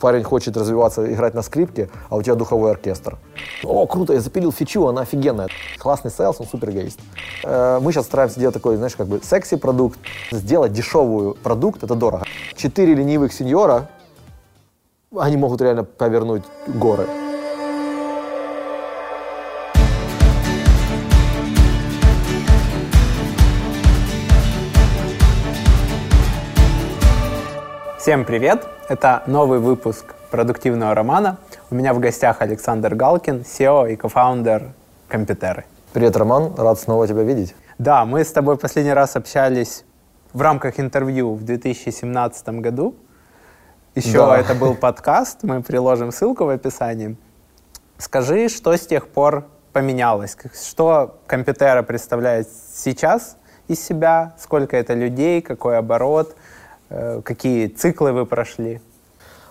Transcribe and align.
парень 0.00 0.24
хочет 0.24 0.56
развиваться, 0.56 1.12
играть 1.12 1.34
на 1.34 1.42
скрипке, 1.42 1.90
а 2.08 2.16
у 2.16 2.22
тебя 2.22 2.34
духовой 2.34 2.72
оркестр. 2.72 3.18
О, 3.62 3.86
круто, 3.86 4.14
я 4.14 4.20
запилил 4.20 4.50
фичу, 4.50 4.86
она 4.88 5.02
офигенная. 5.02 5.48
Классный 5.78 6.10
sales, 6.10 6.40
он 6.40 6.46
супер 6.46 6.70
эгоист. 6.70 6.98
Э, 7.44 7.78
мы 7.80 7.92
сейчас 7.92 8.06
стараемся 8.06 8.40
делать 8.40 8.54
такой, 8.54 8.76
знаешь, 8.76 8.96
как 8.96 9.06
бы 9.06 9.20
секси-продукт. 9.22 9.98
Сделать 10.32 10.72
дешевую 10.72 11.34
продукт, 11.34 11.84
это 11.84 11.94
дорого. 11.94 12.24
Четыре 12.56 12.94
ленивых 12.94 13.32
сеньора, 13.32 13.88
они 15.16 15.36
могут 15.36 15.60
реально 15.60 15.84
повернуть 15.84 16.42
горы. 16.66 17.06
Всем 28.00 28.24
привет! 28.24 28.66
Это 28.88 29.22
новый 29.26 29.58
выпуск 29.58 30.14
продуктивного 30.30 30.94
романа. 30.94 31.36
У 31.70 31.74
меня 31.74 31.92
в 31.92 31.98
гостях 31.98 32.40
Александр 32.40 32.94
Галкин, 32.94 33.42
SEO 33.42 33.92
и 33.92 33.96
кофаундер 33.96 34.72
Компьютеры. 35.06 35.66
Привет, 35.92 36.16
Роман, 36.16 36.54
рад 36.56 36.80
снова 36.80 37.06
тебя 37.06 37.24
видеть. 37.24 37.54
Да, 37.76 38.06
мы 38.06 38.24
с 38.24 38.32
тобой 38.32 38.56
последний 38.56 38.94
раз 38.94 39.16
общались 39.16 39.84
в 40.32 40.40
рамках 40.40 40.80
интервью 40.80 41.34
в 41.34 41.44
2017 41.44 42.48
году. 42.60 42.94
Еще 43.94 44.26
да. 44.26 44.38
это 44.38 44.54
был 44.54 44.74
подкаст, 44.76 45.42
мы 45.42 45.62
приложим 45.62 46.10
ссылку 46.10 46.46
в 46.46 46.48
описании. 46.48 47.18
Скажи, 47.98 48.48
что 48.48 48.74
с 48.74 48.86
тех 48.86 49.08
пор 49.08 49.44
поменялось? 49.74 50.38
Что 50.54 51.18
Компьютера 51.26 51.82
представляет 51.82 52.48
сейчас 52.74 53.36
из 53.68 53.84
себя? 53.84 54.32
Сколько 54.38 54.78
это 54.78 54.94
людей? 54.94 55.42
Какой 55.42 55.76
оборот? 55.76 56.34
Э, 56.90 57.22
какие 57.24 57.68
циклы 57.68 58.12
вы 58.12 58.26
прошли? 58.26 58.80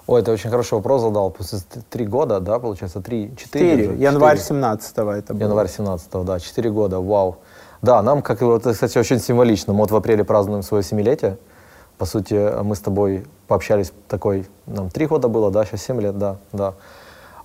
Ой, 0.08 0.22
это 0.22 0.32
очень 0.32 0.50
хороший 0.50 0.74
вопрос 0.74 1.02
задал. 1.02 1.32
После 1.32 1.60
три 1.90 2.06
года, 2.06 2.40
да, 2.40 2.60
получается, 2.60 3.02
три, 3.02 3.34
четыре? 3.38 3.84
Четыре. 3.84 4.04
Январь 4.04 4.38
17-го 4.38 5.12
это 5.12 5.34
было. 5.34 5.44
Январь 5.44 5.68
17-го, 5.68 6.24
да, 6.24 6.40
четыре 6.40 6.70
года, 6.70 7.00
вау. 7.00 7.38
Да, 7.82 8.02
нам, 8.02 8.22
как 8.22 8.42
это, 8.42 8.74
кстати, 8.74 8.98
очень 8.98 9.20
символично. 9.20 9.72
Мы 9.74 9.80
вот 9.80 9.92
в 9.92 9.96
апреле 9.96 10.24
празднуем 10.24 10.64
свое 10.64 10.84
семилетие. 10.84 11.38
По 11.98 12.06
сути, 12.06 12.62
мы 12.64 12.76
с 12.76 12.80
тобой 12.80 13.26
пообщались 13.48 13.92
такой, 14.08 14.48
нам 14.66 14.90
три 14.90 15.06
года 15.06 15.28
было, 15.28 15.52
да, 15.52 15.64
сейчас 15.66 15.84
семь 15.84 16.02
лет, 16.02 16.18
да, 16.18 16.38
да. 16.52 16.74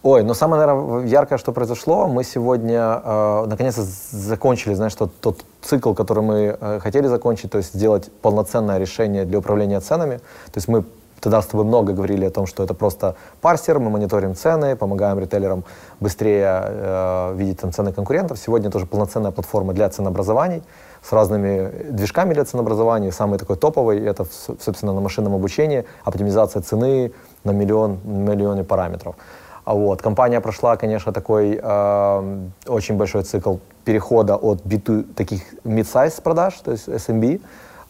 Ой, 0.04 0.22
но 0.22 0.34
самое, 0.34 0.66
наверное, 0.66 1.06
яркое, 1.06 1.38
что 1.38 1.52
произошло, 1.52 2.06
мы 2.06 2.24
сегодня 2.24 3.00
э, 3.02 3.46
наконец-то 3.46 3.84
закончили, 4.10 4.74
знаешь, 4.74 4.94
тот, 4.94 5.18
тот 5.18 5.38
цикл, 5.62 5.94
который 5.94 6.22
мы 6.22 6.58
э, 6.60 6.78
хотели 6.82 7.06
закончить, 7.06 7.50
то 7.50 7.56
есть 7.56 7.72
сделать 7.72 8.10
полноценное 8.20 8.76
решение 8.76 9.24
для 9.24 9.38
управления 9.38 9.80
ценами. 9.80 10.18
То 10.18 10.56
есть 10.56 10.68
мы 10.68 10.84
тогда 11.20 11.40
с 11.40 11.46
тобой 11.46 11.64
много 11.64 11.94
говорили 11.94 12.26
о 12.26 12.30
том, 12.30 12.46
что 12.46 12.62
это 12.62 12.74
просто 12.74 13.16
парсер, 13.40 13.78
мы 13.78 13.88
мониторим 13.88 14.34
цены, 14.34 14.76
помогаем 14.76 15.18
ритейлерам 15.18 15.64
быстрее 16.00 16.62
э, 16.66 17.34
видеть 17.36 17.60
там, 17.60 17.72
цены 17.72 17.94
конкурентов. 17.94 18.38
Сегодня 18.38 18.70
тоже 18.70 18.84
полноценная 18.84 19.30
платформа 19.30 19.72
для 19.72 19.88
ценообразований 19.88 20.62
с 21.02 21.12
разными 21.12 21.92
движками 21.92 22.34
для 22.34 22.44
ценообразования. 22.44 23.10
Самый 23.10 23.38
такой 23.38 23.56
топовый— 23.56 24.04
это, 24.04 24.26
собственно, 24.60 24.92
на 24.92 25.00
машинном 25.00 25.34
обучении, 25.34 25.86
оптимизация 26.04 26.60
цены 26.60 27.12
на 27.42 27.52
миллион, 27.52 28.00
миллионе 28.04 28.64
параметров. 28.64 29.16
А 29.64 29.74
вот. 29.74 30.02
Компания 30.02 30.40
прошла, 30.40 30.76
конечно, 30.76 31.12
такой 31.12 31.58
э, 31.62 32.48
очень 32.66 32.96
большой 32.96 33.22
цикл 33.22 33.56
перехода 33.84 34.36
от 34.36 34.60
B2 34.62 35.14
таких 35.14 35.40
mid-size 35.64 36.22
продаж, 36.22 36.54
то 36.54 36.72
есть 36.72 36.88
SMB, 36.88 37.40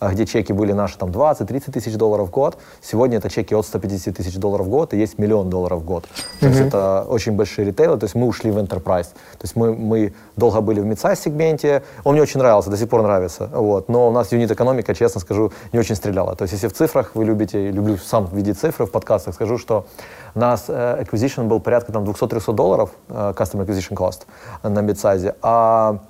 где 0.00 0.26
чеки 0.26 0.52
были 0.52 0.72
наши 0.72 0.98
там 0.98 1.10
20-30 1.10 1.72
тысяч 1.72 1.94
долларов 1.94 2.28
в 2.28 2.30
год. 2.30 2.58
Сегодня 2.82 3.18
это 3.18 3.30
чеки 3.30 3.54
от 3.54 3.66
150 3.66 4.16
тысяч 4.16 4.36
долларов 4.36 4.66
в 4.66 4.70
год 4.70 4.94
и 4.94 4.98
есть 4.98 5.18
миллион 5.18 5.50
долларов 5.50 5.80
в 5.80 5.84
год. 5.84 6.04
То 6.40 6.46
mm-hmm. 6.46 6.48
есть 6.48 6.60
это 6.60 7.06
очень 7.08 7.32
большие 7.32 7.66
ритейлы, 7.66 7.98
то 7.98 8.04
есть 8.04 8.14
мы 8.14 8.26
ушли 8.26 8.50
в 8.50 8.58
enterprise. 8.58 9.08
То 9.38 9.42
есть 9.42 9.56
мы, 9.56 9.74
мы 9.74 10.14
долго 10.36 10.60
были 10.60 10.80
в 10.80 10.86
mid 10.86 11.16
сегменте, 11.16 11.82
он 12.04 12.14
мне 12.14 12.22
очень 12.22 12.40
нравился, 12.40 12.70
до 12.70 12.76
сих 12.76 12.88
пор 12.88 13.02
нравится. 13.02 13.48
Вот. 13.52 13.88
Но 13.88 14.08
у 14.08 14.10
нас 14.10 14.32
юнит 14.32 14.50
экономика, 14.50 14.94
честно 14.94 15.20
скажу, 15.20 15.52
не 15.72 15.78
очень 15.78 15.94
стреляла. 15.94 16.34
То 16.36 16.42
есть 16.42 16.52
если 16.52 16.68
в 16.68 16.72
цифрах 16.72 17.12
вы 17.14 17.24
любите, 17.24 17.70
люблю 17.70 17.96
сам 17.96 18.28
видеть 18.32 18.58
цифры 18.58 18.86
в 18.86 18.90
подкастах, 18.90 19.34
скажу, 19.34 19.58
что 19.58 19.86
у 20.34 20.38
нас 20.38 20.64
э, 20.68 21.02
acquisition 21.02 21.44
был 21.44 21.60
порядка 21.60 21.92
там 21.92 22.04
200-300 22.04 22.52
долларов, 22.52 22.90
э, 23.08 23.32
customer 23.36 23.66
acquisition 23.66 23.94
cost 23.94 24.22
на 24.62 24.80
мидсайзе, 24.80 25.36
а 25.42 26.00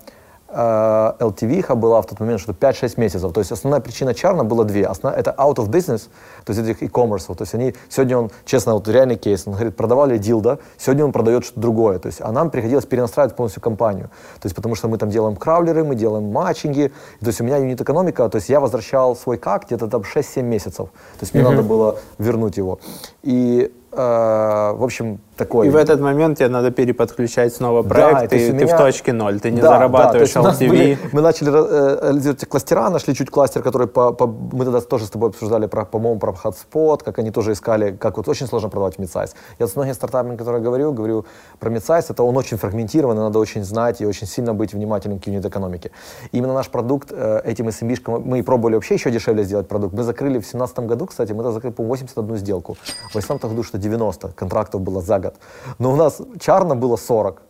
LTV 0.55 1.67
э, 1.69 1.75
была 1.75 2.01
в 2.01 2.07
тот 2.07 2.21
момент 2.21 2.41
что-то 2.41 2.67
5-6 2.67 2.95
месяцев. 3.01 3.33
То 3.33 3.41
есть 3.41 3.53
основная 3.53 3.81
причина 3.81 4.15
чарна 4.15 4.45
была 4.45 4.65
две. 4.65 4.87
Основная, 4.87 5.21
это 5.21 5.35
out 5.37 5.57
of 5.57 5.69
business, 5.69 6.09
то 6.45 6.53
есть 6.53 6.61
этих 6.61 6.83
e-commerce. 6.83 7.27
То 7.35 7.43
есть 7.43 7.55
они, 7.55 7.75
сегодня 7.89 8.19
он, 8.19 8.31
честно, 8.45 8.75
вот 8.75 8.89
реальный 8.89 9.17
кейс, 9.17 9.47
он 9.47 9.55
говорит, 9.55 9.77
продавали 9.77 10.19
дил, 10.19 10.41
да, 10.41 10.59
сегодня 10.79 11.05
он 11.05 11.13
продает 11.13 11.45
что-то 11.45 11.61
другое. 11.61 11.99
То 11.99 12.07
есть, 12.07 12.21
а 12.21 12.31
нам 12.33 12.51
приходилось 12.51 12.87
перенастраивать 12.87 13.37
полностью 13.37 13.63
компанию. 13.63 14.11
То 14.41 14.47
есть 14.47 14.55
потому 14.55 14.75
что 14.75 14.89
мы 14.89 14.99
там 14.99 15.11
делаем 15.11 15.37
краулеры, 15.37 15.85
мы 15.85 15.95
делаем 15.95 16.31
матчинги. 16.31 16.93
То 17.21 17.27
есть 17.27 17.41
у 17.41 17.45
меня 17.45 17.57
юнит 17.57 17.81
экономика, 17.81 18.29
то 18.29 18.37
есть 18.37 18.49
я 18.49 18.61
возвращал 18.61 19.17
свой 19.17 19.39
как 19.39 19.67
где-то 19.67 19.89
там 19.89 20.03
6-7 20.03 20.43
месяцев. 20.43 20.89
То 20.89 21.23
есть 21.23 21.35
мне 21.35 21.43
mm-hmm. 21.43 21.51
надо 21.51 21.63
было 21.63 21.99
вернуть 22.19 22.57
его. 22.57 22.79
И 23.23 23.73
в 23.97 24.85
общем, 24.85 25.21
такой... 25.37 25.67
И 25.67 25.71
в 25.71 25.77
этот 25.77 26.01
момент 26.01 26.39
тебе 26.39 26.49
надо 26.49 26.71
переподключать 26.71 27.55
снова 27.55 27.83
проект, 27.83 28.21
да, 28.21 28.27
ты, 28.29 28.53
меня... 28.53 28.67
ты 28.67 28.75
в 28.75 28.79
точке 28.79 29.13
ноль, 29.13 29.41
ты 29.41 29.51
не 29.51 29.61
да, 29.61 29.69
зарабатываешь 29.69 30.33
да, 30.33 30.41
LTV. 30.41 30.69
Были, 30.69 30.99
мы 31.13 31.21
начали 31.21 31.49
анализировать 31.49 32.43
э, 32.43 32.47
кластера, 32.47 32.91
нашли 32.91 33.15
чуть 33.15 33.31
кластер, 33.31 33.63
который 33.63 33.87
по, 33.87 34.13
по, 34.13 34.27
мы 34.27 34.65
тогда 34.65 34.81
тоже 34.81 35.07
с 35.07 35.11
тобой 35.11 35.31
обсуждали, 35.31 35.67
про, 35.67 35.85
по-моему, 35.85 36.19
про 36.19 36.33
HubSpot, 36.33 37.03
как 37.05 37.19
они 37.19 37.31
тоже 37.31 37.53
искали, 37.53 37.97
как 37.97 38.17
вот 38.17 38.29
очень 38.29 38.47
сложно 38.47 38.69
продавать 38.69 38.99
мидсайз. 38.99 39.35
Я 39.59 39.67
с 39.67 39.77
многими 39.77 39.95
стартапами, 39.95 40.37
которые 40.37 40.63
говорю, 40.63 40.93
говорю 40.93 41.27
про 41.59 41.71
мидсайз, 41.71 42.11
это 42.11 42.23
он 42.23 42.37
очень 42.37 42.57
фрагментированный, 42.57 43.23
надо 43.23 43.39
очень 43.39 43.65
знать 43.65 44.01
и 44.01 44.07
очень 44.07 44.27
сильно 44.27 44.55
быть 44.55 44.73
внимательным 44.73 45.19
к 45.19 45.27
юнит-экономике. 45.27 45.91
Именно 46.33 46.55
наш 46.55 46.69
продукт, 46.69 47.13
э, 47.13 47.41
этим 47.45 47.69
SMB, 47.69 48.21
мы 48.25 48.43
пробовали 48.43 48.75
вообще 48.75 48.95
еще 48.95 49.11
дешевле 49.11 49.45
сделать 49.45 49.69
продукт. 49.69 49.95
Мы 49.95 50.03
закрыли 50.03 50.39
в 50.39 50.43
2017 50.43 50.79
году, 50.81 51.07
кстати, 51.07 51.33
мы 51.33 51.39
тогда 51.39 51.53
закрыли 51.53 51.73
по 51.73 51.83
81 51.83 52.37
сделку. 52.37 52.75
В 53.09 53.13
2018 53.13 53.45
году 53.51 53.63
что 53.63 53.79
90 53.85 54.29
контрактов 54.29 54.81
было 54.81 55.01
за 55.01 55.19
год. 55.19 55.35
Но 55.79 55.93
у 55.93 55.97
нас 55.97 56.21
чарно 56.41 56.75
было 56.75 56.97
40. 56.97 57.43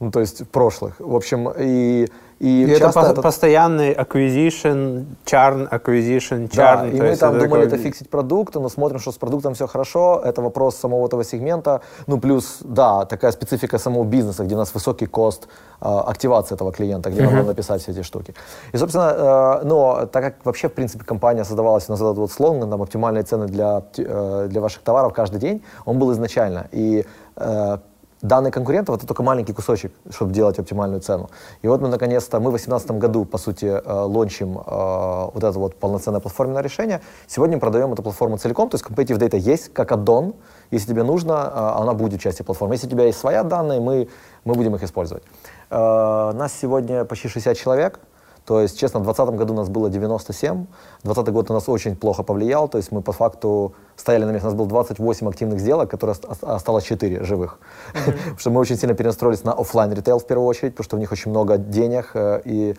Ну, 0.00 0.10
то 0.10 0.20
есть 0.20 0.48
прошлых. 0.50 1.00
В 1.00 1.14
общем, 1.16 1.48
и 1.58 2.08
и, 2.38 2.64
и 2.64 2.70
это, 2.70 2.92
по- 2.92 3.00
это 3.00 3.20
постоянный 3.20 3.92
acquisition, 3.92 5.06
churn, 5.24 5.68
acquisition, 5.68 6.48
churn. 6.48 6.56
Да, 6.56 6.86
и 6.86 7.00
мы 7.00 7.16
там 7.16 7.38
думали, 7.38 7.64
такой... 7.64 7.66
это 7.66 7.78
фиксить 7.78 8.08
продукт, 8.08 8.54
но 8.54 8.68
смотрим, 8.68 9.00
что 9.00 9.10
с 9.10 9.18
продуктом 9.18 9.54
все 9.54 9.66
хорошо, 9.66 10.20
это 10.24 10.40
вопрос 10.40 10.76
самого 10.76 11.06
этого 11.06 11.24
сегмента. 11.24 11.80
Ну, 12.06 12.20
плюс, 12.20 12.58
да, 12.60 13.04
такая 13.06 13.32
специфика 13.32 13.78
самого 13.78 14.04
бизнеса, 14.04 14.44
где 14.44 14.54
у 14.54 14.58
нас 14.58 14.72
высокий 14.74 15.06
кост 15.06 15.48
э, 15.80 15.84
активации 15.84 16.54
этого 16.54 16.72
клиента, 16.72 17.10
где 17.10 17.22
uh-huh. 17.22 17.30
надо 17.30 17.48
написать 17.48 17.82
все 17.82 17.92
эти 17.92 18.02
штуки. 18.02 18.34
И, 18.72 18.76
собственно, 18.76 19.60
э, 19.62 19.64
но 19.64 20.06
так 20.06 20.24
как 20.24 20.34
вообще, 20.44 20.68
в 20.68 20.72
принципе, 20.72 21.04
компания 21.04 21.44
создавалась, 21.44 21.88
у 21.88 21.92
нас 21.92 22.00
этот 22.00 22.18
вот 22.18 22.30
слоган, 22.30 22.70
там, 22.70 22.80
оптимальные 22.82 23.24
цены 23.24 23.46
для, 23.46 23.82
э, 23.96 24.46
для 24.48 24.60
ваших 24.60 24.82
товаров 24.82 25.12
каждый 25.12 25.40
день, 25.40 25.62
он 25.84 25.98
был 25.98 26.12
изначально. 26.12 26.68
И 26.70 27.04
э, 27.36 27.78
данные 28.22 28.50
конкурентов 28.50 28.96
это 28.96 29.06
только 29.06 29.22
маленький 29.22 29.52
кусочек, 29.52 29.92
чтобы 30.10 30.32
делать 30.32 30.58
оптимальную 30.58 31.00
цену. 31.00 31.30
И 31.62 31.68
вот 31.68 31.80
мы 31.80 31.88
наконец-то, 31.88 32.40
мы 32.40 32.50
в 32.50 32.54
2018 32.54 32.90
году, 32.92 33.24
по 33.24 33.38
сути, 33.38 33.66
э, 33.66 33.80
лончим 33.84 34.58
э, 34.58 35.30
вот 35.34 35.44
это 35.44 35.58
вот 35.58 35.76
полноценное 35.76 36.20
платформенное 36.20 36.62
решение. 36.62 37.00
Сегодня 37.26 37.56
мы 37.56 37.60
продаем 37.60 37.92
эту 37.92 38.02
платформу 38.02 38.38
целиком, 38.38 38.68
то 38.68 38.76
есть 38.76 38.84
Competitive 38.84 39.18
Data 39.18 39.38
есть 39.38 39.72
как 39.72 39.92
аддон, 39.92 40.34
если 40.70 40.88
тебе 40.88 41.02
нужно, 41.02 41.32
э, 41.32 41.80
она 41.80 41.94
будет 41.94 42.20
частью 42.20 42.44
платформы. 42.44 42.74
Если 42.74 42.86
у 42.86 42.90
тебя 42.90 43.04
есть 43.04 43.18
своя 43.18 43.42
данные, 43.42 43.80
мы, 43.80 44.08
мы 44.44 44.54
будем 44.54 44.74
их 44.74 44.82
использовать. 44.82 45.22
Нас 45.70 46.52
сегодня 46.58 47.04
почти 47.04 47.28
60 47.28 47.54
человек, 47.54 48.00
то 48.48 48.62
есть, 48.62 48.80
честно, 48.80 49.00
в 49.00 49.02
2020 49.02 49.38
году 49.38 49.52
у 49.52 49.56
нас 49.56 49.68
было 49.68 49.90
97, 49.90 50.66
2020 51.02 51.32
год 51.34 51.50
у 51.50 51.52
нас 51.52 51.68
очень 51.68 51.94
плохо 51.94 52.22
повлиял, 52.22 52.66
то 52.66 52.78
есть 52.78 52.92
мы 52.92 53.02
по 53.02 53.12
факту 53.12 53.74
стояли 53.94 54.24
на 54.24 54.30
месте, 54.30 54.46
у 54.46 54.50
нас 54.50 54.58
было 54.58 54.66
28 54.66 55.28
активных 55.28 55.60
сделок, 55.60 55.90
которые 55.90 56.16
осталось 56.40 56.84
4 56.84 57.24
живых. 57.24 57.58
Mm-hmm. 57.92 58.12
потому 58.12 58.38
что 58.38 58.50
мы 58.50 58.60
очень 58.60 58.76
сильно 58.78 58.94
перенастроились 58.94 59.44
на 59.44 59.52
офлайн 59.52 59.92
ритейл 59.92 60.18
в 60.18 60.26
первую 60.26 60.46
очередь, 60.46 60.72
потому 60.72 60.84
что 60.84 60.96
в 60.96 60.98
них 60.98 61.12
очень 61.12 61.30
много 61.30 61.58
денег, 61.58 62.12
э, 62.14 62.40
и 62.46 62.74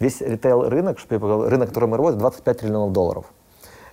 весь 0.00 0.20
ритейл 0.20 0.68
рынок, 0.68 0.98
рынок, 1.08 1.68
который 1.68 1.88
мы 1.88 1.96
работаем, 1.96 2.18
25 2.18 2.58
триллионов 2.58 2.92
долларов. 2.92 3.26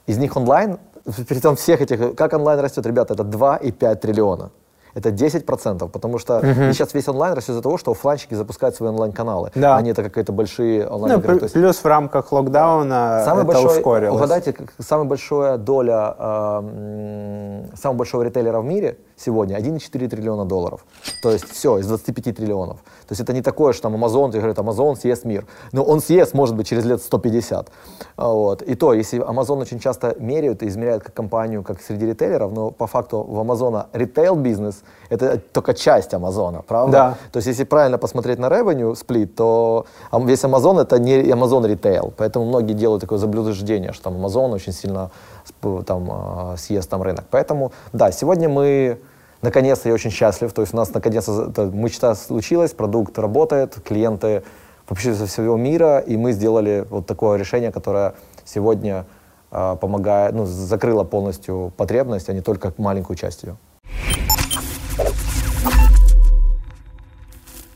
Из 0.08 0.18
них 0.18 0.36
онлайн, 0.36 0.80
при 1.28 1.40
том 1.40 1.56
всех 1.56 1.82
этих, 1.82 2.16
как 2.16 2.34
онлайн 2.34 2.60
растет, 2.60 2.84
ребята, 2.88 3.14
это 3.14 3.22
2,5 3.22 3.96
триллиона 3.98 4.50
это 4.94 5.10
10%, 5.10 5.90
потому 5.90 6.18
что 6.18 6.38
угу. 6.38 6.74
сейчас 6.74 6.94
весь 6.94 7.08
онлайн 7.08 7.34
растет 7.34 7.52
из-за 7.52 7.62
того, 7.62 7.78
что 7.78 7.92
офлайнщики 7.92 8.34
запускают 8.34 8.76
свои 8.76 8.90
онлайн-каналы, 8.90 9.52
да. 9.56 9.78
а 9.78 9.82
не 9.82 9.92
это 9.92 10.04
какие-то 10.04 10.32
большие 10.32 10.88
онлайн 10.88 11.22
ну, 11.26 11.34
есть... 11.34 11.54
Плюс 11.54 11.78
в 11.78 11.86
рамках 11.86 12.32
локдауна 12.32 13.24
самый 13.26 13.44
это 13.44 13.54
большой, 13.54 13.78
ускорилось. 13.78 14.16
Угадайте, 14.16 14.56
самая 14.80 15.06
большая 15.06 15.58
доля, 15.58 16.16
э, 16.18 17.66
самого 17.76 17.98
большого 17.98 18.24
ритейлера 18.24 18.60
в 18.62 18.66
мире 18.66 18.98
сегодня 19.18 19.58
1,4 19.58 20.08
триллиона 20.10 20.46
долларов. 20.46 20.86
То 21.22 21.32
есть 21.32 21.50
все, 21.50 21.78
из 21.78 21.88
25 21.88 22.36
триллионов. 22.36 22.78
То 23.08 23.14
есть 23.14 23.22
это 23.22 23.34
не 23.34 23.42
такое, 23.42 23.74
что 23.74 23.84
там 23.84 23.96
Amazon, 23.96 24.32
ты 24.32 24.40
говоришь, 24.40 24.58
Amazon 24.58 24.96
съест 24.96 25.26
мир. 25.26 25.46
Но 25.72 25.84
он 25.84 26.02
съест, 26.02 26.34
может 26.34 26.56
быть, 26.56 26.68
через 26.68 26.86
лет 26.86 27.02
150. 27.02 27.70
А, 28.16 28.28
вот. 28.28 28.62
И 28.62 28.76
то, 28.76 28.94
если 28.94 29.20
Amazon 29.22 29.62
очень 29.62 29.80
часто 29.80 30.16
меряют 30.20 30.64
и 30.64 30.68
измеряют 30.68 31.04
как 31.04 31.14
компанию, 31.14 31.64
как 31.64 31.82
среди 31.82 32.06
ритейлеров, 32.06 32.52
но 32.52 32.72
по 32.72 32.88
факту 32.88 33.22
в 33.22 33.40
Amazon 33.40 33.86
ритейл-бизнес— 33.94 34.81
это 35.10 35.38
только 35.38 35.74
часть 35.74 36.14
Амазона, 36.14 36.62
правда? 36.62 36.92
Да. 36.92 37.18
То 37.32 37.38
есть 37.38 37.48
если 37.48 37.66
правильно 37.66 37.98
посмотреть 37.98 38.40
на 38.40 38.46
revenue 38.46 38.96
сплит, 38.96 39.36
то 39.36 39.86
весь 40.14 40.44
Amazon— 40.44 40.82
это 40.82 41.00
не 41.00 41.22
Amazon 41.24 41.68
ритейл. 41.68 42.14
Поэтому 42.16 42.46
многие 42.46 42.74
делают 42.74 43.02
такое 43.02 43.20
заблуждение, 43.20 43.92
что 43.92 44.06
там 44.06 44.26
Amazon 44.26 44.52
очень 44.54 44.72
сильно 44.72 45.12
там, 45.86 46.10
а, 46.12 46.56
съест 46.58 46.90
там 46.90 47.02
рынок. 47.02 47.26
Поэтому, 47.30 47.74
да, 47.92 48.12
сегодня 48.12 48.48
мы 48.48 49.00
наконец-то 49.42 49.90
я 49.90 49.96
очень 49.96 50.12
счастлив, 50.12 50.54
то 50.54 50.62
есть 50.62 50.74
у 50.74 50.78
нас 50.78 50.94
наконец-то 50.94 51.66
мечта 51.74 52.16
случилась, 52.16 52.72
продукт 52.72 53.18
работает, 53.20 53.76
клиенты 53.84 54.44
вообще 54.88 55.14
со 55.14 55.26
всего 55.26 55.58
мира, 55.58 56.00
и 56.00 56.18
мы 56.18 56.32
сделали 56.32 56.86
вот 56.90 57.06
такое 57.06 57.38
решение, 57.38 57.72
которое 57.72 58.14
сегодня 58.46 59.06
э, 59.52 59.78
помогает, 59.80 60.34
ну, 60.34 60.46
закрыло 60.46 61.04
полностью 61.04 61.72
потребность, 61.78 62.30
а 62.30 62.34
не 62.34 62.42
только 62.42 62.74
маленькую 62.78 63.18
часть 63.18 63.44
ее. 63.44 63.58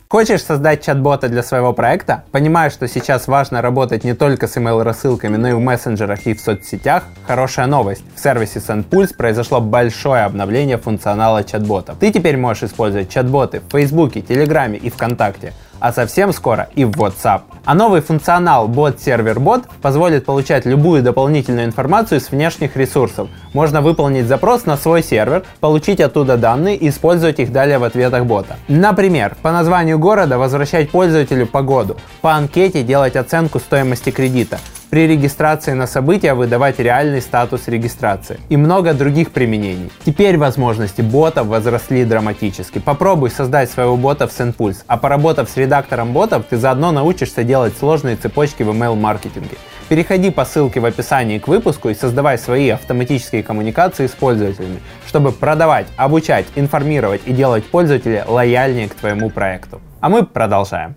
Хочешь 0.07 0.43
создать 0.43 0.85
чат-бота 0.85 1.29
для 1.29 1.41
своего 1.41 1.73
проекта? 1.73 2.25
Понимаешь, 2.31 2.73
что 2.73 2.87
сейчас 2.87 3.27
важно 3.27 3.63
работать 3.63 4.03
не 4.03 4.13
только 4.13 4.47
с 4.47 4.55
email-рассылками, 4.55 5.35
но 5.35 5.47
и 5.47 5.53
в 5.53 5.59
мессенджерах 5.59 6.27
и 6.27 6.35
в 6.35 6.39
соцсетях? 6.39 7.05
Хорошая 7.25 7.65
новость. 7.65 8.03
В 8.15 8.19
сервисе 8.19 8.59
SendPulse 8.59 9.15
произошло 9.17 9.61
большое 9.61 10.25
обновление 10.25 10.77
функционала 10.77 11.43
чат-ботов. 11.43 11.97
Ты 11.99 12.11
теперь 12.11 12.37
можешь 12.37 12.69
использовать 12.69 13.09
чат-боты 13.09 13.61
в 13.61 13.71
Фейсбуке, 13.71 14.21
Телеграме 14.21 14.77
и 14.77 14.91
ВКонтакте 14.91 15.53
а 15.79 15.93
совсем 15.93 16.33
скоро 16.33 16.69
и 16.75 16.85
в 16.85 16.91
WhatsApp. 16.91 17.41
А 17.65 17.73
новый 17.73 18.01
функционал 18.01 18.67
Bot 18.67 18.97
Server 18.97 19.35
Bot 19.35 19.63
позволит 19.81 20.25
получать 20.25 20.65
любую 20.65 21.01
дополнительную 21.01 21.65
информацию 21.65 22.21
с 22.21 22.31
внешних 22.31 22.75
ресурсов. 22.75 23.27
Можно 23.53 23.81
выполнить 23.81 24.27
запрос 24.27 24.65
на 24.65 24.77
свой 24.77 25.03
сервер, 25.03 25.43
получить 25.59 25.99
оттуда 25.99 26.37
данные 26.37 26.75
и 26.75 26.89
использовать 26.89 27.39
их 27.39 27.51
далее 27.51 27.77
в 27.77 27.83
ответах 27.83 28.25
бота. 28.25 28.57
Например, 28.67 29.35
по 29.41 29.51
названию 29.51 29.97
города 29.97 30.37
возвращать 30.37 30.89
пользователю 30.89 31.47
погоду, 31.47 31.97
по 32.21 32.33
анкете 32.33 32.83
делать 32.83 33.15
оценку 33.15 33.59
стоимости 33.59 34.11
кредита, 34.11 34.59
при 34.95 35.07
регистрации 35.07 35.73
на 35.73 35.87
события 35.87 36.33
выдавать 36.35 36.79
реальный 36.79 37.19
статус 37.19 37.67
регистрации 37.67 38.39
и 38.47 38.55
много 38.55 38.93
других 38.93 39.31
применений. 39.31 39.91
Теперь 40.05 40.37
возможности 40.37 41.01
ботов 41.01 41.47
возросли 41.47 42.05
драматически. 42.05 42.79
Попробуй 42.79 43.29
создать 43.29 43.69
своего 43.69 43.97
бота 43.97 44.25
в 44.25 44.31
SendPulse, 44.31 44.85
а 44.87 44.95
поработав 44.95 45.49
с 45.49 45.57
редактором 45.57 46.13
ботов, 46.13 46.45
ты 46.49 46.55
заодно 46.55 46.93
научишься 46.93 47.43
делать 47.43 47.77
сложные 47.77 48.15
цепочки 48.15 48.63
в 48.63 48.69
email-маркетинге. 48.69 49.57
Переходи 49.89 50.31
по 50.31 50.45
ссылке 50.45 50.79
в 50.79 50.85
описании 50.85 51.39
к 51.39 51.49
выпуску 51.49 51.89
и 51.89 51.93
создавай 51.93 52.37
свои 52.37 52.69
автоматические 52.69 53.43
коммуникации 53.43 54.07
с 54.07 54.11
пользователями, 54.11 54.79
чтобы 55.05 55.33
продавать, 55.33 55.87
обучать, 55.97 56.45
информировать 56.55 57.19
и 57.25 57.33
делать 57.33 57.65
пользователя 57.65 58.23
лояльнее 58.25 58.87
к 58.87 58.95
твоему 58.95 59.29
проекту. 59.29 59.81
А 59.99 60.07
мы 60.07 60.25
продолжаем. 60.25 60.95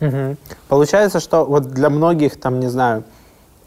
Угу. 0.00 0.36
Получается, 0.68 1.20
что 1.20 1.44
вот 1.44 1.70
для 1.70 1.90
многих, 1.90 2.40
там, 2.40 2.60
не 2.60 2.68
знаю, 2.68 3.04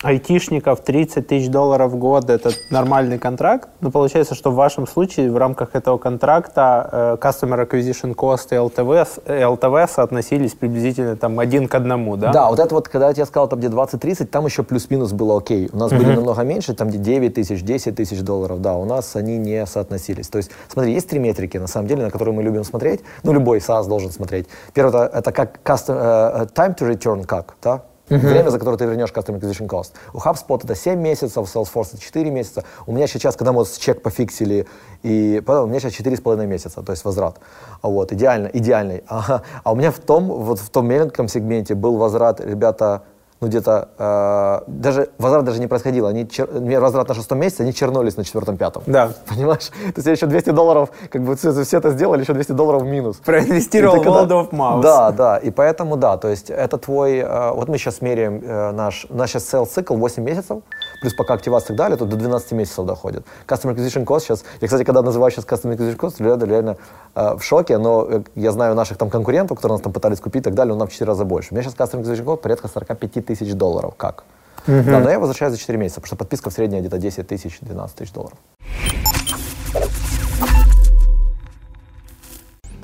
айтишников 0.04 0.82
30 0.82 1.28
тысяч 1.28 1.50
долларов 1.50 1.92
в 1.92 1.96
год– 1.96 2.30
это 2.30 2.52
нормальный 2.70 3.18
контракт, 3.18 3.70
но 3.82 3.90
получается, 3.90 4.36
что 4.36 4.52
в 4.52 4.56
вашем 4.56 4.86
случае 4.86 5.32
в 5.32 5.38
рамках 5.38 5.76
этого 5.76 5.98
контракта 5.98 6.90
э, 6.92 7.18
Customer 7.22 7.68
Acquisition 7.68 8.14
Cost 8.14 8.48
и 8.52 8.56
LTV, 8.56 9.08
LTV 9.26 9.90
соотносились 9.90 10.54
приблизительно 10.54 11.16
там 11.16 11.40
один 11.40 11.68
к 11.68 11.76
одному, 11.76 12.18
да? 12.18 12.32
Да, 12.32 12.50
вот 12.50 12.60
это 12.60 12.76
вот, 12.76 12.90
когда 12.90 13.08
я 13.08 13.14
тебе 13.14 13.26
сказал, 13.26 13.48
там 13.48 13.60
где 13.60 13.70
20-30, 13.70 14.26
там 14.26 14.46
еще 14.46 14.64
плюс-минус 14.64 15.14
было 15.14 15.38
окей. 15.38 15.70
У 15.72 15.78
нас 15.78 15.92
uh-huh. 15.92 15.98
были 15.98 16.16
намного 16.16 16.42
меньше, 16.44 16.74
там 16.74 16.90
где 16.90 16.98
9 16.98 17.34
тысяч, 17.34 17.64
10 17.64 17.96
тысяч 17.96 18.22
долларов, 18.22 18.62
да, 18.62 18.76
у 18.76 18.86
нас 18.86 19.16
они 19.16 19.38
не 19.38 19.66
соотносились. 19.66 20.28
То 20.28 20.38
есть, 20.38 20.52
смотри, 20.68 20.94
есть 20.94 21.10
три 21.10 21.20
метрики, 21.20 21.58
на 21.58 21.68
самом 21.68 21.88
деле, 21.88 22.04
на 22.04 22.12
которые 22.12 22.36
мы 22.36 22.44
любим 22.44 22.64
смотреть, 22.66 23.02
ну, 23.24 23.32
любой 23.32 23.60
SaaS 23.60 23.88
должен 23.88 24.12
смотреть. 24.12 24.48
Первое, 24.74 25.08
это, 25.08 25.32
как 25.32 25.60
custom, 25.64 25.98
uh, 25.98 26.54
time 26.54 26.78
to 26.78 26.92
return, 26.92 27.26
как, 27.26 27.56
да? 27.62 27.84
Uh-huh. 28.10 28.18
Время, 28.18 28.50
за 28.50 28.60
которое 28.60 28.78
ты 28.78 28.86
вернешь 28.86 29.12
Customer 29.12 29.40
Acquisition 29.40 29.68
Cost. 29.68 29.92
У 30.14 30.18
HubSpot 30.18 30.62
это 30.62 30.76
7 30.76 31.00
месяцев, 31.00 31.38
у 31.38 31.60
Salesforce 31.60 31.94
это 31.94 32.02
4 32.02 32.32
месяца. 32.32 32.66
У 32.86 32.92
меня 32.92 33.08
сейчас, 33.08 33.38
когда 33.38 33.54
мы 33.54 33.66
чек 33.80 34.02
пофиксили, 34.02 34.68
и 35.04 35.42
потом, 35.46 35.66
у 35.66 35.68
меня 35.68 35.80
сейчас 35.80 35.94
4,5 35.94 36.46
месяца, 36.46 36.84
то 36.84 36.92
есть 36.92 37.06
возврат. 37.06 37.40
Вот, 37.82 38.12
идеально, 38.12 38.48
идеальный. 38.48 39.04
А, 39.08 39.42
а 39.64 39.72
у 39.72 39.76
меня 39.76 39.92
в 39.92 40.00
том, 40.00 40.26
вот 40.26 40.60
в 40.60 40.70
том 40.70 40.88
маленьком 40.88 41.30
сегменте 41.30 41.76
был 41.76 41.96
возврат, 41.96 42.42
ребята, 42.42 43.04
ну, 43.44 43.50
где-то, 43.50 43.90
э, 43.98 44.62
даже 44.68 45.10
возврат 45.18 45.44
даже 45.44 45.60
не 45.60 45.68
происходил. 45.68 46.08
Они, 46.08 46.26
чер, 46.26 46.48
возврат 46.50 47.10
на 47.10 47.14
шестом 47.14 47.40
месяце, 47.40 47.62
они 47.62 47.74
чернулись 47.74 48.16
на 48.16 48.24
четвертом-пятом. 48.24 48.84
Да. 48.88 49.10
Понимаешь? 49.30 49.68
То 49.68 49.94
есть 49.98 50.06
я 50.06 50.12
еще 50.14 50.28
200 50.28 50.52
долларов, 50.52 50.90
как 51.10 51.22
бы 51.24 51.36
все, 51.36 51.52
все 51.64 51.78
это 51.78 51.90
сделали, 51.90 52.22
еще 52.22 52.34
200 52.34 52.54
долларов 52.54 52.84
в 52.84 52.86
минус. 52.86 53.18
Проинвестировал 53.18 54.02
в 54.02 54.08
World 54.08 54.30
of 54.30 54.52
Mouse. 54.52 54.82
Да, 54.82 55.12
да, 55.12 55.38
и 55.38 55.52
поэтому, 55.52 55.98
да, 55.98 56.16
то 56.16 56.30
есть 56.30 56.50
это 56.50 56.78
твой, 56.78 57.18
э, 57.18 57.52
вот 57.52 57.68
мы 57.68 57.78
сейчас 57.78 58.02
меряем 58.02 58.42
э, 58.42 58.72
наш, 58.72 59.08
наш 59.10 59.32
сейчас 59.32 59.54
sales 59.54 59.66
цикл 59.66 59.96
8 59.96 60.24
месяцев, 60.24 60.60
плюс 61.04 61.14
пока 61.14 61.34
активация 61.34 61.66
и 61.66 61.68
так 61.68 61.78
далее, 61.78 61.98
то 61.98 62.06
до 62.06 62.16
12 62.16 62.54
месяцев 62.54 62.86
доходит. 62.86 63.26
Customer 63.46 63.76
Acquisition 63.76 64.06
Cost 64.06 64.22
сейчас, 64.22 64.46
я, 64.62 64.68
кстати, 64.68 64.86
когда 64.86 65.02
называю 65.02 65.32
сейчас 65.32 65.46
Customer 65.46 65.76
Acquisition 65.76 65.98
Cost, 65.98 66.24
реально, 66.24 66.46
реально 66.46 66.78
э, 67.14 67.36
в 67.36 67.44
шоке, 67.44 67.78
но 67.78 68.08
э, 68.10 68.22
я 68.36 68.54
знаю 68.54 68.74
наших 68.74 68.98
там 68.98 69.10
конкурентов, 69.10 69.58
которые 69.58 69.76
нас 69.76 69.82
там 69.82 69.92
пытались 69.92 70.22
купить 70.22 70.44
и 70.44 70.46
так 70.46 70.54
далее, 70.54 70.72
он 70.72 70.80
нам 70.80 70.88
в 70.88 70.94
4 70.94 71.06
раза 71.06 71.26
больше. 71.26 71.50
У 71.52 71.56
меня 71.56 71.64
сейчас 71.64 71.76
Customer 71.76 72.04
Acquisition 72.04 72.24
Cost 72.24 72.38
порядка 72.38 72.70
45 72.70 73.26
тысяч 73.26 73.54
долларов. 73.54 73.96
Как? 73.98 74.24
Угу. 74.66 74.84
Да, 74.86 75.00
но 75.02 75.10
я 75.10 75.20
возвращаюсь 75.20 75.52
за 75.52 75.60
4 75.60 75.78
месяца, 75.78 76.00
потому 76.00 76.08
что 76.08 76.16
подписка 76.16 76.50
в 76.50 76.54
среднем 76.54 76.80
где-то 76.80 76.98
10 76.98 77.28
тысяч, 77.28 77.60
12 77.60 77.98
тысяч 77.98 78.14
долларов. 78.14 78.38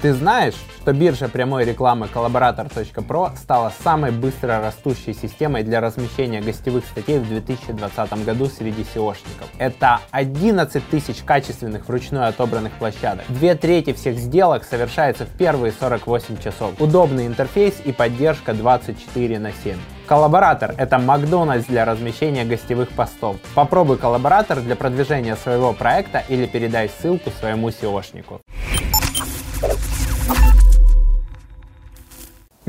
Ты 0.02 0.14
знаешь, 0.14 0.54
что 0.82 0.94
биржа 0.94 1.28
прямой 1.28 1.66
рекламы 1.66 2.08
Collaborator.pro 2.08 3.36
стала 3.36 3.74
самой 3.84 4.12
быстро 4.12 4.62
растущей 4.62 5.14
системой 5.14 5.64
для 5.64 5.82
размещения 5.82 6.40
гостевых 6.40 6.86
статей 6.86 7.20
в 7.20 7.28
2020 7.28 8.24
году 8.24 8.46
среди 8.46 8.84
SEOшников. 8.84 9.48
Это 9.58 10.00
11 10.12 10.90
тысяч 10.90 11.18
качественных 11.26 11.90
вручную 11.90 12.30
отобранных 12.30 12.72
площадок. 12.74 13.26
Две 13.28 13.56
трети 13.56 13.92
всех 13.92 14.18
сделок 14.18 14.64
совершается 14.64 15.26
в 15.26 15.38
первые 15.38 15.74
48 15.78 16.38
часов. 16.38 16.80
Удобный 16.80 17.28
интерфейс 17.28 17.82
и 17.84 17.92
поддержка 17.92 18.54
24 18.54 19.38
на 19.38 19.52
7. 19.52 19.78
Коллаборатор— 20.08 20.76
это 20.78 20.98
Макдональдс 20.98 21.66
для 21.66 21.84
размещения 21.84 22.46
гостевых 22.46 22.88
постов. 22.92 23.36
Попробуй 23.54 23.98
коллаборатор 23.98 24.62
для 24.62 24.78
продвижения 24.78 25.36
своего 25.36 25.74
проекта 25.74 26.24
или 26.30 26.46
передай 26.46 26.90
ссылку 26.90 27.32
своему 27.32 27.68
SEOшнику. 27.68 28.40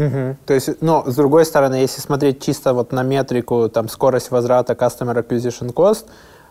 Угу. 0.00 0.36
То 0.46 0.54
есть, 0.54 0.82
но 0.82 1.04
с 1.06 1.14
другой 1.14 1.44
стороны, 1.44 1.74
если 1.74 2.00
смотреть 2.00 2.42
чисто 2.42 2.72
вот 2.72 2.92
на 2.92 3.02
метрику, 3.02 3.68
там 3.68 3.88
скорость 3.88 4.30
возврата 4.30 4.72
Customer 4.72 5.14
Acquisition 5.14 5.74
Cost, 5.74 6.06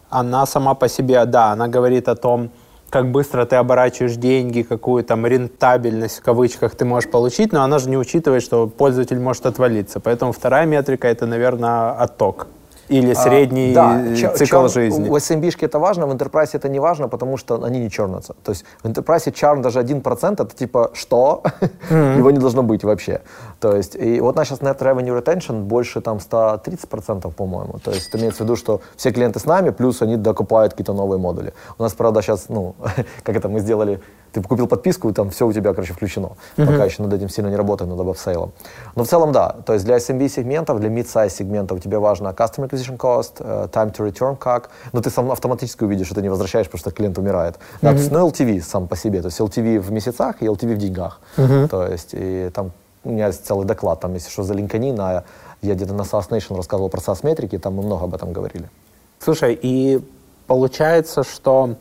она 0.09 0.45
сама 0.45 0.75
по 0.75 0.87
себе, 0.87 1.25
да, 1.25 1.51
она 1.51 1.67
говорит 1.67 2.07
о 2.07 2.15
том, 2.15 2.51
как 2.89 3.11
быстро 3.11 3.45
ты 3.45 3.55
оборачиваешь 3.55 4.15
деньги, 4.15 4.61
какую 4.61 5.03
там 5.03 5.25
рентабельность 5.25 6.19
в 6.19 6.23
кавычках 6.23 6.75
ты 6.75 6.85
можешь 6.85 7.09
получить, 7.09 7.53
но 7.53 7.63
она 7.63 7.79
же 7.79 7.89
не 7.89 7.97
учитывает, 7.97 8.43
что 8.43 8.67
пользователь 8.67 9.19
может 9.19 9.45
отвалиться. 9.45 9.99
Поэтому 9.99 10.31
вторая 10.31 10.65
метрика 10.65 11.07
это, 11.07 11.25
наверное, 11.25 11.91
отток 11.91 12.47
или 12.89 13.11
а, 13.11 13.15
средний 13.15 13.71
а, 13.71 14.03
да. 14.03 14.33
цикл 14.35 14.45
Чар, 14.45 14.69
жизни. 14.69 15.09
В 15.09 15.15
SMB 15.15 15.55
это 15.61 15.79
важно, 15.79 16.07
в 16.07 16.11
Enterprise 16.11 16.49
это 16.53 16.67
не 16.69 16.79
важно, 16.79 17.07
потому 17.07 17.37
что 17.37 17.63
они 17.63 17.79
не 17.79 17.89
чернятся. 17.89 18.35
То 18.43 18.51
есть 18.51 18.65
в 18.83 18.87
Enterprise 18.87 19.31
чарн 19.31 19.61
даже 19.61 19.79
1% 19.79 20.33
это 20.33 20.55
типа 20.55 20.91
что? 20.93 21.43
Mm-hmm. 21.89 22.17
Его 22.17 22.31
не 22.31 22.39
должно 22.39 22.63
быть 22.63 22.83
вообще. 22.83 23.21
То 23.59 23.75
есть 23.75 23.95
и 23.95 24.19
вот 24.21 24.35
наш 24.35 24.49
сейчас 24.49 24.59
Net 24.61 24.79
Revenue 24.79 25.21
Retention 25.21 25.63
больше 25.63 26.01
там 26.01 26.17
130%, 26.17 27.31
по-моему. 27.31 27.79
То 27.83 27.91
есть 27.91 28.09
это 28.09 28.17
имеется 28.17 28.43
в 28.43 28.45
виду, 28.45 28.55
что 28.55 28.81
все 28.95 29.11
клиенты 29.11 29.39
с 29.39 29.45
нами, 29.45 29.69
плюс 29.69 30.01
они 30.01 30.17
докупают 30.17 30.73
какие-то 30.73 30.93
новые 30.93 31.19
модули. 31.19 31.53
У 31.77 31.83
нас, 31.83 31.93
правда, 31.93 32.21
сейчас, 32.21 32.49
ну, 32.49 32.75
как 33.23 33.35
это 33.35 33.49
мы 33.49 33.59
сделали, 33.59 34.01
ты 34.31 34.41
купил 34.41 34.67
подписку, 34.67 35.09
и 35.09 35.13
там 35.13 35.29
все 35.29 35.45
у 35.47 35.53
тебя, 35.53 35.73
короче, 35.73 35.93
включено. 35.93 36.31
Mm-hmm. 36.57 36.65
Пока 36.65 36.85
еще 36.85 37.03
над 37.03 37.13
этим 37.13 37.29
сильно 37.29 37.49
не 37.49 37.55
работаем, 37.55 37.95
над 37.95 38.07
апсейлом. 38.07 38.51
Но 38.95 39.03
в 39.03 39.07
целом, 39.07 39.31
да. 39.31 39.55
То 39.65 39.73
есть 39.73 39.85
для 39.85 39.97
SMB 39.97 40.29
сегментов, 40.29 40.79
для 40.79 40.89
mid-size 40.89 41.29
сегментов 41.29 41.81
тебе 41.81 41.99
важно 41.99 42.29
Customer 42.29 42.69
Acquisition 42.69 42.97
Cost, 42.97 43.37
uh, 43.39 43.69
Time 43.69 43.95
to 43.95 44.11
Return 44.11 44.37
как. 44.37 44.69
Но 44.93 45.01
ты 45.01 45.09
сам 45.09 45.31
автоматически 45.31 45.83
увидишь, 45.83 46.07
что 46.07 46.15
ты 46.15 46.21
не 46.21 46.29
возвращаешь, 46.29 46.67
потому 46.67 46.79
что 46.79 46.91
клиент 46.91 47.17
умирает. 47.17 47.55
Mm-hmm. 47.55 47.77
Да, 47.81 47.91
то 47.91 47.97
есть, 47.97 48.11
ну, 48.11 48.27
LTV 48.27 48.61
сам 48.61 48.87
по 48.87 48.95
себе. 48.95 49.21
То 49.21 49.27
есть 49.27 49.39
LTV 49.39 49.79
в 49.79 49.91
месяцах 49.91 50.41
и 50.41 50.45
LTV 50.45 50.75
в 50.75 50.77
деньгах. 50.77 51.19
Mm-hmm. 51.37 51.67
То 51.67 51.87
есть 51.87 52.09
и 52.13 52.49
там 52.53 52.71
у 53.03 53.11
меня 53.11 53.27
есть 53.27 53.45
целый 53.45 53.65
доклад, 53.65 53.99
там, 53.99 54.13
если 54.13 54.29
что, 54.29 54.43
за 54.43 54.53
LinkedIn, 54.53 54.97
а 54.99 55.23
я 55.61 55.75
где-то 55.75 55.93
на 55.93 56.01
SaaS 56.01 56.29
Nation 56.29 56.55
рассказывал 56.55 56.89
про 56.89 56.99
SaaS 56.99 57.19
метрики, 57.23 57.57
там 57.57 57.75
мы 57.75 57.83
много 57.83 58.05
об 58.05 58.13
этом 58.13 58.33
говорили. 58.33 58.69
Слушай, 59.19 59.57
и 59.61 60.01
получается, 60.47 61.23
что 61.23 61.75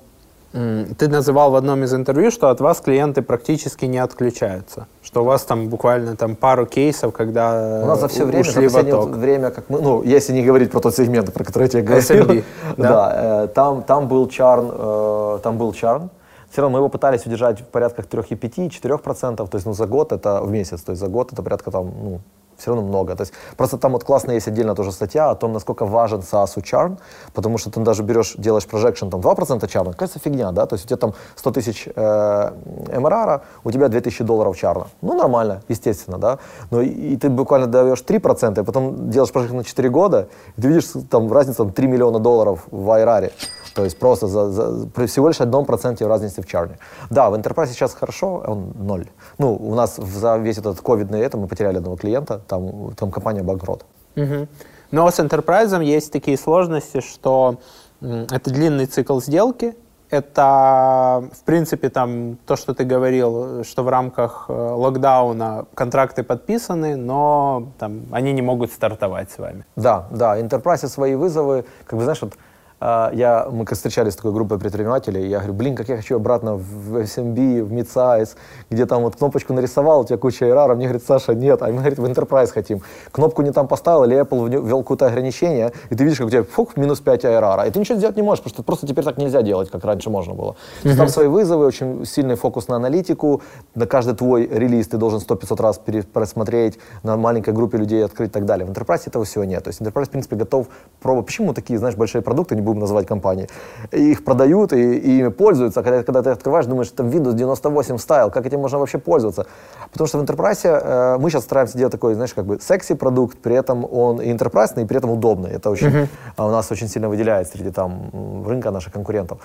ты 0.53 1.09
называл 1.09 1.51
в 1.51 1.57
одном 1.57 1.85
из 1.85 1.93
интервью, 1.93 2.31
что 2.31 2.49
от 2.49 2.61
вас 2.61 2.81
клиенты 2.81 3.21
практически 3.21 3.85
не 3.85 3.99
отключаются. 3.99 4.87
Что 5.03 5.23
у 5.23 5.25
вас 5.25 5.43
там 5.43 5.69
буквально 5.69 6.17
там 6.17 6.37
пару 6.37 6.67
кейсов, 6.67 7.13
когда 7.13 7.83
У 7.85 7.87
нас 7.87 8.01
за 8.01 8.09
все 8.09 8.25
время, 8.25 8.45
за 8.45 8.51
ушли 8.51 8.69
в 8.69 8.73
последнее 8.73 8.97
вот 8.97 9.17
время, 9.17 9.51
как 9.51 9.69
мы, 9.69 9.81
ну, 9.81 10.03
если 10.03 10.33
не 10.33 10.43
говорить 10.43 10.71
про 10.71 10.81
тот 10.81 10.95
сегмент, 10.95 11.33
про 11.33 11.45
который 11.45 11.65
я 11.65 11.69
тебе 11.69 11.83
говорил, 11.83 12.03
SMB, 12.03 12.45
да? 12.77 12.89
да, 12.89 13.45
э, 13.45 13.49
там, 13.49 13.83
там 13.83 14.09
был 14.09 14.29
чарн, 14.29 14.71
э, 14.73 15.39
там 15.43 15.59
был 15.59 15.73
чарн, 15.73 16.11
все 16.51 16.63
равно 16.63 16.79
мы 16.79 16.81
его 16.81 16.89
пытались 16.89 17.27
удержать 17.27 17.61
в 17.61 17.65
порядках 17.65 18.07
3,5-4%, 18.07 19.37
то 19.37 19.49
есть 19.53 19.67
ну, 19.67 19.75
за 19.75 19.87
год 19.87 20.13
это 20.13 20.41
в 20.43 20.51
месяц, 20.51 20.81
то 20.81 20.93
есть 20.93 21.01
за 21.01 21.09
год 21.09 21.33
это 21.33 21.43
порядка 21.43 21.71
там, 21.71 21.93
ну, 22.03 22.21
все 22.59 22.71
равно 22.71 22.87
много. 22.87 23.15
То 23.17 23.23
есть 23.23 23.33
просто 23.57 23.79
там 23.79 23.93
вот 23.93 24.05
классно 24.05 24.33
есть 24.33 24.49
отдельно 24.49 24.75
тоже 24.75 24.93
статья 24.93 25.31
о 25.31 25.35
том, 25.35 25.53
насколько 25.53 25.87
важен 25.87 26.21
SaaS 26.21 26.61
чарн, 26.63 26.99
потому 27.33 27.59
что 27.59 27.71
ты 27.71 27.81
даже 27.81 28.03
берешь, 28.03 28.35
делаешь 28.37 28.67
projection, 28.71 29.11
там 29.11 29.21
2% 29.21 29.67
чарна, 29.69 29.93
кажется 29.93 30.19
фигня, 30.19 30.53
да, 30.53 30.67
то 30.67 30.75
есть 30.75 30.85
у 30.85 30.89
тебя 30.89 30.97
там 30.97 31.15
100 31.37 31.51
тысяч 31.53 31.89
э, 31.95 32.51
МРР, 32.99 33.43
у 33.65 33.71
тебя 33.71 33.89
2000 33.89 34.25
долларов 34.25 34.57
чарна. 34.57 34.89
Ну, 35.03 35.15
нормально, 35.15 35.63
естественно, 35.69 36.19
да, 36.19 36.39
но 36.71 36.83
и, 36.83 36.89
и 36.89 37.17
ты 37.17 37.29
буквально 37.31 37.67
даешь 37.67 38.03
3%, 38.07 38.61
и 38.61 38.65
потом 38.65 39.11
делаешь 39.11 39.33
projection 39.33 39.57
на 39.57 39.65
4 39.65 39.89
года, 39.89 40.29
и 40.57 40.61
ты 40.61 40.69
видишь 40.69 40.87
там 41.11 41.33
разницу 41.33 41.65
там, 41.65 41.73
3 41.73 41.87
миллиона 41.87 42.19
долларов 42.19 42.67
в 42.71 42.89
IRR. 42.89 43.33
То 43.79 43.85
есть 43.85 43.97
просто 43.97 44.27
за, 44.27 44.51
за, 44.51 44.87
при 44.89 45.07
всего 45.07 45.29
лишь 45.29 45.41
одном 45.41 45.65
проценте 45.65 46.05
разницы 46.05 46.43
в 46.43 46.47
чарне. 46.47 46.79
Да, 47.11 47.31
в 47.31 47.35
Enterprise 47.35 47.69
сейчас 47.69 47.95
хорошо, 47.95 48.43
он 48.45 48.73
ноль. 48.75 49.07
Ну, 49.39 49.55
у 49.55 49.77
нас 49.77 49.95
за 49.97 50.37
весь 50.37 50.59
этот 50.59 50.81
ковидный 50.81 51.21
это 51.21 51.37
мы 51.37 51.47
потеряли 51.47 51.77
одного 51.77 51.97
клиента, 51.97 52.41
там, 52.49 52.93
там 52.97 53.13
компания 53.13 53.45
банкрот. 53.45 53.85
Мгм. 54.17 54.49
Но 54.91 55.09
с 55.09 55.21
enterprise 55.21 55.85
есть 55.85 56.13
такие 56.13 56.37
сложности, 56.37 57.01
что 57.01 57.59
это 58.01 58.51
длинный 58.51 58.87
цикл 58.87 59.21
сделки, 59.21 59.77
это, 60.11 61.23
в 61.33 61.45
принципе, 61.45 61.89
там 61.89 62.37
то, 62.47 62.57
что 62.57 62.75
ты 62.75 62.83
говорил, 62.83 63.63
что 63.63 63.83
в 63.85 63.89
рамках 63.89 64.47
э, 64.49 64.53
локдауна 64.53 65.67
контракты 65.75 66.23
подписаны, 66.23 66.97
но 66.97 67.69
там 67.79 68.07
они 68.11 68.33
не 68.33 68.43
могут 68.43 68.73
стартовать 68.73 69.31
с 69.31 69.39
вами. 69.39 69.65
Да, 69.77 70.09
да, 70.11 70.41
Enterprise 70.41 70.89
свои 70.89 71.15
вызовы, 71.15 71.65
как 71.85 71.99
бы, 71.99 72.05
знаешь, 72.05 72.23
вот 72.23 72.33
я, 72.81 73.49
мы 73.51 73.65
встречались 73.67 74.13
с 74.13 74.17
такой 74.17 74.33
группой 74.33 74.59
предпринимателей, 74.59 75.27
я 75.29 75.39
говорю, 75.39 75.55
блин, 75.55 75.75
как 75.75 75.89
я 75.89 75.97
хочу 75.97 76.17
обратно 76.17 76.55
в 76.55 76.97
SMB, 76.97 77.65
в 77.65 77.73
Midsize, 77.73 78.37
где 78.71 78.87
там 78.87 79.03
вот 79.03 79.17
кнопочку 79.17 79.53
нарисовал, 79.53 80.03
у 80.03 80.05
тебя 80.05 80.17
куча 80.17 80.47
error, 80.47 80.75
мне 80.75 80.87
говорит, 80.87 81.05
Саша, 81.07 81.35
нет, 81.35 81.63
а 81.63 81.67
мы, 81.67 81.79
говорит, 81.79 81.99
в 81.99 82.05
Enterprise 82.05 82.53
хотим. 82.53 82.83
Кнопку 83.11 83.43
не 83.43 83.51
там 83.51 83.67
поставил, 83.67 84.05
или 84.05 84.21
Apple 84.21 84.49
ввел 84.65 84.83
какое-то 84.83 85.07
ограничение, 85.07 85.73
и 85.91 85.97
ты 85.97 86.05
видишь, 86.05 86.19
как 86.19 86.29
у 86.29 86.31
тебя 86.31 86.45
фух, 86.45 86.77
минус 86.77 87.01
5 87.01 87.25
ARR, 87.25 87.69
и 87.69 87.71
ты 87.71 87.79
ничего 87.81 87.99
сделать 87.99 88.17
не 88.17 88.23
можешь, 88.23 88.43
потому 88.45 88.55
что 88.55 88.63
просто 88.63 88.87
теперь 88.87 89.05
так 89.05 89.19
нельзя 89.19 89.43
делать, 89.43 89.71
как 89.71 89.85
раньше 89.85 90.11
можно 90.11 90.35
было. 90.35 90.57
Есть 90.85 90.97
Там 90.97 91.09
свои 91.09 91.27
вызовы, 91.27 91.67
очень 91.67 92.05
сильный 92.05 92.37
фокус 92.37 92.69
на 92.69 92.77
аналитику, 92.77 93.43
на 93.75 93.87
каждый 93.87 94.15
твой 94.15 94.47
релиз 94.47 94.89
ты 94.89 94.99
должен 94.99 95.21
100-500 95.21 95.63
раз 95.63 95.81
просмотреть, 96.13 96.79
на 97.03 97.17
маленькой 97.17 97.55
группе 97.55 97.79
людей 97.79 98.05
открыть 98.05 98.31
и 98.31 98.33
так 98.33 98.45
далее. 98.45 98.67
В 98.67 98.71
Enterprise 98.71 99.03
этого 99.07 99.25
всего 99.25 99.45
нет. 99.45 99.65
То 99.65 99.69
есть 99.69 99.81
Enterprise, 99.81 100.07
в 100.07 100.11
принципе, 100.11 100.37
готов 100.37 100.69
пробовать. 101.01 101.27
Почему 101.27 101.55
такие, 101.55 101.79
знаешь, 101.79 101.97
большие 101.97 102.23
продукты, 102.23 102.55
не 102.55 102.63
будем 102.69 102.81
называть 102.81 103.07
компании, 103.07 103.49
и 103.93 104.11
их 104.11 104.25
продают 104.25 104.73
и, 104.73 104.99
и 104.99 105.19
ими 105.19 105.29
пользуются, 105.29 105.81
а 105.81 105.83
когда, 105.83 106.03
когда 106.03 106.23
ты 106.23 106.31
открываешь, 106.31 106.67
думаешь, 106.67 106.91
это 106.93 107.03
Windows 107.03 107.35
98 107.35 107.99
стайл, 107.99 108.31
как 108.31 108.47
этим 108.47 108.61
можно 108.61 108.79
вообще 108.79 108.99
пользоваться? 108.99 109.47
Потому 109.93 110.09
что 110.09 110.19
в 110.19 110.23
Enterprise 110.23 110.61
э, 110.65 111.19
мы 111.19 111.31
сейчас 111.31 111.45
стараемся 111.45 111.79
делать 111.79 111.93
такой, 111.93 112.15
знаешь, 112.15 112.35
как 112.35 112.45
бы 112.45 112.61
секси 112.61 112.95
продукт, 112.95 113.39
при 113.39 113.55
этом 113.55 113.85
он 113.91 114.21
и 114.21 114.33
enterprise, 114.33 114.81
и 114.81 114.85
при 114.85 114.99
этом 114.99 115.11
удобный. 115.11 115.51
Это 115.51 115.71
очень, 115.71 116.09
а, 116.37 116.47
у 116.47 116.51
нас 116.51 116.71
очень 116.71 116.89
сильно 116.89 117.09
выделяет 117.09 117.49
среди 117.49 117.71
там 117.71 118.45
рынка 118.47 118.71
наших 118.71 118.93
конкурентов. 118.93 119.39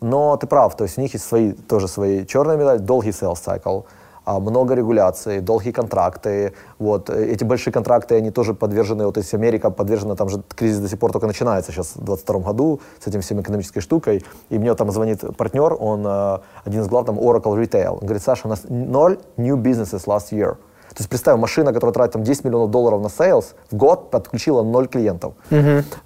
Но 0.00 0.36
ты 0.36 0.46
прав, 0.46 0.76
то 0.76 0.84
есть 0.84 0.98
у 0.98 1.00
них 1.00 1.14
есть 1.14 1.24
свои, 1.24 1.52
тоже 1.52 1.88
свои 1.88 2.26
черные 2.26 2.58
медали, 2.58 2.78
долгий 2.78 3.10
sales 3.10 3.38
cycle, 3.44 3.84
много 4.26 4.74
регуляций, 4.74 5.40
долгие 5.40 5.70
контракты. 5.70 6.52
Вот. 6.78 7.10
э, 7.10 7.32
Эти 7.32 7.44
большие 7.44 7.72
контракты, 7.72 8.16
они 8.16 8.30
тоже 8.30 8.54
подвержены, 8.54 9.06
вот 9.06 9.16
если 9.16 9.36
Америка 9.36 9.70
подвержена, 9.70 10.16
там 10.16 10.28
же 10.28 10.42
кризис 10.54 10.78
до 10.78 10.88
сих 10.88 10.98
пор 10.98 11.12
только 11.12 11.26
начинается 11.26 11.72
сейчас 11.72 11.96
в 11.96 12.04
2022 12.04 12.40
году 12.40 12.80
с 12.98 13.06
этим 13.06 13.20
всем 13.20 13.40
экономической 13.40 13.80
штукой. 13.80 14.24
И 14.50 14.58
мне 14.58 14.74
там 14.74 14.90
звонит 14.90 15.24
партнер, 15.36 15.76
он 15.78 16.04
э, 16.06 16.38
один 16.64 16.80
из 16.80 16.88
глав 16.88 17.06
там 17.06 17.18
Oracle 17.18 17.56
Retail. 17.56 17.92
Он 17.92 18.00
говорит, 18.00 18.22
Саша, 18.22 18.46
у 18.46 18.50
нас 18.50 18.62
ноль 18.68 19.18
new 19.36 19.56
businesses 19.56 20.06
last 20.06 20.32
year. 20.32 20.56
То 20.96 21.02
есть 21.02 21.10
представь, 21.10 21.38
машина, 21.38 21.74
которая 21.74 21.92
тратит 21.92 22.12
там 22.14 22.22
10 22.22 22.44
миллионов 22.44 22.70
долларов 22.70 23.02
на 23.02 23.08
sales, 23.08 23.44
в 23.70 23.76
год 23.76 24.10
подключила 24.10 24.62
ноль 24.62 24.88
клиентов. 24.88 25.34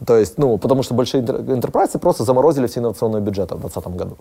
То 0.05 0.17
есть, 0.17 0.37
ну, 0.39 0.59
потому 0.59 0.83
что 0.83 0.95
большие 0.95 1.23
интер- 1.23 1.45
enterprise 1.47 1.97
просто 1.99 2.25
заморозили 2.25 2.67
все 2.67 2.81
инновационные 2.81 3.21
бюджеты 3.23 3.55
в 3.55 3.61
2020 3.61 3.97
году. 3.97 4.17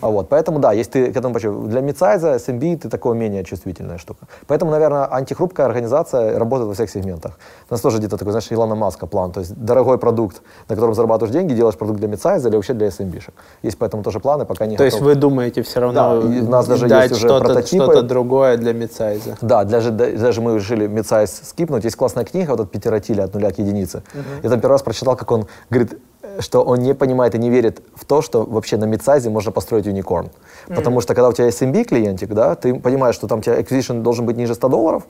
А 0.00 0.08
вот, 0.08 0.28
поэтому, 0.30 0.58
да, 0.58 0.72
если 0.72 0.90
ты 0.92 1.12
к 1.12 1.16
этому 1.18 1.34
почему 1.34 1.66
для 1.68 1.82
мидсайза, 1.82 2.36
SMB 2.36 2.78
ты 2.78 2.88
такое 2.88 3.14
менее 3.14 3.44
чувствительная 3.44 3.98
штука. 3.98 4.26
Поэтому, 4.46 4.70
наверное, 4.70 5.04
антихрупкая 5.04 5.66
организация 5.66 6.38
работает 6.38 6.68
во 6.68 6.74
всех 6.74 6.88
сегментах. 6.90 7.38
У 7.68 7.74
нас 7.74 7.80
тоже 7.82 7.98
где-то 7.98 8.16
такой, 8.16 8.32
знаешь, 8.32 8.50
Илона 8.52 8.74
Маска 8.74 9.06
план, 9.06 9.32
то 9.32 9.40
есть 9.40 9.54
дорогой 9.54 9.98
продукт, 9.98 10.40
на 10.68 10.76
котором 10.76 10.94
зарабатываешь 10.94 11.32
деньги, 11.34 11.52
делаешь 11.52 11.76
продукт 11.76 11.98
для 11.98 12.08
мидсайза 12.08 12.48
или 12.48 12.56
вообще 12.56 12.72
для 12.72 12.86
SMB-шек. 12.88 13.32
Есть 13.62 13.76
поэтому 13.78 14.02
тоже 14.02 14.18
планы, 14.20 14.46
пока 14.46 14.64
не 14.66 14.76
То 14.78 14.84
есть 14.84 14.96
готовы. 14.96 15.14
вы 15.14 15.20
думаете 15.20 15.60
все 15.62 15.80
равно 15.80 15.94
Да, 15.94 16.14
у 16.26 16.48
нас 16.48 16.66
даже 16.66 16.86
есть 16.86 17.12
уже 17.12 17.20
что-то, 17.28 17.44
прототипы. 17.44 17.84
что-то 17.84 18.02
другое 18.02 18.56
для 18.56 18.72
мидсайза? 18.72 19.36
Да, 19.42 19.64
даже, 19.90 20.12
да- 20.16 20.22
даже 20.22 20.40
мы 20.40 20.56
решили 20.56 20.86
мидсайз 20.86 21.40
скипнуть. 21.44 21.84
Есть 21.84 21.96
классная 21.96 22.24
книга, 22.24 22.50
вот 22.50 22.60
от 22.60 22.70
Питера 22.70 23.00
Тиля 23.00 23.24
«От 23.24 23.34
нуля 23.34 23.50
к 23.50 23.58
единице». 23.58 24.02
Я 24.42 24.50
там 24.50 24.60
первый 24.60 24.72
раз 24.74 24.82
прочитал, 24.82 25.16
как 25.16 25.30
он 25.30 25.46
говорит, 25.70 25.98
э, 26.22 26.40
что 26.40 26.62
он 26.62 26.78
не 26.78 26.94
понимает 26.94 27.34
и 27.34 27.38
не 27.38 27.50
верит 27.50 27.82
в 27.94 28.04
то, 28.04 28.22
что 28.22 28.44
вообще 28.44 28.76
на 28.76 28.84
мидсайзе 28.84 29.30
можно 29.30 29.52
построить 29.52 29.86
юникорн. 29.86 30.30
Потому 30.68 31.00
что 31.00 31.14
когда 31.14 31.28
у 31.28 31.32
тебя 31.32 31.48
SMB 31.48 31.84
клиентик, 31.84 32.30
да, 32.34 32.54
ты 32.54 32.74
понимаешь, 32.74 33.14
что 33.14 33.26
там 33.26 33.38
у 33.38 33.42
тебя 33.42 33.58
acquisition 33.60 34.02
должен 34.02 34.26
быть 34.26 34.36
ниже 34.36 34.54
100 34.54 34.68
долларов, 34.68 35.02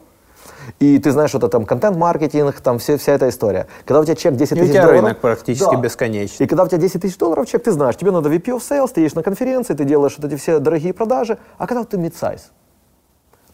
и 0.78 0.98
ты 0.98 1.10
знаешь, 1.10 1.30
что 1.30 1.38
это 1.38 1.48
там 1.48 1.64
контент-маркетинг, 1.66 2.60
там 2.60 2.78
все, 2.78 2.96
вся 2.96 3.12
эта 3.12 3.28
история. 3.28 3.66
Когда 3.84 4.00
у 4.00 4.04
тебя 4.04 4.14
чек 4.14 4.34
10 4.36 4.52
И 4.56 4.60
у 4.60 4.64
тысяч 4.64 4.74
долларов... 4.74 4.92
рынок 5.02 5.18
практически 5.20 5.74
Да. 5.74 5.80
бесконечный. 5.80 6.44
И 6.46 6.48
когда 6.48 6.62
у 6.64 6.68
тебя 6.68 6.78
10 6.78 7.02
тысяч 7.02 7.18
долларов 7.18 7.48
чек, 7.48 7.64
ты 7.64 7.72
знаешь, 7.72 7.96
тебе 7.96 8.10
надо 8.12 8.28
VP 8.30 8.44
of 8.56 8.58
Sales, 8.60 8.88
ты 8.94 9.00
едешь 9.00 9.14
на 9.14 9.22
конференции, 9.22 9.74
ты 9.74 9.84
делаешь 9.84 10.14
вот 10.16 10.30
эти 10.30 10.38
все 10.38 10.58
дорогие 10.60 10.92
продажи. 10.92 11.38
А 11.58 11.66
когда 11.66 11.82
ты 11.84 11.98
мидсайз, 11.98 12.50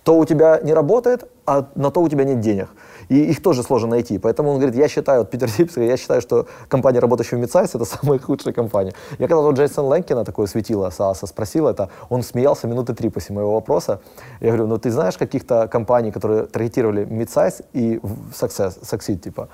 то 0.06 0.16
у 0.16 0.24
тебя 0.24 0.60
не 0.62 0.72
работает, 0.72 1.28
а 1.46 1.66
на 1.74 1.90
то 1.90 2.00
у 2.00 2.08
тебя 2.08 2.22
нет 2.22 2.38
денег. 2.38 2.68
И 3.08 3.24
их 3.24 3.42
тоже 3.42 3.64
сложно 3.64 3.88
найти. 3.88 4.18
Поэтому 4.18 4.50
он 4.50 4.58
говорит, 4.58 4.76
я 4.76 4.86
считаю, 4.86 5.22
вот 5.22 5.30
Питер 5.30 5.50
Сипс, 5.50 5.76
я 5.78 5.96
считаю, 5.96 6.20
что 6.20 6.46
компания, 6.68 7.00
работающая 7.00 7.38
в 7.38 7.40
Мидсайз, 7.40 7.74
это 7.74 7.84
самая 7.84 8.20
худшая 8.20 8.54
компания. 8.54 8.92
Я 9.18 9.26
когда 9.26 9.42
вот 9.42 9.56
Джейсон 9.56 9.86
Лэнкина 9.86 10.24
такое 10.24 10.46
светило, 10.46 10.90
САСа, 10.90 11.26
спросил 11.26 11.66
это, 11.66 11.88
он 12.08 12.22
смеялся 12.22 12.68
минуты 12.68 12.94
три 12.94 13.10
после 13.10 13.34
моего 13.34 13.54
вопроса. 13.54 14.00
Я 14.40 14.50
говорю, 14.50 14.68
ну 14.68 14.78
ты 14.78 14.92
знаешь 14.92 15.18
каких-то 15.18 15.66
компаний, 15.66 16.12
которые 16.12 16.46
таргетировали 16.46 17.04
Мидсайз 17.04 17.62
и 17.72 17.96
success, 18.32 18.78
succeed, 18.82 19.18
типа? 19.18 19.48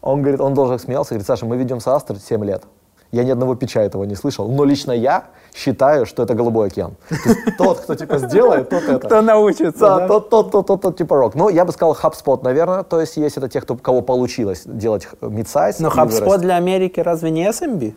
Он 0.00 0.22
говорит, 0.22 0.40
он 0.40 0.54
должен 0.54 0.80
смеялся, 0.80 1.10
говорит, 1.10 1.28
Саша, 1.28 1.46
мы 1.46 1.56
ведем 1.56 1.78
САСТР 1.78 2.16
7 2.18 2.44
лет. 2.44 2.64
Я 3.12 3.24
ни 3.24 3.30
одного 3.30 3.54
пича 3.54 3.82
этого 3.82 4.04
не 4.04 4.14
слышал, 4.14 4.48
но 4.48 4.64
лично 4.64 4.90
я 4.92 5.24
считаю, 5.54 6.06
что 6.06 6.22
это 6.22 6.32
голубой 6.34 6.68
океан. 6.68 6.94
То 7.10 7.14
есть 7.28 7.40
тот, 7.58 7.80
кто 7.80 7.94
типа 7.94 8.16
сделает, 8.18 8.70
тот 8.70 8.82
это. 8.84 9.06
Кто 9.06 9.20
научится, 9.20 9.80
Да, 9.80 9.98
да? 9.98 10.08
тот, 10.08 10.30
тот, 10.30 10.50
тот, 10.50 10.66
тот, 10.66 10.80
тот 10.80 10.96
типа 10.96 11.16
рок. 11.16 11.34
Но 11.34 11.50
я 11.50 11.66
бы 11.66 11.72
сказал 11.72 11.94
HubSpot, 11.94 12.42
наверное, 12.42 12.84
то 12.84 13.00
есть 13.00 13.18
есть 13.18 13.36
это 13.36 13.50
те, 13.50 13.60
кто, 13.60 13.76
кого 13.76 14.00
получилось 14.00 14.62
делать 14.64 15.06
мидсайз. 15.20 15.78
Но 15.78 15.90
HubSpot 15.90 16.38
для 16.38 16.56
Америки 16.56 17.00
разве 17.00 17.30
не 17.30 17.46
SMB? 17.48 17.92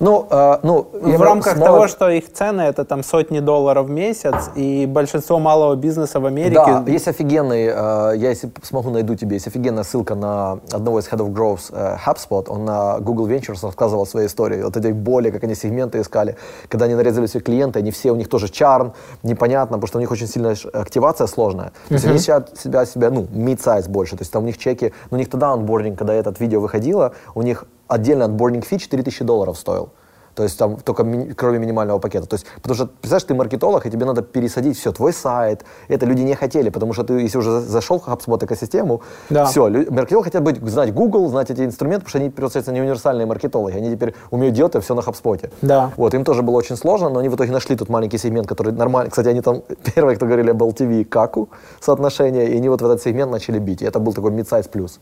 Ну, 0.00 0.26
э, 0.30 0.58
ну, 0.62 0.86
в 0.92 1.20
рамках 1.20 1.54
смог- 1.54 1.66
того, 1.66 1.88
что 1.88 2.08
их 2.08 2.32
цены 2.32 2.62
это 2.62 2.84
там 2.84 3.02
сотни 3.02 3.40
долларов 3.40 3.86
в 3.86 3.90
месяц, 3.90 4.50
и 4.54 4.86
большинство 4.86 5.40
малого 5.40 5.74
бизнеса 5.74 6.20
в 6.20 6.26
Америке... 6.26 6.54
Да, 6.54 6.84
есть 6.86 7.08
офигенный, 7.08 7.66
э, 7.66 8.12
я 8.16 8.30
если 8.30 8.50
смогу 8.62 8.90
найду 8.90 9.16
тебе, 9.16 9.34
есть 9.34 9.48
офигенная 9.48 9.82
ссылка 9.82 10.14
на 10.14 10.60
одного 10.70 11.00
из 11.00 11.08
Head 11.08 11.18
of 11.18 11.32
Growth 11.32 11.72
э, 11.72 11.96
HubSpot, 12.06 12.48
он 12.48 12.64
на 12.64 13.00
Google 13.00 13.28
Ventures 13.28 13.58
рассказывал 13.62 14.06
свои 14.06 14.26
истории, 14.26 14.62
вот 14.62 14.76
этой 14.76 14.92
боли, 14.92 15.30
как 15.30 15.42
они 15.42 15.56
сегменты 15.56 16.00
искали, 16.00 16.36
когда 16.68 16.84
они 16.84 16.94
нарезали 16.94 17.26
все 17.26 17.40
клиенты, 17.40 17.80
они 17.80 17.90
все, 17.90 18.12
у 18.12 18.16
них 18.16 18.28
тоже 18.28 18.48
чарн, 18.48 18.92
непонятно, 19.24 19.78
потому 19.78 19.88
что 19.88 19.98
у 19.98 20.00
них 20.00 20.12
очень 20.12 20.28
сильная 20.28 20.56
активация 20.74 21.26
сложная. 21.26 21.72
То 21.88 21.94
есть 21.94 22.06
они 22.06 22.18
себя, 22.18 22.44
себя, 22.56 22.86
себя, 22.86 23.10
ну, 23.10 23.22
mid-size 23.22 23.88
больше, 23.88 24.16
то 24.16 24.22
есть 24.22 24.32
там 24.32 24.44
у 24.44 24.46
них 24.46 24.58
чеки, 24.58 24.92
ну, 25.10 25.16
у 25.16 25.18
них 25.18 25.28
тогда 25.28 25.52
онбординг, 25.52 25.98
когда 25.98 26.14
этот 26.14 26.38
видео 26.38 26.60
выходило, 26.60 27.14
у 27.34 27.42
них 27.42 27.64
отдельно 27.88 28.26
онбординг 28.26 28.64
фи 28.64 28.78
4000 28.78 29.24
долларов 29.24 29.58
стоил. 29.58 29.90
То 30.38 30.44
есть 30.44 30.56
там 30.56 30.76
только 30.76 31.02
ми- 31.02 31.32
кроме 31.34 31.58
минимального 31.58 31.98
пакета. 31.98 32.26
То 32.28 32.34
есть, 32.34 32.46
потому 32.62 32.74
что, 32.76 32.86
представляешь, 32.86 33.24
ты 33.24 33.34
маркетолог, 33.34 33.84
и 33.86 33.90
тебе 33.90 34.06
надо 34.06 34.22
пересадить 34.22 34.78
все, 34.78 34.92
твой 34.92 35.12
сайт. 35.12 35.64
Это 35.88 36.06
люди 36.06 36.22
не 36.22 36.36
хотели, 36.36 36.70
потому 36.70 36.92
что 36.92 37.02
ты, 37.02 37.14
если 37.14 37.38
уже 37.38 37.50
за- 37.50 37.60
зашел 37.60 37.98
в 37.98 38.06
HubSpot 38.06 38.44
экосистему, 38.44 39.00
Да. 39.30 39.46
все, 39.46 39.66
лю- 39.66 39.90
маркетологи 39.92 40.24
хотят 40.26 40.42
быть, 40.44 40.62
знать 40.70 40.94
Google, 40.94 41.28
знать 41.28 41.50
эти 41.50 41.62
инструменты, 41.62 42.04
потому 42.04 42.10
что 42.10 42.18
они, 42.18 42.30
получается, 42.30 42.72
не 42.72 42.80
универсальные 42.80 43.26
маркетологи. 43.26 43.76
Они 43.76 43.90
теперь 43.90 44.14
умеют 44.30 44.54
делать 44.54 44.74
это 44.76 44.80
все 44.80 44.94
на 44.94 45.00
HubSpot. 45.00 45.50
Да. 45.62 45.90
Вот, 45.96 46.14
им 46.14 46.22
тоже 46.24 46.42
было 46.42 46.54
очень 46.58 46.76
сложно, 46.76 47.08
но 47.08 47.18
они 47.18 47.28
в 47.28 47.34
итоге 47.34 47.50
нашли 47.50 47.74
тут 47.74 47.88
маленький 47.88 48.18
сегмент, 48.18 48.46
который 48.46 48.72
нормально. 48.72 49.10
Кстати, 49.10 49.26
они 49.28 49.40
там 49.40 49.62
первые, 49.94 50.14
кто 50.16 50.26
говорили 50.26 50.50
об 50.50 50.62
LTV 50.62 51.00
и 51.00 51.04
каку 51.04 51.48
соотношение, 51.80 52.48
и 52.50 52.56
они 52.58 52.68
вот 52.68 52.80
в 52.82 52.84
этот 52.84 53.02
сегмент 53.02 53.32
начали 53.32 53.58
бить. 53.58 53.82
И 53.82 53.84
это 53.86 53.98
был 53.98 54.12
такой 54.12 54.30
mid-size 54.30 54.68
плюс. 54.70 55.00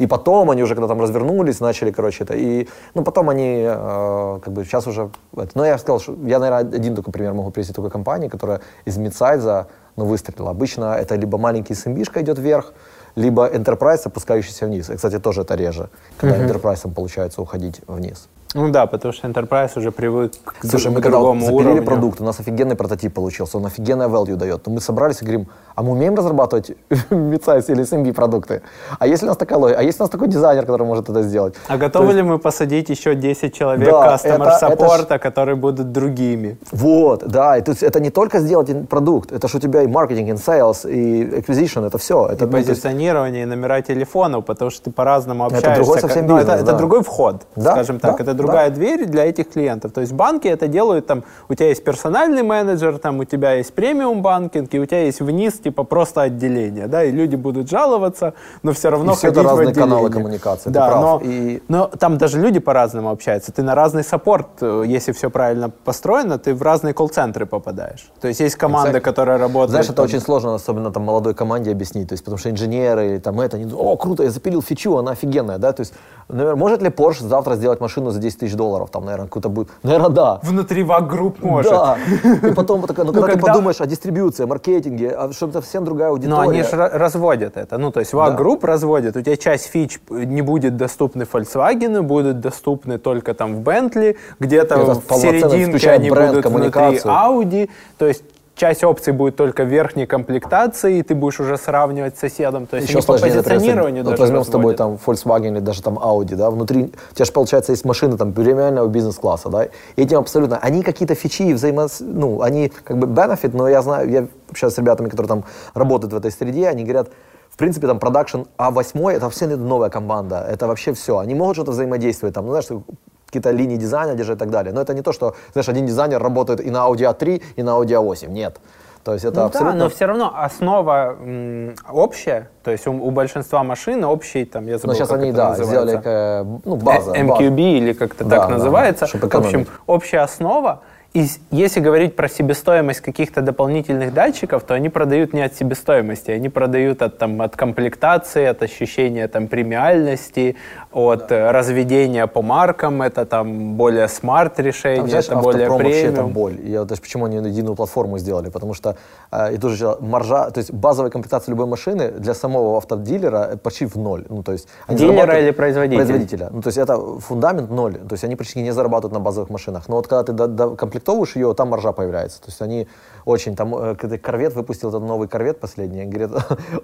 И 0.00 0.06
потом 0.06 0.50
они 0.50 0.62
уже, 0.62 0.74
когда 0.74 0.88
там 0.88 1.00
развернулись, 1.00 1.60
начали, 1.60 1.90
короче, 1.90 2.24
это. 2.24 2.34
И, 2.34 2.68
ну, 2.94 3.02
потом 3.02 3.30
они 3.30 3.62
э, 3.66 4.38
как 4.44 4.52
бы 4.52 4.57
бы 4.58 4.64
сейчас 4.64 4.86
уже... 4.86 5.10
Это, 5.36 5.50
но 5.54 5.64
я 5.64 5.78
сказал, 5.78 6.00
что 6.00 6.16
я, 6.24 6.38
наверное, 6.38 6.78
один 6.78 6.94
только 6.94 7.10
пример 7.10 7.32
могу 7.34 7.50
привести 7.50 7.72
только 7.72 7.90
компании, 7.90 8.28
которая 8.28 8.60
из 8.84 8.96
мидсайза 8.96 9.68
ну, 9.96 10.04
выстрелила. 10.04 10.50
Обычно 10.50 10.94
это 10.94 11.16
либо 11.16 11.38
маленький 11.38 11.74
SMB 11.74 12.22
идет 12.22 12.38
вверх, 12.38 12.72
либо 13.16 13.48
enterprise, 13.48 14.02
опускающийся 14.04 14.66
вниз. 14.66 14.90
И, 14.90 14.96
кстати, 14.96 15.18
тоже 15.18 15.42
это 15.42 15.54
реже, 15.54 15.88
когда 16.16 16.36
mm-hmm. 16.36 16.62
enterprise 16.62 16.94
получается 16.94 17.42
уходить 17.42 17.80
вниз. 17.86 18.28
Ну 18.54 18.70
да, 18.70 18.86
потому 18.86 19.12
что 19.12 19.28
Enterprise 19.28 19.72
уже 19.76 19.90
привык 19.90 20.32
к, 20.42 20.66
Слушай, 20.66 20.90
мы 20.90 21.02
когда 21.02 21.18
вот 21.18 21.38
запилили 21.38 21.64
уровню. 21.64 21.84
продукт, 21.84 22.20
у 22.20 22.24
нас 22.24 22.40
офигенный 22.40 22.76
прототип 22.76 23.12
получился, 23.12 23.58
он 23.58 23.66
офигенное 23.66 24.08
value 24.08 24.36
дает. 24.36 24.66
Но 24.66 24.72
мы 24.72 24.80
собрались 24.80 25.20
и 25.20 25.24
говорим, 25.24 25.48
а 25.74 25.82
мы 25.82 25.92
умеем 25.92 26.14
разрабатывать 26.14 26.70
mid 27.10 27.70
или 27.70 27.82
SMB 27.82 28.14
продукты? 28.14 28.62
А 28.98 29.06
если 29.06 29.26
у 29.26 29.28
нас 29.28 29.36
такая 29.36 29.58
логика? 29.58 29.80
А 29.80 29.82
если 29.82 30.02
у 30.02 30.04
нас 30.04 30.10
такой 30.10 30.28
дизайнер, 30.28 30.64
который 30.64 30.86
может 30.86 31.10
это 31.10 31.22
сделать? 31.22 31.54
А 31.68 31.76
готовы 31.76 32.06
есть... 32.06 32.16
ли 32.16 32.22
мы 32.22 32.38
посадить 32.38 32.88
еще 32.88 33.14
10 33.14 33.54
человек 33.54 33.90
да, 33.90 34.14
customer 34.14 34.58
саппорта, 34.58 35.16
ж... 35.16 35.18
которые 35.18 35.56
будут 35.56 35.92
другими? 35.92 36.56
Вот, 36.72 37.28
да. 37.28 37.58
И, 37.58 37.60
то 37.60 37.72
есть, 37.72 37.82
это 37.82 38.00
не 38.00 38.10
только 38.10 38.38
сделать 38.40 38.88
продукт, 38.88 39.30
это 39.30 39.46
же 39.46 39.58
у 39.58 39.60
тебя 39.60 39.82
и 39.82 39.86
маркетинг, 39.86 40.28
и 40.30 40.32
sales, 40.32 40.90
и 40.90 41.40
acquisition, 41.40 41.86
это 41.86 41.98
все. 41.98 42.26
Это, 42.26 42.46
и 42.46 42.48
ну, 42.48 42.52
позиционирование, 42.52 43.42
есть... 43.42 43.52
и 43.52 43.56
номера 43.56 43.82
телефонов, 43.82 44.46
потому 44.46 44.70
что 44.70 44.84
ты 44.84 44.90
по-разному 44.90 45.44
общаешься. 45.44 45.70
Это 45.70 45.76
другой 45.80 46.00
совсем 46.00 46.26
бизнес, 46.26 46.46
ну, 46.46 46.52
это, 46.52 46.64
да. 46.64 46.70
это 46.70 46.78
другой 46.78 47.02
вход, 47.02 47.46
да, 47.56 47.72
скажем 47.72 48.00
так. 48.00 48.16
Да, 48.16 48.22
это 48.22 48.38
другая 48.48 48.70
дверь 48.70 49.06
для 49.06 49.26
этих 49.26 49.50
клиентов. 49.50 49.92
То 49.92 50.00
есть 50.00 50.12
банки 50.12 50.48
это 50.48 50.68
делают, 50.68 51.06
там, 51.06 51.24
у 51.48 51.54
тебя 51.54 51.68
есть 51.68 51.84
персональный 51.84 52.42
менеджер, 52.42 52.98
там, 52.98 53.20
у 53.20 53.24
тебя 53.24 53.52
есть 53.52 53.72
премиум 53.74 54.22
банкинг, 54.22 54.74
и 54.74 54.80
у 54.80 54.86
тебя 54.86 55.02
есть 55.04 55.20
вниз, 55.20 55.54
типа, 55.54 55.84
просто 55.84 56.22
отделение, 56.22 56.86
да, 56.86 57.04
и 57.04 57.10
люди 57.10 57.36
будут 57.36 57.70
жаловаться, 57.70 58.34
но 58.62 58.72
все 58.72 58.90
равно 58.90 59.12
и 59.12 59.16
все 59.16 59.28
это 59.28 59.42
разные 59.42 59.68
отделение. 59.68 59.90
каналы 59.90 60.10
коммуникации, 60.10 60.70
да, 60.70 60.88
прав. 60.88 61.00
Но, 61.00 61.20
и... 61.24 61.62
но 61.68 61.86
там 61.86 62.18
даже 62.18 62.40
люди 62.40 62.58
по-разному 62.58 63.10
общаются. 63.10 63.52
Ты 63.52 63.62
на 63.62 63.74
разный 63.74 64.04
саппорт, 64.04 64.48
э, 64.60 64.84
если 64.86 65.12
все 65.12 65.30
правильно 65.30 65.70
построено, 65.70 66.38
ты 66.38 66.54
в 66.54 66.62
разные 66.62 66.94
колл-центры 66.94 67.46
попадаешь. 67.46 68.10
То 68.20 68.28
есть 68.28 68.40
есть 68.40 68.56
команда, 68.56 68.98
exactly. 68.98 69.00
которая 69.00 69.38
работает... 69.38 69.70
Знаешь, 69.70 69.86
это 69.86 69.94
там... 69.94 70.04
очень 70.04 70.20
сложно, 70.20 70.54
особенно 70.54 70.90
там 70.90 71.04
молодой 71.04 71.34
команде 71.34 71.70
объяснить, 71.70 72.08
то 72.08 72.14
есть 72.14 72.24
потому 72.24 72.38
что 72.38 72.50
инженеры 72.50 73.06
или 73.06 73.18
там 73.18 73.40
это, 73.40 73.56
они, 73.56 73.72
о, 73.72 73.96
круто, 73.96 74.22
я 74.22 74.30
запилил 74.30 74.62
фичу, 74.62 74.96
она 74.96 75.12
офигенная, 75.12 75.58
да, 75.58 75.72
то 75.72 75.80
есть, 75.80 75.94
наверное, 76.28 76.56
может 76.56 76.82
ли 76.82 76.88
Porsche 76.88 77.26
завтра 77.26 77.54
сделать 77.54 77.80
машину 77.80 78.10
за 78.10 78.20
10 78.20 78.27
тысяч 78.36 78.54
долларов, 78.54 78.90
там, 78.90 79.04
наверное, 79.04 79.26
какую-то 79.26 79.48
будет, 79.48 79.68
наверное, 79.82 80.10
да. 80.10 80.40
Внутри 80.42 80.82
вак-групп 80.82 81.42
может. 81.42 81.70
Да, 81.70 81.98
и 82.42 82.52
потом, 82.54 82.82
такая, 82.82 83.06
ну, 83.06 83.12
когда, 83.12 83.28
когда 83.28 83.40
ты 83.40 83.46
подумаешь 83.46 83.80
о 83.80 83.86
дистрибьюции, 83.86 84.44
о 84.44 84.46
маркетинге, 84.46 85.10
а 85.10 85.32
что 85.32 85.46
это 85.46 85.60
совсем 85.60 85.84
другая 85.84 86.10
аудитория. 86.10 86.34
Но 86.34 86.40
они 86.40 86.62
же 86.62 86.76
разводят 86.76 87.56
это, 87.56 87.78
ну, 87.78 87.90
то 87.90 88.00
есть 88.00 88.12
вак-групп 88.12 88.62
да. 88.62 88.68
разводят, 88.68 89.16
у 89.16 89.20
тебя 89.20 89.36
часть 89.36 89.66
фич 89.66 90.00
не 90.08 90.42
будет 90.42 90.76
доступны 90.76 91.22
Volkswagen, 91.22 92.02
будут 92.02 92.40
доступны 92.40 92.98
только 92.98 93.34
там 93.34 93.56
в 93.56 93.60
Bentley, 93.60 94.16
где-то 94.38 94.94
в 94.94 95.14
серединке 95.14 95.90
они 95.90 96.10
будут 96.10 96.44
внутри 96.46 96.98
Audi, 97.04 97.70
то 97.96 98.06
есть 98.06 98.22
часть 98.58 98.84
опций 98.84 99.12
будет 99.12 99.36
только 99.36 99.64
в 99.64 99.68
верхней 99.68 100.06
комплектации, 100.06 100.98
и 100.98 101.02
ты 101.02 101.14
будешь 101.14 101.40
уже 101.40 101.56
сравнивать 101.56 102.16
с 102.16 102.20
соседом. 102.20 102.66
То 102.66 102.76
есть 102.76 102.88
Еще 102.88 103.02
по 103.02 103.18
позиционированию 103.18 104.04
даже 104.04 104.16
возьмем 104.18 104.44
с 104.44 104.48
тобой 104.48 104.74
там 104.74 104.98
Volkswagen 105.06 105.52
или 105.52 105.60
даже 105.60 105.82
там 105.82 105.98
Audi, 105.98 106.34
да, 106.34 106.50
внутри, 106.50 106.92
у 107.10 107.14
тебя 107.14 107.24
же, 107.24 107.32
получается, 107.32 107.72
есть 107.72 107.84
машины 107.84 108.16
там 108.16 108.32
премиального 108.32 108.88
бизнес-класса, 108.88 109.48
да, 109.48 109.64
и 109.64 109.70
этим 109.96 110.18
абсолютно, 110.18 110.58
они 110.58 110.82
какие-то 110.82 111.14
фичи, 111.14 111.52
взаимо, 111.52 111.86
ну, 112.00 112.42
они 112.42 112.68
как 112.84 112.98
бы 112.98 113.06
benefit, 113.06 113.50
но 113.54 113.68
я 113.68 113.82
знаю, 113.82 114.10
я 114.10 114.26
общаюсь 114.50 114.74
с 114.74 114.78
ребятами, 114.78 115.08
которые 115.08 115.28
там 115.28 115.44
работают 115.74 116.12
в 116.12 116.16
этой 116.16 116.30
среде, 116.30 116.68
они 116.68 116.82
говорят, 116.82 117.08
в 117.50 117.56
принципе, 117.56 117.86
там 117.86 117.98
продакшн 117.98 118.42
А8 118.56 119.12
это 119.12 119.30
все 119.30 119.46
новая 119.46 119.90
команда, 119.90 120.46
это 120.48 120.66
вообще 120.66 120.92
все. 120.92 121.18
Они 121.18 121.34
могут 121.34 121.56
что-то 121.56 121.72
взаимодействовать, 121.72 122.34
там, 122.34 122.46
ну, 122.46 122.52
знаешь, 122.52 122.84
какие-то 123.28 123.50
линии 123.50 123.76
дизайна 123.76 124.14
держать 124.14 124.36
и 124.36 124.38
так 124.38 124.50
далее. 124.50 124.72
Но 124.72 124.80
это 124.80 124.94
не 124.94 125.02
то, 125.02 125.12
что, 125.12 125.34
знаешь, 125.52 125.68
один 125.68 125.86
дизайнер 125.86 126.20
работает 126.22 126.60
и 126.60 126.70
на 126.70 126.88
Audi 126.88 127.10
A3, 127.10 127.42
и 127.56 127.62
на 127.62 127.70
Audi 127.70 127.90
A8. 127.90 128.28
Нет. 128.28 128.58
То 129.04 129.14
есть 129.14 129.24
это 129.24 129.40
ну 129.40 129.46
абсолютно... 129.46 129.72
Да, 129.72 129.84
но 129.84 129.90
все 129.90 130.04
равно 130.06 130.32
основа 130.36 131.16
м, 131.18 131.74
общая, 131.90 132.50
то 132.62 132.70
есть 132.70 132.86
у, 132.86 132.92
у 132.92 133.10
большинства 133.10 133.62
машин 133.64 134.04
общий, 134.04 134.44
там, 134.44 134.66
я 134.66 134.76
забыл, 134.76 134.88
Но 134.88 134.94
сейчас 134.94 135.08
как 135.08 135.18
они, 135.20 135.28
это 135.28 135.36
да, 135.36 135.48
называется. 135.50 135.98
сделали 135.98 136.00
э, 136.04 136.58
ну, 136.64 136.76
база. 136.76 137.12
MQB 137.12 137.50
база. 137.50 137.60
или 137.62 137.92
как-то 137.92 138.24
да, 138.24 138.36
так 138.36 138.48
да, 138.48 138.54
называется. 138.56 139.06
Да, 139.14 139.28
в 139.28 139.34
общем, 139.36 139.66
общая 139.86 140.18
основа, 140.20 140.82
и 141.14 141.26
если 141.50 141.80
говорить 141.80 142.16
про 142.16 142.28
себестоимость 142.28 143.00
каких-то 143.00 143.40
дополнительных 143.40 144.12
датчиков, 144.12 144.62
то 144.64 144.74
они 144.74 144.90
продают 144.90 145.32
не 145.32 145.40
от 145.40 145.54
себестоимости, 145.54 146.30
они 146.30 146.50
продают 146.50 147.00
от, 147.00 147.16
там, 147.16 147.40
от 147.40 147.56
комплектации, 147.56 148.44
от 148.44 148.62
ощущения 148.62 149.26
там, 149.26 149.48
премиальности, 149.48 150.56
от 150.92 151.28
да. 151.28 151.52
разведения 151.52 152.26
по 152.26 152.42
маркам, 152.42 153.02
это 153.02 153.26
там 153.26 153.74
более 153.74 154.08
смарт 154.08 154.58
решение, 154.60 155.00
там, 155.00 155.08
знаешь, 155.08 155.26
это 155.26 155.36
более 155.36 155.68
премиум. 155.76 156.14
это 156.14 156.22
боль. 156.22 156.60
Я, 156.64 156.84
то 156.84 156.92
есть, 156.92 157.02
почему 157.02 157.26
они 157.26 157.36
единую 157.36 157.74
платформу 157.74 158.18
сделали? 158.18 158.48
Потому 158.48 158.74
что 158.74 158.96
э, 159.30 159.54
и 159.54 159.58
тоже 159.58 159.96
маржа, 160.00 160.50
то 160.50 160.58
есть 160.58 160.72
базовая 160.72 161.10
комплектация 161.10 161.52
любой 161.52 161.66
машины 161.66 162.10
для 162.10 162.34
самого 162.34 162.76
автодилера 162.76 163.58
почти 163.62 163.86
в 163.86 163.96
ноль. 163.96 164.24
Ну, 164.28 164.42
то 164.42 164.52
есть, 164.52 164.68
Дилера 164.88 165.38
или 165.38 165.50
производителя? 165.50 166.04
Производителя. 166.04 166.48
Ну, 166.52 166.62
то 166.62 166.68
есть 166.68 166.78
это 166.78 166.96
фундамент 167.20 167.70
ноль. 167.70 167.94
То 167.94 168.14
есть 168.14 168.24
они 168.24 168.36
почти 168.36 168.62
не 168.62 168.72
зарабатывают 168.72 169.12
на 169.12 169.20
базовых 169.20 169.50
машинах. 169.50 169.88
Но 169.88 169.96
вот 169.96 170.06
когда 170.06 170.24
ты 170.24 170.32
до, 170.32 170.46
до 170.46 170.76
комплектовываешь 170.76 171.36
ее, 171.36 171.54
там 171.54 171.68
маржа 171.68 171.92
появляется. 171.92 172.40
То 172.40 172.48
есть 172.48 172.62
они 172.62 172.88
очень, 173.24 173.56
там, 173.56 173.74
э, 173.76 173.94
когда 173.94 174.16
корвет 174.18 174.54
выпустил 174.54 174.88
этот 174.88 175.02
новый 175.02 175.28
корвет 175.28 175.60
последний, 175.60 176.04
говорит, 176.12 176.30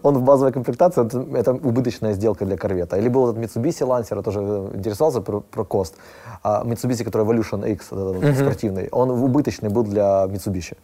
он 0.03 0.19
в 0.19 0.23
базовой 0.23 0.53
комплектации, 0.53 1.07
это, 1.07 1.39
это 1.39 1.53
убыточная 1.53 2.13
сделка 2.13 2.45
для 2.45 2.57
корвета. 2.57 2.97
Или 2.97 3.09
был 3.09 3.31
этот 3.31 3.43
Mitsubishi 3.43 3.87
Я 3.99 4.23
тоже 4.23 4.41
э, 4.43 4.71
интересовался 4.75 5.21
про, 5.21 5.41
про 5.41 5.65
кост. 5.65 5.95
А 6.43 6.65
Mitsubishi, 6.65 7.05
который 7.05 7.27
Evolution 7.27 7.69
X, 7.73 7.87
этот, 7.87 8.17
mm-hmm. 8.17 8.41
спортивный, 8.43 8.89
он 8.91 9.11
убыточный 9.11 9.69
был 9.69 9.85
для 9.85 10.27
Mitsubishi. 10.27 10.77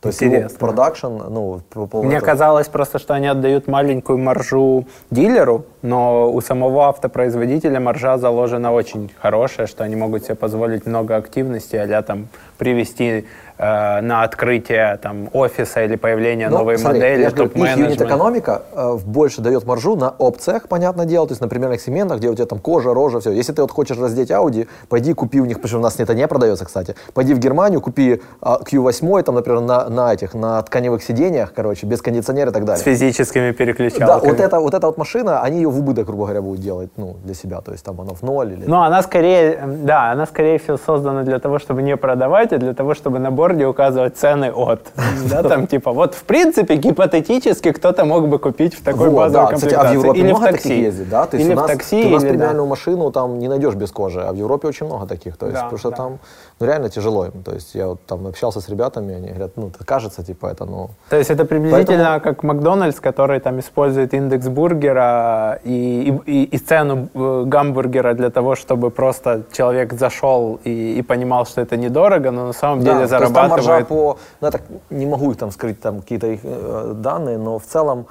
То 0.00 0.08
есть 0.08 0.20
его 0.20 0.48
продакшн, 0.58 1.06
ну, 1.06 1.60
по 1.70 1.86
поводу 1.86 2.06
Мне 2.06 2.18
этого. 2.18 2.30
казалось 2.30 2.68
просто, 2.68 2.98
что 2.98 3.14
они 3.14 3.26
отдают 3.26 3.66
маленькую 3.66 4.18
маржу 4.18 4.86
дилеру, 5.10 5.64
но 5.82 6.30
у 6.30 6.40
самого 6.40 6.88
автопроизводителя 6.88 7.80
маржа 7.80 8.18
заложена 8.18 8.72
очень 8.72 9.10
хорошая, 9.18 9.66
что 9.66 9.84
они 9.84 9.96
могут 9.96 10.24
себе 10.24 10.34
позволить 10.34 10.86
много 10.86 11.16
активности, 11.16 11.76
а 11.76 12.02
там 12.02 12.28
привести 12.58 13.24
э, 13.58 14.00
на 14.00 14.22
открытие 14.22 14.98
там, 15.02 15.28
офиса 15.32 15.84
или 15.84 15.96
появление 15.96 16.48
ну, 16.48 16.58
новой 16.58 16.78
смотри, 16.78 17.00
модели, 17.00 17.28
топ-менеджмент. 17.30 17.94
Их 17.94 18.00
экономика 18.00 18.62
э, 18.72 18.98
больше 19.04 19.40
дает 19.40 19.64
маржу 19.64 19.96
на 19.96 20.10
опциях, 20.10 20.68
понятное 20.68 21.06
дело, 21.06 21.26
то 21.26 21.32
есть 21.32 21.40
на 21.40 21.48
примерных 21.48 21.80
сегментах, 21.80 22.18
где 22.18 22.28
у 22.28 22.34
тебя 22.34 22.46
там 22.46 22.58
кожа, 22.58 22.94
рожа, 22.94 23.20
все. 23.20 23.32
Если 23.32 23.52
ты 23.52 23.62
вот 23.62 23.70
хочешь 23.70 23.98
раздеть 23.98 24.30
Audi, 24.30 24.68
пойди 24.88 25.12
купи 25.12 25.40
у 25.40 25.44
них, 25.44 25.58
что 25.64 25.78
у 25.78 25.80
нас 25.80 25.98
это 25.98 26.14
не 26.14 26.26
продается, 26.28 26.64
кстати, 26.64 26.94
пойди 27.14 27.34
в 27.34 27.38
Германию, 27.38 27.80
купи 27.80 28.14
э, 28.14 28.18
Q8, 28.40 29.22
там, 29.22 29.34
например, 29.34 29.60
на, 29.60 29.88
на 29.88 30.14
этих, 30.14 30.34
на 30.34 30.62
тканевых 30.62 31.02
сиденьях, 31.02 31.52
короче, 31.54 31.86
без 31.86 32.02
кондиционера 32.02 32.50
и 32.50 32.52
так 32.52 32.64
далее. 32.64 32.80
С 32.80 32.84
физическими 32.84 33.52
переключалками. 33.52 34.06
Да, 34.06 34.18
вот 34.18 34.40
эта 34.40 34.60
вот, 34.60 34.74
эта 34.74 34.86
вот 34.86 34.98
машина, 34.98 35.40
они 35.42 35.58
ее 35.58 35.68
в 35.68 35.78
убыток, 35.78 36.06
грубо 36.06 36.24
говоря, 36.24 36.42
будут 36.42 36.60
делать, 36.60 36.90
ну, 36.96 37.16
для 37.24 37.34
себя, 37.34 37.60
то 37.60 37.72
есть 37.72 37.84
там 37.84 38.00
она 38.00 38.12
в 38.12 38.22
ноль 38.22 38.52
или... 38.52 38.64
Ну, 38.66 38.80
она 38.80 39.02
скорее, 39.02 39.62
да, 39.66 40.12
она 40.12 40.26
скорее 40.26 40.58
всего 40.58 40.76
создана 40.76 41.22
для 41.22 41.38
того, 41.38 41.58
чтобы 41.58 41.82
не 41.82 41.96
продавать, 41.96 42.52
а 42.52 42.58
для 42.58 42.74
того, 42.74 42.94
чтобы 42.94 43.18
на 43.18 43.30
борде 43.46 43.66
указывать 43.66 44.16
цены 44.16 44.52
от. 44.52 44.80
Да, 45.30 45.42
там 45.42 45.66
типа, 45.66 45.92
вот 45.92 46.14
в 46.14 46.24
принципе 46.24 46.76
гипотетически 46.76 47.72
кто-то 47.72 48.04
мог 48.04 48.28
бы 48.28 48.38
купить 48.38 48.74
в 48.74 48.82
такой 48.82 49.08
вот, 49.08 49.16
базовой 49.16 49.46
да, 49.46 49.50
комплектации. 49.50 49.76
Кстати, 49.76 49.86
а 49.86 49.90
в 49.90 49.94
Европе 49.94 50.20
или 50.20 50.28
много 50.28 50.42
в 50.42 50.50
такси. 50.52 50.80
ездит, 50.80 51.08
да? 51.08 51.26
То 51.26 51.36
есть 51.36 51.48
или 51.48 51.54
у 51.54 51.56
нас, 51.56 51.70
в 51.70 51.72
такси, 51.72 52.02
ты 52.02 52.08
у 52.08 52.10
нас 52.10 52.22
или, 52.22 52.30
премиальную 52.30 52.64
да. 52.64 52.70
машину 52.70 53.10
там 53.10 53.38
не 53.38 53.48
найдешь 53.48 53.74
без 53.74 53.90
кожи, 53.90 54.22
а 54.22 54.32
в 54.32 54.36
Европе 54.36 54.68
очень 54.68 54.86
много 54.86 55.06
таких. 55.06 55.36
То 55.36 55.46
есть, 55.46 55.58
да, 55.58 55.64
потому 55.64 55.78
что 55.78 55.90
да. 55.90 55.96
там 55.96 56.18
ну, 56.58 56.66
реально 56.66 56.88
тяжело 56.88 57.26
им. 57.26 57.42
То 57.42 57.52
есть 57.52 57.74
я 57.74 57.88
вот 57.88 58.00
там 58.06 58.26
общался 58.26 58.60
с 58.60 58.68
ребятами, 58.68 59.14
они 59.14 59.28
говорят, 59.28 59.52
ну, 59.56 59.70
кажется, 59.84 60.22
типа, 60.24 60.46
это, 60.46 60.64
ну... 60.64 60.90
То 61.10 61.16
есть 61.16 61.30
это 61.30 61.44
приблизительно 61.44 62.04
Поэтому... 62.04 62.20
как 62.20 62.42
Макдональдс, 62.42 63.00
который 63.00 63.40
там 63.40 63.58
использует 63.58 64.14
индекс 64.14 64.48
бургера 64.48 65.60
и, 65.64 66.18
и, 66.26 66.44
и 66.44 66.58
цену 66.58 67.08
э, 67.12 67.44
гамбургера 67.46 68.14
для 68.14 68.30
того, 68.30 68.54
чтобы 68.54 68.90
просто 68.90 69.42
человек 69.52 69.92
зашел 69.92 70.58
и, 70.64 70.98
и 70.98 71.02
понимал, 71.02 71.44
что 71.44 71.60
это 71.60 71.76
недорого, 71.76 72.30
но 72.30 72.46
на 72.46 72.52
самом 72.52 72.82
да, 72.82 72.94
деле 72.94 73.06
зарабатывает... 73.06 73.88
по... 73.88 74.18
Ну, 74.40 74.46
я 74.46 74.50
так 74.50 74.62
не 74.88 75.06
могу 75.06 75.32
их 75.32 75.36
там 75.36 75.50
скрыть, 75.50 75.80
там 75.80 76.00
какие-то 76.00 76.26
их 76.28 76.40
э, 76.42 76.94
данные, 76.96 77.36
но 77.36 77.58
в 77.58 77.64
целом, 77.64 78.06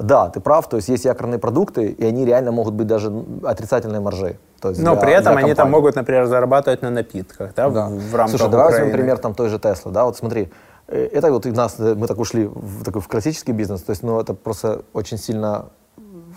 да, 0.00 0.30
ты 0.30 0.40
прав, 0.40 0.68
то 0.68 0.76
есть 0.76 0.88
есть 0.88 1.04
якорные 1.04 1.38
продукты, 1.38 1.88
и 1.88 2.04
они 2.04 2.24
реально 2.24 2.52
могут 2.52 2.74
быть 2.74 2.86
даже 2.86 3.12
отрицательной 3.44 4.00
маржей. 4.00 4.38
То 4.60 4.70
есть 4.70 4.82
Но 4.82 4.94
для, 4.94 5.00
при 5.00 5.12
этом 5.12 5.36
они 5.36 5.54
там 5.54 5.70
могут, 5.70 5.94
например, 5.94 6.26
зарабатывать 6.26 6.82
на 6.82 6.90
напитках, 6.90 7.54
да, 7.54 7.68
да. 7.68 7.88
в 7.88 8.14
рамках 8.14 8.38
Слушай, 8.38 8.50
давай 8.50 8.72
возьмем 8.72 8.92
пример 8.92 9.18
там 9.18 9.34
той 9.34 9.48
же 9.48 9.58
Теслы, 9.58 9.92
да, 9.92 10.04
вот 10.04 10.16
смотри, 10.16 10.50
э, 10.88 11.08
это 11.12 11.30
вот 11.30 11.46
у 11.46 11.52
нас, 11.52 11.76
э, 11.78 11.94
мы 11.94 12.06
так 12.06 12.18
ушли 12.18 12.46
в 12.46 12.82
такой 12.82 13.02
в 13.02 13.08
классический 13.08 13.52
бизнес, 13.52 13.82
то 13.82 13.90
есть, 13.90 14.02
ну, 14.02 14.18
это 14.18 14.34
просто 14.34 14.82
очень 14.94 15.18
сильно, 15.18 15.66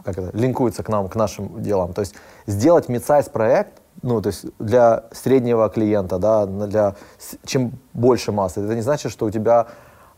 как 0.03 0.17
это, 0.17 0.37
линкуется 0.37 0.83
к 0.83 0.89
нам, 0.89 1.07
к 1.07 1.15
нашим 1.15 1.61
делам. 1.61 1.93
То 1.93 2.01
есть 2.01 2.15
сделать 2.47 2.89
mid 2.89 3.31
проект, 3.31 3.81
ну, 4.01 4.21
то 4.21 4.27
есть 4.27 4.45
для 4.59 5.03
среднего 5.11 5.69
клиента, 5.69 6.17
да, 6.17 6.45
для, 6.45 6.95
чем 7.45 7.71
больше 7.93 8.31
массы, 8.31 8.61
это 8.61 8.75
не 8.75 8.81
значит, 8.81 9.11
что 9.11 9.25
у 9.25 9.31
тебя 9.31 9.67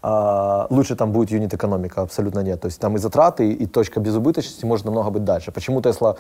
а, 0.08 0.68
лучше 0.70 0.96
там 0.96 1.12
будет 1.12 1.32
юнит-экономика, 1.32 2.02
абсолютно 2.02 2.42
нет. 2.44 2.62
То 2.62 2.68
есть 2.68 2.80
там 2.80 2.96
и 2.96 3.00
затраты, 3.00 3.52
и 3.52 3.66
точка 3.66 4.00
безубыточности 4.00 4.64
может 4.64 4.86
намного 4.86 5.10
быть 5.10 5.24
дальше. 5.24 5.52
Почему 5.52 5.80
Tesla 5.80 6.16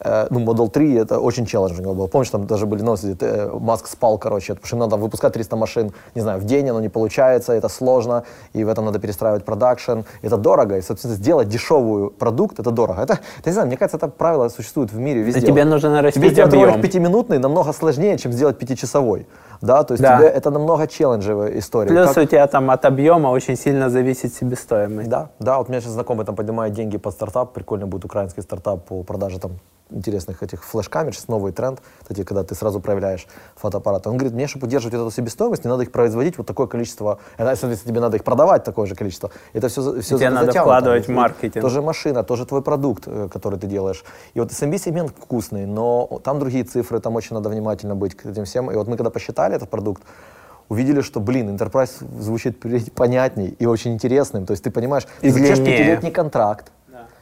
э, 0.00 0.26
ну, 0.28 0.40
Model 0.40 0.68
3 0.68 0.94
это 0.94 1.18
очень 1.18 1.46
челленджингово 1.46 1.94
было. 1.94 2.06
Помнишь, 2.08 2.28
там 2.28 2.46
даже 2.46 2.66
были 2.66 2.82
новости, 2.82 3.06
где 3.06 3.26
э, 3.26 3.50
Маск 3.58 3.86
спал, 3.86 4.18
короче, 4.18 4.52
потому 4.54 4.66
что 4.66 4.76
надо 4.76 4.96
выпускать 4.96 5.32
300 5.32 5.56
машин, 5.56 5.92
не 6.14 6.20
знаю, 6.20 6.40
в 6.40 6.44
день, 6.44 6.68
оно 6.68 6.80
не 6.80 6.90
получается, 6.90 7.54
это 7.54 7.70
сложно, 7.70 8.24
и 8.52 8.64
в 8.64 8.68
этом 8.68 8.84
надо 8.84 8.98
перестраивать 8.98 9.46
продакшн, 9.46 10.00
это 10.20 10.36
дорого, 10.36 10.76
и, 10.76 10.82
собственно, 10.82 11.14
сделать 11.14 11.48
дешевую 11.48 12.10
продукт, 12.10 12.60
это 12.60 12.70
дорого. 12.70 13.00
Это, 13.00 13.18
ты 13.42 13.48
не 13.50 13.52
знаю, 13.52 13.68
мне 13.68 13.78
кажется, 13.78 13.96
это 13.96 14.08
правило 14.08 14.50
существует 14.50 14.92
в 14.92 14.98
мире 14.98 15.22
везде. 15.22 15.40
Да 15.40 15.46
тебе 15.46 15.64
нужно 15.64 15.90
нарастить 15.90 16.22
Тебе 16.22 16.32
сделать 16.32 16.52
объем. 16.52 16.68
ролик 16.68 16.82
пятиминутный 16.82 17.38
намного 17.38 17.72
сложнее, 17.72 18.18
чем 18.18 18.32
сделать 18.32 18.58
пятичасовой. 18.58 19.26
Да, 19.62 19.84
то 19.84 19.92
есть 19.92 20.02
Да. 20.02 20.18
тебе 20.18 20.26
это 20.26 20.50
намного 20.50 20.86
челленджевая 20.86 21.58
история. 21.58 21.88
Плюс 21.88 22.08
Как- 22.08 22.24
у 22.24 22.26
тебя 22.26 22.46
там 22.48 22.70
от 22.70 22.84
объема 22.84 23.28
очень 23.28 23.56
сильно 23.56 23.88
зависит 23.90 24.34
себестоимость. 24.34 25.08
да, 25.08 25.30
да, 25.38 25.58
вот 25.58 25.68
у 25.68 25.72
меня 25.72 25.80
сейчас 25.80 25.92
знакомый 25.92 26.26
там 26.26 26.34
поднимает 26.36 26.72
деньги 26.74 26.98
под 26.98 27.14
стартап, 27.14 27.52
прикольно 27.52 27.86
будет 27.86 28.04
украинский 28.04 28.42
стартап 28.42 28.84
по 28.84 29.02
продаже 29.04 29.38
там 29.38 29.52
интересных 29.94 30.42
этих 30.42 30.64
флеш-камер, 30.64 31.12
сейчас 31.14 31.28
новый 31.28 31.52
тренд, 31.52 31.80
кстати, 32.00 32.24
когда 32.24 32.42
ты 32.44 32.54
сразу 32.54 32.80
проявляешь 32.80 33.26
фотоаппарат. 33.56 34.06
Он 34.06 34.16
говорит, 34.16 34.32
мне, 34.34 34.46
чтобы 34.46 34.66
удерживать 34.66 34.94
эту 34.94 35.10
себестоимость, 35.10 35.64
не 35.64 35.70
надо 35.70 35.82
их 35.82 35.92
производить 35.92 36.38
вот 36.38 36.46
такое 36.46 36.66
количество, 36.66 37.18
соответственно, 37.36 37.76
тебе 37.76 38.00
надо 38.00 38.16
их 38.16 38.24
продавать 38.24 38.64
такое 38.64 38.86
же 38.86 38.94
количество. 38.94 39.30
Это 39.52 39.68
все, 39.68 40.00
все 40.00 40.16
тебе 40.16 40.30
надо 40.30 40.52
вкладывать 40.52 41.06
в 41.06 41.10
маркетинг. 41.10 41.62
Тоже 41.62 41.82
машина, 41.82 42.24
тоже 42.24 42.46
твой 42.46 42.62
продукт, 42.62 43.04
э, 43.06 43.28
который 43.30 43.58
ты 43.58 43.66
делаешь. 43.66 44.04
И 44.34 44.40
вот 44.40 44.50
SMB-сегмент 44.50 45.12
вкусный, 45.20 45.66
но 45.66 46.20
там 46.24 46.38
другие 46.38 46.64
цифры, 46.64 46.98
там 47.00 47.14
очень 47.16 47.34
надо 47.34 47.48
внимательно 47.48 47.94
быть 47.94 48.16
к 48.16 48.26
этим 48.26 48.44
всем. 48.44 48.70
И 48.70 48.74
вот 48.76 48.88
мы 48.88 48.96
когда 48.96 49.10
посчитали 49.10 49.51
этот 49.52 49.70
продукт, 49.70 50.02
увидели, 50.68 51.02
что, 51.02 51.20
блин, 51.20 51.50
Enterprise 51.50 51.90
звучит 52.20 52.58
понятней 52.94 53.48
и 53.58 53.66
очень 53.66 53.92
интересным. 53.92 54.46
То 54.46 54.52
есть 54.52 54.64
ты 54.64 54.70
понимаешь, 54.70 55.06
И 55.20 55.28
ты 55.28 55.32
заключаешь 55.32 55.58
пятилетний 55.58 56.10
контракт. 56.10 56.72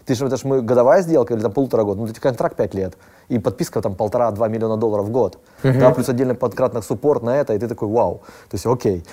Ты 0.07 0.15
же, 0.15 0.27
это 0.27 0.37
ж 0.37 0.45
мы 0.45 0.63
годовая 0.63 1.03
сделка 1.03 1.35
или 1.35 1.41
там 1.41 1.53
полтора 1.53 1.85
года, 1.85 2.01
ну, 2.01 2.07
это 2.07 2.21
контракт 2.21 2.57
пять 2.57 2.75
лет. 2.75 2.97
И 3.29 3.39
подписка 3.39 3.81
там 3.81 3.95
полтора-два 3.95 4.49
миллиона 4.49 4.77
долларов 4.77 5.07
в 5.07 5.11
год. 5.11 5.39
Да, 5.63 5.91
плюс 5.91 6.09
отдельно 6.09 6.35
подкратный 6.35 6.83
суппорт 6.83 7.23
на 7.23 7.37
это, 7.37 7.55
и 7.55 7.59
ты 7.59 7.69
такой, 7.69 7.89
вау. 7.89 8.23
То 8.49 8.55
есть, 8.55 8.67
окей. 8.67 9.05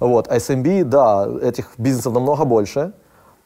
Вот, 0.00 0.28
а 0.28 0.36
SMB, 0.36 0.84
да, 0.84 1.28
этих 1.42 1.70
бизнесов 1.76 2.14
намного 2.14 2.44
больше, 2.44 2.92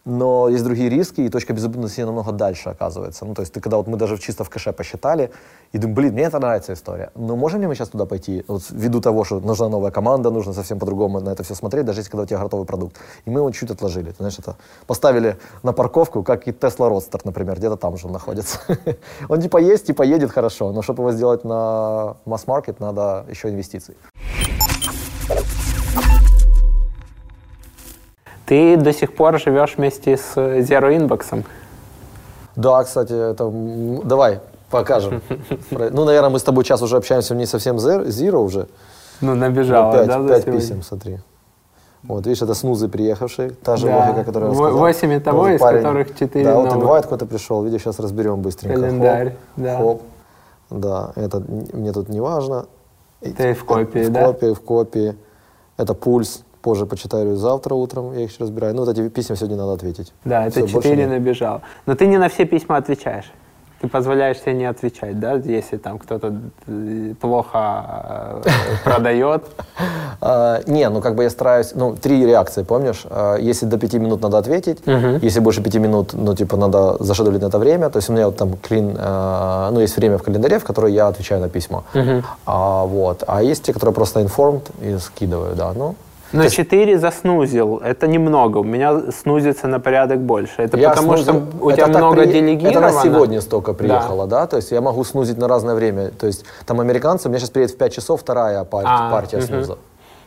но 0.04 0.48
есть 0.48 0.64
другие 0.64 0.88
риски, 0.88 1.20
и 1.20 1.28
точка 1.28 1.52
безубытности 1.52 2.00
намного 2.00 2.32
дальше 2.32 2.70
оказывается. 2.70 3.24
Ну, 3.24 3.34
то 3.34 3.42
есть 3.42 3.52
ты 3.52 3.60
когда 3.60 3.76
вот 3.76 3.86
мы 3.86 3.96
даже 3.96 4.18
чисто 4.18 4.44
в 4.44 4.50
кэше 4.50 4.72
посчитали, 4.72 5.30
и 5.72 5.78
думаю, 5.78 5.96
блин, 5.96 6.12
мне 6.14 6.24
это 6.24 6.38
нравится 6.38 6.72
история. 6.72 7.10
Но 7.14 7.36
можем 7.36 7.60
ли 7.60 7.66
мы 7.66 7.74
сейчас 7.74 7.88
туда 7.88 8.04
пойти, 8.04 8.44
вот 8.48 8.62
ввиду 8.70 9.00
того, 9.00 9.24
что 9.24 9.40
нужна 9.40 9.68
новая 9.68 9.90
команда, 9.90 10.30
нужно 10.30 10.52
совсем 10.52 10.78
по-другому 10.78 11.20
на 11.20 11.30
это 11.30 11.42
все 11.42 11.54
смотреть, 11.54 11.84
даже 11.84 12.00
если 12.00 12.10
когда 12.10 12.24
у 12.24 12.26
тебя 12.26 12.38
готовый 12.38 12.66
продукт. 12.66 12.96
И 13.24 13.30
мы 13.30 13.40
его 13.40 13.50
чуть 13.52 13.70
отложили, 13.70 14.10
ты 14.10 14.16
знаешь, 14.18 14.38
это 14.38 14.56
поставили 14.86 15.36
на 15.62 15.72
парковку, 15.72 16.22
как 16.22 16.48
и 16.48 16.50
Tesla 16.50 16.90
Roadster, 16.90 17.20
например, 17.24 17.56
где-то 17.56 17.76
там 17.76 17.96
же 17.96 18.06
он 18.06 18.12
находится. 18.12 18.58
Он 19.28 19.40
типа 19.40 19.58
есть, 19.58 19.86
типа 19.86 20.02
едет 20.02 20.30
хорошо, 20.30 20.72
но 20.72 20.82
чтобы 20.82 21.02
его 21.02 21.12
сделать 21.12 21.44
на 21.44 22.16
масс-маркет, 22.24 22.80
надо 22.80 23.24
еще 23.30 23.48
инвестиций. 23.48 23.94
Ты 28.52 28.76
до 28.76 28.92
сих 28.92 29.14
пор 29.14 29.40
живешь 29.40 29.76
вместе 29.78 30.18
с 30.18 30.36
Zero 30.36 30.94
Inbox. 30.94 31.42
Да, 32.54 32.84
кстати, 32.84 33.30
это... 33.30 33.50
Давай, 34.04 34.40
покажем. 34.70 35.22
Ну, 35.70 36.04
наверное, 36.04 36.28
мы 36.28 36.38
с 36.38 36.42
тобой 36.42 36.62
сейчас 36.62 36.82
уже 36.82 36.98
общаемся 36.98 37.34
не 37.34 37.46
совсем 37.46 37.76
zero 37.76 38.44
уже. 38.44 38.68
Ну, 39.22 39.28
Ну, 39.34 39.36
набежала, 39.36 39.92
пять, 39.94 40.06
да, 40.06 40.20
за 40.20 40.28
пять 40.28 40.44
писем, 40.44 40.82
смотри. 40.82 41.20
Вот, 42.02 42.26
видишь, 42.26 42.42
это 42.42 42.52
снузы 42.52 42.88
приехавшие, 42.88 43.52
та 43.52 43.76
же 43.76 43.86
Да. 43.86 43.96
логика, 44.00 44.24
которая 44.24 44.50
я 44.50 44.54
рассказал. 44.54 44.78
восемь 44.78 45.16
итого, 45.16 45.38
Вот 45.38 45.48
из 45.48 45.60
парень- 45.60 45.78
которых 45.82 46.18
четыре 46.18 46.44
Да, 46.44 46.54
вот 46.56 46.64
новых. 46.66 46.82
invite 46.84 47.06
кто-то 47.06 47.24
пришел, 47.24 47.62
видишь, 47.64 47.80
сейчас 47.80 48.00
разберем 48.00 48.42
быстренько. 48.42 48.74
Хоп, 48.76 48.84
Календарь, 48.86 49.36
да. 49.56 49.78
Хоп. 49.78 50.02
Да, 50.68 51.12
это 51.16 51.42
мне 51.72 51.90
тут 51.92 52.10
не 52.10 52.20
важно. 52.20 52.66
Ты 53.22 53.54
в 53.54 53.64
копии, 53.64 54.00
в 54.04 54.10
да? 54.12 54.26
копии, 54.26 54.52
в 54.52 54.60
копии. 54.60 55.16
Это 55.78 55.94
пульс, 55.94 56.42
позже 56.62 56.86
почитаю 56.86 57.36
завтра 57.36 57.74
утром, 57.74 58.12
я 58.14 58.24
их 58.24 58.30
еще 58.30 58.44
разбираю. 58.44 58.74
Ну, 58.74 58.84
вот 58.84 58.96
эти 58.96 59.08
письма 59.08 59.36
сегодня 59.36 59.56
надо 59.56 59.72
ответить. 59.72 60.12
Да, 60.24 60.46
это 60.46 60.66
четыре 60.66 61.06
набежал. 61.06 61.60
Но 61.86 61.94
ты 61.94 62.06
не 62.06 62.18
на 62.18 62.28
все 62.28 62.46
письма 62.46 62.76
отвечаешь. 62.76 63.32
Ты 63.82 63.88
позволяешь 63.88 64.38
себе 64.38 64.52
не 64.52 64.64
отвечать, 64.66 65.18
да, 65.18 65.32
если 65.32 65.76
там 65.76 65.98
кто-то 65.98 66.32
э, 66.68 67.14
плохо 67.20 68.42
э, 68.44 68.50
продает. 68.84 69.42
А, 70.24 70.60
не, 70.66 70.88
ну 70.88 71.00
как 71.00 71.16
бы 71.16 71.24
я 71.24 71.30
стараюсь, 71.30 71.72
ну, 71.74 71.96
три 71.96 72.24
реакции, 72.24 72.62
помнишь? 72.62 73.02
А, 73.10 73.36
если 73.38 73.66
до 73.66 73.76
пяти 73.76 73.98
минут 73.98 74.22
надо 74.22 74.38
ответить, 74.38 74.78
если 75.20 75.40
больше 75.40 75.62
пяти 75.62 75.80
минут, 75.80 76.12
ну, 76.12 76.32
типа, 76.36 76.56
надо 76.56 76.96
зашедулить 77.00 77.42
на 77.42 77.46
это 77.46 77.58
время, 77.58 77.90
то 77.90 77.96
есть 77.96 78.08
у 78.08 78.12
меня 78.12 78.26
вот 78.26 78.36
там 78.36 78.56
клин, 78.56 78.96
а, 79.00 79.70
ну, 79.72 79.80
есть 79.80 79.96
время 79.96 80.18
в 80.18 80.22
календаре, 80.22 80.60
в 80.60 80.64
которое 80.64 80.92
я 80.92 81.08
отвечаю 81.08 81.40
на 81.40 81.48
письма. 81.48 81.82
А, 82.46 82.84
вот. 82.84 83.24
А 83.26 83.42
есть 83.42 83.64
те, 83.64 83.72
которые 83.72 83.94
просто 83.94 84.20
informed 84.20 84.70
и 84.80 84.96
скидываю, 84.98 85.56
да, 85.56 85.72
ну. 85.74 85.96
Но 86.32 86.48
4 86.48 86.98
заснузил. 86.98 87.78
Это 87.84 88.06
немного. 88.06 88.58
У 88.58 88.64
меня 88.64 89.00
снузится 89.12 89.66
на 89.68 89.80
порядок 89.80 90.20
больше. 90.20 90.54
Это 90.58 90.76
Я 90.78 90.90
потому 90.90 91.16
что 91.16 91.32
снузил- 91.32 91.46
у 91.60 91.68
это 91.70 91.76
тебя 91.88 91.98
много 91.98 92.22
при- 92.22 92.32
делегировано. 92.32 92.86
Это 92.86 92.94
на 92.96 93.02
сегодня 93.02 93.40
столько 93.40 93.72
приехало, 93.74 94.26
да. 94.26 94.46
То 94.46 94.56
есть 94.56 94.70
я 94.72 94.80
могу 94.80 95.04
снузить 95.04 95.38
на 95.38 95.48
разное 95.48 95.74
время. 95.74 96.10
То 96.10 96.26
есть 96.26 96.44
там 96.66 96.80
американцы, 96.80 97.28
у 97.28 97.30
меня 97.30 97.38
сейчас 97.38 97.50
приедет 97.50 97.74
в 97.74 97.78
5 97.78 97.92
часов 97.92 98.20
вторая 98.20 98.64
пар- 98.64 98.84
А, 98.86 99.10
партия 99.10 99.38
мгм. 99.38 99.46
снуза. 99.46 99.78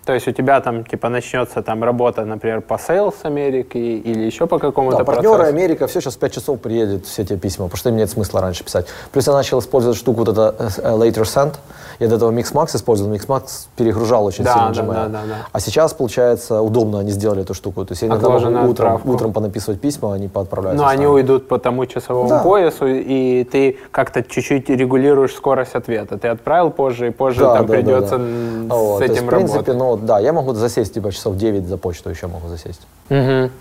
То 0.06 0.14
есть 0.14 0.28
у 0.28 0.32
тебя 0.32 0.62
там 0.62 0.86
типа 0.86 1.10
начнется 1.10 1.64
там 1.64 1.84
работа, 1.84 2.26
например, 2.26 2.62
по 2.62 2.76
Sales 2.76 3.16
Америки 3.24 3.78
или 3.78 4.24
еще 4.24 4.46
по 4.46 4.60
какому-то 4.60 4.98
Да, 5.00 5.04
партнеры, 5.04 5.36
процессу. 5.38 5.56
Америка, 5.58 5.88
все, 5.88 6.00
сейчас 6.00 6.16
в 6.16 6.20
5 6.20 6.34
часов 6.34 6.60
приедет 6.60 7.08
все 7.08 7.24
эти 7.24 7.36
письма, 7.36 7.66
потому 7.66 7.78
что 7.78 7.90
им 7.90 7.96
нет 7.96 8.10
смысла 8.10 8.40
раньше 8.42 8.64
писать. 8.64 8.86
Плюс 9.12 9.26
я 9.26 9.34
начал 9.34 9.60
использовать 9.60 9.98
штуку 9.98 10.20
вот 10.20 10.30
это 10.30 10.54
э, 10.60 10.92
Later 10.92 11.24
Send. 11.24 11.54
Я 12.00 12.08
до 12.10 12.16
этого 12.18 12.30
MixMax 12.32 12.76
использовал, 12.76 13.14
MixMax 13.16 13.68
перегружал 13.78 14.26
очень 14.26 14.44
Да, 14.44 14.54
сильно 14.54 14.74
да, 14.74 14.82
Gmail. 14.82 14.94
да, 14.94 15.08
да, 15.08 15.22
да. 15.28 15.36
А 15.52 15.60
сейчас, 15.60 15.94
получается, 15.94 16.62
удобно 16.62 17.00
они 17.00 17.10
сделали 17.12 17.42
эту 17.42 17.54
штуку. 17.54 17.84
То 17.86 17.94
есть 17.94 18.02
я 18.04 18.10
иногда 18.10 18.30
могу 18.30 18.46
утром, 18.48 18.70
отправку. 18.70 19.12
утром 19.12 19.34
понаписывать 19.34 19.80
письма, 19.82 20.14
они 20.14 20.28
поотправляются. 20.28 20.84
Но 20.84 20.88
Ну, 20.90 20.94
они 20.94 21.08
уйдут 21.08 21.48
по 21.48 21.58
тому 21.58 21.86
часовому 21.86 22.30
Да. 22.30 22.44
поясу, 22.44 22.86
и 22.86 23.44
ты 23.46 23.78
как-то 23.92 24.22
чуть-чуть 24.24 24.70
регулируешь 24.70 25.34
скорость 25.34 25.74
ответа. 25.74 26.18
Ты 26.20 26.28
отправил 26.28 26.70
позже, 26.70 27.08
и 27.08 27.10
позже 27.12 27.40
Да, 27.40 27.56
там 27.56 27.66
да, 27.66 27.72
да, 27.72 27.74
придется 27.74 28.18
да. 28.18 28.24
м, 28.24 28.68
А 28.70 28.76
вот, 28.76 28.96
с 28.96 28.98
то 28.98 29.04
есть, 29.06 29.16
этим 29.16 29.26
в 29.28 29.30
принципе, 29.30 29.54
работать. 29.72 29.78
ну, 29.78 29.95
да, 30.02 30.20
я 30.20 30.34
могу 30.34 30.54
засесть 30.54 30.94
типа 30.94 31.12
часов 31.12 31.38
9 31.38 31.68
за 31.68 31.78
почту 31.78 32.10
еще 32.10 32.28
могу 32.28 32.48
засесть. 32.48 32.82
Мгм. 33.10 33.52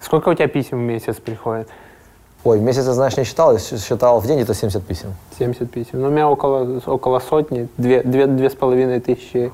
Сколько 0.00 0.30
у 0.30 0.34
тебя 0.34 0.48
писем 0.48 0.78
в 0.78 0.82
месяц 0.82 1.16
приходит? 1.16 1.68
Ой, 2.42 2.58
в 2.58 2.62
месяц, 2.62 2.86
я, 2.86 2.92
знаешь, 2.92 3.16
не 3.18 3.24
считал, 3.24 3.52
я 3.52 3.58
считал 3.58 4.18
в 4.20 4.26
день 4.26 4.40
это 4.40 4.54
70 4.54 4.82
писем. 4.86 5.14
70 5.38 5.70
писем. 5.70 6.00
Ну, 6.00 6.08
у 6.08 6.10
меня 6.10 6.28
около, 6.28 6.80
около 6.86 7.18
сотни, 7.18 7.68
две, 7.76 8.02
две, 8.02 8.26
две 8.26 8.48
с 8.48 8.54
половиной 8.54 9.00
тысячи 9.00 9.52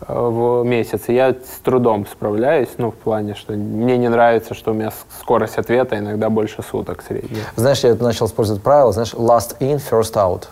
э, 0.00 0.28
в 0.28 0.64
месяц. 0.64 1.02
И 1.06 1.14
я 1.14 1.30
с 1.30 1.60
трудом 1.62 2.04
справляюсь, 2.04 2.70
ну, 2.78 2.90
в 2.90 2.96
плане, 2.96 3.36
что 3.36 3.52
мне 3.52 3.96
не 3.96 4.08
нравится, 4.08 4.54
что 4.54 4.72
у 4.72 4.74
меня 4.74 4.92
скорость 5.20 5.56
ответа 5.56 5.98
иногда 5.98 6.28
больше 6.28 6.64
суток 6.68 7.04
средняя. 7.06 7.44
Знаешь, 7.54 7.84
я 7.84 7.94
начал 7.94 8.26
использовать 8.26 8.60
правило, 8.60 8.90
знаешь, 8.90 9.14
last 9.14 9.58
in, 9.60 9.80
first 9.88 10.14
out. 10.14 10.48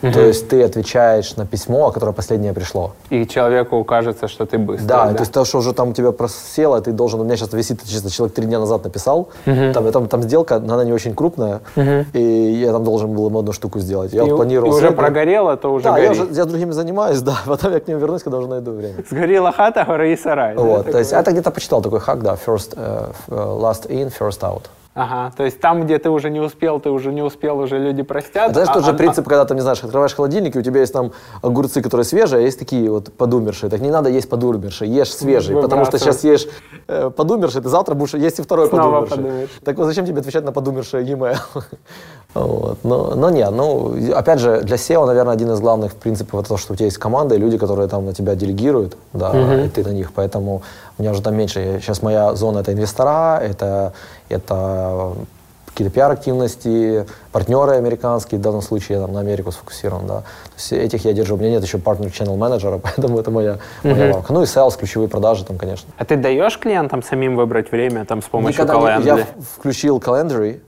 То 0.00 0.20
есть 0.20 0.48
ты 0.48 0.62
отвечаешь 0.62 1.36
на 1.36 1.46
письмо, 1.46 1.90
которое 1.90 2.12
последнее 2.12 2.52
пришло. 2.52 2.92
И 3.10 3.26
человеку 3.26 3.84
кажется, 3.84 4.28
что 4.28 4.46
ты 4.46 4.58
быстрый. 4.58 4.86
Да, 4.86 5.12
то 5.12 5.20
есть 5.20 5.32
то, 5.32 5.44
что 5.44 5.58
уже 5.58 5.72
там 5.72 5.90
у 5.90 5.92
тебя 5.92 6.12
просело, 6.12 6.80
ты 6.80 6.92
должен, 6.92 7.20
у 7.20 7.24
меня 7.24 7.36
сейчас 7.36 7.52
висит, 7.52 7.82
чисто 7.86 8.10
человек 8.10 8.34
три 8.34 8.46
дня 8.46 8.58
назад 8.58 8.84
написал, 8.84 9.28
там, 9.44 9.92
там, 9.92 10.08
там 10.08 10.22
сделка, 10.22 10.56
она 10.56 10.84
не 10.84 10.92
очень 10.92 11.14
крупная, 11.14 11.60
и 12.12 12.20
я 12.22 12.72
там 12.72 12.84
должен 12.84 13.12
был 13.14 13.26
ему 13.28 13.38
одну 13.40 13.52
штуку 13.52 13.78
сделать. 13.80 14.12
Я 14.12 14.22
и, 14.24 14.30
вот 14.30 14.36
планировал... 14.36 14.68
и 14.68 14.70
уже 14.70 14.80
сегодня- 14.86 14.96
прогорело, 14.96 15.56
то 15.56 15.72
уже 15.72 15.84
Да, 15.84 15.98
я, 15.98 16.08
горит. 16.08 16.22
уже, 16.22 16.32
я 16.34 16.44
другими 16.44 16.72
занимаюсь, 16.72 17.20
да, 17.22 17.36
потом 17.46 17.72
я 17.72 17.80
к 17.80 17.88
ним 17.88 17.98
вернусь, 17.98 18.22
когда 18.22 18.38
уже 18.38 18.48
найду 18.48 18.72
время. 18.72 19.04
Сгорела 19.10 19.52
хата, 19.52 19.84
гора 19.84 20.06
и 20.06 20.16
сарай. 20.16 20.54
да, 20.56 20.62
Вот, 20.62 20.90
то 20.90 20.98
есть 20.98 21.12
это 21.12 21.30
где-то 21.30 21.50
почитал 21.50 21.82
такой 21.82 22.00
хак, 22.00 22.22
да, 22.22 22.34
first, 22.46 22.74
э, 22.76 23.10
last 23.28 23.88
in, 23.88 24.10
first 24.18 24.40
out. 24.40 24.62
Ага, 25.00 25.32
то 25.34 25.44
есть 25.44 25.60
там, 25.60 25.84
где 25.84 25.98
ты 25.98 26.10
уже 26.10 26.28
не 26.28 26.40
успел, 26.40 26.78
ты 26.78 26.90
уже 26.90 27.10
не 27.10 27.22
успел, 27.22 27.58
уже 27.58 27.78
люди 27.78 28.02
простят. 28.02 28.52
Знаешь, 28.52 28.68
а- 28.68 28.74
тот 28.74 28.84
же 28.84 28.90
а- 28.90 28.94
принцип, 28.94 29.26
когда 29.26 29.46
ты, 29.46 29.54
не 29.54 29.62
знаешь, 29.62 29.82
открываешь 29.82 30.14
холодильник, 30.14 30.56
и 30.56 30.58
у 30.58 30.62
тебя 30.62 30.80
есть 30.80 30.92
там 30.92 31.12
огурцы, 31.40 31.80
которые 31.80 32.04
свежие, 32.04 32.40
а 32.40 32.42
есть 32.42 32.58
такие 32.58 32.90
вот 32.90 33.10
подумершие. 33.14 33.70
Так 33.70 33.80
не 33.80 33.90
надо 33.90 34.10
есть 34.10 34.28
подумершие, 34.28 34.94
ешь 34.94 35.14
свежие, 35.14 35.60
потому 35.62 35.86
что 35.86 35.98
сейчас 35.98 36.22
ешь 36.22 36.46
э, 36.86 37.10
подумерший, 37.16 37.62
ты 37.62 37.70
завтра 37.70 37.94
будешь 37.94 38.12
есть 38.12 38.40
и 38.40 38.42
второй 38.42 38.68
Снова 38.68 39.00
подумерший. 39.00 39.16
подумерший. 39.16 39.60
Так 39.64 39.78
вот 39.78 39.86
зачем 39.86 40.04
тебе 40.04 40.20
отвечать 40.20 40.44
на 40.44 40.52
подумершее 40.52 41.02
e-mail? 41.06 41.38
Вот. 42.32 42.78
Но, 42.84 43.14
но 43.16 43.28
не, 43.30 43.48
ну, 43.50 43.92
опять 44.14 44.38
же, 44.38 44.60
для 44.60 44.76
SEO, 44.76 45.04
наверное, 45.04 45.32
один 45.32 45.50
из 45.50 45.58
главных 45.58 45.96
принципов 45.96 46.40
это 46.40 46.50
то, 46.50 46.56
что 46.58 46.74
у 46.74 46.76
тебя 46.76 46.86
есть 46.86 46.98
команда 46.98 47.34
и 47.34 47.38
люди, 47.38 47.58
которые 47.58 47.88
там 47.88 48.06
на 48.06 48.14
тебя 48.14 48.36
делегируют, 48.36 48.96
да, 49.12 49.64
и 49.64 49.68
ты 49.68 49.82
на 49.82 49.88
них, 49.88 50.12
поэтому 50.14 50.62
у 50.96 51.02
меня 51.02 51.10
уже 51.10 51.22
там 51.22 51.34
меньше. 51.34 51.80
Сейчас 51.82 52.02
моя 52.02 52.34
зона 52.34 52.60
это 52.60 52.72
инвестора, 52.72 53.38
это, 53.42 53.94
это 54.30 55.12
какие-то 55.66 55.94
пиар-активности, 55.94 57.06
партнеры 57.32 57.72
американские, 57.76 58.38
в 58.40 58.42
данном 58.42 58.60
случае 58.60 58.98
я 58.98 59.04
там 59.04 59.12
на 59.14 59.20
Америку 59.20 59.52
сфокусирован, 59.52 60.06
да. 60.06 60.20
То 60.20 60.24
есть 60.56 60.72
этих 60.72 61.04
я 61.04 61.12
держу. 61.12 61.36
У 61.36 61.38
меня 61.38 61.50
нет 61.50 61.62
еще 61.62 61.78
партнер 61.78 62.08
channel 62.08 62.36
менеджера, 62.36 62.78
поэтому 62.82 63.18
это 63.18 63.30
моя, 63.30 63.58
моя 63.84 64.14
лавка. 64.14 64.32
Ну 64.32 64.42
и 64.42 64.46
sales, 64.46 64.76
ключевые 64.78 65.08
продажи 65.08 65.44
там, 65.44 65.58
конечно. 65.58 65.88
А 65.96 66.04
ты 66.04 66.16
даешь 66.16 66.58
клиентам 66.58 67.02
самим 67.02 67.36
выбрать 67.36 67.70
время 67.70 68.04
там 68.04 68.20
с 68.22 68.26
помощью 68.26 68.64
Никогда 68.64 68.98
Calendly? 68.98 69.18
я 69.18 69.26
включил 69.56 69.98
Calendly, 69.98 70.60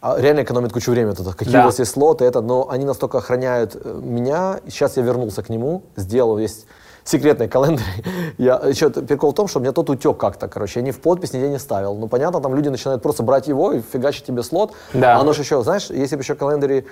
а 0.00 0.20
реально 0.20 0.42
экономит 0.42 0.72
кучу 0.72 0.90
времени. 0.90 1.12
Это, 1.12 1.24
какие 1.32 1.52
Да. 1.52 1.62
у 1.62 1.66
вас 1.66 1.78
есть 1.78 1.92
слоты, 1.92 2.24
это, 2.24 2.40
но 2.40 2.68
они 2.68 2.84
настолько 2.84 3.18
охраняют 3.18 3.76
э, 3.76 4.00
меня. 4.02 4.60
Сейчас 4.66 4.96
я 4.96 5.02
вернулся 5.02 5.42
к 5.42 5.48
нему, 5.48 5.82
сделал 5.96 6.38
есть 6.38 6.66
секретный 7.08 7.48
календарь. 7.48 7.84
Я, 8.38 8.60
еще 8.64 8.90
прикол 8.90 9.32
в 9.32 9.34
том, 9.34 9.48
что 9.48 9.58
у 9.58 9.62
меня 9.62 9.72
тот 9.72 9.88
утек 9.90 10.18
как-то, 10.18 10.48
короче, 10.48 10.80
я 10.80 10.86
ни 10.86 10.90
в 10.90 11.00
подпись 11.00 11.32
нигде 11.32 11.48
не 11.48 11.58
ставил. 11.58 11.94
Ну, 11.94 12.06
понятно, 12.06 12.40
там 12.40 12.54
люди 12.54 12.68
начинают 12.68 13.02
просто 13.02 13.22
брать 13.22 13.48
его 13.48 13.72
и 13.72 13.80
фигачить 13.80 14.24
тебе 14.26 14.42
слот. 14.42 14.72
Да. 14.92 15.16
А 15.16 15.20
оно 15.20 15.32
же 15.32 15.42
еще, 15.42 15.62
знаешь, 15.62 15.90
если 15.90 16.16
бы 16.16 16.22
еще 16.22 16.34
календари, 16.34 16.86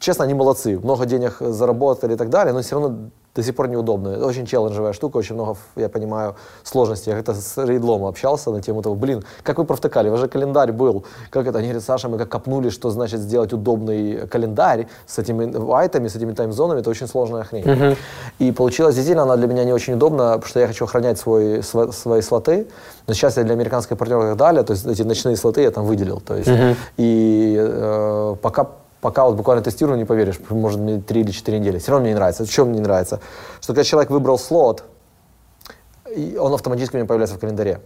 честно, 0.00 0.24
они 0.24 0.34
молодцы, 0.34 0.78
много 0.78 1.06
денег 1.06 1.36
заработали 1.40 2.14
и 2.14 2.16
так 2.16 2.30
далее, 2.30 2.52
но 2.52 2.60
все 2.62 2.80
равно 2.80 2.96
до 3.34 3.42
сих 3.42 3.54
пор 3.54 3.68
неудобно. 3.68 4.08
Это 4.08 4.24
очень 4.24 4.46
челленджевая 4.46 4.94
штука, 4.94 5.18
очень 5.18 5.34
много, 5.34 5.56
я 5.76 5.90
понимаю, 5.90 6.36
сложностей. 6.62 7.10
Я 7.12 7.16
как-то 7.18 7.34
с 7.34 7.58
Рейдлом 7.58 8.06
общался 8.06 8.50
на 8.50 8.62
тему 8.62 8.80
того, 8.80 8.94
блин, 8.94 9.24
как 9.42 9.58
вы 9.58 9.64
провтыкали, 9.66 10.08
у 10.08 10.12
вас 10.12 10.20
же 10.20 10.28
календарь 10.28 10.72
был. 10.72 11.04
Как 11.28 11.46
это? 11.46 11.58
Они 11.58 11.66
говорят, 11.68 11.84
Саша, 11.84 12.08
мы 12.08 12.16
как 12.16 12.30
копнули, 12.30 12.70
что 12.70 12.88
значит 12.90 13.20
сделать 13.20 13.52
удобный 13.52 14.26
календарь 14.26 14.86
с 15.06 15.18
этими 15.18 15.50
вайтами, 15.50 16.08
с 16.08 16.16
этими 16.16 16.32
таймзонами, 16.32 16.80
это 16.80 16.88
очень 16.88 17.06
сложная 17.08 17.42
хрень. 17.42 17.96
И 18.38 18.52
получилось, 18.52 18.94
действительно, 18.94 19.24
она 19.24 19.36
для 19.36 19.48
меня 19.48 19.64
не 19.64 19.72
очень 19.74 19.94
удобна, 19.94 20.32
потому 20.32 20.46
что 20.48 20.60
я 20.60 20.66
хочу 20.68 20.84
охранять 20.86 21.18
свой, 21.18 21.58
сво- 21.58 21.92
свои 21.92 22.22
слоты. 22.22 22.68
Но 23.06 23.12
сейчас 23.12 23.36
я 23.36 23.42
для 23.44 23.52
американских 23.52 23.98
партнеров 23.98 24.24
и 24.24 24.28
так 24.28 24.36
далее, 24.38 24.62
то 24.62 24.72
есть 24.72 24.86
эти 24.86 25.02
ночные 25.02 25.36
слоты 25.36 25.60
я 25.60 25.70
там 25.70 25.84
выделил. 25.84 26.20
То 26.20 26.36
есть, 26.36 26.48
И 26.96 27.54
э, 27.58 28.36
пока 28.40 28.66
Пока 29.00 29.24
вот 29.24 29.36
буквально 29.36 29.62
тестирую, 29.62 29.98
не 29.98 30.04
поверишь, 30.04 30.40
может 30.48 30.80
мне 30.80 31.00
3 31.00 31.20
или 31.20 31.30
4 31.30 31.58
недели. 31.58 31.78
Все 31.78 31.92
равно 31.92 32.02
мне 32.04 32.10
не 32.12 32.16
нравится. 32.16 32.44
В 32.44 32.50
чем 32.50 32.68
мне 32.68 32.78
не 32.78 32.82
нравится? 32.82 33.20
Что 33.60 33.68
когда 33.72 33.84
человек 33.84 34.10
выбрал 34.10 34.38
слот, 34.38 34.84
он 36.38 36.54
автоматически 36.54 36.96
у 36.96 36.98
меня 36.98 37.06
появляется 37.06 37.36
в 37.36 37.40
календаре. 37.40 37.80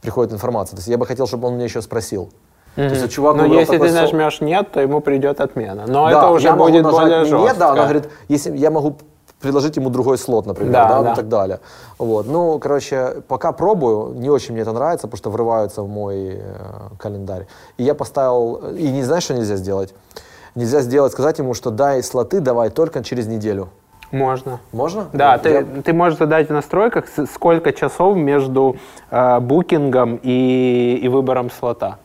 Приходит 0.00 0.32
информация. 0.32 0.76
То 0.76 0.80
есть 0.80 0.88
я 0.88 0.98
бы 0.98 1.06
хотел, 1.06 1.26
чтобы 1.26 1.48
он 1.48 1.54
мне 1.54 1.64
еще 1.64 1.82
спросил. 1.82 2.30
То 2.74 2.82
есть 2.82 3.10
чувак 3.10 3.36
Но 3.36 3.46
если 3.46 3.72
такой 3.72 3.88
ты 3.88 3.94
нажмешь 3.94 4.40
нет, 4.40 4.70
то 4.70 4.80
ему 4.80 5.00
придет 5.00 5.40
отмена. 5.40 5.84
Но 5.86 6.08
Да, 6.10 6.18
это 6.18 6.28
уже 6.30 6.52
будет 6.52 6.84
более 6.84 7.20
нет, 7.20 7.28
жестко. 7.28 7.58
да, 7.58 7.70
она 7.72 7.82
говорит, 7.84 8.08
если 8.28 8.56
я 8.56 8.70
могу 8.70 8.96
предложить 9.40 9.76
ему 9.76 9.90
другой 9.90 10.18
слот, 10.18 10.46
например, 10.46 10.72
Да, 10.72 10.88
да, 10.88 11.02
да. 11.02 11.12
и 11.12 11.16
так 11.16 11.28
далее. 11.28 11.60
Вот. 11.98 12.26
Ну, 12.26 12.58
короче, 12.58 13.22
пока 13.26 13.52
пробую, 13.52 14.14
не 14.14 14.30
очень 14.30 14.52
мне 14.52 14.62
это 14.62 14.72
нравится, 14.72 15.06
потому 15.06 15.18
что 15.18 15.30
врываются 15.30 15.82
в 15.82 15.88
мой 15.88 16.40
э, 16.40 16.40
календарь. 16.98 17.46
И 17.78 17.84
я 17.84 17.94
поставил, 17.94 18.56
и 18.76 18.88
не 18.90 19.02
знаешь, 19.02 19.24
что 19.24 19.34
нельзя 19.34 19.56
сделать? 19.56 19.94
Нельзя 20.58 20.80
сделать, 20.80 21.12
сказать 21.12 21.38
ему, 21.38 21.54
что 21.54 21.70
дай 21.70 22.02
слоты, 22.02 22.40
давай 22.40 22.70
только 22.70 23.04
через 23.04 23.28
неделю. 23.28 23.68
Можно. 24.10 24.58
Можно? 24.72 25.06
Да, 25.12 25.34
Вот 25.34 25.42
ты, 25.42 25.48
я- 25.50 25.62
ты 25.84 25.92
можешь 25.92 26.18
задать 26.18 26.48
в 26.48 26.52
настройках, 26.52 27.04
сколько 27.32 27.72
часов 27.72 28.16
между 28.16 28.74
э, 29.12 29.38
букингом 29.38 30.18
и, 30.20 30.98
и 31.00 31.06
выбором 31.08 31.50
слота. 31.52 31.98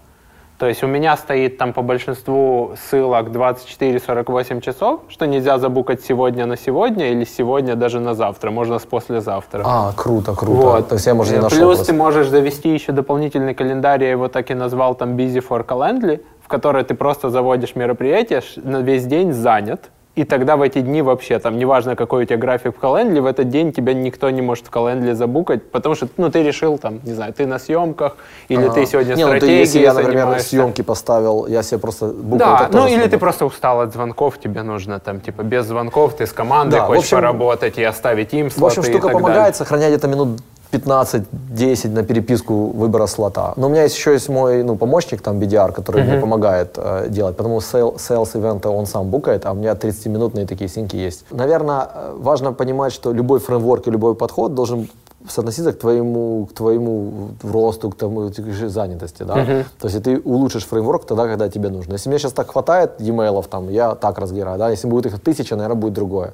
То 0.60 0.68
есть 0.68 0.84
у 0.84 0.88
меня 0.88 1.18
стоит 1.18 1.58
там 1.58 1.74
по 1.74 1.82
большинству 1.82 2.74
ссылок 2.90 3.30
24-48 3.30 4.62
часов, 4.62 5.00
что 5.10 5.26
нельзя 5.26 5.58
забукать 5.58 6.02
сегодня 6.04 6.46
на 6.46 6.56
сегодня 6.58 7.12
или 7.12 7.26
сегодня 7.26 7.76
даже 7.76 8.00
на 8.00 8.14
завтра, 8.14 8.52
можно 8.52 8.78
с 8.78 8.84
послезавтра. 8.84 9.64
А, 9.66 9.94
круто, 9.98 10.36
круто. 10.36 10.62
Вот. 10.62 10.88
То 10.90 10.96
есть 10.96 11.08
я, 11.08 11.16
может, 11.16 11.34
не 11.34 11.40
Э, 11.40 11.42
нашел 11.42 11.58
Плюс 11.58 11.78
просто. 11.78 11.92
ты 11.92 11.98
можешь 11.98 12.28
завести 12.30 12.70
еще 12.72 12.92
дополнительный 12.92 13.56
календарь, 13.56 14.04
я 14.04 14.12
его 14.12 14.28
так 14.28 14.52
и 14.52 14.54
назвал 14.54 14.94
там 14.96 15.18
Busy 15.18 15.44
for 15.46 15.66
Calendly, 15.66 16.22
в 16.44 16.48
который 16.48 16.84
ты 16.84 16.94
просто 16.94 17.30
заводишь 17.30 17.76
мероприятие, 17.76 18.42
на 18.58 18.82
весь 18.82 19.06
день 19.06 19.32
занят, 19.34 19.90
и 20.16 20.26
тогда 20.26 20.58
в 20.58 20.62
эти 20.62 20.80
дни 20.82 21.02
вообще, 21.02 21.40
там, 21.40 21.58
неважно, 21.58 21.96
какой 21.96 22.24
у 22.24 22.26
тебя 22.28 22.38
график 22.38 22.76
в 22.78 22.80
календаре, 22.80 23.20
в 23.22 23.26
этот 23.26 23.50
день 23.50 23.72
тебя 23.74 23.96
никто 23.96 24.30
не 24.30 24.44
может 24.44 24.68
в 24.68 24.70
календаре 24.70 25.16
забукать, 25.16 25.72
потому 25.72 25.96
что, 25.96 26.08
ну, 26.18 26.30
ты 26.30 26.44
решил, 26.44 26.78
там, 26.78 27.00
не 27.04 27.14
знаю, 27.14 27.34
ты 27.34 27.48
на 27.48 27.58
съемках, 27.58 28.18
или 28.48 28.70
ты 28.70 28.86
сегодня 28.86 29.16
не, 29.16 29.24
ну, 29.24 29.30
стратегией 29.30 29.60
если 29.62 29.80
я, 29.80 29.94
например, 29.94 30.20
занимаешься. 30.20 30.50
съемки 30.50 30.84
поставил, 30.84 31.48
я 31.48 31.64
себе 31.64 31.80
просто 31.80 32.08
букву 32.10 32.38
Да, 32.38 32.70
ну 32.72 32.86
или 32.88 33.08
ты 33.08 33.18
просто 33.18 33.46
устал 33.48 33.82
от 33.82 33.92
звонков, 33.94 34.38
тебе 34.38 34.62
нужно 34.62 35.00
там, 35.00 35.20
типа, 35.20 35.42
без 35.42 35.66
звонков, 35.66 36.16
ты 36.16 36.28
с 36.28 36.32
командой 36.32 36.76
Да, 36.76 36.84
в 36.84 36.88
хочешь 36.90 37.06
общем- 37.06 37.18
поработать 37.18 37.80
и 37.80 37.84
оставить 37.84 38.34
им 38.36 38.52
В 38.52 38.64
общем, 38.64 38.84
слоты 38.84 38.92
штука 38.92 39.08
помогает 39.10 39.36
далее. 39.38 39.54
сохранять 39.56 39.90
где-то 39.90 40.08
минут 40.10 40.40
15-10 40.74 41.90
на 41.90 42.04
переписку 42.04 42.68
выбора 42.68 43.08
слота. 43.08 43.54
Но 43.56 43.68
у 43.68 43.70
меня 43.70 43.84
есть 43.84 43.96
еще 43.96 44.14
есть 44.14 44.30
мой 44.30 44.64
ну, 44.64 44.76
помощник, 44.76 45.22
там, 45.22 45.40
BDR, 45.40 45.72
который 45.72 46.04
мне 46.04 46.20
помогает 46.20 46.74
э, 46.78 47.08
делать, 47.10 47.38
потому 47.38 47.62
что 47.62 47.96
sales 47.98 48.38
ивенты 48.38 48.70
он 48.70 48.86
сам 48.86 49.10
букает, 49.10 49.46
а 49.46 49.52
у 49.52 49.56
меня 49.56 49.74
30-минутные 49.74 50.48
такие 50.48 50.70
синки 50.70 50.96
есть. 50.96 51.26
Наверное, 51.32 51.88
э, 51.94 52.16
важно 52.18 52.54
понимать, 52.54 52.94
что 52.94 53.14
любой 53.14 53.40
фреймворк 53.40 53.88
и 53.88 53.92
любой 53.92 54.16
подход 54.16 54.56
должен 54.56 54.88
соотноситься 55.30 55.72
к 55.72 55.80
твоему, 55.80 56.46
к 56.48 56.54
твоему 56.54 57.30
росту, 57.44 57.90
к 57.90 57.96
тому 57.96 58.30
к 58.30 58.70
занятости, 58.70 59.24
да. 59.24 59.46
То 59.80 59.88
есть 59.88 59.96
и 59.96 60.00
ты 60.00 60.20
улучшишь 60.20 60.66
фреймворк 60.66 61.06
тогда, 61.06 61.28
когда 61.28 61.50
тебе 61.50 61.70
нужно. 61.70 61.94
Если 61.94 62.10
мне 62.10 62.20
сейчас 62.20 62.34
так 62.34 62.52
хватает 62.52 62.92
e-mail, 63.00 63.46
там, 63.50 63.70
я 63.70 63.96
так 63.96 64.18
разбираю, 64.18 64.58
да. 64.58 64.70
Если 64.70 64.88
будет 64.88 65.06
их 65.06 65.20
тысяча, 65.20 65.56
наверное, 65.56 65.80
будет 65.80 65.94
другое. 65.94 66.34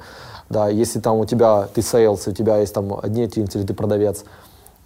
Да, 0.49 0.67
если 0.67 0.99
там 0.99 1.17
у 1.17 1.25
тебя, 1.25 1.67
ты 1.73 1.81
sales, 1.81 2.27
у 2.27 2.31
тебя 2.31 2.57
есть 2.57 2.73
там 2.73 2.99
одни 3.01 3.25
teams, 3.25 3.51
или 3.57 3.65
ты 3.65 3.73
продавец, 3.73 4.23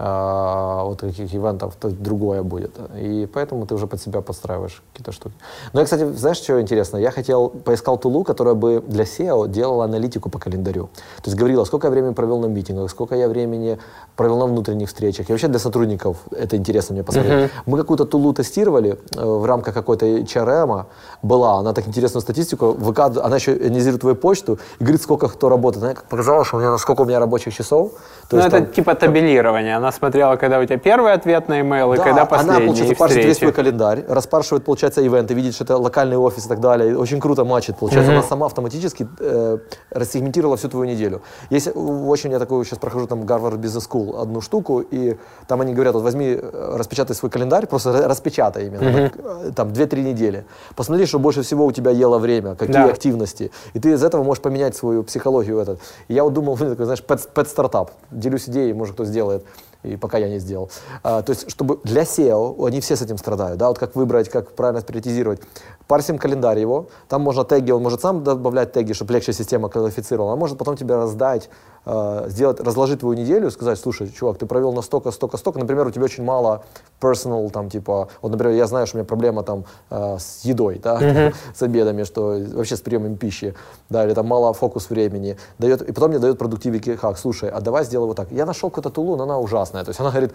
вот 0.04 1.00
таких 1.00 1.34
ивентов, 1.34 1.76
то 1.80 1.90
другое 1.90 2.44
будет. 2.44 2.72
И 2.96 3.28
поэтому 3.34 3.66
ты 3.66 3.76
уже 3.76 3.88
под 3.88 4.02
себя 4.02 4.22
подстраиваешь 4.22 4.82
какие-то 4.92 5.12
штуки. 5.12 5.36
Но 5.72 5.80
я, 5.80 5.86
кстати, 5.86 6.12
знаешь, 6.12 6.38
что 6.38 6.60
интересно? 6.60 6.98
Я 6.98 7.12
хотел, 7.12 7.50
поискал 7.50 7.98
тулу, 7.98 8.24
которая 8.24 8.54
бы 8.56 8.84
для 8.88 9.04
CEO 9.06 9.48
делала 9.48 9.86
аналитику 9.86 10.30
по 10.30 10.40
календарю. 10.40 10.90
То 11.18 11.30
есть 11.30 11.38
говорила, 11.38 11.64
сколько 11.66 11.88
я 11.88 11.92
времени 11.92 12.14
провел 12.14 12.40
на 12.40 12.48
митингах, 12.48 12.90
сколько 12.90 13.16
я 13.16 13.28
времени 13.30 13.78
провел 14.16 14.38
на 14.40 14.46
внутренних 14.46 14.88
встречах. 14.88 15.30
И 15.30 15.32
вообще 15.32 15.48
для 15.48 15.60
сотрудников 15.60 16.18
это 16.32 16.58
интересно 16.58 16.94
мне 16.94 17.04
посмотреть. 17.04 17.52
Мы 17.66 17.78
какую-то 17.78 18.06
тулу 18.06 18.34
тестировали 18.34 19.00
э, 19.16 19.26
в 19.26 19.46
рамках 19.46 19.74
какой-то 19.74 20.06
HRM, 20.06 20.86
была, 21.22 21.60
она 21.60 21.74
так 21.74 21.88
интересную 21.88 22.22
статистику 22.22 22.74
выкладывает, 22.74 23.26
она 23.26 23.36
еще 23.38 23.54
анализирует 23.54 24.02
твою 24.02 24.16
почту 24.16 24.60
и 24.80 24.84
говорит, 24.84 25.02
сколько 25.02 25.28
кто 25.30 25.50
работает. 25.50 25.84
Она 25.86 25.96
показала, 26.10 26.44
что 26.44 26.58
у 26.58 26.60
меня, 26.60 26.78
сколько 26.78 27.02
у 27.02 27.06
меня 27.06 27.20
рабочих 27.20 27.54
часов. 27.54 27.92
То 28.30 28.38
Ну, 28.38 28.42
это 28.42 28.50
там- 28.50 28.66
типа 28.68 28.96
табелирование. 28.96 29.78
Она 29.78 29.93
смотрела, 29.94 30.36
когда 30.36 30.60
у 30.60 30.66
тебя 30.66 30.78
первый 30.78 31.14
ответ 31.14 31.48
на 31.48 31.60
и 31.60 31.64
да, 31.64 32.04
когда 32.04 32.26
последний. 32.26 32.52
она, 32.58 32.66
получается, 32.66 32.94
и 32.94 32.98
парсит 32.98 33.26
весь 33.26 33.38
свой 33.38 33.52
календарь, 33.54 34.04
распаршивает, 34.08 34.66
получается, 34.66 35.02
ивенты, 35.02 35.34
видит, 35.34 35.54
что 35.56 35.64
это 35.64 35.78
локальный 35.78 36.18
офис 36.18 36.46
и 36.46 36.50
так 36.50 36.60
далее. 36.60 36.92
И 36.92 36.94
Очень 36.94 37.20
круто 37.20 37.46
матчит. 37.46 37.78
Получается, 37.78 38.12
она 38.12 38.24
сама 38.24 38.46
автоматически 38.48 39.08
э, 39.20 39.58
рассегментировала 39.92 40.58
всю 40.58 40.70
твою 40.70 40.86
неделю. 40.92 41.22
Есть 41.50 41.68
э, 41.68 41.72
очень, 41.72 42.32
я 42.32 42.40
такую 42.40 42.64
сейчас 42.66 42.80
прохожу 42.80 43.08
там 43.08 43.26
Гарвард 43.26 43.60
Business 43.60 43.88
School, 43.90 44.22
одну 44.22 44.42
штуку, 44.42 44.82
и 44.82 45.18
там 45.48 45.62
они 45.62 45.74
говорят, 45.74 45.94
вот 45.94 46.04
возьми, 46.04 46.38
э, 46.42 46.76
распечатай 46.78 47.16
свой 47.16 47.30
календарь, 47.30 47.68
просто 47.68 47.90
ра- 47.92 48.08
распечатай 48.08 48.68
именно, 48.68 49.10
так, 49.10 49.14
э, 49.18 49.52
там 49.56 49.70
2-3 49.70 50.02
недели. 50.04 50.46
Посмотри, 50.76 51.06
что 51.06 51.20
больше 51.20 51.42
всего 51.42 51.66
у 51.66 51.72
тебя 51.72 51.92
ело 51.92 52.18
время, 52.20 52.56
какие 52.56 52.74
Да. 52.74 52.86
активности. 52.86 53.52
И 53.74 53.80
ты 53.80 53.92
из 53.92 54.04
этого 54.04 54.24
можешь 54.24 54.42
поменять 54.42 54.76
свою 54.76 55.04
психологию. 55.04 55.60
Этот. 55.60 55.80
И 56.08 56.14
я 56.14 56.24
вот 56.24 56.34
думал, 56.34 56.58
такой, 56.58 56.86
знаешь, 56.86 57.04
пэт-стартап. 57.04 57.92
Делюсь 58.12 58.48
идеей, 58.50 58.74
может, 58.74 58.96
кто 58.96 59.06
сделает 59.06 59.46
и 59.84 59.98
пока 59.98 60.18
я 60.18 60.30
не 60.30 60.40
сделал. 60.40 60.70
А, 61.04 61.22
то 61.22 61.32
есть, 61.32 61.50
чтобы 61.50 61.80
для 61.84 62.04
SEO, 62.04 62.68
они 62.68 62.82
все 62.82 62.96
с 62.96 63.02
этим 63.02 63.18
страдают, 63.18 63.58
да, 63.58 63.68
вот 63.68 63.80
как 63.80 63.96
выбрать, 63.96 64.30
как 64.30 64.54
правильно 64.54 64.82
приоритизировать. 64.82 65.42
Парсим 65.88 66.18
календарь 66.18 66.60
его, 66.60 66.88
там 67.10 67.22
можно 67.22 67.44
теги, 67.44 67.72
он 67.72 67.84
может 67.84 68.02
сам 68.02 68.24
добавлять 68.24 68.72
теги, 68.72 68.94
чтобы 68.94 69.14
легче 69.14 69.34
система 69.34 69.70
квалифицировала, 69.70 70.34
а 70.34 70.36
может 70.36 70.58
потом 70.58 70.78
тебе 70.78 70.96
раздать, 70.96 71.50
э, 71.86 72.26
сделать, 72.28 72.60
разложить 72.60 73.00
твою 73.00 73.18
неделю, 73.18 73.52
сказать, 73.52 73.80
слушай, 73.80 74.10
чувак, 74.10 74.38
ты 74.38 74.46
провел 74.46 74.74
на 74.74 74.82
столько, 74.82 75.12
столько, 75.12 75.38
столько, 75.38 75.60
например, 75.60 75.88
у 75.88 75.92
тебя 75.92 76.06
очень 76.06 76.24
мало 76.24 76.64
personal, 77.02 77.50
там, 77.50 77.70
типа, 77.70 78.10
вот, 78.22 78.32
например, 78.32 78.56
я 78.56 78.68
знаю, 78.68 78.88
что 78.88 78.98
у 78.98 79.00
меня 79.00 79.08
проблема 79.08 79.44
там 79.44 79.66
э, 79.90 80.18
с 80.20 80.46
едой, 80.46 80.80
да, 80.84 81.32
с 81.56 81.62
обедами, 81.62 82.04
что 82.04 82.40
вообще 82.54 82.76
с 82.76 82.82
приемом 82.82 83.18
пищи, 83.18 83.54
да, 83.90 84.06
или 84.06 84.14
там 84.14 84.28
мало 84.28 84.54
фокус 84.54 84.90
времени, 84.90 85.38
дает, 85.60 85.82
и 85.82 85.92
потом 85.92 86.12
мне 86.12 86.20
дает 86.20 86.38
продуктивики 86.38 86.96
хак, 86.96 87.18
слушай, 87.18 87.50
а 87.50 87.62
давай 87.62 87.86
сделай 87.86 88.08
вот 88.08 88.18
так. 88.18 88.32
Я 88.32 88.46
нашел 88.46 88.70
какую-то 88.70 88.90
тулу, 88.90 89.16
но 89.16 89.24
она 89.24 89.40
ужасная, 89.40 89.84
то 89.84 89.90
есть 89.90 90.00
она 90.00 90.10
говорит, 90.10 90.34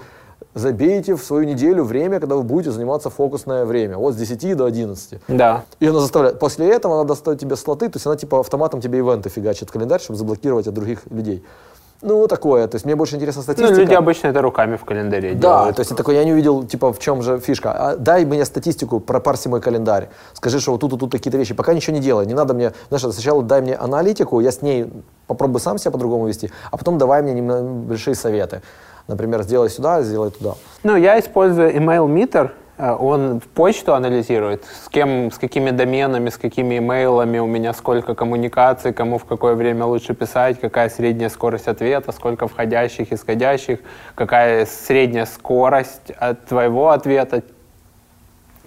забейте 0.54 1.14
в 1.14 1.22
свою 1.22 1.44
неделю 1.44 1.84
время, 1.84 2.20
когда 2.20 2.36
вы 2.36 2.42
будете 2.42 2.70
заниматься 2.70 3.10
фокусное 3.10 3.64
время, 3.64 3.96
вот 3.96 4.14
с 4.14 4.16
10 4.16 4.56
до 4.56 4.64
11. 4.64 5.20
Да. 5.28 5.64
И 5.80 5.86
она 5.86 6.00
заставляет. 6.00 6.38
После 6.38 6.68
этого 6.70 6.94
она 6.96 7.04
достает 7.04 7.40
тебе 7.40 7.56
слоты, 7.56 7.88
то 7.88 7.96
есть 7.96 8.06
она 8.06 8.16
типа 8.16 8.40
автоматом 8.40 8.80
тебе 8.80 8.98
ивенты 8.98 9.28
фигачит 9.28 9.68
в 9.68 9.72
календарь, 9.72 10.00
чтобы 10.00 10.18
заблокировать 10.18 10.66
от 10.66 10.74
других 10.74 11.02
людей. 11.10 11.37
Ну, 12.00 12.28
такое. 12.28 12.68
То 12.68 12.76
есть 12.76 12.84
мне 12.84 12.94
больше 12.94 13.16
интересна 13.16 13.40
Ну, 13.40 13.42
статистика. 13.42 13.80
люди 13.80 13.92
обычно 13.92 14.28
это 14.28 14.40
руками 14.40 14.76
в 14.76 14.84
календаре 14.84 15.34
Да, 15.34 15.58
делают. 15.58 15.76
то 15.76 15.80
есть 15.80 15.96
такой, 15.96 16.14
я 16.14 16.24
не 16.24 16.32
увидел, 16.32 16.62
типа, 16.64 16.92
в 16.92 17.00
чем 17.00 17.22
же 17.22 17.40
фишка. 17.40 17.72
А 17.72 17.96
дай 17.96 18.24
мне 18.24 18.44
статистику, 18.44 19.00
пропарси 19.00 19.48
мой 19.48 19.60
календарь. 19.60 20.08
Скажи, 20.34 20.60
что 20.60 20.70
вот 20.72 20.80
тут 20.80 20.92
и 20.92 20.96
тут 20.96 21.10
такие-то 21.10 21.36
вещи. 21.38 21.54
Пока 21.54 21.74
ничего 21.74 21.96
не 21.96 22.00
делай. 22.00 22.24
Не 22.24 22.34
надо 22.34 22.54
мне, 22.54 22.72
знаешь, 22.88 23.02
сначала 23.14 23.42
дай 23.42 23.62
мне 23.62 23.74
аналитику, 23.74 24.38
я 24.38 24.52
с 24.52 24.62
ней 24.62 24.86
попробую 25.26 25.58
сам 25.60 25.76
себя 25.78 25.90
по-другому 25.90 26.28
вести, 26.28 26.52
а 26.70 26.76
потом 26.76 26.98
давай 26.98 27.20
мне 27.22 27.34
небольшие 27.34 28.14
советы. 28.14 28.62
Например, 29.08 29.42
сделай 29.42 29.68
сюда, 29.68 30.02
сделай 30.02 30.30
туда. 30.30 30.54
Ну, 30.84 30.94
я 30.94 31.18
использую 31.18 31.74
email 31.74 32.06
meter. 32.06 32.50
Э, 32.78 32.96
Он 32.98 33.40
почту 33.54 33.94
анализирует, 33.94 34.64
с 34.64 34.88
кем, 34.88 35.30
с 35.30 35.38
какими 35.38 35.70
доменами, 35.70 36.30
с 36.30 36.38
какими 36.38 36.78
имейлами 36.78 37.38
у 37.38 37.46
меня 37.46 37.72
сколько 37.72 38.14
коммуникаций, 38.14 38.92
кому 38.92 39.18
в 39.18 39.24
какое 39.24 39.54
время 39.54 39.84
лучше 39.84 40.14
писать, 40.14 40.60
какая 40.60 40.88
средняя 40.88 41.28
скорость 41.28 41.68
ответа, 41.68 42.12
сколько 42.12 42.46
входящих, 42.46 43.12
исходящих, 43.12 43.80
какая 44.14 44.64
средняя 44.66 45.26
скорость 45.26 46.12
от 46.18 46.46
твоего 46.46 46.90
ответа, 46.90 47.42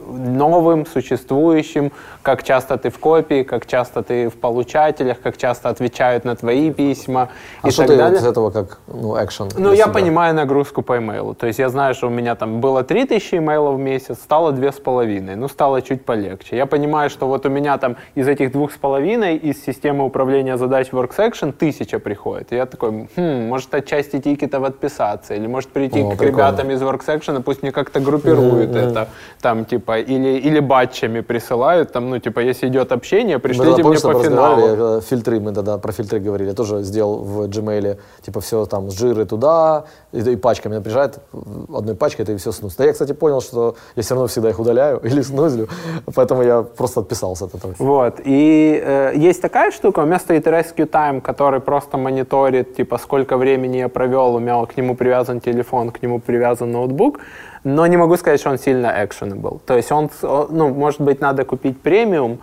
новым, 0.08 0.86
существующим, 0.86 1.92
как 2.22 2.44
часто 2.44 2.78
ты 2.78 2.90
в 2.90 3.00
копии, 3.00 3.44
как 3.44 3.66
часто 3.66 4.04
ты 4.04 4.30
в 4.30 4.36
получателях, 4.36 5.20
как 5.22 5.38
часто 5.38 5.70
отвечают 5.70 6.26
на 6.26 6.36
твои 6.36 6.72
письма 6.72 7.30
а 7.62 7.68
и 7.68 7.72
что 7.72 7.84
так 7.84 7.92
ты 7.92 7.98
далее. 7.98 8.20
из 8.20 8.26
этого 8.26 8.50
как, 8.52 8.80
ну, 8.88 9.16
экшен? 9.24 9.50
Ну, 9.58 9.74
я 9.74 9.86
себя? 9.86 9.94
понимаю 9.94 10.36
нагрузку 10.36 10.82
по 10.82 10.98
имейлу. 10.98 11.34
То 11.34 11.48
есть 11.48 11.60
я 11.60 11.70
знаю, 11.70 11.94
что 11.94 12.08
у 12.08 12.10
меня 12.10 12.36
там 12.36 12.62
было 12.62 12.84
3000 12.84 13.36
имейлов 13.36 13.76
в 13.76 13.80
месяц, 13.80 14.18
стало 14.18 14.52
2,5. 14.52 15.36
Ну, 15.36 15.48
стало 15.48 15.82
чуть 15.82 16.06
полегче. 16.06 16.58
Я 16.58 16.66
понимаю, 16.66 17.10
что 17.10 17.28
вот 17.28 17.46
у 17.46 17.50
меня 17.50 17.78
там 17.78 17.96
из 18.16 18.28
этих 18.28 18.52
2,5 18.52 19.38
из 19.38 19.64
системы 19.64 20.06
управления 20.06 20.58
задач 20.58 20.90
WorkSection 20.92 21.50
1000 21.50 22.00
приходит. 22.00 22.52
И 22.52 22.56
я 22.56 22.66
такой, 22.66 23.10
хм, 23.16 23.48
может 23.48 23.74
от 23.74 23.86
части 23.86 24.20
тикетов 24.20 24.64
отписаться, 24.64 25.34
или 25.34 25.48
может 25.48 25.70
прийти 25.70 26.02
О, 26.02 26.12
к 26.12 26.18
прикольно. 26.18 26.28
ребятам 26.28 26.72
из 26.72 26.82
WorkSection, 26.82 27.42
пусть 27.42 27.62
мне 27.62 27.72
как-то 27.72 28.00
группируют 28.00 28.76
это, 28.76 29.10
там, 29.42 29.66
типа, 29.66 29.91
или, 30.00 30.40
или 30.40 30.60
батчами 30.60 31.22
присылают, 31.22 31.92
там, 31.92 32.10
ну, 32.10 32.20
типа, 32.20 32.40
если 32.40 32.68
идет 32.68 32.92
общение, 32.92 33.40
пришлите 33.40 33.84
мне 33.84 34.00
по 34.00 34.24
финалу. 34.24 34.96
я, 34.96 35.02
фильтры, 35.02 35.40
мы 35.40 35.54
тогда 35.54 35.78
про 35.78 35.92
фильтры 35.92 36.20
говорили, 36.20 36.50
я 36.50 36.56
тоже 36.56 36.84
сделал 36.84 37.18
в 37.24 37.48
Gmail, 37.48 37.98
типа 38.22 38.40
все 38.42 38.66
там 38.66 38.90
с 38.90 38.98
жиры 38.98 39.26
туда, 39.26 39.84
и, 40.12 40.20
и 40.20 40.36
пачками 40.36 40.80
приезжает, 40.80 41.20
в 41.32 41.76
одной 41.76 41.96
пачкой 41.96 42.24
это 42.24 42.34
и 42.34 42.38
все 42.38 42.52
снус. 42.52 42.76
Да 42.76 42.86
я, 42.86 42.94
кстати, 42.94 43.14
понял, 43.14 43.42
что 43.42 43.76
я 43.96 44.04
все 44.04 44.14
равно 44.14 44.28
всегда 44.28 44.50
их 44.50 44.60
удаляю 44.60 45.00
или 45.04 45.22
снузлю, 45.22 45.68
поэтому 46.16 46.44
я 46.44 46.62
просто 46.62 47.00
отписался 47.00 47.46
от 47.46 47.56
этого. 47.56 47.74
Вот. 47.78 48.20
И 48.24 48.82
э, 48.84 49.14
есть 49.16 49.42
такая 49.42 49.72
штука, 49.72 50.02
у 50.02 50.06
меня 50.06 50.20
стоит 50.20 50.48
Rescue 50.48 50.90
Time, 50.90 51.22
который 51.22 51.60
просто 51.60 51.98
мониторит, 51.98 52.76
типа, 52.76 52.98
сколько 52.98 53.38
времени 53.38 53.78
я 53.78 53.90
провел, 53.90 54.36
у 54.36 54.40
меня 54.40 54.66
к 54.66 54.78
нему 54.78 54.96
привязан 54.96 55.40
телефон, 55.40 55.92
к 55.92 56.02
нему 56.02 56.20
привязан 56.20 56.72
ноутбук, 56.72 57.20
но 57.64 57.88
не 57.88 57.98
могу 57.98 58.18
сказать, 58.18 58.40
что 58.40 58.50
он 58.50 58.58
сильно 58.58 58.88
actionable. 58.88 59.60
То 59.66 59.76
есть 59.78 59.92
он, 59.92 60.10
о- 60.24 60.48
ну, 60.50 60.70
может 60.70 61.02
быть, 61.02 61.22
надо 61.22 61.44
купить 61.46 61.80
премиум, 61.82 62.40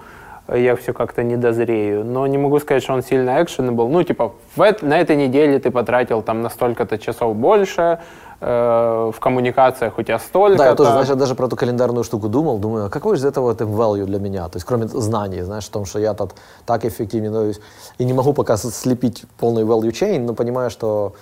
я 0.54 0.74
все 0.76 0.92
как-то 0.94 1.22
не 1.22 1.36
дозрею, 1.36 2.04
но 2.04 2.26
не 2.26 2.38
могу 2.38 2.58
сказать, 2.60 2.82
что 2.82 2.94
он 2.94 3.02
сильно 3.02 3.30
actionable. 3.40 3.88
Ну, 3.88 4.02
типа, 4.02 4.32
в 4.56 4.60
эт- 4.62 4.82
на 4.84 4.98
этой 4.98 5.16
неделе 5.16 5.58
ты 5.58 5.70
потратил 5.70 6.22
там 6.22 6.42
на 6.42 6.48
столько-то 6.48 6.96
часов 6.98 7.36
больше, 7.36 7.98
э, 8.40 9.10
в 9.14 9.20
коммуникациях 9.20 9.98
у 9.98 10.02
тебя 10.02 10.18
столько-то. 10.18 10.62
Да, 10.64 10.70
я 10.70 10.74
тоже, 10.74 10.90
знаешь, 10.92 11.08
я 11.08 11.16
даже 11.16 11.34
про 11.34 11.46
эту 11.46 11.56
календарную 11.56 12.04
штуку 12.04 12.28
думал, 12.28 12.58
думаю, 12.58 12.86
а 12.86 12.88
какой 12.88 13.16
из 13.16 13.24
этого 13.24 13.50
это 13.52 13.64
value 13.64 14.04
для 14.06 14.18
меня? 14.18 14.48
То 14.48 14.56
есть, 14.56 14.64
кроме 14.66 14.86
знаний, 14.86 15.42
знаешь, 15.42 15.66
в 15.66 15.70
том, 15.70 15.84
что 15.84 15.98
я 15.98 16.14
тут 16.14 16.30
так 16.64 16.84
эффективен, 16.84 17.32
ну, 17.32 17.52
и 17.98 18.04
не 18.04 18.12
могу 18.14 18.32
пока 18.32 18.56
слепить 18.56 19.24
полный 19.38 19.64
value 19.64 19.90
chain, 19.92 20.20
но 20.20 20.32
понимаю, 20.34 20.70
что 20.70 21.12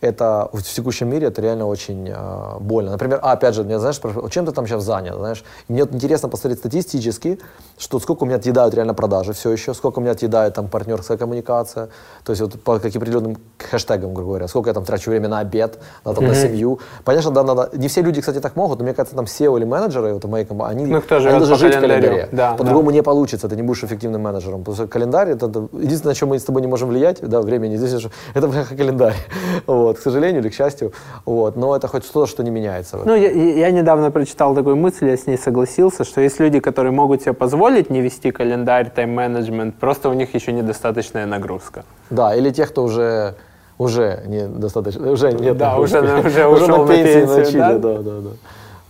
это 0.00 0.48
в 0.52 0.62
текущем 0.62 1.08
мире 1.08 1.26
это 1.28 1.42
реально 1.42 1.66
очень 1.66 2.08
э, 2.08 2.58
больно. 2.60 2.92
Например, 2.92 3.18
а, 3.22 3.32
опять 3.32 3.54
же, 3.54 3.64
мне 3.64 3.78
знаешь, 3.78 4.00
чем 4.30 4.46
ты 4.46 4.52
там 4.52 4.66
сейчас 4.66 4.84
занят, 4.84 5.16
знаешь? 5.16 5.44
И 5.68 5.72
мне 5.72 5.82
интересно 5.82 6.28
посмотреть 6.28 6.60
статистически, 6.60 7.38
что 7.76 7.98
сколько 7.98 8.22
у 8.22 8.26
меня 8.26 8.36
отъедают 8.36 8.74
реально 8.74 8.94
продажи 8.94 9.32
все 9.32 9.50
еще, 9.50 9.74
сколько 9.74 9.98
у 9.98 10.02
меня 10.02 10.12
отъедает 10.12 10.54
там 10.54 10.68
партнерская 10.68 11.16
коммуникация, 11.16 11.88
то 12.24 12.32
есть 12.32 12.42
вот 12.42 12.60
по 12.62 12.78
каким 12.78 13.02
определенным 13.02 13.36
хэштегам, 13.58 14.14
грубо 14.14 14.30
говоря, 14.30 14.48
сколько 14.48 14.70
я 14.70 14.74
там 14.74 14.84
трачу 14.84 15.10
время 15.10 15.28
на 15.28 15.40
обед, 15.40 15.78
на, 16.04 16.14
там, 16.14 16.26
на 16.26 16.34
семью. 16.34 16.80
Понятно, 17.04 17.30
да, 17.30 17.42
надо, 17.42 17.70
не 17.72 17.88
все 17.88 18.02
люди, 18.02 18.20
кстати, 18.20 18.40
так 18.40 18.56
могут, 18.56 18.78
но 18.78 18.84
мне 18.84 18.94
кажется, 18.94 19.16
там 19.16 19.24
SEO 19.24 19.56
или 19.56 19.64
менеджеры 19.64 20.14
вот 20.14 20.24
в 20.24 20.28
моей 20.28 20.44
компании, 20.44 20.84
они, 20.84 20.92
Ну, 20.92 21.00
кто 21.00 21.16
они 21.16 21.40
по 21.40 21.54
жить 21.56 21.74
в 21.74 21.80
календаре. 21.80 22.28
Да, 22.32 22.54
По-другому 22.54 22.90
не 22.90 23.02
получится, 23.02 23.48
ты 23.48 23.56
не 23.56 23.62
будешь 23.62 23.82
эффективным 23.82 24.22
менеджером. 24.22 24.60
Потому 24.60 24.76
что 24.76 24.86
календарь, 24.86 25.30
это, 25.30 25.46
это 25.46 25.68
единственное, 25.72 26.12
на 26.12 26.14
чем 26.14 26.28
мы 26.28 26.38
с 26.38 26.44
тобой 26.44 26.62
не 26.62 26.68
можем 26.68 26.88
влиять, 26.88 27.20
да, 27.20 27.40
времени, 27.40 27.76
здесь 27.76 28.06
это 28.34 28.64
календарь. 28.76 29.16
Вот, 29.66 29.87
к 29.96 30.00
сожалению 30.00 30.42
или 30.42 30.48
к 30.50 30.54
счастью. 30.54 30.92
Вот, 31.24 31.56
но 31.56 31.74
это 31.74 31.88
хоть 31.88 32.04
что-то, 32.04 32.26
что 32.26 32.42
не 32.42 32.50
меняется. 32.50 32.98
Ну, 33.04 33.14
я, 33.14 33.30
я 33.30 33.70
недавно 33.70 34.10
прочитал 34.10 34.54
такую 34.54 34.76
мысль, 34.76 35.08
я 35.08 35.16
с 35.16 35.26
ней 35.26 35.38
согласился, 35.38 36.04
что 36.04 36.20
есть 36.20 36.40
люди, 36.40 36.60
которые 36.60 36.92
могут 36.92 37.22
себе 37.22 37.32
позволить 37.32 37.88
не 37.90 38.00
вести 38.02 38.30
календарь, 38.30 38.90
тайм-менеджмент, 38.94 39.76
просто 39.76 40.08
у 40.08 40.12
них 40.12 40.34
еще 40.34 40.52
недостаточная 40.52 41.26
нагрузка. 41.26 41.84
Да, 42.10 42.34
или 42.34 42.50
тех, 42.50 42.68
кто 42.68 42.84
уже 42.84 43.34
уже 43.78 44.24
недостаточно, 44.26 45.10
уже 45.10 45.32
нет 45.32 45.56
Да, 45.56 45.70
нагрузки. 45.70 45.96
уже 45.96 46.18
уже 46.18 46.46
уже 46.48 46.66
на 46.66 46.86
пенсии 46.86 47.24
начали, 47.24 47.58
да? 47.58 47.78
да, 47.78 47.98
да, 47.98 48.20
да. 48.20 48.30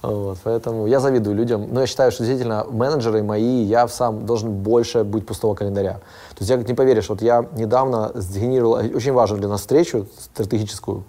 Вот, 0.01 0.39
поэтому 0.45 0.87
я 0.87 1.01
завидую 1.01 1.35
людям, 1.35 1.67
но 1.73 1.81
я 1.81 1.87
считаю, 1.87 2.13
что 2.13 2.23
действительно 2.23 2.65
менеджеры 2.71 3.23
мои, 3.23 3.63
я 3.65 3.89
сам 3.89 4.27
должен 4.27 4.51
больше 4.53 5.03
быть 5.03 5.27
пустого 5.27 5.55
календаря. 5.55 5.99
То 6.39 6.45
есть 6.45 6.51
я 6.51 6.57
не 6.57 6.75
поверишь, 6.75 7.09
вот 7.09 7.21
я 7.21 7.45
недавно 7.57 8.13
сгенерировал 8.15 8.75
очень 8.75 9.13
важную 9.13 9.41
для 9.41 9.49
нас 9.49 9.61
встречу 9.61 10.07
стратегическую. 10.21 11.03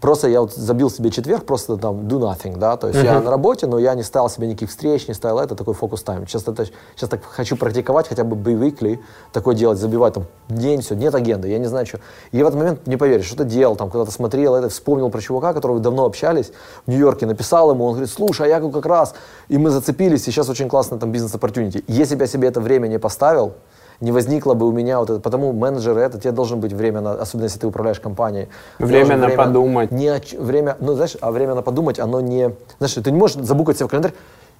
Просто 0.00 0.28
я 0.28 0.40
вот 0.40 0.54
забил 0.54 0.90
себе 0.90 1.10
четверг, 1.10 1.44
просто 1.44 1.76
там 1.76 2.00
do 2.06 2.18
nothing, 2.18 2.56
да, 2.56 2.78
то 2.78 2.88
есть 2.88 3.02
я 3.02 3.20
на 3.20 3.30
работе, 3.30 3.66
но 3.66 3.78
я 3.78 3.94
не 3.94 4.02
ставил 4.02 4.30
себе 4.30 4.46
никаких 4.46 4.70
встреч, 4.70 5.08
не 5.08 5.14
ставил 5.14 5.38
это, 5.38 5.54
такой 5.54 5.74
фокус 5.74 6.02
тайм. 6.02 6.26
Сейчас, 6.26 6.46
это, 6.48 6.66
сейчас 6.94 7.10
так 7.10 7.22
хочу 7.24 7.56
практиковать, 7.56 8.08
хотя 8.08 8.24
бы 8.24 8.36
weekly, 8.36 8.98
такое 9.32 9.54
делать, 9.54 9.78
забивать 9.78 10.14
там 10.14 10.26
день, 10.48 10.80
все, 10.80 10.94
нет 10.94 11.14
агенды, 11.14 11.48
я 11.48 11.58
не 11.58 11.66
знаю, 11.66 11.84
что. 11.86 11.98
И 12.30 12.38
я 12.38 12.44
в 12.44 12.48
этот 12.48 12.58
момент, 12.58 12.86
не 12.86 12.96
поверишь, 12.96 13.26
что-то 13.26 13.44
делал, 13.44 13.76
там, 13.76 13.90
когда-то 13.90 14.10
смотрел 14.10 14.54
это, 14.54 14.70
вспомнил 14.70 15.10
про 15.10 15.20
чувака, 15.20 15.52
которого 15.52 15.80
давно 15.80 16.06
общались 16.06 16.52
в 16.86 16.90
Нью-Йорке, 16.90 17.26
написал 17.26 17.70
ему, 17.70 17.84
он 17.84 17.92
говорит, 17.92 18.10
слушай, 18.10 18.46
а 18.46 18.48
я 18.48 18.60
как 18.60 18.86
раз, 18.86 19.14
и 19.48 19.58
мы 19.58 19.70
зацепились, 19.70 20.28
и 20.28 20.30
сейчас 20.30 20.48
очень 20.48 20.68
классно 20.68 20.98
там 20.98 21.10
бизнес-оппортюнити. 21.10 21.84
Если 21.88 22.14
бы 22.14 22.24
я 22.24 22.26
себе 22.26 22.48
это 22.48 22.60
время 22.60 22.86
не 22.86 22.98
поставил, 22.98 23.54
не 24.00 24.12
возникло 24.12 24.54
бы 24.54 24.66
у 24.66 24.72
меня 24.72 24.98
вот 24.98 25.10
это, 25.10 25.20
потому 25.20 25.52
менеджеры 25.52 26.00
это, 26.00 26.18
тебе 26.18 26.32
должен 26.32 26.60
быть 26.60 26.72
время, 26.72 27.00
на, 27.00 27.12
особенно 27.12 27.44
если 27.44 27.58
ты 27.58 27.66
управляешь 27.66 28.00
компанией. 28.00 28.48
Время 28.78 29.16
на 29.16 29.30
подумать. 29.30 29.90
Не 29.90 30.20
время, 30.38 30.76
ну 30.80 30.94
знаешь, 30.94 31.16
а 31.20 31.30
время 31.30 31.54
на 31.54 31.62
подумать, 31.62 31.98
оно 31.98 32.20
не, 32.20 32.52
знаешь, 32.78 32.94
ты 32.94 33.10
не 33.10 33.18
можешь 33.18 33.36
забукать 33.36 33.76
себе 33.76 33.86
в 33.86 33.90
календарь 33.90 34.12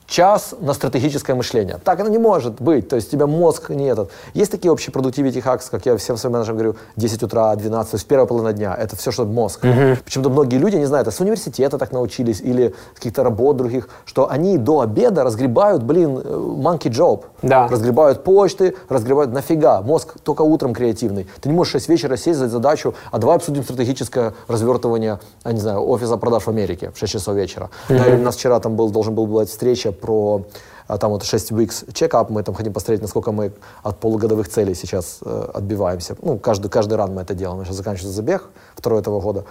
час 0.06 0.54
на 0.60 0.72
стратегическое 0.72 1.34
мышление. 1.34 1.78
Так 1.82 2.00
оно 2.00 2.08
не 2.08 2.18
может 2.18 2.60
быть. 2.60 2.88
То 2.88 2.96
есть 2.96 3.08
у 3.08 3.10
тебя 3.12 3.26
мозг 3.26 3.70
не 3.70 3.86
этот. 3.86 4.10
Есть 4.34 4.50
такие 4.50 4.70
общие 4.70 4.92
productivity 4.92 5.42
hacks, 5.42 5.64
как 5.70 5.86
я 5.86 5.96
всем 5.96 6.16
своим 6.16 6.34
менеджерам 6.34 6.58
говорю, 6.58 6.76
10 6.96 7.22
утра, 7.22 7.54
12, 7.54 7.90
то 7.90 7.96
есть 7.96 8.06
первая 8.06 8.26
половина 8.26 8.52
дня. 8.52 8.74
Это 8.74 8.96
все, 8.96 9.10
что 9.10 9.24
мозг. 9.24 9.60
Почему-то 10.04 10.30
многие 10.30 10.56
люди, 10.56 10.76
не 10.76 10.86
знаю, 10.86 11.02
это 11.02 11.10
с 11.10 11.20
университета 11.20 11.78
так 11.78 11.92
научились 11.92 12.40
или 12.40 12.74
с 12.94 12.98
каких-то 12.98 13.24
работ 13.24 13.56
других, 13.56 13.88
что 14.04 14.30
они 14.30 14.58
до 14.58 14.80
обеда 14.80 15.24
разгребают, 15.24 15.82
блин, 15.82 16.18
э, 16.18 16.22
monkey 16.22 16.90
job. 16.90 17.24
Да. 17.42 17.68
Разгребают 17.68 18.24
почты, 18.24 18.74
разгребают 18.88 19.32
нафига. 19.32 19.82
Мозг 19.82 20.14
только 20.22 20.42
утром 20.42 20.74
креативный. 20.74 21.26
Ты 21.40 21.48
не 21.48 21.54
можешь 21.54 21.72
в 21.72 21.76
6 21.76 21.88
вечера 21.88 22.16
сесть 22.16 22.38
за 22.38 22.48
задачу, 22.48 22.94
а 23.10 23.18
давай 23.18 23.36
обсудим 23.36 23.62
стратегическое 23.62 24.34
развертывание, 24.48 25.18
я 25.44 25.52
не 25.52 25.60
знаю, 25.60 25.86
офиса 25.88 26.16
продаж 26.16 26.44
в 26.44 26.48
Америке 26.48 26.90
в 26.94 26.98
6 26.98 27.12
часов 27.12 27.34
вечера. 27.34 27.70
Да, 27.88 28.06
или 28.06 28.16
у 28.16 28.22
нас 28.22 28.36
вчера 28.36 28.60
там 28.60 28.76
был, 28.76 28.90
должен 28.90 29.14
был 29.14 29.26
быть 29.26 29.48
встреча 29.48 29.92
про 30.00 30.46
а, 30.86 30.98
там 30.98 31.10
вот 31.10 31.24
6 31.24 31.52
weeks 31.52 31.92
check-up, 31.92 32.30
мы 32.30 32.42
там 32.42 32.54
хотим 32.54 32.72
посмотреть, 32.72 33.02
насколько 33.02 33.32
мы 33.32 33.52
от 33.82 33.98
полугодовых 33.98 34.48
целей 34.48 34.74
сейчас 34.74 35.18
э, 35.24 35.50
отбиваемся. 35.54 36.16
Ну, 36.22 36.38
каждый, 36.38 36.68
каждый 36.68 36.94
ран 36.94 37.14
мы 37.14 37.22
это 37.22 37.34
делаем. 37.34 37.64
Сейчас 37.64 37.76
заканчивается 37.76 38.16
забег 38.16 38.50
второй 38.76 39.00
этого 39.00 39.20
года. 39.20 39.44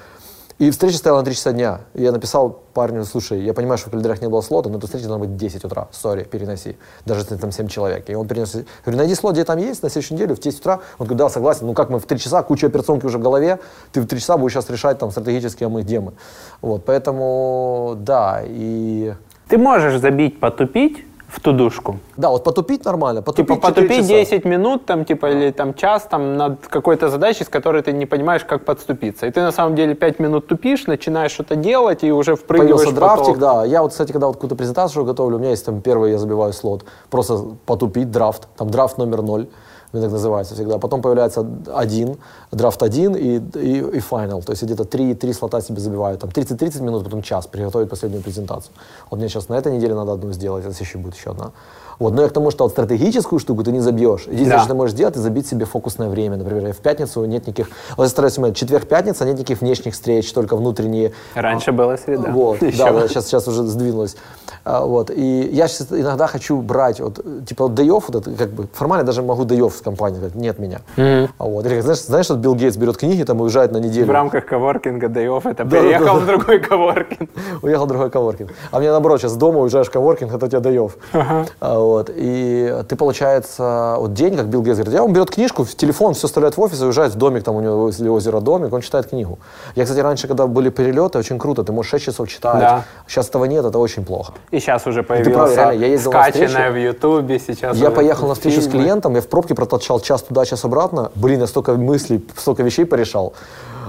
И 0.57 0.71
встреча 0.71 0.97
стояла 0.97 1.19
на 1.19 1.25
3 1.25 1.35
часа 1.35 1.51
дня. 1.51 1.81
Я 1.93 2.13
написал 2.13 2.61
парню, 2.73 3.03
слушай, 3.03 3.41
я 3.41 3.53
понимаю, 3.53 3.77
что 3.77 3.89
в 3.89 3.91
календарях 3.91 4.21
не 4.21 4.29
было 4.29 4.39
слота, 4.39 4.69
но 4.69 4.77
эта 4.77 4.87
встреча 4.87 5.05
должна 5.05 5.25
быть 5.25 5.35
10 5.35 5.65
утра. 5.65 5.89
Сори, 5.91 6.23
переноси. 6.23 6.77
Даже 7.05 7.21
если 7.21 7.35
там 7.35 7.51
7 7.51 7.67
человек. 7.67 8.09
И 8.09 8.15
он 8.15 8.25
перенес. 8.25 8.55
Я 8.55 8.63
говорю, 8.85 8.99
найди 8.99 9.15
слот, 9.15 9.33
где 9.33 9.43
там 9.43 9.57
есть, 9.57 9.83
на 9.83 9.89
следующую 9.89 10.15
неделю 10.15 10.35
в 10.35 10.39
10 10.39 10.61
утра. 10.61 10.75
Он 10.97 11.07
говорит, 11.07 11.17
да, 11.17 11.29
согласен. 11.29 11.67
Ну 11.67 11.73
как 11.73 11.89
мы 11.89 11.99
в 11.99 12.05
3 12.05 12.17
часа, 12.19 12.41
куча 12.41 12.67
операционки 12.67 13.05
уже 13.05 13.17
в 13.17 13.21
голове, 13.21 13.59
ты 13.91 13.99
в 13.99 14.07
3 14.07 14.17
часа 14.17 14.37
будешь 14.37 14.53
сейчас 14.53 14.69
решать 14.69 14.97
там 14.97 15.11
стратегически, 15.11 15.65
а 15.65 15.69
мы 15.69 15.81
где 15.81 15.99
мы. 15.99 16.13
Вот, 16.61 16.85
поэтому, 16.85 17.95
да, 17.97 18.41
и... 18.45 19.13
Ты 19.47 19.57
можешь 19.57 19.99
забить, 19.99 20.39
потупить, 20.39 21.05
в 21.35 21.39
тудушку. 21.39 21.97
Да, 22.17 22.29
вот 22.29 22.43
потупить 22.43 22.85
нормально, 22.85 23.21
потупить 23.21 23.55
Типа 23.55 23.67
потупить 23.67 24.07
10 24.07 24.45
минут, 24.45 24.85
там, 24.85 25.05
типа, 25.05 25.31
или 25.31 25.51
там 25.51 25.73
час, 25.73 26.07
там, 26.09 26.37
над 26.37 26.67
какой-то 26.67 27.09
задачей, 27.09 27.43
с 27.43 27.49
которой 27.49 27.81
ты 27.81 27.91
не 27.91 28.05
понимаешь, 28.05 28.43
как 28.45 28.63
подступиться. 28.63 29.27
И 29.27 29.31
ты, 29.31 29.41
на 29.41 29.51
самом 29.51 29.75
деле, 29.75 29.95
5 29.95 30.19
минут 30.19 30.47
тупишь, 30.47 30.87
начинаешь 30.87 31.31
что-то 31.31 31.55
делать 31.55 32.03
и 32.03 32.11
уже 32.11 32.35
впрыгиваешь 32.35 32.85
Появился 32.85 32.95
в 32.95 32.99
драфтик, 32.99 33.37
да. 33.37 33.65
Я 33.65 33.81
вот, 33.81 33.91
кстати, 33.91 34.11
когда 34.11 34.27
вот 34.27 34.35
какую-то 34.35 34.55
презентацию 34.55 35.03
готовлю, 35.05 35.35
у 35.37 35.39
меня 35.39 35.49
есть 35.49 35.65
там 35.65 35.81
первый, 35.81 36.11
я 36.11 36.17
забиваю 36.17 36.53
слот, 36.53 36.85
просто 37.09 37.39
потупить 37.65 38.11
драфт, 38.11 38.47
там, 38.55 38.69
драфт 38.69 38.97
номер 38.97 39.21
0 39.21 39.47
рынок 39.93 40.11
называется 40.11 40.55
всегда. 40.55 40.77
Потом 40.77 41.01
появляется 41.01 41.45
один, 41.73 42.17
драфт 42.51 42.83
один 42.83 43.15
и, 43.15 43.37
и, 43.59 43.77
и 43.79 43.99
final. 43.99 44.43
То 44.43 44.51
есть 44.51 44.63
где-то 44.63 44.85
три, 44.85 45.13
три 45.13 45.33
слота 45.33 45.61
себе 45.61 45.79
забивают. 45.79 46.21
Там 46.21 46.29
30-30 46.29 46.81
минут, 46.81 47.03
потом 47.03 47.21
час 47.21 47.47
приготовить 47.47 47.89
последнюю 47.89 48.23
презентацию. 48.23 48.73
Вот 49.09 49.19
мне 49.19 49.29
сейчас 49.29 49.49
на 49.49 49.55
этой 49.55 49.75
неделе 49.75 49.95
надо 49.95 50.13
одну 50.13 50.33
сделать, 50.33 50.65
а 50.65 50.69
еще 50.69 50.97
будет 50.97 51.15
еще 51.15 51.31
одна. 51.31 51.51
Вот, 51.99 52.13
но 52.13 52.21
я 52.21 52.29
к 52.29 52.33
тому, 52.33 52.51
что 52.51 52.63
вот 52.65 52.71
стратегическую 52.71 53.39
штуку 53.39 53.63
ты 53.63 53.71
не 53.71 53.79
забьешь. 53.79 54.23
Единственное, 54.25 54.57
Да. 54.57 54.59
что 54.59 54.69
ты 54.69 54.75
можешь 54.75 54.93
сделать, 54.93 55.13
это 55.13 55.21
забить 55.21 55.47
себе 55.47 55.65
фокусное 55.65 56.09
время. 56.09 56.37
Например, 56.37 56.73
в 56.73 56.77
пятницу 56.77 57.23
нет 57.25 57.47
никаких... 57.47 57.69
Вот 57.97 58.03
я 58.03 58.09
стараюсь, 58.09 58.33
смотреть, 58.33 58.57
четверг-пятница, 58.57 59.25
нет 59.25 59.35
никаких 59.35 59.61
внешних 59.61 59.93
встреч, 59.93 60.31
только 60.33 60.55
внутренние. 60.55 61.13
Раньше 61.33 61.71
была 61.71 61.97
среда. 61.97 62.31
Вот, 62.31 62.61
Еще. 62.61 62.77
да, 62.83 62.91
да, 62.91 63.07
сейчас, 63.07 63.27
сейчас 63.27 63.47
уже 63.47 63.63
сдвинулось. 63.63 64.15
А, 64.63 64.85
вот, 64.85 65.11
и 65.11 65.49
я 65.51 65.67
сейчас 65.67 65.91
иногда 65.91 66.27
хочу 66.27 66.61
брать, 66.61 66.99
вот, 66.99 67.19
типа, 67.45 67.67
вот 67.67 67.79
day 67.79 67.89
вот 67.89 68.15
это, 68.15 68.31
как 68.31 68.49
бы, 68.49 68.67
формально 68.73 69.05
даже 69.05 69.21
могу 69.21 69.43
day 69.43 69.69
с 69.69 69.81
компании, 69.81 70.17
говорит, 70.17 70.35
нет 70.35 70.59
меня. 70.59 70.81
Mm-hmm. 70.97 71.29
А 71.37 71.43
вот. 71.45 71.65
Или, 71.65 71.79
знаешь, 71.81 72.01
знаешь, 72.01 72.25
что 72.25 72.35
Билл 72.35 72.55
Гейтс 72.55 72.77
берет 72.77 72.97
книги 72.97 73.23
там 73.23 73.41
уезжает 73.41 73.71
на 73.71 73.77
неделю. 73.77 74.07
В 74.07 74.11
рамках 74.11 74.45
коворкинга 74.45 75.07
day 75.07 75.41
это 75.51 75.65
да, 75.65 75.77
переехал 75.77 76.05
да, 76.05 76.13
да, 76.13 76.19
в 76.19 76.25
другой 76.25 76.59
коворкинг. 76.59 77.29
Уехал 77.61 77.85
в 77.85 77.87
другой 77.87 78.09
коворкинг. 78.09 78.51
А 78.71 78.79
мне 78.79 78.91
наоборот, 78.91 79.21
сейчас 79.21 79.35
дома 79.35 79.59
уезжаешь 79.59 79.87
в 79.87 79.91
коворкинг, 79.91 80.33
это 80.33 80.45
у 80.45 80.49
тебя 80.49 80.59
day 80.59 80.75
off. 80.75 80.93
Uh-huh. 81.13 81.49
А, 81.59 81.79
вот. 81.85 82.11
И 82.13 82.83
ты, 82.87 82.95
получается, 82.95 83.95
вот 83.97 84.13
день, 84.13 84.35
как 84.35 84.47
Билл 84.47 84.61
Гейтс 84.61 84.77
говорит, 84.77 84.93
я 84.93 85.03
он 85.03 85.13
берет 85.13 85.31
книжку, 85.31 85.63
в 85.63 85.75
телефон 85.75 86.13
все 86.13 86.27
оставляет 86.27 86.57
в 86.57 86.61
офис 86.61 86.81
и 86.81 86.85
уезжает 86.85 87.13
в 87.13 87.17
домик, 87.17 87.43
там 87.43 87.55
у 87.55 87.61
него 87.61 87.77
возле 87.77 88.09
озера 88.09 88.39
домик, 88.39 88.73
он 88.73 88.81
читает 88.81 89.07
книгу. 89.07 89.39
Я, 89.75 89.83
кстати, 89.83 89.99
раньше, 89.99 90.27
когда 90.27 90.47
были 90.47 90.69
перелеты, 90.69 91.17
очень 91.19 91.39
круто, 91.39 91.63
ты 91.63 91.71
можешь 91.71 91.91
6 91.91 92.05
часов 92.05 92.27
читать. 92.27 92.59
Да. 92.59 92.83
Сейчас 93.07 93.27
этого 93.29 93.45
нет, 93.45 93.65
это 93.65 93.79
очень 93.79 94.05
плохо. 94.05 94.33
И 94.51 94.59
сейчас 94.59 94.85
уже 94.87 95.03
появилось 95.03 95.55
я 95.55 95.71
ездил 95.71 96.11
скачанное 96.11 96.71
в 96.71 96.77
Ютубе, 96.77 97.39
сейчас 97.39 97.77
Я 97.77 97.91
поехал 97.91 98.27
на 98.27 98.33
встречу 98.33 98.61
с 98.61 98.67
клиентом, 98.67 99.15
я 99.15 99.21
в 99.21 99.27
пробке 99.27 99.55
протолчал 99.55 99.99
час 99.99 100.23
туда, 100.23 100.45
час 100.45 100.65
обратно. 100.65 101.11
Блин, 101.15 101.41
я 101.41 101.47
столько 101.47 101.73
мыслей, 101.73 102.25
столько 102.35 102.63
вещей 102.63 102.85
порешал. 102.85 103.33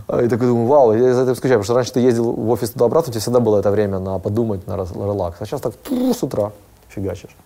И 0.09 0.29
такой 0.29 0.47
думаю, 0.47 0.67
вау, 0.67 0.93
я 0.93 1.15
за 1.15 1.23
это 1.23 1.35
скучаю, 1.35 1.59
потому 1.59 1.65
что 1.65 1.75
раньше 1.75 1.93
ты 1.93 2.01
ездил 2.01 2.31
в 2.31 2.51
офис 2.51 2.71
туда-обратно, 2.71 3.11
у 3.11 3.13
тебя 3.13 3.21
всегда 3.21 3.41
было 3.41 3.59
это 3.59 3.73
время 3.73 3.99
на 3.99 4.19
подумать, 4.19 4.67
на 4.67 4.77
релакс. 4.77 5.37
А 5.41 5.47
сейчас 5.47 5.61
так 5.61 5.73
с 5.91 6.23
утра 6.23 6.53
фигачишь. 6.97 7.37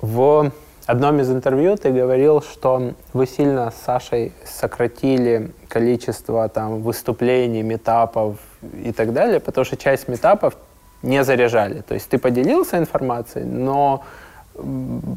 В 0.00 0.50
одном 0.86 1.20
из 1.20 1.30
интервью 1.30 1.76
ты 1.76 1.90
говорил, 1.90 2.42
что 2.42 2.92
вы 3.12 3.26
сильно 3.26 3.70
с 3.70 3.84
Сашей 3.84 4.32
сократили 4.44 5.52
количество 5.68 6.48
там, 6.48 6.82
выступлений, 6.82 7.62
метапов 7.62 8.36
и 8.84 8.92
так 8.92 9.12
далее, 9.12 9.38
потому 9.38 9.64
что 9.64 9.76
часть 9.76 10.08
метапов 10.08 10.54
не 11.02 11.24
заряжали. 11.24 11.82
То 11.82 11.94
есть 11.94 12.08
ты 12.08 12.18
поделился 12.18 12.78
информацией, 12.78 13.44
но 13.44 14.04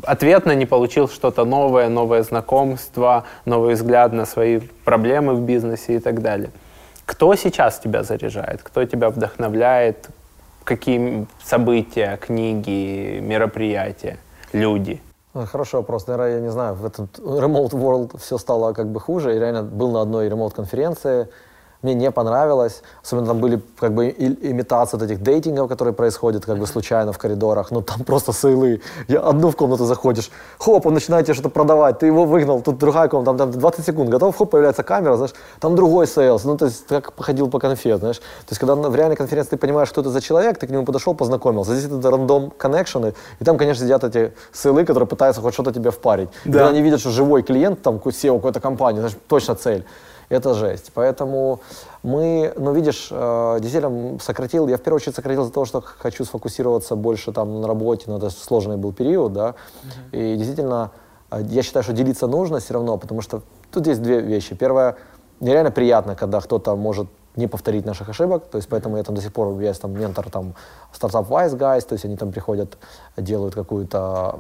ответно 0.04 0.56
не 0.56 0.66
получил 0.66 1.08
что-то 1.10 1.46
новое, 1.46 1.90
новое 1.90 2.24
знакомство, 2.24 3.24
новый 3.46 3.74
взгляд 3.74 4.14
на 4.14 4.26
свои 4.26 4.60
проблемы 4.86 5.34
в 5.34 5.42
бизнесе 5.42 5.96
и 5.96 6.00
так 6.00 6.22
далее. 6.22 6.52
Кто 7.06 7.36
сейчас 7.36 7.80
тебя 7.80 8.04
заряжает? 8.04 8.62
Кто 8.64 8.84
тебя 8.86 9.10
вдохновляет? 9.10 10.10
Какие 10.64 11.28
события, 11.44 12.18
книги, 12.18 13.20
мероприятия, 13.20 14.18
люди? 14.52 15.02
Хороший 15.34 15.76
вопрос. 15.76 16.08
Наверное, 16.08 16.36
я 16.36 16.42
не 16.42 16.52
знаю, 16.52 16.76
в 16.76 16.86
этот 16.86 17.20
remote 17.20 17.72
world 17.72 18.18
все 18.20 18.38
стало 18.38 18.74
как 18.74 18.88
бы 18.88 19.00
хуже. 19.00 19.34
Я 19.34 19.40
реально 19.40 19.64
был 19.64 19.92
на 19.92 20.02
одной 20.02 20.30
ремоут-конференции, 20.30 21.28
мне 21.86 21.94
не 21.94 22.12
понравилось. 22.12 22.82
Особенно 23.04 23.28
там 23.28 23.40
были 23.40 23.62
как 23.80 23.94
бы 23.94 24.10
имитации 24.10 24.98
вот 24.98 25.06
этих 25.06 25.22
дейтингов, 25.22 25.70
которые 25.70 25.94
происходят 25.94 26.46
как 26.46 26.58
бы 26.58 26.68
случайно 26.68 27.14
в 27.14 27.18
коридорах. 27.18 27.72
Ну 27.72 27.82
там 27.82 28.04
просто 28.04 28.34
сейлы. 28.34 28.82
Я 29.08 29.22
одну 29.22 29.50
в 29.50 29.56
комнату 29.56 29.86
заходишь, 29.86 30.32
хоп, 30.60 30.86
он 30.86 30.94
начинает 30.94 31.26
тебе 31.26 31.34
что-то 31.34 31.50
продавать, 31.50 32.00
ты 32.00 32.08
его 32.08 32.26
выгнал, 32.26 32.62
тут 32.62 32.78
другая 32.78 33.08
комната, 33.08 33.38
там, 33.38 33.52
там 33.52 33.60
20 33.60 33.86
секунд 33.86 34.10
готов, 34.10 34.36
хоп, 34.36 34.50
появляется 34.50 34.84
камера, 34.84 35.16
знаешь, 35.16 35.34
там 35.60 35.76
другой 35.76 36.08
sales. 36.08 36.44
Ну 36.44 36.58
то 36.58 36.66
есть 36.66 36.88
как 36.88 37.14
походил 37.14 37.50
по 37.50 37.60
конфет, 37.60 38.00
знаешь. 38.00 38.18
То 38.18 38.52
есть 38.52 38.60
когда 38.60 38.76
в 38.76 38.96
реальной 38.96 39.16
конференции 39.16 39.52
ты 39.52 39.58
понимаешь, 39.58 39.88
что 39.90 40.02
это 40.02 40.10
за 40.10 40.22
человек, 40.22 40.58
ты 40.58 40.68
к 40.68 40.70
нему 40.72 40.86
подошел, 40.86 41.14
познакомился. 41.14 41.76
Здесь 41.76 41.92
это 41.92 42.12
random 42.12 42.52
connection 42.58 43.05
ы, 43.05 43.14
и 43.40 43.44
там, 43.46 43.58
конечно, 43.58 43.86
сидят 43.86 44.04
эти 44.04 44.34
сейлы, 44.52 44.86
которые 44.86 45.08
пытаются 45.08 45.42
хоть 45.42 45.54
что-то 45.54 45.72
тебе 45.72 45.92
впарить. 45.92 46.30
Да. 46.46 46.52
Когда 46.52 46.68
они 46.70 46.82
видят, 46.82 47.00
что 47.00 47.10
живой 47.12 47.44
клиент, 47.44 47.82
там, 47.82 47.96
CEO 47.96 48.36
какой-то 48.38 48.60
компании, 48.60 49.00
знаешь, 49.00 49.16
точно 49.28 49.56
цель 49.56 49.86
это 50.30 50.54
жесть. 50.54 50.92
Поэтому 50.94 51.60
мы, 52.04 52.54
ну, 52.56 52.74
видишь, 52.74 53.10
э, 53.12 53.58
действительно 53.62 54.20
сократил, 54.20 54.68
я 54.68 54.78
в 54.78 54.82
первую 54.82 54.98
очередь 54.98 55.16
сократил 55.16 55.46
за 55.46 55.52
то, 55.52 55.66
что 55.66 55.82
хочу 55.82 56.26
сфокусироваться 56.26 56.96
больше 56.96 57.32
там 57.32 57.62
на 57.62 57.68
работе, 57.68 58.06
но 58.08 58.18
это 58.18 58.30
сложный 58.30 58.78
был 58.78 58.94
период, 58.94 59.34
да, 59.34 59.50
uh-huh. 59.50 60.34
и 60.34 60.36
действительно, 60.36 60.92
э, 61.32 61.42
я 61.50 61.64
считаю, 61.64 61.84
что 61.84 61.94
делиться 61.94 62.28
нужно 62.28 62.60
все 62.60 62.74
равно, 62.74 62.98
потому 62.98 63.22
что 63.22 63.42
тут 63.72 63.88
есть 63.88 64.02
две 64.02 64.22
вещи. 64.22 64.56
Первое, 64.56 64.98
нереально 65.40 65.72
приятно, 65.72 66.16
когда 66.16 66.40
кто-то 66.40 66.76
может 66.76 67.08
не 67.36 67.48
повторить 67.48 67.86
наших 67.86 68.10
ошибок, 68.10 68.46
то 68.52 68.58
есть 68.58 68.70
поэтому 68.70 68.98
я 68.98 69.04
там 69.04 69.16
до 69.16 69.22
сих 69.22 69.34
пор, 69.34 69.60
есть 69.60 69.82
там 69.82 69.94
ментор 69.94 70.30
там 70.30 70.54
стартап 70.94 71.30
Wise 71.30 71.58
Guys, 71.58 71.82
то 71.82 71.94
есть 71.94 72.06
они 72.06 72.16
там 72.16 72.32
приходят, 72.32 72.78
делают 73.18 73.56
какую-то 73.56 74.40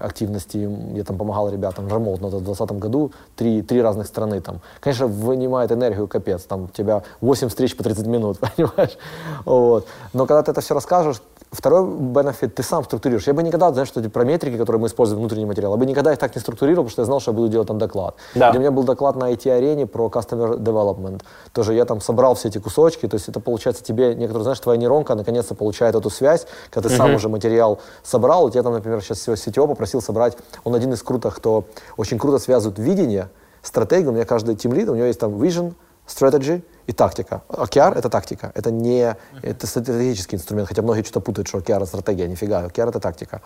активности, 0.00 0.68
я 0.94 1.04
там 1.04 1.18
помогал 1.18 1.50
ребятам 1.50 1.88
ремонт, 1.88 2.20
но 2.20 2.28
в 2.28 2.30
2020 2.30 2.78
году 2.78 3.12
три, 3.36 3.62
три 3.62 3.82
разных 3.82 4.06
страны 4.06 4.40
там. 4.40 4.60
Конечно, 4.80 5.06
вынимает 5.06 5.72
энергию 5.72 6.08
капец, 6.08 6.42
там 6.44 6.64
у 6.64 6.68
тебя 6.68 7.02
8 7.20 7.48
встреч 7.48 7.76
по 7.76 7.82
30 7.82 8.06
минут, 8.06 8.38
понимаешь? 8.56 8.96
Вот. 9.44 9.86
Но 10.12 10.26
когда 10.26 10.42
ты 10.42 10.50
это 10.52 10.60
все 10.60 10.74
расскажешь, 10.74 11.20
Второй 11.56 11.86
бенефит 11.86 12.54
ты 12.54 12.62
сам 12.62 12.84
структурируешь. 12.84 13.26
Я 13.26 13.32
бы 13.32 13.42
никогда, 13.42 13.72
знаешь, 13.72 13.88
что 13.88 14.00
эти 14.00 14.08
про 14.08 14.24
метрики, 14.24 14.58
которые 14.58 14.78
мы 14.78 14.88
используем, 14.88 15.20
внутренний 15.20 15.46
материал, 15.46 15.72
я 15.72 15.78
бы 15.78 15.86
никогда 15.86 16.12
их 16.12 16.18
так 16.18 16.34
не 16.34 16.40
структурировал, 16.40 16.84
потому 16.84 16.90
что 16.90 17.02
я 17.02 17.06
знал, 17.06 17.20
что 17.20 17.30
я 17.30 17.36
буду 17.36 17.48
делать 17.48 17.66
там 17.66 17.78
доклад. 17.78 18.16
Да. 18.34 18.50
У 18.50 18.58
меня 18.58 18.70
был 18.70 18.82
доклад 18.82 19.16
на 19.16 19.32
IT-арене 19.32 19.86
про 19.86 20.08
customer 20.08 20.58
development. 20.58 21.22
Тоже 21.54 21.72
я 21.72 21.86
там 21.86 22.02
собрал 22.02 22.34
все 22.34 22.48
эти 22.48 22.58
кусочки, 22.58 23.08
то 23.08 23.14
есть 23.14 23.30
это 23.30 23.40
получается 23.40 23.82
тебе, 23.82 24.14
некоторые, 24.14 24.42
знаешь, 24.42 24.60
твоя 24.60 24.78
нейронка 24.78 25.14
наконец-то 25.14 25.54
получает 25.54 25.94
эту 25.94 26.10
связь, 26.10 26.46
когда 26.68 26.90
ты 26.90 26.94
uh-huh. 26.94 26.98
сам 26.98 27.14
уже 27.14 27.30
материал 27.30 27.78
собрал. 28.02 28.44
У 28.44 28.50
тебя 28.50 28.62
там, 28.62 28.74
например, 28.74 29.00
сейчас 29.00 29.20
всего 29.20 29.34
сетево 29.34 29.66
попросил 29.66 30.02
собрать, 30.02 30.36
он 30.64 30.74
один 30.74 30.92
из 30.92 31.02
крутых, 31.02 31.36
кто 31.36 31.64
очень 31.96 32.18
круто 32.18 32.38
связывает 32.38 32.78
видение, 32.78 33.30
стратегию. 33.62 34.10
У 34.10 34.12
меня 34.12 34.26
каждый 34.26 34.56
тимлид, 34.56 34.90
у 34.90 34.94
него 34.94 35.06
есть 35.06 35.20
там 35.20 35.34
vision, 35.36 35.72
strategy, 36.06 36.62
и 36.86 36.92
тактика. 36.92 37.42
OKR— 37.48 37.94
это 37.98 38.08
тактика, 38.08 38.52
это 38.54 38.70
не 38.70 39.16
это 39.42 39.66
стратегический 39.66 40.36
инструмент, 40.36 40.68
хотя 40.68 40.82
многие 40.82 41.02
что-то 41.02 41.20
путают, 41.20 41.48
что 41.48 41.58
OKR— 41.58 41.76
это 41.76 41.86
стратегия, 41.86 42.28
нифига, 42.28 42.64
OKR— 42.66 42.88
это 42.90 43.00
тактика. 43.00 43.40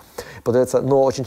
Подается, 0.44 0.80
но 0.82 1.02
очень, 1.02 1.24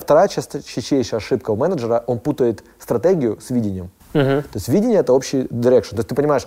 вторая 0.00 0.28
чаще 0.28 1.16
ошибка 1.16 1.50
у 1.50 1.56
менеджера, 1.56 2.04
он 2.06 2.18
путает 2.18 2.64
стратегию 2.78 3.38
с 3.40 3.50
видением. 3.50 3.90
Uh-huh. 4.12 4.42
То 4.42 4.48
есть 4.54 4.68
видение— 4.68 4.98
это 5.00 5.12
общий 5.12 5.42
direction. 5.42 5.90
То 5.90 5.96
есть 5.96 6.08
ты 6.08 6.14
понимаешь, 6.14 6.46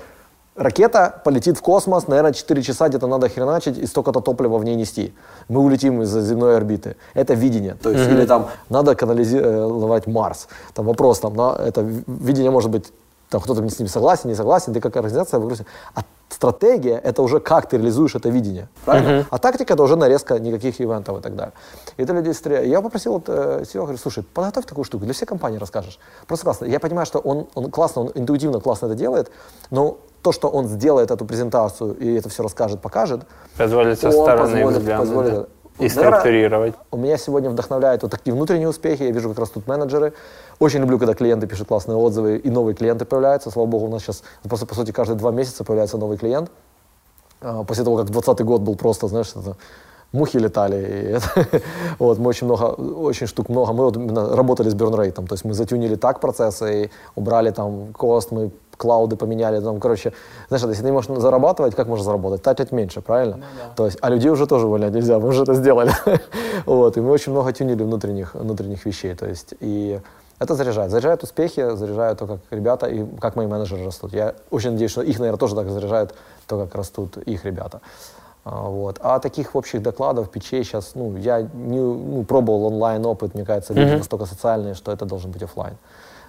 ракета 0.56 1.22
полетит 1.24 1.58
в 1.58 1.62
космос, 1.62 2.08
наверное, 2.08 2.34
4 2.34 2.62
часа 2.62 2.90
где-то 2.90 3.08
надо 3.08 3.30
хреначить 3.30 3.78
и 3.78 3.86
столько-то 3.86 4.22
топлива 4.22 4.58
в 4.58 4.64
ней 4.64 4.76
нести. 4.76 5.14
Мы 5.48 5.62
улетим 5.62 6.02
из 6.02 6.10
земной 6.10 6.58
орбиты. 6.58 6.96
Это 7.14 7.34
видение. 7.34 7.76
То 7.76 7.92
есть, 7.92 8.06
mm-hmm. 8.06 8.14
или 8.14 8.26
там 8.26 8.50
надо 8.70 8.96
канализировать 8.96 10.08
Марс. 10.08 10.48
Там 10.74 10.86
вопрос, 10.86 11.20
там, 11.20 11.36
на, 11.36 11.56
это 11.56 11.82
видение 12.08 12.52
может 12.52 12.70
быть 12.70 12.92
там 13.30 13.42
кто-то 13.42 13.68
с 13.70 13.80
ними 13.80 13.88
согласен, 13.88 14.30
не 14.30 14.36
согласен, 14.36 14.74
ты 14.74 14.80
как 14.80 14.96
организация 14.96 15.40
выгрузишь. 15.40 15.66
А 15.94 16.02
стратегия— 16.30 16.98
это 17.04 17.22
уже 17.22 17.40
как 17.40 17.70
ты 17.70 17.78
реализуешь 17.78 18.16
это 18.16 18.30
видение, 18.30 18.70
правильно? 18.86 19.10
Uh-huh. 19.10 19.26
А 19.30 19.38
тактика— 19.38 19.74
это 19.76 19.84
уже 19.84 19.96
нарезка 19.96 20.40
никаких 20.40 20.82
ивентов 20.82 21.20
и 21.20 21.22
так 21.22 21.36
далее. 21.36 21.54
И 21.98 22.04
это 22.04 22.14
люди 22.14 22.32
стреляют. 22.32 22.68
Я 22.68 22.82
попросил 22.82 23.14
вот, 23.14 23.26
э, 23.28 23.64
Серега, 23.66 23.86
говорю, 23.86 23.98
слушай, 23.98 24.24
подготовь 24.24 24.66
такую 24.66 24.86
штуку, 24.86 25.06
для 25.06 25.14
всей 25.14 25.26
компании 25.26 25.58
расскажешь. 25.58 26.00
Просто 26.28 26.46
классно. 26.46 26.66
Я 26.66 26.80
понимаю, 26.80 27.06
что 27.06 27.20
он, 27.20 27.48
он 27.54 27.70
классно, 27.70 28.04
он 28.04 28.12
интуитивно 28.16 28.60
классно 28.60 28.88
это 28.88 28.96
делает, 28.96 29.32
но 29.70 29.98
то, 30.22 30.32
что 30.32 30.50
он 30.50 30.68
сделает 30.68 31.12
эту 31.12 31.26
презентацию 31.26 31.96
и 31.98 32.16
это 32.16 32.30
все 32.30 32.44
расскажет, 32.44 32.82
покажет, 32.82 33.22
позволит 33.58 34.00
со 34.00 34.12
стороны 34.12 34.54
позволит, 34.54 34.78
взглянуть, 34.78 35.08
позволит, 35.08 35.34
да. 35.34 35.46
И 35.80 35.90
структурировать. 35.90 36.76
у 36.92 36.98
меня 36.98 37.18
сегодня 37.18 37.50
вдохновляют 37.50 38.04
вот 38.04 38.12
такие 38.12 38.34
внутренние 38.34 38.68
успехи. 38.68 39.04
Я 39.04 39.12
вижу 39.12 39.30
как 39.30 39.40
раз 39.40 39.50
тут 39.50 39.68
менеджеры. 39.68 40.14
Очень 40.60 40.82
люблю, 40.82 41.00
когда 41.00 41.14
клиенты 41.14 41.48
пишут 41.48 41.70
классные 41.70 41.96
отзывы, 41.96 42.38
и 42.38 42.50
новые 42.50 42.76
клиенты 42.76 43.06
появляются. 43.06 43.50
Слава 43.50 43.68
богу, 43.68 43.86
у 43.86 43.90
нас 43.90 44.02
сейчас 44.02 44.24
просто, 44.44 44.66
по 44.66 44.76
сути, 44.76 44.92
каждые 44.92 45.18
два 45.18 45.32
месяца 45.32 45.64
появляется 45.64 45.98
новый 45.98 46.18
клиент. 46.18 46.52
А, 47.42 47.64
после 47.64 47.84
того, 47.86 47.98
как 47.98 48.08
2020 48.08 48.46
год 48.46 48.62
был 48.62 48.76
просто, 48.76 49.08
знаешь, 49.08 49.32
это, 49.36 49.56
мухи 50.12 50.38
летали. 50.38 50.76
И 50.76 51.18
это, 51.18 51.62
вот, 52.00 52.18
мы 52.20 52.30
очень 52.30 52.48
много, 52.48 52.64
очень 52.64 53.28
штук 53.28 53.50
много. 53.50 53.74
Мы 53.74 53.84
вот 53.86 54.36
работали 54.36 54.70
с 54.70 54.74
бернрейтом, 54.74 55.28
то 55.28 55.34
есть 55.34 55.46
мы 55.46 55.54
затюнили 55.54 55.96
так 55.96 56.20
процессы, 56.20 56.84
и 56.84 56.90
убрали 57.16 57.52
там 57.52 57.94
кост, 57.94 58.32
мы 58.32 58.52
клауды 58.78 59.18
поменяли, 59.18 59.60
там, 59.60 59.80
короче, 59.80 60.14
знаешь, 60.48 60.64
если 60.64 60.82
ты 60.82 60.86
не 60.86 60.94
можешь 60.94 61.12
зарабатывать, 61.22 61.76
как 61.76 61.88
можно 61.88 62.06
заработать? 62.06 62.42
Тратить 62.42 62.72
меньше, 62.72 63.02
правильно? 63.02 63.36
Ну, 63.36 63.44
да. 63.58 63.76
То 63.76 63.86
есть, 63.86 63.98
а 64.02 64.10
людей 64.10 64.32
уже 64.32 64.48
тоже 64.48 64.68
увольнять 64.68 64.94
нельзя, 64.94 65.20
мы 65.20 65.28
уже 65.28 65.44
это 65.44 65.54
сделали. 65.54 65.92
вот, 66.66 66.96
и 66.96 67.02
мы 67.02 67.12
очень 67.12 67.34
много 67.34 67.52
тюнили 67.52 67.84
внутренних, 67.84 68.36
внутренних 68.36 68.86
вещей, 68.86 69.16
то 69.16 69.28
есть, 69.28 69.54
и 69.60 70.00
это 70.40 70.56
заряжает. 70.56 70.92
Заряжает 70.92 71.24
успехи, 71.24 71.76
заряжает 71.76 72.18
то, 72.20 72.26
как 72.26 72.40
ребята 72.52 72.88
и 72.88 73.06
как 73.20 73.36
мои 73.36 73.48
менеджеры 73.48 73.86
растут. 73.86 74.14
Я 74.14 74.36
очень 74.50 74.72
надеюсь, 74.72 74.92
что 74.92 75.02
их, 75.02 75.20
наверное, 75.20 75.38
тоже 75.38 75.56
так 75.56 75.70
заряжает 75.70 76.16
то, 76.48 76.58
как 76.58 76.76
растут 76.76 77.18
их 77.18 77.44
ребята. 77.44 77.82
А, 78.46 78.70
вот. 78.70 79.00
А 79.02 79.20
таких 79.20 79.56
общих 79.56 79.82
докладов, 79.82 80.30
печей 80.30 80.64
сейчас, 80.64 80.96
ну, 80.96 81.18
я 81.18 81.42
не 81.42 81.80
ну, 81.80 82.24
пробовал 82.24 82.66
онлайн 82.66 83.06
опыт, 83.06 83.36
мне 83.36 83.46
кажется, 83.46 83.74
люди 83.74 83.92
mm-hmm. 83.92 83.98
настолько 83.98 84.26
социальные, 84.26 84.74
что 84.74 84.92
это 84.92 85.06
должен 85.06 85.32
быть 85.32 85.44
офлайн 85.44 85.76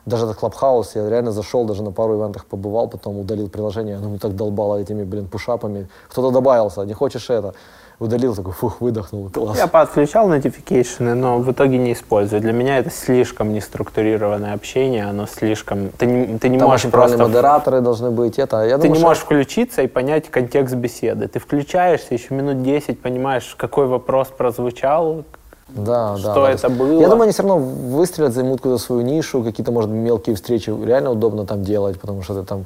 даже 0.07 0.27
этот 0.27 0.39
Clubhouse, 0.39 0.91
я 0.95 1.09
реально 1.09 1.33
зашел, 1.33 1.65
даже 1.65 1.83
на 1.83 1.93
пару 1.93 2.19
ивентах 2.19 2.47
побывал, 2.47 2.89
потом 2.89 3.19
удалил 3.19 3.49
приложение, 3.49 3.97
оно 3.97 4.09
мне 4.09 4.19
так 4.19 4.35
долбало 4.35 4.77
этими, 4.77 5.05
блин, 5.05 5.29
пушапами. 5.29 5.89
Кто-то 6.09 6.31
добавился, 6.31 6.83
не 6.83 6.95
хочешь 6.95 7.31
это. 7.31 7.55
Удалил, 8.01 8.35
такой, 8.35 8.53
фух, 8.53 8.81
выдохнул, 8.81 9.29
класс. 9.29 9.59
Я 9.59 9.67
подключал 9.67 10.29
notification, 10.31 11.15
но 11.15 11.39
в 11.39 11.53
итоге 11.53 11.77
не 11.77 11.93
использую. 11.93 12.41
Для 12.41 12.53
меня 12.53 12.79
это 12.79 12.91
слишком 12.91 13.53
неструктурированное 13.53 14.55
общение, 14.55 15.05
оно 15.05 15.27
слишком... 15.27 15.91
Ты 15.91 16.07
не, 16.07 16.39
ты 16.39 16.49
не 16.49 16.59
Там 16.59 16.69
можешь 16.69 16.91
просто... 16.91 17.19
модераторы 17.19 17.83
должны 17.83 18.11
быть, 18.11 18.39
это, 18.39 18.65
я 18.65 18.77
Ты 18.79 18.85
думаю, 18.85 18.91
не 18.93 18.97
что- 18.99 19.07
можешь 19.07 19.23
включиться 19.23 19.83
и 19.83 19.87
понять 19.87 20.31
контекст 20.31 20.75
беседы. 20.75 21.29
Ты 21.29 21.39
включаешься, 21.39 22.15
еще 22.15 22.35
минут 22.35 22.63
10 22.63 23.01
понимаешь, 23.01 23.55
какой 23.59 23.87
вопрос 23.87 24.29
прозвучал, 24.29 25.25
Да, 25.69 26.13
да. 26.15 26.17
Что 26.19 26.29
да, 26.29 26.35
то 26.35 26.47
это 26.47 26.69
было? 26.71 27.01
Я 27.01 27.09
думаю, 27.09 27.25
они 27.25 27.33
все 27.33 27.43
равно 27.43 27.59
выстрелят, 27.59 28.33
займут 28.33 28.61
какую-то 28.61 28.83
свою 28.83 29.03
нишу, 29.03 29.43
какие-то, 29.45 29.73
может, 29.73 29.91
мелкие 29.91 30.35
встречи 30.37 30.71
реально 30.71 31.11
удобно 31.11 31.45
там 31.45 31.63
делать, 31.63 32.01
потому 32.01 32.23
что 32.23 32.41
ты 32.41 32.47
там 32.47 32.65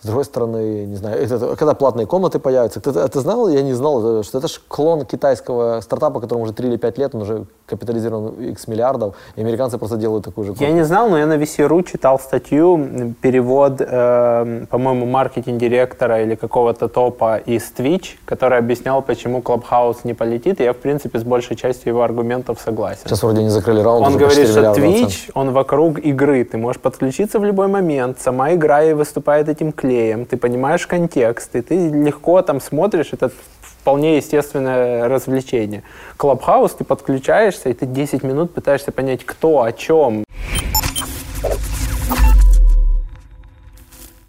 с 0.00 0.06
другой 0.06 0.24
стороны, 0.24 0.86
не 0.86 0.96
знаю, 0.96 1.20
это, 1.22 1.56
когда 1.56 1.74
платные 1.74 2.06
комнаты 2.06 2.38
появятся, 2.38 2.80
ты, 2.80 2.92
ты 2.92 3.20
знал, 3.20 3.48
я 3.48 3.62
не 3.62 3.72
знал, 3.72 4.20
э, 4.20 4.22
что 4.22 4.38
это 4.38 4.48
же 4.48 4.60
клон 4.68 5.04
китайского 5.04 5.80
стартапа, 5.80 6.20
которому 6.20 6.44
уже 6.44 6.52
3 6.52 6.68
или 6.68 6.76
5 6.76 6.98
лет, 6.98 7.14
он 7.14 7.22
уже 7.22 7.46
капитализирован 7.66 8.34
x 8.50 8.68
миллиардов, 8.68 9.14
и 9.36 9.40
американцы 9.40 9.78
просто 9.78 9.96
делают 9.96 10.24
такую 10.24 10.46
же 10.46 10.54
Я 10.60 10.70
не 10.70 10.84
знал, 10.84 11.08
но 11.08 11.18
я 11.18 11.26
на 11.26 11.36
VC.ru 11.36 11.82
читал 11.84 12.18
статью, 12.18 13.14
перевод, 13.20 13.80
э, 13.80 14.66
по-моему, 14.70 15.06
маркетинг-директора 15.06 16.22
или 16.22 16.34
какого-то 16.34 16.88
топа 16.88 17.36
из 17.36 17.72
Twitch, 17.76 18.16
который 18.24 18.58
объяснял, 18.58 19.02
почему 19.02 19.40
Clubhouse 19.40 19.98
не 20.04 20.14
полетит, 20.14 20.60
и 20.60 20.64
я, 20.64 20.72
в 20.72 20.76
принципе, 20.76 21.18
с 21.18 21.24
большей 21.24 21.56
частью 21.56 21.92
его 21.92 22.02
аргументов 22.02 22.60
согласен. 22.64 23.02
Сейчас 23.04 23.22
вроде 23.22 23.42
не 23.42 23.50
закрыли 23.50 23.80
раунд, 23.80 24.06
Он 24.06 24.16
говорит, 24.16 24.46
4 24.46 24.72
что. 24.72 24.80
Twitch, 24.80 25.30
он 25.34 25.52
вокруг 25.52 25.98
игры. 25.98 26.44
Ты 26.44 26.56
можешь 26.58 26.80
подключиться 26.80 27.38
в 27.38 27.44
любой 27.44 27.68
момент. 27.68 28.18
Сама 28.20 28.54
игра 28.54 28.82
и 28.82 28.92
выступает 28.92 29.48
этим 29.48 29.72
клеем. 29.88 30.26
Ты 30.26 30.36
понимаешь 30.36 30.86
контекст, 30.86 31.56
и 31.56 31.62
ты 31.62 31.88
легко 31.88 32.42
там 32.42 32.60
смотришь. 32.60 33.08
Это 33.12 33.30
вполне 33.62 34.16
естественное 34.16 35.08
развлечение. 35.08 35.82
Клабхаус, 36.16 36.74
ты 36.74 36.84
подключаешься, 36.84 37.70
и 37.70 37.72
ты 37.72 37.86
10 37.86 38.22
минут 38.22 38.52
пытаешься 38.52 38.92
понять, 38.92 39.24
кто, 39.24 39.62
о 39.62 39.72
чем. 39.72 40.24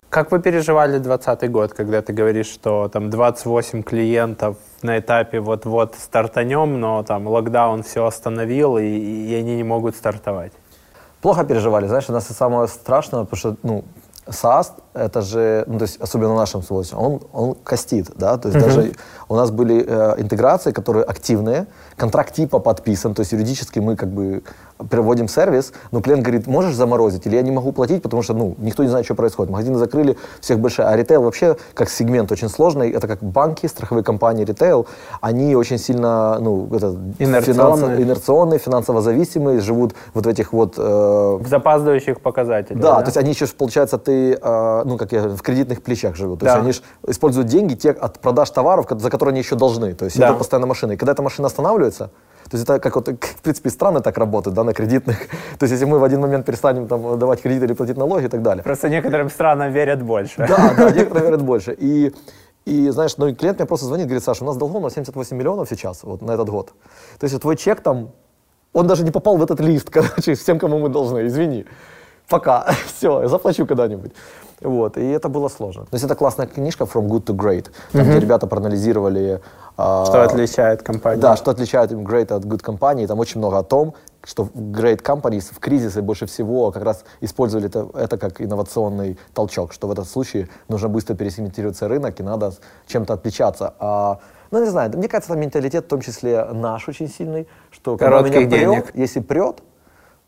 Как 0.09 0.31
вы 0.31 0.39
переживали 0.39 0.97
2020 0.97 1.51
год, 1.51 1.73
когда 1.73 2.01
ты 2.01 2.13
говоришь, 2.13 2.47
что 2.47 2.87
там 2.87 3.09
28 3.09 3.83
клиентов 3.83 4.57
на 4.81 4.97
этапе 4.97 5.39
вот-вот 5.39 5.95
стартанем, 5.95 6.79
но 6.79 7.03
там 7.03 7.27
локдаун 7.27 7.83
все 7.83 8.05
остановил, 8.05 8.77
и, 8.77 8.85
и 8.85 9.35
они 9.35 9.55
не 9.55 9.63
могут 9.63 9.95
стартовать? 9.95 10.51
Плохо 11.21 11.43
переживали, 11.43 11.85
знаешь, 11.87 12.09
у 12.09 12.13
нас 12.13 12.25
самое 12.27 12.67
страшное, 12.67 13.25
потому 13.25 13.37
что, 13.37 13.55
ну, 13.61 13.83
SaaS, 14.29 14.67
это 14.93 15.21
же, 15.21 15.63
ну, 15.67 15.77
то 15.79 15.83
есть, 15.85 15.97
особенно 16.01 16.33
в 16.33 16.37
нашем 16.37 16.61
случае, 16.63 16.99
он, 16.99 17.21
он 17.33 17.55
костит, 17.63 18.07
да, 18.15 18.37
то 18.37 18.49
есть 18.49 18.59
даже 18.59 18.91
у 19.27 19.35
нас 19.35 19.51
были 19.51 19.85
э, 19.87 20.15
интеграции, 20.21 20.71
которые 20.71 21.03
активные, 21.03 21.67
контракт 21.95 22.33
типа 22.33 22.59
подписан, 22.59 23.13
то 23.13 23.21
есть 23.21 23.31
юридически 23.31 23.79
мы 23.79 23.95
как 23.95 24.09
бы 24.09 24.43
проводим 24.89 25.27
сервис, 25.27 25.73
но 25.91 26.01
клиент 26.01 26.23
говорит, 26.23 26.47
можешь 26.47 26.73
заморозить, 26.75 27.25
или 27.27 27.35
я 27.35 27.41
не 27.41 27.51
могу 27.51 27.71
платить, 27.73 28.01
потому 28.01 28.23
что, 28.23 28.33
ну, 28.33 28.55
никто 28.59 28.83
не 28.83 28.89
знает, 28.89 29.05
что 29.05 29.15
происходит. 29.15 29.51
Магазины 29.51 29.77
закрыли, 29.77 30.15
всех 30.39 30.59
большие, 30.59 30.87
а 30.87 30.95
ритейл 30.95 31.21
вообще 31.23 31.57
как 31.73 31.89
сегмент 31.89 32.31
очень 32.31 32.49
сложный, 32.49 32.89
это 32.91 33.07
как 33.07 33.19
банки, 33.21 33.67
страховые 33.67 34.03
компании, 34.03 34.45
ритейл, 34.45 34.87
они 35.21 35.55
очень 35.55 35.77
сильно, 35.77 36.37
ну, 36.39 36.67
это, 36.73 36.95
Инерционные. 37.19 37.41
финансово- 37.41 38.01
инерционные, 38.01 38.59
финансово 38.59 39.01
зависимые, 39.01 39.59
живут 39.59 39.93
вот 40.13 40.25
в 40.25 40.29
этих 40.29 40.53
вот 40.53 40.75
э, 40.77 40.81
В 41.41 41.47
запаздывающих 41.47 42.21
показателях. 42.21 42.79
да, 42.81 42.99
то 43.01 43.05
есть 43.07 43.17
они 43.17 43.31
еще, 43.31 43.47
получается, 43.47 43.97
ты, 43.97 44.18
э, 44.41 44.83
ну, 44.85 44.97
как 44.97 45.11
я, 45.11 45.27
в 45.27 45.41
кредитных 45.41 45.81
плечах 45.81 46.15
живут. 46.15 46.39
То 46.39 46.45
Да. 46.45 46.51
есть 46.51 46.61
они 46.63 46.71
ж 46.73 46.81
используют 47.07 47.47
деньги 47.47 47.73
те 47.75 47.91
от 47.91 48.19
продаж 48.19 48.49
товаров, 48.49 48.85
за 48.89 49.09
которые 49.09 49.31
они 49.33 49.39
еще 49.41 49.55
должны. 49.55 49.93
То 49.93 50.05
есть 50.05 50.17
Да. 50.19 50.29
это 50.29 50.37
постоянно 50.37 50.67
машина. 50.67 50.93
И 50.93 50.97
когда 50.97 51.11
эта 51.13 51.21
машина 51.21 51.47
останавливается, 51.47 52.11
то 52.49 52.57
есть 52.57 52.63
это 52.63 52.79
как 52.79 52.95
вот, 52.95 53.07
в 53.37 53.41
принципе, 53.41 53.69
страны 53.69 54.01
так 54.01 54.17
работают, 54.17 54.55
да, 54.55 54.63
на 54.63 54.73
кредитных. 54.73 55.17
То 55.59 55.63
есть 55.65 55.71
если 55.73 55.85
мы 55.85 55.99
в 55.99 56.03
один 56.03 56.21
момент 56.21 56.45
перестанем 56.45 56.87
там 56.87 57.19
давать 57.19 57.41
кредиты 57.41 57.65
или 57.65 57.73
платить 57.73 57.97
налоги 57.97 58.25
и 58.25 58.29
так 58.29 58.41
далее. 58.41 58.63
Просто 58.63 58.89
некоторым 58.89 59.29
странам 59.29 59.71
верят 59.71 60.01
больше. 60.01 60.45
Да, 60.47 60.73
да, 60.77 60.89
некоторые 60.95 61.25
верят 61.25 61.41
больше. 61.43 61.75
И, 61.77 62.13
и 62.65 62.89
знаешь, 62.89 63.17
ну, 63.17 63.27
и 63.27 63.33
клиент 63.35 63.59
мне 63.59 63.67
просто 63.67 63.85
звонит, 63.85 64.05
говорит, 64.07 64.23
Саша, 64.23 64.43
у 64.43 64.47
нас 64.47 64.57
долгов 64.57 64.81
на 64.81 64.89
78 64.89 65.37
миллионов 65.37 65.69
сейчас, 65.69 66.03
вот 66.03 66.21
на 66.21 66.31
этот 66.31 66.49
год. 66.49 66.73
То 67.19 67.25
есть 67.25 67.39
твой 67.39 67.55
чек 67.55 67.81
там, 67.81 68.11
он 68.73 68.87
даже 68.87 69.03
не 69.03 69.11
попал 69.11 69.37
в 69.37 69.43
этот 69.43 69.59
лист, 69.59 69.89
короче, 69.89 70.33
всем, 70.33 70.59
кому 70.59 70.79
мы 70.79 70.89
должны, 70.89 71.27
извини. 71.27 71.65
Пока, 72.29 72.65
все, 72.87 73.27
заплачу 73.27 73.65
когда-нибудь. 73.65 74.11
Вот, 74.61 74.97
и 74.97 75.05
это 75.07 75.29
было 75.29 75.47
сложно. 75.47 75.83
То 75.83 75.93
есть 75.93 76.03
это 76.03 76.15
классная 76.15 76.45
книжка 76.45 76.83
From 76.83 77.07
Good 77.07 77.25
to 77.27 77.33
Great, 77.35 77.67
там, 77.93 78.03
где 78.09 78.19
ребята 78.19 78.45
проанализировали... 78.45 79.39
а, 79.77 80.05
Что 80.05 80.23
отличает 80.23 80.83
компанию? 80.83 81.21
да, 81.21 81.37
что 81.37 81.51
отличает 81.51 81.91
Great 81.93 82.33
от 82.33 82.43
Good 82.43 82.61
Company. 82.61 83.07
Там 83.07 83.19
очень 83.19 83.39
много 83.39 83.57
о 83.57 83.63
том, 83.63 83.93
что 84.25 84.49
Great 84.53 85.01
Companies 85.01 85.45
в 85.53 85.59
кризисе 85.59 86.01
больше 86.01 86.25
всего 86.25 86.71
как 86.71 86.83
раз 86.83 87.05
использовали 87.21 87.67
это, 87.67 87.87
это 87.93 88.17
как 88.17 88.41
инновационный 88.41 89.17
толчок, 89.33 89.71
что 89.71 89.87
в 89.87 89.91
этом 89.91 90.03
случае 90.03 90.49
нужно 90.67 90.89
быстро 90.89 91.15
пересегментироваться 91.15 91.87
рынок 91.87 92.19
и 92.19 92.23
надо 92.23 92.51
чем-то 92.87 93.13
отличаться. 93.13 93.73
А, 93.79 94.19
ну, 94.51 94.61
не 94.61 94.69
знаю, 94.69 94.91
мне 94.93 95.07
кажется, 95.07 95.31
там 95.31 95.39
менталитет, 95.39 95.85
в 95.85 95.87
том 95.87 96.01
числе 96.01 96.43
наш 96.51 96.89
очень 96.89 97.07
сильный, 97.07 97.47
что 97.71 97.95
когда 97.95 98.17
Коротких 98.17 98.35
меня 98.41 98.49
прет, 98.49 98.59
денег. 98.59 98.91
если 98.93 99.21
прет, 99.21 99.63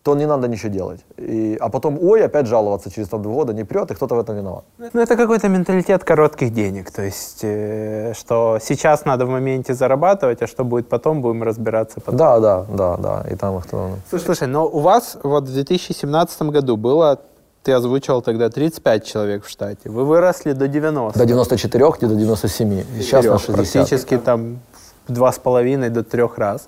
то 0.03 0.15
не 0.15 0.25
надо 0.25 0.47
ничего 0.47 0.69
делать. 0.69 1.05
И, 1.17 1.57
а 1.61 1.69
потом, 1.69 1.99
ой, 2.01 2.25
опять 2.25 2.47
жаловаться 2.47 2.89
через 2.89 3.07
там, 3.07 3.21
два 3.21 3.33
года, 3.33 3.53
не 3.53 3.63
прет, 3.63 3.91
и 3.91 3.93
кто-то 3.93 4.15
в 4.15 4.19
этом 4.19 4.35
виноват. 4.35 4.63
Ну, 4.77 4.99
это 4.99 5.15
какой-то 5.15 5.47
менталитет 5.47 6.03
коротких 6.03 6.51
денег. 6.53 6.91
То 6.91 7.03
есть, 7.03 7.43
э, 7.43 8.13
что 8.15 8.57
сейчас 8.61 9.05
надо 9.05 9.25
в 9.25 9.29
моменте 9.29 9.73
зарабатывать, 9.73 10.41
а 10.41 10.47
что 10.47 10.63
будет 10.63 10.89
потом, 10.89 11.21
будем 11.21 11.43
разбираться 11.43 11.99
потом. 11.99 12.17
Да, 12.17 12.39
да, 12.39 12.65
да, 12.69 12.97
да. 12.97 13.25
И 13.31 13.35
там 13.35 13.61
кто... 13.61 13.91
Слушай, 14.09 14.25
слушай, 14.25 14.47
но 14.47 14.67
у 14.67 14.79
вас 14.79 15.17
вот 15.23 15.43
в 15.43 15.53
2017 15.53 16.41
году 16.43 16.77
было, 16.77 17.19
ты 17.61 17.71
озвучивал 17.71 18.23
тогда 18.23 18.49
35 18.49 19.05
человек 19.05 19.45
в 19.45 19.49
штате. 19.49 19.89
Вы 19.89 20.03
выросли 20.05 20.53
до 20.53 20.67
90. 20.67 21.19
До 21.19 21.25
94, 21.25 21.91
где 21.97 22.07
до 22.07 22.15
97. 22.15 22.79
И 22.97 23.01
сейчас 23.01 23.25
на 23.25 23.37
60. 23.37 23.55
Практически 23.55 24.17
там 24.17 24.59
в 25.07 25.13
два 25.13 25.31
с 25.31 25.37
половиной 25.37 25.89
до 25.89 26.03
трех 26.03 26.37
раз. 26.37 26.67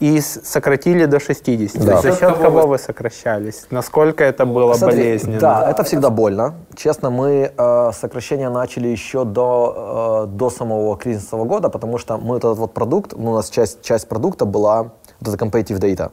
И 0.00 0.20
сократили 0.20 1.06
до 1.06 1.20
60. 1.20 1.84
Да. 1.84 2.00
За 2.00 2.12
счет 2.12 2.36
кого 2.38 2.66
вы 2.66 2.78
сокращались? 2.78 3.66
Насколько 3.70 4.24
это 4.24 4.44
было 4.44 4.74
Смотри, 4.74 4.98
болезненно? 4.98 5.40
Да, 5.40 5.70
это 5.70 5.84
всегда 5.84 6.10
больно. 6.10 6.54
Честно, 6.76 7.10
мы 7.10 7.52
э, 7.56 7.90
сокращение 7.92 8.48
начали 8.48 8.88
еще 8.88 9.24
до, 9.24 10.26
э, 10.26 10.36
до 10.36 10.50
самого 10.50 10.96
кризисного 10.96 11.44
года, 11.44 11.68
потому 11.68 11.98
что 11.98 12.18
мы 12.18 12.36
этот 12.36 12.58
вот 12.58 12.74
продукт, 12.74 13.14
ну, 13.16 13.32
у 13.32 13.34
нас 13.34 13.50
часть, 13.50 13.82
часть 13.82 14.08
продукта 14.08 14.44
была 14.46 14.90
вот 15.20 15.34
это 15.34 15.44
competitive 15.44 15.78
data, 15.78 16.10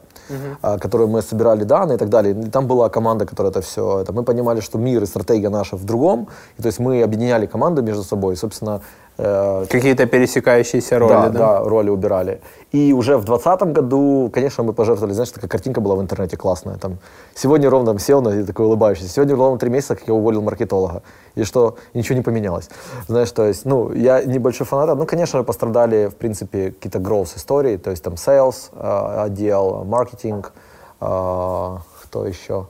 э, 0.62 0.78
которую 0.78 1.08
мы 1.08 1.22
собирали 1.22 1.64
данные 1.64 1.96
и 1.96 1.98
так 1.98 2.08
далее. 2.08 2.34
И 2.34 2.50
там 2.50 2.66
была 2.66 2.88
команда, 2.88 3.26
которая 3.26 3.50
это 3.50 3.60
все, 3.60 4.00
это 4.00 4.12
мы 4.12 4.22
понимали, 4.22 4.60
что 4.60 4.78
мир 4.78 5.02
и 5.02 5.06
стратегия 5.06 5.50
наша 5.50 5.76
в 5.76 5.84
другом, 5.84 6.28
и 6.58 6.62
то 6.62 6.68
есть 6.68 6.78
мы 6.78 7.02
объединяли 7.02 7.46
команды 7.46 7.82
между 7.82 8.04
собой, 8.04 8.34
и, 8.34 8.36
собственно, 8.36 8.80
Какие-то 9.16 10.06
пересекающиеся 10.06 10.98
роли, 10.98 11.12
да, 11.12 11.28
да? 11.28 11.38
да, 11.38 11.60
роли 11.60 11.90
убирали. 11.90 12.40
И 12.72 12.94
уже 12.94 13.18
в 13.18 13.24
2020 13.24 13.72
году, 13.74 14.30
конечно, 14.32 14.64
мы 14.64 14.72
пожертвовали, 14.72 15.12
знаешь, 15.12 15.30
такая 15.30 15.48
картинка 15.48 15.80
была 15.82 15.96
в 15.96 16.00
интернете 16.00 16.36
классная. 16.38 16.78
Там, 16.78 16.98
сегодня 17.34 17.68
ровно 17.68 17.88
там, 17.88 17.98
сел 17.98 18.22
на 18.22 18.46
такой 18.46 18.66
улыбающийся. 18.66 19.10
Сегодня 19.10 19.36
ровно 19.36 19.58
три 19.58 19.68
месяца, 19.68 19.94
как 19.94 20.08
я 20.08 20.14
уволил 20.14 20.40
маркетолога. 20.40 21.02
И 21.34 21.44
что 21.44 21.76
ничего 21.92 22.16
не 22.16 22.22
поменялось. 22.22 22.70
Знаешь, 23.06 23.30
то 23.30 23.46
есть, 23.46 23.66
ну, 23.66 23.92
я 23.92 24.22
небольшой 24.22 24.66
фанат. 24.66 24.96
Ну, 24.96 25.04
конечно, 25.06 25.44
пострадали, 25.44 26.06
в 26.06 26.16
принципе, 26.16 26.70
какие-то 26.70 26.98
growth 26.98 27.36
истории. 27.36 27.76
То 27.76 27.90
есть 27.90 28.02
там 28.02 28.14
sales, 28.14 28.70
э, 28.72 29.24
отдел, 29.24 29.84
маркетинг, 29.84 30.52
э, 31.00 31.76
кто 32.04 32.26
еще? 32.26 32.66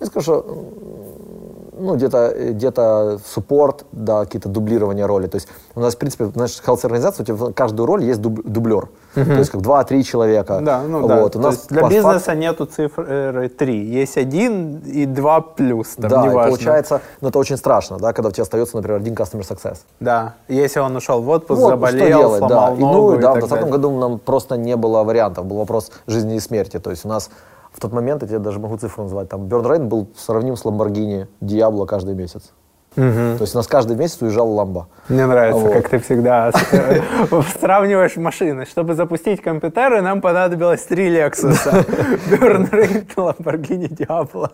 Я 0.00 0.06
скажу, 0.06 0.22
что 0.22 0.46
ну, 1.78 1.94
где-то 1.96 2.34
где 2.50 2.72
суппорт, 3.24 3.84
да, 3.92 4.24
какие-то 4.24 4.48
дублирования 4.48 5.06
роли. 5.06 5.26
То 5.28 5.36
есть 5.36 5.48
у 5.74 5.80
нас, 5.80 5.94
в 5.94 5.98
принципе, 5.98 6.26
знаешь, 6.26 6.60
health 6.66 6.80
организация, 6.84 7.22
у 7.22 7.26
тебя 7.26 7.36
в 7.36 7.52
каждую 7.52 7.86
роль 7.86 8.04
есть 8.04 8.20
дуб- 8.20 8.42
дублер. 8.44 8.88
То 9.14 9.20
есть 9.20 9.50
как 9.50 9.62
два-три 9.62 10.04
человека. 10.04 10.60
Да, 10.62 10.82
ну 10.82 11.06
да. 11.06 11.20
Вот. 11.22 11.36
У 11.36 11.40
То 11.40 11.48
нас 11.48 11.66
для 11.66 11.82
по 11.82 11.88
бизнеса 11.88 12.34
нету 12.34 12.66
цифры 12.66 13.48
3. 13.48 13.84
Есть 13.84 14.16
один 14.16 14.78
и 14.78 15.06
два 15.06 15.40
плюс. 15.40 15.88
Там, 15.96 16.10
Да, 16.10 16.20
и 16.24 16.28
неважно. 16.28 16.50
получается, 16.50 17.00
ну, 17.20 17.28
это 17.28 17.38
очень 17.38 17.56
страшно, 17.56 17.98
да, 17.98 18.12
когда 18.12 18.28
у 18.28 18.32
тебя 18.32 18.42
остается, 18.42 18.76
например, 18.76 19.00
один 19.00 19.14
customer 19.14 19.40
success. 19.48 19.78
Да. 19.98 20.34
Если 20.48 20.78
он 20.80 20.94
ушел 20.96 21.20
в 21.22 21.28
отпуск, 21.28 21.60
Вот, 21.60 21.70
заболел, 21.70 21.98
что 21.98 22.06
делать, 22.08 22.38
сломал 22.38 22.70
да. 22.70 22.76
И, 22.76 22.80
ногу 22.80 23.10
ну, 23.12 23.18
и 23.18 23.20
да, 23.20 23.30
в 23.30 23.34
так 23.34 23.48
2020 23.48 23.50
далее. 23.50 23.72
году 23.72 23.98
нам 23.98 24.18
просто 24.18 24.56
не 24.56 24.76
было 24.76 25.02
вариантов, 25.02 25.46
был 25.46 25.56
вопрос 25.58 25.90
жизни 26.06 26.36
и 26.36 26.40
смерти. 26.40 26.78
То 26.78 26.90
есть 26.90 27.04
у 27.04 27.08
нас 27.08 27.30
в 27.78 27.80
тот 27.80 27.92
момент, 27.92 28.22
я 28.22 28.28
тебе 28.28 28.38
даже 28.40 28.58
могу 28.58 28.76
цифру 28.76 29.04
назвать, 29.04 29.28
там 29.28 29.42
burn 29.42 29.62
rate 29.64 29.84
был 29.84 30.08
сравним 30.16 30.56
с 30.56 30.64
Lamborghini 30.64 31.26
Diablo 31.40 31.86
каждый 31.86 32.14
месяц. 32.14 32.50
Мгм. 32.96 33.36
То 33.36 33.42
есть 33.42 33.54
у 33.54 33.58
нас 33.58 33.68
каждый 33.68 33.96
месяц 33.96 34.20
уезжал 34.22 34.50
ламба. 34.52 34.88
Мне 35.08 35.26
нравится, 35.26 35.60
Вот. 35.60 35.72
как 35.72 35.88
ты 35.90 35.98
всегда 36.00 36.50
с- 36.52 37.60
сравниваешь 37.60 38.16
машины. 38.16 38.64
Чтобы 38.66 38.94
запустить 38.94 39.40
компьютеры, 39.40 40.02
нам 40.02 40.20
понадобилось 40.20 40.82
три 40.82 41.08
Lexus. 41.08 41.58
Burn 42.30 42.68
Rate, 42.70 43.14
Lamborghini 43.14 43.88
Diablo. 43.88 44.50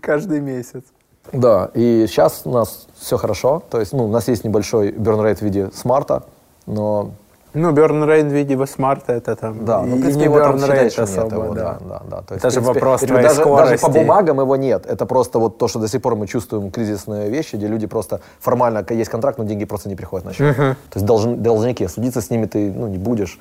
Каждый 0.00 0.40
месяц. 0.40 0.84
Да, 1.32 1.70
и 1.74 2.06
сейчас 2.08 2.42
у 2.44 2.50
нас 2.52 2.86
все 2.96 3.16
хорошо. 3.16 3.62
То 3.70 3.80
есть, 3.80 3.92
ну, 3.92 4.04
у 4.04 4.08
нас 4.08 4.28
есть 4.28 4.44
небольшой 4.44 4.92
burn 4.92 5.20
rate 5.22 5.36
в 5.38 5.42
виде 5.42 5.70
смарта, 5.74 6.24
но 6.66 7.10
Ну, 7.54 7.72
burn 7.72 8.04
rate 8.06 8.28
в 8.28 8.32
виде 8.32 8.66
смарта 8.66 9.12
это 9.12 9.36
там. 9.36 9.64
Да, 9.64 9.82
ну, 9.82 9.96
в 9.96 10.00
принципе, 10.00 10.24
его 10.24 10.38
там 10.38 10.56
rate 10.56 10.84
нет 10.84 10.98
особо, 10.98 11.44
его, 11.44 11.54
да. 11.54 11.62
да, 11.62 11.78
да, 11.80 12.02
да. 12.10 12.22
То 12.22 12.34
есть, 12.34 12.44
Это 12.44 12.48
в 12.48 12.52
же 12.52 12.60
принципе, 12.60 12.80
вопрос 12.80 13.00
говорю, 13.02 13.22
даже, 13.28 13.44
даже 13.44 13.72
по 13.72 13.76
скорости. 13.78 13.98
бумагам 13.98 14.40
его 14.40 14.56
нет. 14.56 14.86
Это 14.86 15.06
просто 15.06 15.38
вот 15.38 15.58
то, 15.58 15.68
что 15.68 15.78
до 15.78 15.88
сих 15.88 16.00
пор 16.00 16.16
мы 16.16 16.26
чувствуем 16.26 16.70
кризисные 16.70 17.28
вещи, 17.30 17.56
где 17.56 17.66
люди 17.66 17.86
просто 17.86 18.20
формально 18.40 18.84
есть 18.90 19.10
контракт, 19.10 19.38
но 19.38 19.44
деньги 19.44 19.64
просто 19.66 19.88
не 19.88 19.96
приходят 19.96 20.24
на 20.24 20.32
счет. 20.32 20.56
То 20.56 20.76
есть 20.94 21.06
должн- 21.06 21.36
должники, 21.36 21.86
судиться 21.88 22.20
с 22.20 22.30
ними 22.30 22.46
ты 22.46 22.72
ну, 22.72 22.88
не 22.88 22.98
будешь 22.98 23.38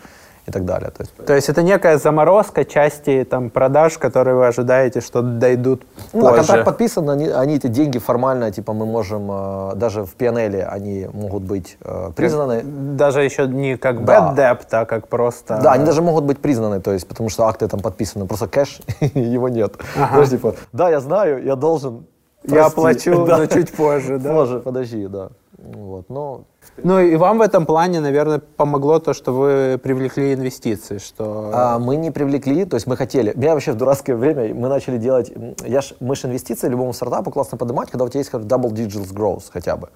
и 0.47 0.51
так 0.51 0.65
далее. 0.65 0.89
То 0.89 1.03
есть, 1.03 1.15
То 1.25 1.33
есть 1.35 1.49
это 1.49 1.61
некая 1.63 1.97
заморозка 1.97 2.65
части 2.65 3.23
там, 3.29 3.49
продаж, 3.49 3.97
которые 3.97 4.35
вы 4.35 4.47
ожидаете, 4.47 5.01
что 5.01 5.21
дойдут 5.21 5.83
Ну, 6.13 6.21
позже. 6.21 6.35
контракт 6.37 6.65
подписан, 6.65 7.09
они, 7.09 7.27
они 7.27 7.55
эти 7.55 7.67
деньги 7.67 7.99
формально, 7.99 8.51
типа, 8.51 8.73
мы 8.73 8.85
можем, 8.85 9.29
э, 9.31 9.75
даже 9.75 10.03
в 10.03 10.15
PNL 10.15 10.63
они 10.67 11.07
могут 11.13 11.43
быть 11.43 11.77
э, 11.81 12.11
признаны. 12.15 12.61
Даже 12.63 13.23
еще 13.23 13.47
не 13.47 13.77
как 13.77 14.03
Да. 14.03 14.33
bad 14.33 14.35
debt, 14.35 14.65
а 14.71 14.85
как 14.85 15.07
просто... 15.07 15.59
Да, 15.61 15.73
они 15.73 15.85
даже 15.85 16.01
могут 16.01 16.23
быть 16.23 16.39
признаны, 16.39 16.81
то 16.81 16.91
есть, 16.91 17.07
потому 17.07 17.29
что 17.29 17.45
акты 17.45 17.67
там 17.67 17.79
подписаны, 17.79 18.25
просто 18.25 18.47
кэш, 18.47 18.81
его 19.13 19.47
нет. 19.49 19.75
Ага. 19.95 20.13
Знаешь, 20.13 20.29
типа, 20.29 20.55
да, 20.73 20.89
я 20.89 20.99
знаю, 20.99 21.43
я 21.43 21.55
должен. 21.55 22.05
Я 22.43 22.69
прости». 22.69 23.09
оплачу, 23.11 23.25
Да. 23.27 23.37
но 23.37 23.45
чуть 23.45 23.71
позже, 23.71 24.17
да. 24.17 24.33
Позже, 24.33 24.59
подожди, 24.59 25.05
да. 25.07 25.29
Вот, 25.59 26.09
но 26.09 26.41
Ну 26.84 26.99
и 26.99 27.16
вам 27.16 27.38
в 27.38 27.41
этом 27.41 27.66
плане, 27.66 27.99
наверное, 27.99 28.39
помогло 28.39 28.99
то, 28.99 29.14
что 29.14 29.34
вы 29.34 29.80
привлекли 29.82 30.34
инвестиции, 30.34 30.97
что... 30.97 31.51
А, 31.53 31.80
мы 31.80 31.95
не 31.95 32.12
привлекли, 32.12 32.66
то 32.66 32.76
есть 32.76 32.88
мы 32.88 32.97
хотели. 32.97 33.34
Меня 33.36 33.53
вообще 33.53 33.72
в 33.72 33.76
дурацкое 33.76 34.16
время 34.16 34.53
мы 34.55 34.68
начали 34.68 34.97
делать. 34.97 35.32
Я 35.66 35.82
ж, 35.82 35.93
мы 35.99 36.16
же 36.16 36.28
инвестиции 36.28 36.68
любому 36.70 36.93
стартапу 36.93 37.30
классно 37.30 37.57
поднимать, 37.57 37.91
когда 37.91 38.05
у 38.05 38.09
тебя 38.09 38.20
есть 38.20 38.32
как 38.32 38.41
double 38.41 38.72
digits 38.72 39.14
growth 39.14 39.43
хотя 39.51 39.76
бы. 39.76 39.89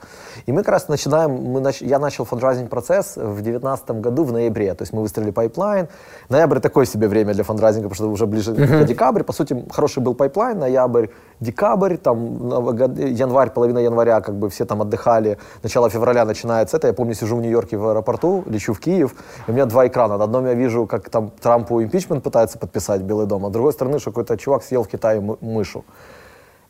И 0.45 0.51
мы 0.51 0.61
как 0.61 0.69
раз 0.69 0.87
начинаем. 0.87 1.31
Мы 1.31 1.59
нач- 1.59 1.85
я 1.85 1.97
начал 1.97 2.25
фандрайзинг 2.25 2.69
процесс 2.69 3.15
в 3.15 3.41
2019 3.41 4.01
году 4.01 4.23
в 4.23 4.31
ноябре. 4.31 4.73
То 4.75 4.83
есть 4.83 4.93
мы 4.93 5.01
выстроили 5.01 5.31
пайплайн. 5.31 5.87
Ноябрь 6.29 6.59
такое 6.59 6.85
себе 6.85 7.07
время 7.07 7.33
для 7.33 7.43
фандрайзинга, 7.43 7.89
потому 7.89 7.95
что 7.95 8.11
уже 8.11 8.27
ближе 8.27 8.53
к 8.53 8.85
декабрь. 8.85 9.23
По 9.23 9.33
сути, 9.33 9.65
хороший 9.71 10.03
был 10.03 10.13
пайплайн. 10.13 10.59
Ноябрь, 10.59 11.07
декабрь, 11.39 11.97
там 11.97 12.47
январь, 12.97 13.49
половина 13.49 13.79
января, 13.79 14.21
как 14.21 14.35
бы 14.35 14.49
все 14.49 14.65
там 14.65 14.81
отдыхали. 14.81 15.37
Начало 15.63 15.89
февраля 15.89 16.25
начинается 16.55 16.77
это. 16.77 16.87
Я 16.87 16.93
помню, 16.93 17.13
сижу 17.13 17.35
в 17.35 17.41
Нью-Йорке 17.41 17.77
в 17.77 17.87
аэропорту, 17.87 18.43
лечу 18.47 18.73
в 18.73 18.79
Киев, 18.79 19.13
и 19.47 19.51
у 19.51 19.53
меня 19.53 19.65
два 19.65 19.87
экрана. 19.87 20.17
На 20.17 20.23
одном 20.23 20.45
я 20.45 20.53
вижу, 20.53 20.85
как 20.85 21.09
там 21.09 21.31
Трампу 21.41 21.81
импичмент 21.81 22.23
пытается 22.23 22.57
подписать 22.57 23.01
Белый 23.01 23.27
дом, 23.27 23.45
а 23.45 23.49
с 23.49 23.51
другой 23.51 23.73
стороны, 23.73 23.99
что 23.99 24.11
какой-то 24.11 24.37
чувак 24.37 24.63
съел 24.63 24.83
в 24.83 24.87
Китае 24.87 25.19
мы- 25.19 25.37
мышу. 25.41 25.83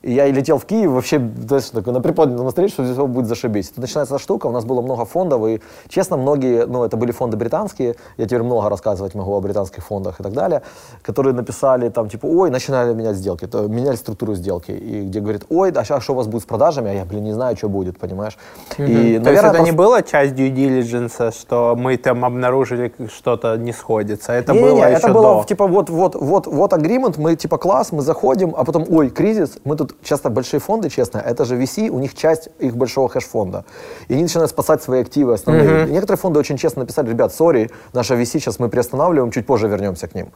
И 0.06 0.14
я 0.14 0.28
летел 0.28 0.60
в 0.60 0.66
Киев, 0.66 0.91
вообще, 0.91 1.20
знаешь, 1.47 1.70
такой 1.72 1.91
на 1.91 1.99
приподнятом 1.99 2.45
настроении, 2.45 2.72
что 2.72 2.86
здесь 2.86 2.95
будет 2.95 3.26
зашибись. 3.26 3.70
Тут 3.70 3.80
начинается 3.80 4.20
штука, 4.20 4.45
у 4.45 4.51
нас 4.51 4.64
было 4.64 4.84
много 4.84 5.03
фондов, 5.06 5.47
и, 5.47 5.62
честно, 5.89 6.16
многие, 6.16 6.68
ну, 6.68 6.84
это 6.84 6.95
были 6.95 7.12
фонды 7.12 7.38
британские, 7.38 7.95
я 8.18 8.26
теперь 8.26 8.43
много 8.43 8.70
рассказывать 8.70 9.16
могу 9.16 9.34
о 9.34 9.41
британских 9.41 9.84
фондах 9.84 10.20
и 10.20 10.24
так 10.24 10.34
далее, 10.34 10.62
которые 11.01 11.34
написали 11.34 11.89
там, 11.89 12.08
типа, 12.08 12.28
ой, 12.28 12.51
начинали 12.51 12.93
менять 12.93 13.16
сделки, 13.16 13.47
то 13.47 13.68
меняли 13.68 13.95
структуру 13.95 14.36
сделки, 14.36 14.72
и 14.72 15.08
где 15.08 15.20
говорит, 15.22 15.45
ой, 15.49 15.72
а 15.72 15.84
сейчас 15.84 16.03
что 16.03 16.14
у 16.14 16.18
вас 16.18 16.28
будет 16.28 16.43
с 16.43 16.45
продажами, 16.45 16.91
а 16.91 16.93
я, 16.93 17.06
блин, 17.06 17.24
не 17.24 17.34
знаю, 17.34 17.58
что 17.58 17.68
будет, 17.68 17.97
понимаешь. 17.97 18.38
И, 18.78 18.84
То 18.86 18.91
есть 18.91 19.24
наверное, 19.26 19.51
это 19.53 19.62
не 19.64 19.72
пос- 19.72 19.76
было 19.76 20.03
часть 20.03 20.36
due 20.36 20.53
diligence, 20.53 21.32
что 21.36 21.76
мы 21.76 21.97
там 21.97 22.24
обнаружили 22.24 22.93
что-то 23.12 23.58
не 23.58 23.74
сходится, 23.74 24.34
это 24.34 24.53
Не-не-не, 24.53 24.70
было 24.72 24.86
еще 24.86 24.97
это 24.97 25.08
было 25.12 25.41
до. 25.41 25.47
типа 25.47 25.66
вот 25.66 25.89
вот 25.89 26.14
вот 26.14 26.45
вот 26.45 26.74
agreement, 26.74 27.16
мы 27.18 27.36
типа 27.36 27.58
класс, 27.58 27.91
мы 27.91 28.03
заходим, 28.03 28.53
а 28.56 28.64
потом 28.64 28.86
ой 28.88 29.10
кризис, 29.10 29.58
мы 29.64 29.76
тут 29.76 29.95
часто 30.04 30.30
большие 30.30 30.60
фонды, 30.60 30.89
честно, 30.89 31.20
это 31.20 31.46
же 31.46 31.56
VC, 31.56 31.89
у 31.89 32.00
них 32.00 32.14
часть 32.16 32.50
их 32.60 32.76
большого 32.76 33.10
хэш-фонда, 33.10 33.66
и 34.08 34.14
они 34.14 34.24
начинают 34.24 34.52
спасать 34.52 34.84
свои 34.84 35.02
активы 35.02 35.34
основные. 35.34 35.88
И 35.88 35.91
некоторые 35.91 36.18
фонды 36.18 36.39
очень 36.39 36.58
честно 36.58 36.82
написали, 36.82 37.10
ребят, 37.10 37.34
сори, 37.34 37.70
наша 37.93 38.16
VC 38.16 38.26
сейчас 38.26 38.60
мы 38.60 38.70
приостанавливаем, 38.70 39.32
чуть 39.32 39.46
позже 39.46 39.68
вернемся 39.68 40.08
к 40.08 40.16
ним. 40.16 40.32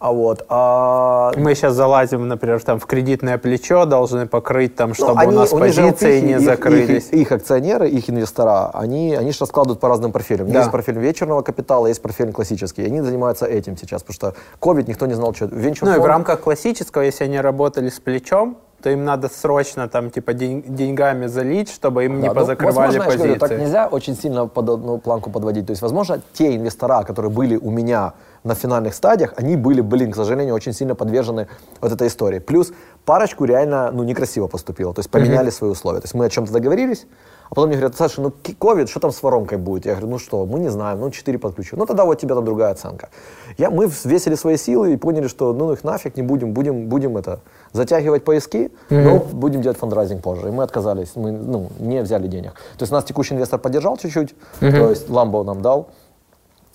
А 0.00 0.12
вот, 0.12 0.44
а, 0.50 1.32
Мы 1.36 1.54
сейчас 1.54 1.74
залазим, 1.74 2.28
например, 2.28 2.60
там 2.62 2.78
в 2.78 2.84
кредитное 2.84 3.38
плечо, 3.38 3.86
должны 3.86 4.26
покрыть 4.26 4.76
там, 4.76 4.90
Ну, 4.90 4.94
чтобы 4.94 5.18
они- 5.20 5.32
у 5.34 5.38
нас 5.38 5.50
позиции 5.50 6.20
не 6.20 6.32
их- 6.32 6.40
закрылись. 6.40 7.08
Их, 7.08 7.14
их 7.14 7.32
акционеры, 7.32 7.88
их 7.88 8.10
инвестора, 8.10 8.70
они, 8.74 9.14
они 9.14 9.32
же 9.32 9.38
раскладывают 9.40 9.80
по 9.80 9.88
разным 9.88 10.12
профилям. 10.12 10.50
Да. 10.50 10.58
Есть 10.58 10.70
профиль 10.70 10.98
вечерного 10.98 11.40
капитала, 11.42 11.86
есть 11.86 12.02
профиль 12.02 12.32
классический. 12.32 12.82
И 12.82 12.86
они 12.86 13.00
занимаются 13.00 13.46
этим 13.46 13.78
сейчас, 13.78 14.02
потому 14.02 14.14
что 14.14 14.34
COVID 14.60 14.84
никто 14.88 15.06
не 15.06 15.14
знал, 15.14 15.32
что... 15.34 15.46
Венчур 15.46 15.88
Ну 15.88 15.94
и 15.96 15.98
в 15.98 16.04
рамках 16.04 16.40
классического, 16.40 17.02
если 17.02 17.24
они 17.24 17.40
работали 17.40 17.88
с 17.88 17.98
плечом, 17.98 18.58
то 18.82 18.90
им 18.90 19.06
надо 19.06 19.30
срочно 19.34 19.88
там 19.88 20.10
типа 20.10 20.34
день- 20.34 20.62
деньгами 20.66 21.26
залить, 21.28 21.70
чтобы 21.70 22.04
им 22.04 22.16
не 22.20 22.28
Да, 22.28 22.34
ну, 22.34 22.40
позакрывали 22.40 22.74
возможно, 22.76 22.96
я 22.96 23.00
же 23.00 23.06
позиции. 23.06 23.26
говорю, 23.28 23.40
так 23.40 23.58
нельзя 23.58 23.86
очень 23.86 24.14
сильно 24.14 24.46
под 24.46 24.68
одну 24.68 24.98
планку 24.98 25.30
подводить. 25.30 25.66
То 25.66 25.70
есть, 25.70 25.80
возможно, 25.80 26.20
те 26.34 26.54
инвестора, 26.54 27.02
которые 27.04 27.32
были 27.32 27.56
у 27.56 27.70
меня 27.70 28.12
на 28.44 28.54
финальных 28.54 28.94
стадиях, 28.94 29.32
они 29.36 29.56
были, 29.56 29.80
блин, 29.80 30.12
к 30.12 30.16
сожалению, 30.16 30.54
очень 30.54 30.74
сильно 30.74 30.94
подвержены 30.94 31.48
вот 31.80 31.92
этой 31.92 32.08
истории. 32.08 32.38
Плюс 32.38 32.72
парочку 33.06 33.44
реально, 33.46 33.90
ну, 33.90 34.04
некрасиво 34.04 34.48
поступило. 34.48 34.92
То 34.92 35.00
есть 35.00 35.10
поменяли 35.10 35.50
свои 35.50 35.70
условия. 35.70 36.00
То 36.00 36.04
есть 36.04 36.14
мы 36.14 36.26
о 36.26 36.30
чем-то 36.30 36.52
договорились, 36.52 37.06
а 37.46 37.54
потом 37.54 37.68
мне 37.68 37.78
говорят, 37.78 37.96
Саша, 37.96 38.20
ну, 38.20 38.32
ковид, 38.58 38.90
что 38.90 39.00
там 39.00 39.12
с 39.12 39.22
воронкой 39.22 39.56
будет? 39.56 39.86
Я 39.86 39.92
говорю, 39.92 40.08
ну 40.08 40.18
что, 40.18 40.44
мы 40.44 40.60
не 40.60 40.68
знаем, 40.68 41.00
ну, 41.00 41.10
4 41.10 41.38
подключу. 41.38 41.76
Ну, 41.76 41.86
тогда 41.86 42.04
вот 42.04 42.18
тебе 42.18 42.34
там 42.34 42.44
другая 42.44 42.72
оценка. 42.72 43.08
Я, 43.56 43.70
мы 43.70 43.86
взвесили 43.86 44.34
свои 44.34 44.58
силы 44.58 44.92
и 44.92 44.96
поняли, 44.96 45.28
что, 45.28 45.54
ну, 45.54 45.72
их 45.72 45.82
нафиг, 45.82 46.16
не 46.16 46.22
будем, 46.22 46.52
будем, 46.52 46.88
будем 46.88 47.16
это, 47.16 47.40
затягивать 47.72 48.24
поиски, 48.24 48.72
но 48.90 49.20
будем 49.20 49.62
делать 49.62 49.78
фандрайзинг 49.78 50.22
позже. 50.22 50.48
И 50.48 50.50
мы 50.50 50.64
отказались, 50.64 51.12
мы, 51.16 51.32
ну, 51.32 51.70
не 51.78 52.02
взяли 52.02 52.28
денег. 52.28 52.54
То 52.76 52.82
есть 52.82 52.92
нас 52.92 53.04
текущий 53.04 53.34
инвестор 53.34 53.58
поддержал 53.58 53.96
чуть-чуть, 53.96 54.34
то 54.60 54.90
есть 54.90 55.08
Ламбо 55.08 55.44
нам 55.44 55.62
дал 55.62 55.88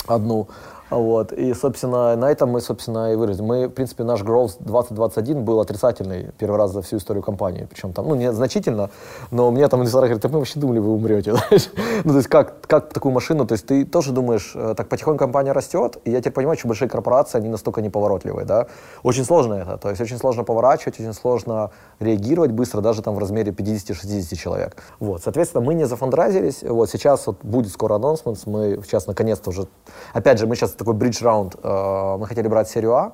одну. 0.08 0.48
Вот. 0.90 1.32
И, 1.32 1.54
собственно, 1.54 2.16
на 2.16 2.32
этом 2.32 2.50
мы, 2.50 2.62
собственно, 2.62 3.14
и 3.14 3.16
выразим. 3.16 3.46
Мы, 3.46 3.68
в 3.68 3.72
принципе, 3.72 4.04
наш 4.04 4.22
growth 4.22 4.56
2021 4.60 5.44
был 5.44 5.60
отрицательный 5.60 6.32
первый 6.38 6.58
раз 6.58 6.72
за 6.72 6.82
всю 6.82 6.98
историю 6.98 7.24
компании. 7.24 7.68
Причем 7.70 7.94
там, 7.94 8.08
ну, 8.08 8.16
не 8.16 8.32
значительно, 8.34 8.90
но 9.32 9.52
мне 9.52 9.68
там 9.68 9.82
инвесторы 9.82 10.08
говорят, 10.08 10.32
мы 10.32 10.40
вообще 10.40 10.60
думали, 10.60 10.80
вы 10.80 10.92
умрете. 10.94 11.34
ну, 12.04 12.12
то 12.12 12.18
есть 12.18 12.28
как, 12.28 12.62
как 12.68 12.94
такую 12.94 13.14
машину, 13.14 13.46
то 13.46 13.54
есть 13.54 13.66
ты 13.66 13.86
тоже 13.86 14.12
думаешь, 14.12 14.54
э, 14.56 14.74
так 14.76 14.90
потихоньку 14.90 15.20
компания 15.20 15.52
растет, 15.52 15.98
и 16.06 16.12
я 16.12 16.20
теперь 16.20 16.34
понимаю, 16.34 16.58
что 16.58 16.68
большие 16.68 16.90
корпорации, 16.90 17.38
они 17.38 17.50
настолько 17.50 17.82
неповоротливые, 17.82 18.46
да. 18.46 18.68
Очень 19.04 19.26
сложно 19.26 19.54
это, 19.56 19.78
то 19.78 19.90
есть 19.90 20.02
очень 20.02 20.18
сложно 20.18 20.44
поворачивать, 20.44 21.00
очень 21.00 21.14
сложно 21.14 21.72
реагировать 22.00 22.52
быстро, 22.52 22.82
даже 22.82 23.02
там 23.02 23.16
в 23.16 23.20
размере 23.20 23.52
50-60 23.52 24.36
человек. 24.36 24.78
Вот, 25.00 25.24
соответственно, 25.24 25.64
мы 25.64 25.74
не 25.74 25.86
зафандрайзились, 25.86 26.64
вот 26.64 26.90
сейчас 26.90 27.28
вот 27.28 27.38
будет 27.44 27.72
скоро 27.72 27.96
анонсмент, 27.96 28.40
мы 28.46 28.82
сейчас 28.84 29.08
наконец-то 29.08 29.50
уже, 29.50 29.68
опять 30.14 30.40
же, 30.40 30.48
мы 30.48 30.56
сейчас 30.56 30.72
такой 30.80 30.94
бридж 30.94 31.22
раунд, 31.24 31.56
э, 31.62 32.16
мы 32.18 32.26
хотели 32.26 32.48
брать 32.48 32.70
серию 32.70 32.96
А, 32.96 33.14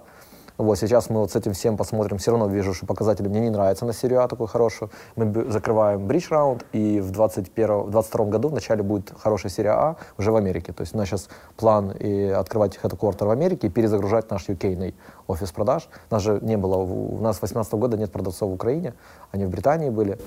вот 0.58 0.78
сейчас 0.78 1.10
мы 1.10 1.20
вот 1.20 1.32
с 1.32 1.36
этим 1.36 1.52
всем 1.52 1.76
посмотрим. 1.76 2.18
Все 2.18 2.32
равно 2.32 2.48
вижу, 2.48 2.74
что 2.74 2.86
показатели 2.86 3.28
мне 3.28 3.42
не 3.42 3.50
нравятся 3.50 3.86
на 3.86 3.92
серию 3.92 4.24
А 4.24 4.28
такую 4.28 4.48
хорошую. 4.48 4.90
Мы 5.18 5.52
закрываем 5.52 6.08
бридж 6.08 6.28
раунд, 6.30 6.66
и 6.72 7.02
в 7.02 7.12
21, 7.12 7.82
в 7.82 7.90
22 7.90 8.26
году 8.26 8.48
в 8.48 8.54
начале 8.54 8.82
будет 8.82 9.12
хорошая 9.20 9.52
серия 9.52 9.72
А 9.72 9.96
уже 10.18 10.32
в 10.32 10.36
Америке. 10.36 10.72
То 10.72 10.82
есть 10.82 10.96
у 10.96 10.98
нас 10.98 11.10
сейчас 11.10 11.28
план 11.58 11.92
и 11.92 12.28
открывать 12.28 12.80
headquarter 12.82 13.26
в 13.26 13.32
Америке 13.32 13.68
и 13.68 13.70
перезагружать 13.70 14.30
наш 14.32 14.48
UK 14.48 14.94
офис 15.28 15.52
продаж. 15.52 15.88
У 16.10 16.14
нас 16.14 16.24
же 16.24 16.40
не 16.42 16.58
было, 16.58 16.78
у 16.78 17.20
нас 17.20 17.38
с 17.38 17.40
2018 17.40 17.74
года 17.74 17.98
нет 17.98 18.12
продавцов 18.12 18.50
в 18.50 18.54
Украине, 18.54 18.94
они 19.32 19.46
в 19.46 19.50
Британии 19.50 19.90
были. 19.90 20.18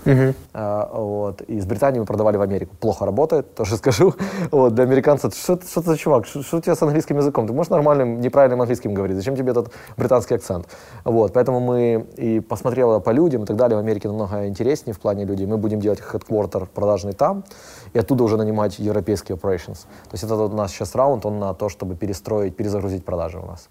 А, 0.52 0.90
вот. 0.92 1.42
И 1.42 1.56
из 1.56 1.66
Британии 1.66 2.00
мы 2.00 2.06
продавали 2.06 2.36
в 2.36 2.42
Америку. 2.42 2.74
Плохо 2.80 3.06
работает, 3.06 3.54
тоже 3.54 3.76
скажу. 3.76 4.14
Вот, 4.50 4.74
для 4.74 4.84
американцев, 4.84 5.34
что, 5.34 5.58
что 5.60 5.80
ты 5.80 5.90
за 5.90 5.96
чувак, 5.96 6.26
что, 6.26 6.42
что 6.42 6.58
у 6.58 6.60
тебя 6.60 6.74
с 6.74 6.82
английским 6.82 7.16
языком? 7.16 7.46
Ты 7.46 7.52
можешь 7.52 7.70
нормальным, 7.70 8.20
неправильным 8.20 8.60
английским 8.60 8.94
говорить? 8.94 9.16
Зачем 9.16 9.36
тебе 9.36 9.52
этот 9.52 9.72
британский 9.96 10.34
акцент? 10.34 10.68
Вот, 11.04 11.32
поэтому 11.32 11.60
мы 11.60 12.06
и 12.16 12.40
посмотрела 12.40 13.00
по 13.00 13.10
людям 13.10 13.44
и 13.44 13.46
так 13.46 13.56
далее. 13.56 13.76
В 13.76 13.80
Америке 13.80 14.08
намного 14.08 14.46
интереснее 14.46 14.94
в 14.94 15.00
плане 15.00 15.24
людей. 15.24 15.46
Мы 15.46 15.56
будем 15.56 15.80
делать 15.80 16.00
headquarter 16.00 16.66
продажный 16.66 17.12
там, 17.12 17.44
и 17.92 17.98
оттуда 17.98 18.24
уже 18.24 18.36
нанимать 18.36 18.78
европейские 18.78 19.36
operations. 19.36 19.86
То 20.04 20.12
есть 20.12 20.24
это 20.24 20.36
вот 20.36 20.52
у 20.52 20.56
нас 20.56 20.70
сейчас 20.70 20.94
раунд, 20.94 21.26
он 21.26 21.38
на 21.38 21.54
то, 21.54 21.68
чтобы 21.68 21.94
перестроить, 21.94 22.56
перезагрузить 22.56 23.04
продажи 23.04 23.38
у 23.38 23.46
нас. 23.46 23.68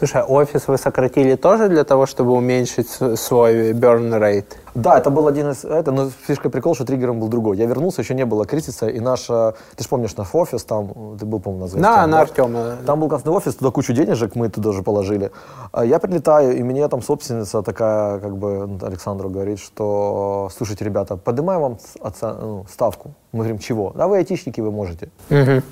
Слушай, 0.00 0.22
а 0.22 0.24
офис 0.24 0.66
вы 0.66 0.78
сократили 0.78 1.36
тоже 1.36 1.68
для 1.68 1.84
того, 1.84 2.06
чтобы 2.06 2.32
уменьшить 2.32 2.88
свой 2.88 3.72
burn 3.72 4.18
rate? 4.18 4.56
Да, 4.74 4.96
это 4.96 5.10
был 5.10 5.26
один 5.26 5.50
из... 5.50 5.62
Это, 5.62 5.92
но 5.92 6.08
фишка 6.26 6.48
прикол, 6.48 6.74
что 6.74 6.86
триггером 6.86 7.20
был 7.20 7.28
другой. 7.28 7.58
Я 7.58 7.66
вернулся, 7.66 8.00
еще 8.00 8.14
не 8.14 8.24
было 8.24 8.46
кризиса, 8.46 8.88
и 8.88 8.98
наша... 8.98 9.54
Ты 9.76 9.82
же 9.82 9.90
помнишь 9.90 10.16
наш 10.16 10.28
офис 10.34 10.64
там, 10.64 11.18
ты 11.18 11.26
был, 11.26 11.38
по-моему, 11.40 11.66
на 11.66 11.82
Да, 11.82 12.06
на 12.06 12.20
Артема. 12.20 12.76
Там 12.86 13.00
был 13.00 13.08
классный 13.10 13.30
офис, 13.32 13.56
туда 13.56 13.70
кучу 13.70 13.92
денежек 13.92 14.36
мы 14.36 14.48
туда 14.48 14.72
же 14.72 14.82
положили. 14.82 15.32
А 15.72 15.84
Я 15.84 15.98
прилетаю, 15.98 16.56
и 16.56 16.62
мне 16.62 16.88
там 16.88 17.02
собственница 17.02 17.62
такая, 17.62 18.20
как 18.20 18.38
бы, 18.38 18.78
Александру 18.80 19.28
говорит, 19.28 19.58
что, 19.58 20.48
слушайте, 20.56 20.84
ребята, 20.84 21.16
поднимаем 21.16 21.60
вам 21.60 21.78
оце- 22.00 22.36
ну, 22.40 22.64
ставку. 22.72 23.10
Мы 23.32 23.40
говорим, 23.40 23.58
чего? 23.58 23.92
Да 23.94 24.06
вы 24.08 24.16
айтишники, 24.16 24.62
вы 24.62 24.70
можете. 24.70 25.10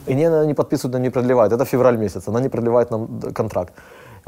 И 0.07 0.15
не, 0.15 0.25
она 0.27 0.45
не 0.45 0.55
подписывают, 0.55 0.97
она 0.97 1.03
не 1.05 1.11
продлевает. 1.11 1.53
Это 1.53 1.65
февраль 1.65 1.97
месяц, 1.97 2.29
она 2.29 2.41
не 2.41 2.49
продлевает 2.51 2.91
нам 2.91 3.21
контракт. 3.35 3.73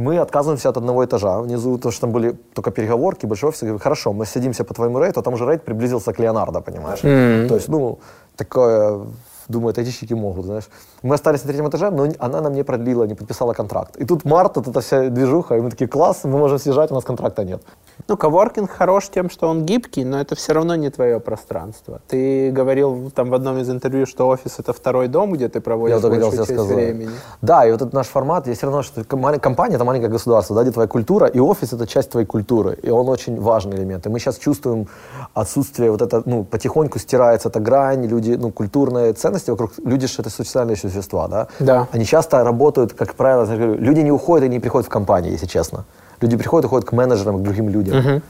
Мы 0.01 0.17
отказываемся 0.19 0.71
от 0.71 0.77
одного 0.79 1.05
этажа. 1.05 1.41
Внизу, 1.41 1.77
то, 1.79 1.91
что 1.91 2.01
там 2.01 2.13
были 2.13 2.35
только 2.55 2.71
переговорки, 2.71 3.27
большой 3.27 3.51
офис. 3.51 3.63
Говорю, 3.63 3.79
хорошо, 3.79 4.15
мы 4.15 4.25
садимся 4.25 4.65
по 4.65 4.73
твоему 4.73 4.99
рейту, 4.99 5.21
а 5.21 5.23
там 5.23 5.35
уже 5.35 5.45
рейт 5.45 5.63
приблизился 5.63 6.13
к 6.13 6.19
Леонардо, 6.19 6.63
понимаешь? 6.63 7.01
То 7.49 7.55
есть, 7.55 7.69
ну, 7.69 7.99
такое 8.35 9.01
думают, 9.49 9.79
айтишники 9.79 10.15
могут, 10.15 10.47
знаешь. 10.47 10.71
Мы 11.03 11.15
остались 11.15 11.45
на 11.45 11.49
третьем 11.49 11.69
этаже, 11.69 11.91
но 11.91 12.09
она 12.19 12.41
нам 12.41 12.55
не 12.55 12.65
продлила, 12.65 13.05
не 13.05 13.15
подписала 13.15 13.53
контракт. 13.53 13.97
И 13.97 14.07
тут 14.07 14.25
март, 14.25 14.57
вот 14.57 14.69
эта 14.69 14.81
вся 14.81 15.11
движуха, 15.11 15.57
и 15.57 15.61
мы 15.61 15.69
такие, 15.71 15.89
класс, 15.89 16.25
мы 16.25 16.39
можем 16.39 16.59
съезжать, 16.59 16.91
у 16.91 16.95
нас 16.95 17.05
контракта 17.05 17.45
нет. 17.45 17.63
Ну, 18.09 18.17
коворкинг 18.17 18.71
хорош 18.71 19.09
тем, 19.09 19.31
что 19.31 19.49
он 19.49 19.65
гибкий, 19.65 20.05
но 20.05 20.21
это 20.21 20.35
все 20.35 20.53
равно 20.53 20.75
не 20.77 20.91
твое 20.91 21.21
пространство. 21.21 22.01
Ты 22.09 22.51
говорил 22.51 23.11
там 23.15 23.31
в 23.31 23.35
одном 23.35 23.59
из 23.59 23.71
интервью, 23.71 24.07
что 24.07 24.29
офис— 24.29 24.57
это 24.59 24.73
второй 24.73 25.09
дом, 25.09 25.33
где 25.33 25.49
ты 25.49 25.61
проводишь 25.61 26.03
Я 26.03 26.09
большую 26.09 26.37
часть 26.37 26.53
сказать. 26.55 26.75
времени. 26.75 27.11
Да, 27.43 27.67
и 27.67 27.71
вот 27.71 27.83
этот 27.83 27.93
наш 27.93 28.07
формат, 28.07 28.47
я 28.47 28.55
все 28.55 28.67
равно, 28.67 28.83
что 28.83 29.05
ком- 29.05 29.39
компания— 29.41 29.75
это 29.77 29.85
маленькое 29.85 30.11
государство, 30.11 30.57
да, 30.57 30.63
где 30.63 30.73
твоя 30.73 30.89
культура, 30.89 31.27
и 31.27 31.39
офис— 31.41 31.73
это 31.73 31.87
часть 31.87 32.11
твоей 32.11 32.27
культуры, 32.27 32.79
и 32.83 32.91
он 32.91 33.09
очень 33.09 33.41
важный 33.41 33.77
элемент. 33.77 34.07
И 34.07 34.09
мы 34.09 34.19
сейчас 34.19 34.39
чувствуем 34.39 34.89
отсутствие 35.35 35.91
вот 35.91 36.03
это, 36.03 36.23
ну, 36.27 36.45
потихоньку 36.45 36.99
стирается 36.99 37.49
эта 37.49 37.61
грань, 37.61 38.07
люди, 38.07 38.33
ну, 38.33 38.51
культурные 38.51 39.13
ценности 39.13 39.51
вокруг, 39.51 39.73
люди 39.85 40.07
же 40.07 40.15
это 40.19 40.31
социальные 40.31 40.77
существа, 40.77 41.29
да? 41.29 41.49
Да. 41.59 41.89
Они 41.93 42.05
часто 42.05 42.43
работают, 42.45 42.93
как 42.93 43.15
правило, 43.15 43.45
люди 43.55 44.01
не 44.01 44.13
уходят 44.13 44.47
и 44.47 44.49
не 44.49 44.61
приходят 44.61 44.87
в 44.87 44.91
компании, 44.91 45.33
если 45.33 45.47
честно. 45.47 45.85
Люди 46.21 46.37
приходят 46.37 46.67
и 46.67 46.69
ходят 46.69 46.89
к 46.89 46.93
менеджерам, 46.93 47.39
к 47.39 47.43
другим 47.43 47.69
людям. 47.69 48.23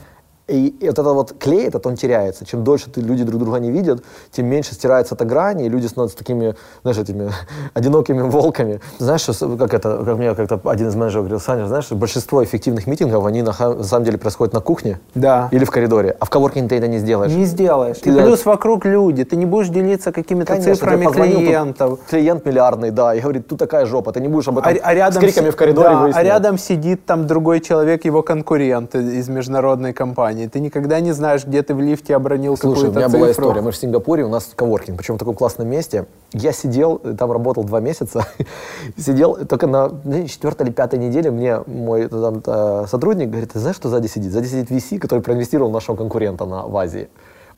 И, 0.50 0.66
и 0.80 0.86
вот 0.88 0.98
это 0.98 1.12
вот 1.12 1.34
клей, 1.38 1.68
этот 1.68 1.86
он 1.86 1.94
теряется. 1.96 2.44
Чем 2.44 2.64
дольше 2.64 2.90
ты, 2.90 3.00
люди 3.00 3.22
друг 3.24 3.40
друга 3.40 3.58
не 3.60 3.70
видят, 3.70 4.02
тем 4.32 4.46
меньше 4.46 4.74
стирается 4.74 5.14
эта 5.14 5.24
грань, 5.24 5.60
и 5.62 5.68
люди 5.68 5.86
становятся 5.86 6.18
такими, 6.18 6.54
знаешь, 6.82 6.98
этими 6.98 7.30
одинокими 7.74 8.20
волками. 8.22 8.80
Знаешь, 8.98 9.20
что, 9.20 9.32
с- 9.32 9.56
как 9.58 9.74
это, 9.74 10.02
как 10.04 10.16
мне 10.18 10.34
как-то 10.34 10.60
один 10.64 10.88
из 10.88 10.96
менеджеров 10.96 11.24
говорил, 11.26 11.40
Саня, 11.40 11.66
знаешь, 11.66 11.84
что 11.84 11.94
большинство 11.94 12.42
эффективных 12.42 12.86
митингов, 12.88 13.24
они 13.26 13.42
на, 13.42 13.52
на 13.58 13.82
самом 13.84 14.04
деле 14.04 14.18
происходят 14.18 14.52
на 14.54 14.60
кухне 14.60 14.98
Да. 15.14 15.48
или 15.52 15.64
в 15.64 15.70
коридоре, 15.70 16.16
а 16.18 16.24
в 16.24 16.30
коворкинге 16.30 16.68
ты 16.70 16.76
это 16.76 16.88
не 16.88 16.98
сделаешь. 16.98 17.32
Не 17.32 17.44
сделаешь. 17.44 17.98
Ты 17.98 18.10
и 18.10 18.12
да- 18.12 18.22
плюс 18.24 18.44
вокруг 18.44 18.84
люди. 18.84 19.24
Ты 19.24 19.36
не 19.36 19.46
будешь 19.46 19.68
делиться 19.68 20.10
какими-то 20.10 20.54
Конечно, 20.54 20.74
цифрами 20.74 21.04
позвонил, 21.04 21.36
тут 21.36 21.44
клиентов. 21.46 21.98
Клиент 22.10 22.44
миллиардный, 22.44 22.90
да, 22.90 23.14
и 23.14 23.20
говорит, 23.20 23.46
тут 23.46 23.58
такая 23.58 23.86
жопа, 23.86 24.12
ты 24.12 24.20
не 24.20 24.28
будешь 24.28 24.48
об 24.48 24.58
этом 24.58 24.72
А, 24.72 24.76
а 24.82 24.94
рядом 24.94 25.22
с 25.22 25.24
криками 25.24 25.46
си- 25.46 25.50
в 25.52 25.56
коридоре 25.56 25.88
да, 25.90 25.98
а 25.98 26.02
выяснять. 26.02 26.24
рядом 26.24 26.58
сидит 26.58 27.06
там 27.06 27.26
другой 27.26 27.60
человек, 27.60 28.04
его 28.04 28.22
конкурент 28.22 28.94
из 28.96 29.28
международной 29.28 29.92
компании. 29.92 30.39
Ты 30.48 30.60
никогда 30.60 31.00
не 31.00 31.12
знаешь, 31.12 31.44
где 31.44 31.62
ты 31.62 31.74
в 31.74 31.80
лифте 31.80 32.14
обронил 32.14 32.56
Слушай, 32.56 32.72
у 32.72 32.92
какую-то 32.92 32.98
меня 32.98 33.08
цифру. 33.08 33.20
была 33.20 33.30
история. 33.32 33.60
Мы 33.60 33.70
в 33.70 33.76
Сингапуре, 33.76 34.24
у 34.24 34.28
нас 34.28 34.50
коворкинг, 34.54 34.98
причем 34.98 35.16
в 35.16 35.18
таком 35.18 35.34
классном 35.34 35.68
месте. 35.68 36.06
Я 36.32 36.52
сидел, 36.52 36.98
там 36.98 37.32
работал 37.32 37.64
два 37.64 37.80
месяца, 37.80 38.26
сидел 38.96 39.36
только 39.46 39.66
на 39.66 39.90
четвертой 40.28 40.66
или 40.66 40.72
пятой 40.72 40.98
неделе 40.98 41.30
мне 41.30 41.60
мой 41.66 42.08
там, 42.08 42.42
э, 42.46 42.84
сотрудник 42.88 43.30
говорит, 43.30 43.52
ты 43.52 43.58
знаешь, 43.58 43.76
что 43.76 43.88
сзади 43.88 44.06
сидит? 44.06 44.32
Сзади 44.32 44.46
сидит 44.46 44.70
VC, 44.70 44.98
который 44.98 45.20
проинвестировал 45.20 45.70
нашего 45.70 45.96
конкурента 45.96 46.46
на, 46.46 46.66
в 46.66 46.76
Азии. 46.76 47.08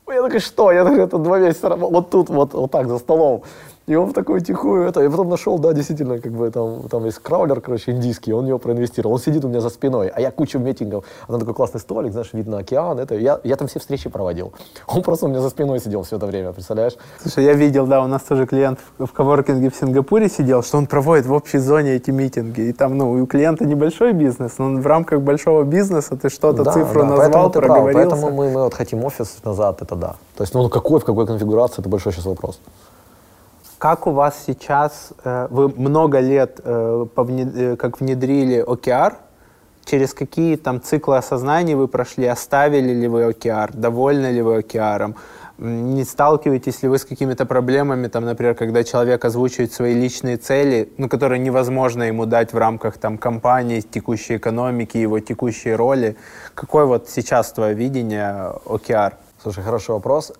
Я 0.07 0.21
такой, 0.21 0.39
что? 0.39 0.71
Я 0.71 0.83
говорю, 0.83 1.03
это 1.03 1.17
два 1.17 1.39
месяца 1.39 1.69
раб- 1.69 1.79
вот 1.79 2.09
тут, 2.09 2.29
вот, 2.29 2.53
вот 2.53 2.71
так, 2.71 2.87
за 2.87 2.97
столом. 2.97 3.43
И 3.85 3.95
он 3.95 4.09
в 4.09 4.13
такую 4.13 4.39
тихую, 4.39 4.87
это, 4.87 5.01
я 5.01 5.09
потом 5.09 5.27
нашел, 5.27 5.59
да, 5.59 5.73
действительно, 5.73 6.17
как 6.17 6.31
бы 6.31 6.49
там, 6.51 6.83
там 6.89 7.03
есть 7.03 7.19
краулер, 7.19 7.59
короче, 7.59 7.91
индийский, 7.91 8.31
он 8.31 8.45
в 8.45 8.47
него 8.47 8.57
проинвестировал, 8.57 9.15
он 9.15 9.19
сидит 9.19 9.43
у 9.43 9.49
меня 9.49 9.59
за 9.59 9.69
спиной, 9.69 10.07
а 10.07 10.21
я 10.21 10.31
кучу 10.31 10.57
митингов, 10.57 11.03
а 11.27 11.31
там 11.31 11.39
такой 11.41 11.53
классный 11.53 11.81
столик, 11.81 12.13
знаешь, 12.13 12.29
вид 12.31 12.47
на 12.47 12.59
океан, 12.59 12.97
это, 12.97 13.15
я, 13.15 13.41
я 13.43 13.55
там 13.57 13.67
все 13.67 13.79
встречи 13.79 14.09
проводил. 14.09 14.53
Он 14.87 15.03
просто 15.03 15.25
у 15.25 15.29
меня 15.29 15.41
за 15.41 15.49
спиной 15.49 15.81
сидел 15.81 16.03
все 16.03 16.15
это 16.15 16.27
время, 16.27 16.53
представляешь? 16.53 16.93
Слушай, 17.21 17.43
я 17.43 17.53
видел, 17.53 17.85
да, 17.85 18.01
у 18.01 18.07
нас 18.07 18.21
тоже 18.21 18.45
клиент 18.45 18.79
в, 18.97 19.11
коворкинге 19.11 19.69
в 19.69 19.75
Сингапуре 19.75 20.29
сидел, 20.29 20.63
что 20.63 20.77
он 20.77 20.87
проводит 20.87 21.25
в 21.25 21.33
общей 21.33 21.57
зоне 21.57 21.95
эти 21.95 22.11
митинги. 22.11 22.61
И 22.61 22.73
там, 22.73 22.97
ну, 22.97 23.11
у 23.11 23.27
клиента 23.27 23.65
небольшой 23.65 24.13
бизнес, 24.13 24.59
но 24.59 24.69
в 24.79 24.87
рамках 24.87 25.19
большого 25.21 25.63
бизнеса 25.63 26.15
ты 26.15 26.29
что-то, 26.29 26.63
Да, 26.63 26.71
цифру 26.71 27.01
да, 27.01 27.07
назвал, 27.07 27.51
проговорился. 27.51 28.09
поэтому 28.09 28.31
мы, 28.31 28.49
мы 28.49 28.63
вот 28.63 28.73
хотим 28.73 29.03
офис 29.03 29.39
назад, 29.43 29.81
это 29.81 29.95
да. 29.95 30.15
То 30.37 30.43
есть, 30.43 30.53
ну, 30.53 30.69
какой, 30.69 31.01
в 31.01 31.03
какой 31.03 31.27
конфигурации, 31.27 31.81
это 31.81 31.89
большой 31.89 32.13
сейчас 32.13 32.25
вопрос. 32.25 32.59
Как 33.83 34.07
у 34.07 34.11
вас 34.11 34.41
сейчас, 34.47 35.11
э, 35.25 35.47
вы 35.49 35.67
много 35.67 36.21
лет 36.21 36.61
э, 36.63 37.05
э, 37.17 37.75
как 37.75 37.99
внедрили 37.99 38.63
OKR, 38.65 39.15
через 39.83 40.13
какие 40.13 40.55
там 40.55 40.81
циклы 40.81 41.17
осознания 41.17 41.75
вы 41.75 41.89
прошли, 41.89 42.25
оставили 42.25 42.93
ли 42.93 43.09
вы 43.09 43.23
OKR, 43.23 43.71
довольны 43.73 44.27
ли 44.27 44.41
вы 44.41 44.59
OKR, 44.59 45.15
не 45.57 46.05
сталкиваетесь 46.05 46.81
ли 46.81 46.87
вы 46.87 46.97
с 46.97 47.03
какими-то 47.03 47.45
проблемами, 47.45 48.07
там, 48.07 48.23
например, 48.23 48.55
когда 48.55 48.85
человек 48.85 49.25
озвучивает 49.25 49.73
свои 49.73 49.93
личные 49.93 50.37
цели, 50.37 50.93
ну, 50.97 51.09
которые 51.09 51.39
невозможно 51.39 52.03
ему 52.03 52.25
дать 52.25 52.53
в 52.53 52.57
рамках 52.57 52.97
там, 52.97 53.17
компании, 53.17 53.81
текущей 53.81 54.37
экономики, 54.37 54.95
его 54.95 55.19
текущей 55.19 55.75
роли. 55.75 56.15
Какое 56.55 56.85
вот 56.85 57.09
сейчас 57.09 57.51
твое 57.51 57.73
видение 57.75 58.53
OKR? 58.65 59.15
Слушай, 59.41 59.63
хороший 59.65 59.91
вопрос. 59.91 60.31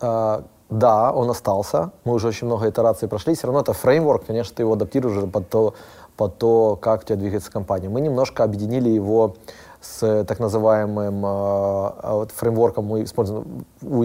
Да, 0.70 1.12
он 1.12 1.30
остался. 1.30 1.92
Мы 2.04 2.14
уже 2.14 2.28
очень 2.28 2.48
много 2.48 2.70
итераций 2.70 3.08
прошли. 3.08 3.36
Все 3.36 3.48
равно 3.48 3.62
это 3.62 3.74
фреймворк, 3.74 4.26
конечно, 4.26 4.56
ты 4.56 4.64
его 4.64 4.74
адаптируешь 4.74 5.18
уже 5.18 5.28
под 5.28 5.50
то, 5.50 5.74
под 6.18 6.38
то, 6.38 6.78
как 6.82 7.02
у 7.02 7.06
тебя 7.06 7.16
двигается 7.18 7.52
компания. 7.52 7.90
Мы 7.90 8.02
немножко 8.02 8.44
объединили 8.44 8.90
его 8.90 9.36
с 9.82 10.24
так 10.24 10.40
называемым 10.40 11.24
э, 11.26 12.26
фреймворком. 12.36 12.86
Мы 12.86 13.04
используем 13.04 13.66
у 13.82 14.04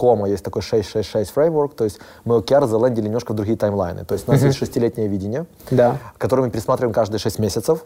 Интеркома 0.00 0.28
есть 0.30 0.42
такой 0.42 0.62
666 0.62 1.30
фреймворк, 1.30 1.74
то 1.74 1.84
есть 1.84 1.98
мы 2.24 2.36
OKR 2.38 2.66
залендили 2.66 3.06
немножко 3.06 3.32
в 3.32 3.36
другие 3.36 3.56
таймлайны. 3.58 4.04
То 4.06 4.14
есть 4.14 4.26
у 4.28 4.32
нас 4.32 4.42
есть 4.42 4.56
шестилетнее 4.56 5.08
видение, 5.08 5.44
Да. 5.70 5.98
который 6.18 6.40
мы 6.46 6.50
пересматриваем 6.50 6.94
каждые 6.94 7.18
6 7.18 7.38
месяцев. 7.38 7.84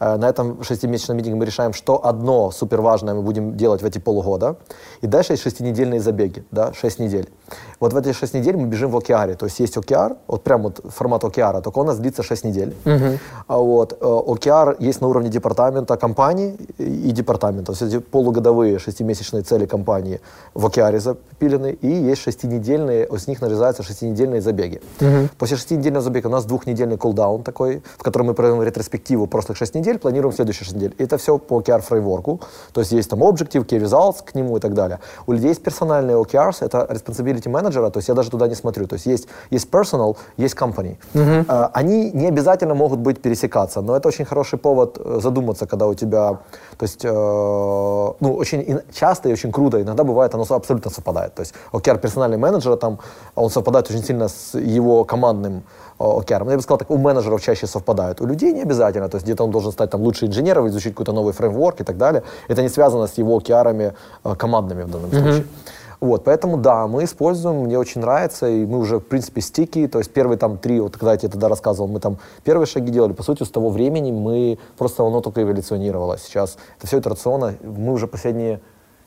Э, 0.00 0.16
На 0.16 0.28
этом 0.28 0.62
шестимесячном 0.64 1.16
митинге 1.16 1.36
мы 1.36 1.44
решаем, 1.46 1.72
что 1.72 2.04
одно 2.04 2.50
супер 2.50 2.80
важное 2.80 3.14
мы 3.14 3.22
будем 3.22 3.56
делать 3.56 3.82
в 3.82 3.84
эти 3.86 3.98
полугода. 4.00 4.56
И 5.02 5.06
дальше 5.06 5.34
есть 5.34 5.42
шестинедельные 5.44 6.00
забеги, 6.00 6.42
да, 6.50 6.72
6 6.72 6.98
недель. 6.98 7.28
Вот 7.80 7.92
в 7.92 7.96
эти 7.96 8.12
6 8.12 8.34
недель 8.34 8.56
мы 8.56 8.66
бежим 8.66 8.90
в 8.90 8.96
OKR. 8.96 9.36
То 9.36 9.46
есть 9.46 9.60
есть 9.60 9.76
OKR, 9.76 10.16
вот 10.26 10.42
прям 10.42 10.62
вот 10.62 10.80
формат 10.88 11.22
OKR, 11.24 11.62
только 11.62 11.78
он 11.78 11.84
у 11.86 11.88
нас 11.90 11.98
длится 11.98 12.22
6 12.24 12.44
недель. 12.44 12.74
А 13.46 13.58
Вот. 13.58 13.92
э, 13.92 14.04
OKR 14.04 14.76
есть 14.88 15.00
на 15.00 15.06
уровне 15.08 15.28
департамента 15.30 15.96
компании 15.96 16.56
и 16.78 17.12
департамента. 17.12 17.72
То 17.72 17.84
есть 17.84 17.94
эти 17.94 18.00
полугодовые 18.02 18.78
шестимесячные 18.78 19.42
цели 19.42 19.66
компании 19.66 20.20
в 20.54 20.66
OKR 20.66 20.94
запилены, 21.44 21.78
и 21.82 21.88
есть 21.88 22.22
шестинедельные, 22.22 23.08
с 23.18 23.26
них 23.26 23.40
нарезаются 23.42 23.82
шестинедельные 23.82 24.40
забеги. 24.40 24.80
После 25.38 25.56
шестинедельного 25.56 26.02
забега 26.02 26.28
у 26.28 26.30
нас 26.30 26.44
двухнедельный 26.44 26.96
кулдаун 26.96 27.42
такой, 27.42 27.82
в 27.98 28.02
котором 28.02 28.26
мы 28.26 28.34
проводим 28.34 28.62
ретроспективу 28.62 29.26
прошлых 29.26 29.58
6 29.58 29.74
недель, 29.74 29.98
планируем 29.98 30.34
следующие 30.34 30.64
6 30.64 30.76
недель. 30.76 30.94
Это 30.98 31.16
все 31.16 31.38
по 31.38 31.60
OKR 31.60 31.80
фреймворку. 31.80 32.40
То 32.72 32.80
есть 32.80 32.92
есть 32.92 33.10
там 33.10 33.22
objective, 33.22 33.66
key 33.66 33.80
results 33.80 34.16
к 34.24 34.34
нему 34.34 34.56
и 34.56 34.60
так 34.60 34.74
далее. 34.74 34.98
У 35.26 35.32
людей 35.32 35.48
есть 35.48 35.62
персональные 35.62 36.16
OKRs, 36.16 36.56
это 36.60 36.86
responsibility 36.90 37.48
менеджера, 37.48 37.90
то 37.90 37.98
есть 37.98 38.08
я 38.08 38.14
даже 38.14 38.30
туда 38.30 38.48
не 38.48 38.54
смотрю. 38.54 38.86
То 38.86 38.94
есть 38.94 39.06
есть, 39.06 39.28
есть 39.50 39.68
personal, 39.70 40.16
есть 40.38 40.56
company. 40.56 40.96
Э, 41.48 41.68
Они 41.72 42.10
не 42.14 42.28
обязательно 42.28 42.74
могут 42.74 43.00
быть 43.00 43.20
пересекаться, 43.22 43.82
но 43.82 43.96
это 43.96 44.08
очень 44.08 44.24
хороший 44.24 44.58
повод 44.58 44.98
э, 45.04 45.20
задуматься, 45.22 45.66
когда 45.66 45.86
у 45.86 45.94
тебя, 45.94 46.38
то 46.78 46.84
есть, 46.86 47.04
э, 47.04 47.08
ну, 48.20 48.34
очень 48.34 48.80
часто 48.92 49.28
и 49.28 49.32
очень 49.32 49.52
круто, 49.52 49.80
иногда 49.80 50.04
бывает, 50.04 50.34
оно 50.34 50.44
абсолютно 50.48 50.90
совпадает. 50.90 51.33
То 51.34 51.42
есть 51.42 51.54
OKR 51.72 51.98
персональный 51.98 52.36
менеджера, 52.36 52.76
там, 52.76 52.98
он 53.34 53.50
совпадает 53.50 53.90
очень 53.90 54.04
сильно 54.04 54.28
с 54.28 54.58
его 54.58 55.04
командным 55.04 55.62
э, 55.98 56.04
OKR. 56.04 56.50
Я 56.50 56.56
бы 56.56 56.62
сказал, 56.62 56.78
так, 56.78 56.90
у 56.90 56.96
менеджеров 56.98 57.42
чаще 57.42 57.66
совпадают, 57.66 58.20
у 58.20 58.26
людей 58.26 58.52
не 58.52 58.62
обязательно, 58.62 59.08
то 59.08 59.16
есть 59.16 59.26
где-то 59.26 59.44
он 59.44 59.50
должен 59.50 59.72
стать 59.72 59.90
там 59.90 60.02
лучше 60.02 60.26
инженером, 60.26 60.68
изучить 60.68 60.92
какой-то 60.92 61.12
новый 61.12 61.32
фреймворк 61.32 61.80
и 61.80 61.84
так 61.84 61.96
далее. 61.96 62.22
Это 62.48 62.62
не 62.62 62.68
связано 62.68 63.06
с 63.06 63.18
его 63.18 63.38
OKR 63.38 63.94
командными 64.36 64.82
в 64.82 64.90
данном 64.90 65.10
случае. 65.10 65.44
Вот, 66.04 66.24
поэтому 66.24 66.58
да, 66.58 66.86
мы 66.86 67.04
используем, 67.04 67.64
мне 67.64 67.78
очень 67.78 68.02
нравится, 68.02 68.46
и 68.46 68.66
мы 68.66 68.78
уже, 68.78 68.98
в 68.98 69.04
принципе, 69.04 69.40
стики, 69.40 69.88
то 69.88 69.98
есть 69.98 70.12
первые 70.12 70.36
там 70.36 70.58
три, 70.58 70.78
вот 70.78 70.98
когда 70.98 71.12
я 71.12 71.16
тебе 71.16 71.30
тогда 71.30 71.48
рассказывал, 71.48 71.88
мы 71.88 71.98
там 71.98 72.18
первые 72.42 72.66
шаги 72.66 72.92
делали, 72.92 73.14
по 73.14 73.22
сути, 73.22 73.42
с 73.42 73.48
того 73.48 73.70
времени 73.70 74.12
мы, 74.12 74.58
просто 74.76 75.02
оно 75.02 75.22
только 75.22 75.42
эволюционировало. 75.42 76.18
Сейчас 76.18 76.58
это 76.76 76.86
все 76.86 76.98
итерационно, 76.98 77.54
мы 77.62 77.94
уже 77.94 78.06
последние, 78.06 78.60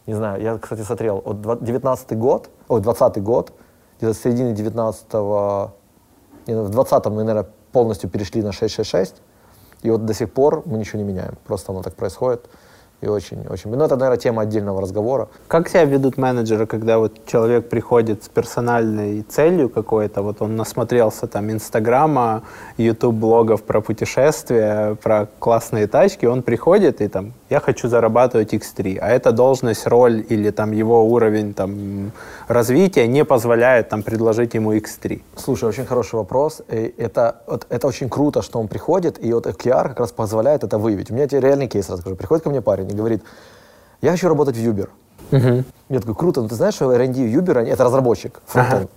не 0.07 0.13
знаю, 0.13 0.41
я, 0.41 0.57
кстати, 0.57 0.81
смотрел, 0.81 1.21
вот 1.23 1.63
19 1.63 2.17
год, 2.17 2.49
ой, 2.67 2.81
20 2.81 3.21
год, 3.21 3.51
где-то 3.99 4.13
с 4.13 4.19
середины 4.21 4.53
19 4.53 5.13
не, 5.13 6.53
ну, 6.55 6.63
в 6.63 6.71
20-м 6.71 7.13
мы, 7.13 7.23
наверное, 7.23 7.49
полностью 7.71 8.09
перешли 8.09 8.41
на 8.41 8.51
666, 8.51 9.21
и 9.83 9.91
вот 9.91 10.05
до 10.05 10.13
сих 10.13 10.31
пор 10.31 10.63
мы 10.65 10.77
ничего 10.77 10.99
не 10.99 11.05
меняем, 11.05 11.35
просто 11.45 11.71
оно 11.71 11.83
так 11.83 11.95
происходит. 11.95 12.49
И 12.99 13.07
очень, 13.07 13.45
очень. 13.47 13.69
Ну, 13.69 13.85
это, 13.85 13.95
наверное, 13.95 14.17
тема 14.17 14.41
отдельного 14.41 14.81
разговора. 14.81 15.27
Как 15.47 15.69
себя 15.69 15.85
ведут 15.85 16.17
менеджеры, 16.17 16.65
когда 16.65 16.97
вот 16.97 17.27
человек 17.27 17.69
приходит 17.69 18.23
с 18.23 18.29
персональной 18.29 19.21
целью 19.21 19.69
какой-то, 19.69 20.23
вот 20.23 20.41
он 20.41 20.55
насмотрелся 20.55 21.27
там 21.27 21.51
Инстаграма, 21.51 22.41
Ютуб 22.77 23.13
блогов 23.13 23.61
про 23.61 23.81
путешествия, 23.81 24.95
про 24.95 25.27
классные 25.37 25.85
тачки, 25.85 26.25
он 26.25 26.41
приходит 26.41 27.01
и 27.01 27.07
там, 27.07 27.33
я 27.51 27.59
хочу 27.59 27.87
зарабатывать 27.87 28.53
X3, 28.53 28.97
а 28.99 29.09
эта 29.09 29.31
должность, 29.31 29.85
роль 29.85 30.25
или 30.27 30.49
там 30.49 30.71
его 30.71 31.05
уровень 31.07 31.53
там 31.53 32.11
развития 32.47 33.07
не 33.07 33.23
позволяет 33.23 33.89
там 33.89 34.01
предложить 34.01 34.55
ему 34.55 34.73
X3. 34.73 35.21
Слушай, 35.35 35.69
очень 35.69 35.85
хороший 35.85 36.15
вопрос. 36.15 36.61
И 36.67 36.95
это, 36.97 37.41
вот, 37.45 37.67
это 37.69 37.87
очень 37.87 38.09
круто, 38.09 38.41
что 38.41 38.59
он 38.59 38.67
приходит, 38.67 39.23
и 39.23 39.31
вот 39.33 39.45
OKR 39.45 39.89
как 39.89 39.99
раз 39.99 40.11
позволяет 40.11 40.63
это 40.63 40.79
выявить. 40.79 41.11
У 41.11 41.13
меня 41.13 41.27
тебе 41.27 41.41
реальный 41.41 41.67
кейс 41.67 41.89
расскажу. 41.89 42.15
Приходит 42.15 42.43
ко 42.43 42.49
мне 42.49 42.61
парень 42.61 42.86
и 42.87 42.93
говорит, 42.95 43.23
я 44.01 44.11
хочу 44.11 44.27
работать 44.27 44.55
в 44.55 44.59
Uber. 44.59 44.89
Я 45.89 45.99
такой, 45.99 46.15
круто, 46.15 46.41
ну 46.41 46.47
ты 46.47 46.55
знаешь, 46.55 46.75
что 46.75 46.91
R&D 46.91 47.19
Uber, 47.33 47.65
это 47.65 47.83
разработчик, 47.83 48.41
фронтенд. 48.45 48.89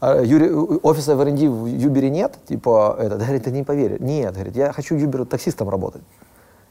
а, 0.00 0.20
Юрий, 0.22 0.50
офиса 0.50 1.14
в 1.14 1.20
R&D 1.20 1.48
в 1.48 1.66
Юбере 1.66 2.10
нет, 2.10 2.36
типа, 2.48 2.96
это, 2.98 3.16
говорит, 3.16 3.44
ты 3.44 3.50
не 3.50 3.62
поверишь. 3.62 4.00
Нет, 4.00 4.34
говорит, 4.34 4.56
я 4.56 4.72
хочу 4.72 4.96
Юберу 4.96 5.24
таксистом 5.26 5.68
работать. 5.68 6.02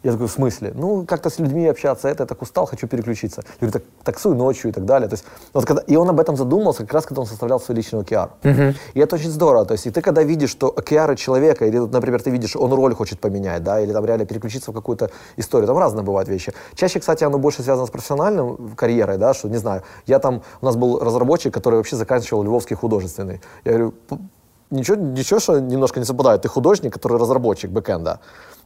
Я 0.04 0.12
такой, 0.12 0.28
в 0.28 0.32
смысле? 0.32 0.72
Ну, 0.76 1.06
как-то 1.06 1.30
с 1.30 1.38
людьми 1.40 1.68
общаться, 1.68 2.08
это 2.08 2.24
я 2.24 2.28
так 2.28 2.42
устал, 2.42 2.66
хочу 2.66 2.88
переключиться. 2.88 3.44
Я 3.60 3.68
говорю, 3.68 3.72
так 3.72 3.84
таксуй 4.04 4.36
ночью 4.36 4.72
и 4.72 4.74
так 4.74 4.86
далее. 4.86 5.08
То 5.08 5.14
есть, 5.14 5.26
вот 5.54 5.66
когда, 5.66 5.84
и 5.84 5.96
он 5.96 6.10
об 6.10 6.20
этом 6.20 6.36
задумался, 6.36 6.84
как 6.84 6.94
раз 6.94 7.06
когда 7.06 7.22
он 7.22 7.28
составлял 7.28 7.60
свой 7.60 7.76
личный 7.76 8.00
OKR. 8.02 8.30
Uh-huh. 8.42 8.76
И 8.96 9.00
это 9.00 9.16
очень 9.16 9.30
здорово. 9.30 9.66
То 9.66 9.74
есть, 9.74 9.86
и 9.86 9.92
ты 9.92 10.02
когда 10.02 10.24
видишь, 10.24 10.50
что 10.50 10.74
OKR 10.76 11.16
человека, 11.16 11.66
или, 11.66 11.78
например, 11.78 12.22
ты 12.22 12.32
видишь, 12.32 12.56
он 12.56 12.74
роль 12.74 12.96
хочет 12.96 13.20
поменять, 13.20 13.64
да, 13.64 13.80
или 13.80 13.94
там 13.94 14.04
реально 14.06 14.26
переключиться 14.26 14.72
в 14.72 14.74
какую-то 14.74 15.12
историю, 15.38 15.68
там 15.68 15.78
разные 15.78 16.04
бывают 16.04 16.30
вещи. 16.30 16.52
Чаще, 16.74 17.00
кстати, 17.00 17.24
оно 17.24 17.38
больше 17.38 17.62
связано 17.62 17.86
с 17.86 17.92
профессиональным 17.92 18.76
карьерой, 18.76 19.18
да, 19.18 19.34
что, 19.36 19.50
не 19.50 19.58
знаю, 19.58 19.84
я 20.08 20.18
там, 20.18 20.42
у 20.62 20.66
нас 20.66 20.76
был 20.76 21.00
разработчик, 21.00 21.54
который 21.54 21.76
вообще 21.76 21.96
заканчивал 21.96 22.44
Львовский 22.44 22.76
художественный. 22.76 23.40
Я 23.66 23.72
говорю, 23.74 23.94
ничего, 24.72 24.98
ничего, 24.98 25.40
что 25.40 25.60
немножко 25.60 26.00
не 26.00 26.06
совпадает. 26.06 26.42
Ты 26.42 26.50
художник, 26.50 26.94
который 26.94 27.20
разработчик 27.20 27.70
бэкэнда. 27.70 28.20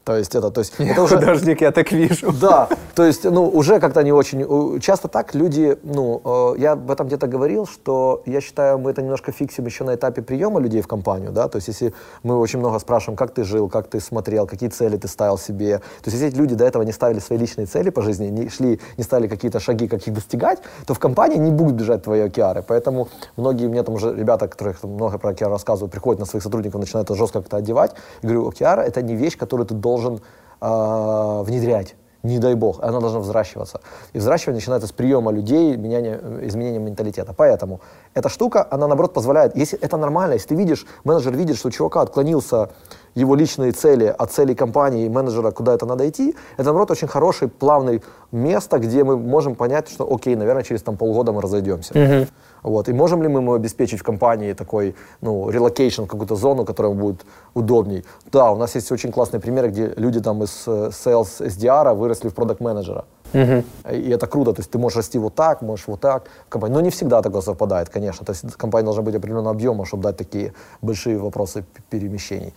То 0.06 0.16
есть 0.16 0.36
это, 0.36 0.52
то 0.52 0.62
есть 0.62 0.74
я 0.80 0.92
это 0.92 1.04
уже... 1.04 1.18
художник, 1.18 1.62
я 1.62 1.72
так 1.72 1.92
вижу. 1.92 2.32
Да, 2.32 2.70
то 2.94 3.04
есть, 3.04 3.24
ну, 3.24 3.50
уже 3.50 3.80
как-то 3.80 4.04
не 4.04 4.12
очень, 4.12 4.80
часто 4.80 5.08
так 5.08 5.34
люди, 5.34 5.78
ну, 5.84 6.22
э, 6.24 6.60
я 6.60 6.74
об 6.74 6.92
этом 6.92 7.08
где-то 7.08 7.26
говорил, 7.26 7.66
что 7.66 8.22
я 8.28 8.40
считаю, 8.40 8.78
мы 8.78 8.92
это 8.92 9.02
немножко 9.02 9.32
фиксим 9.32 9.66
еще 9.66 9.84
на 9.84 9.96
этапе 9.96 10.22
приема 10.22 10.60
людей 10.60 10.82
в 10.82 10.88
компанию, 10.88 11.32
да, 11.32 11.48
то 11.48 11.56
есть 11.56 11.68
если 11.68 11.94
мы 12.22 12.38
очень 12.38 12.60
много 12.60 12.78
спрашиваем, 12.78 13.18
как 13.18 13.34
ты 13.34 13.44
жил, 13.44 13.68
как 13.68 13.88
ты 13.88 14.00
смотрел, 14.00 14.46
какие 14.46 14.70
цели 14.70 14.96
ты 14.98 15.08
ставил 15.08 15.40
себе, 15.40 15.80
то 15.80 16.12
есть 16.12 16.14
если 16.14 16.28
эти 16.28 16.36
люди 16.36 16.54
до 16.54 16.66
этого 16.66 16.84
не 16.84 16.92
ставили 16.92 17.20
свои 17.20 17.40
личные 17.40 17.66
цели 17.66 17.90
по 17.90 18.04
жизни, 18.04 18.28
не 18.28 18.50
шли, 18.50 18.80
не 18.98 19.04
ставили 19.04 19.28
какие-то 19.28 19.60
шаги, 19.60 19.88
как 19.88 20.08
их 20.08 20.14
достигать, 20.14 20.60
то 20.86 20.94
в 20.94 21.00
компании 21.00 21.38
не 21.38 21.52
будут 21.52 21.74
бежать 21.74 22.04
твои 22.04 22.22
океары, 22.22 22.64
поэтому 22.66 23.08
многие 23.38 23.68
мне 23.68 23.82
там 23.82 23.96
уже 23.96 24.14
ребята, 24.14 24.48
которых 24.48 24.84
много 24.84 25.18
про 25.18 25.32
океары 25.32 25.54
рассказывают, 25.54 25.92
приходят 25.92 26.20
на 26.20 26.28
своих 26.28 26.44
сотрудников, 26.44 26.80
начинают 26.80 27.10
это 27.10 27.18
жестко 27.18 27.40
как-то 27.40 27.58
одевать, 27.58 27.96
и 28.22 28.28
говорю, 28.28 28.48
океары 28.48 28.84
это 28.84 29.02
не 29.02 29.16
вещь, 29.16 29.36
которую 29.36 29.66
ты 29.66 29.74
должен 29.74 29.95
должен 29.96 30.22
э, 30.62 31.44
внедрять. 31.46 31.96
Не 32.24 32.40
дай 32.40 32.56
бог, 32.56 32.80
она 32.82 33.00
должна 33.00 33.20
взращиваться. 33.20 33.82
И 34.14 34.18
взращивание 34.18 34.58
начинается 34.58 34.88
с 34.88 34.92
приема 34.92 35.32
людей, 35.32 35.78
меняния, 35.78 36.20
изменения 36.42 36.80
менталитета. 36.80 37.34
Поэтому 37.34 37.82
эта 38.16 38.30
штука, 38.30 38.68
она 38.72 38.88
наоборот 38.88 39.14
позволяет, 39.14 39.56
если 39.56 39.78
это 39.80 39.98
нормально, 39.98 40.34
если 40.34 40.50
ты 40.50 40.56
видишь, 40.56 40.88
менеджер 41.04 41.36
видит, 41.36 41.58
что 41.58 41.70
чувака 41.70 42.02
отклонился 42.02 42.70
его 43.16 43.36
личные 43.36 43.72
цели 43.72 44.14
от 44.18 44.32
целей 44.32 44.56
компании 44.56 45.06
и 45.06 45.10
менеджера, 45.10 45.52
куда 45.52 45.74
это 45.74 45.86
надо 45.86 46.08
идти, 46.08 46.36
это 46.58 46.66
наоборот 46.66 46.92
очень 46.92 47.08
хороший, 47.08 47.48
плавный 47.48 48.02
место, 48.32 48.78
где 48.78 49.04
мы 49.04 49.18
можем 49.18 49.56
понять, 49.56 49.90
что 49.90 50.14
окей, 50.14 50.36
наверное, 50.36 50.64
через 50.64 50.82
там 50.84 50.98
полгода 50.98 51.32
мы 51.32 51.42
разойдемся. 51.42 51.94
Mm-hmm. 51.94 52.28
Вот. 52.64 52.90
И 52.90 52.94
можем 52.94 53.22
ли 53.22 53.30
мы 53.30 53.40
ему 53.40 53.54
обеспечить 53.54 54.00
в 54.00 54.04
компании 54.04 54.54
такой, 54.54 54.96
ну, 55.22 55.50
relocation 55.50 56.06
какую-то 56.06 56.36
зону, 56.36 56.66
которая 56.66 56.94
будет 56.94 57.26
удобней? 57.54 58.04
Да, 58.32 58.52
у 58.52 58.58
нас 58.58 58.76
есть 58.76 58.92
очень 58.92 59.12
классные 59.12 59.40
примеры, 59.40 59.70
где 59.70 59.94
люди 59.98 60.20
там 60.20 60.44
из 60.44 60.64
э, 60.68 60.90
sales 60.90 61.42
SDR 61.42 61.94
выросли 61.94 62.30
в 62.30 62.34
продукт 62.34 62.62
менеджера 62.62 63.06
uh 63.34 63.64
И 63.92 64.10
это 64.10 64.28
круто, 64.28 64.54
то 64.54 64.62
есть 64.62 64.72
ты 64.72 64.78
можешь 64.78 64.98
расти 64.98 65.20
вот 65.20 65.36
так, 65.36 65.62
можешь 65.62 65.88
вот 65.88 66.00
так 66.00 66.24
в 66.48 66.50
компании. 66.50 66.74
Но 66.74 66.82
не 66.82 66.90
всегда 66.90 67.22
такое 67.22 67.42
совпадает, 67.42 67.90
конечно. 67.90 68.26
То 68.26 68.34
есть 68.34 68.56
компания 68.56 68.86
должна 68.86 69.04
быть 69.04 69.16
определенного 69.16 69.52
объема, 69.52 69.86
чтобы 69.86 70.04
дать 70.04 70.18
такие 70.18 70.54
большие 70.82 71.18
вопросы 71.18 71.66
перемещений. 71.90 72.54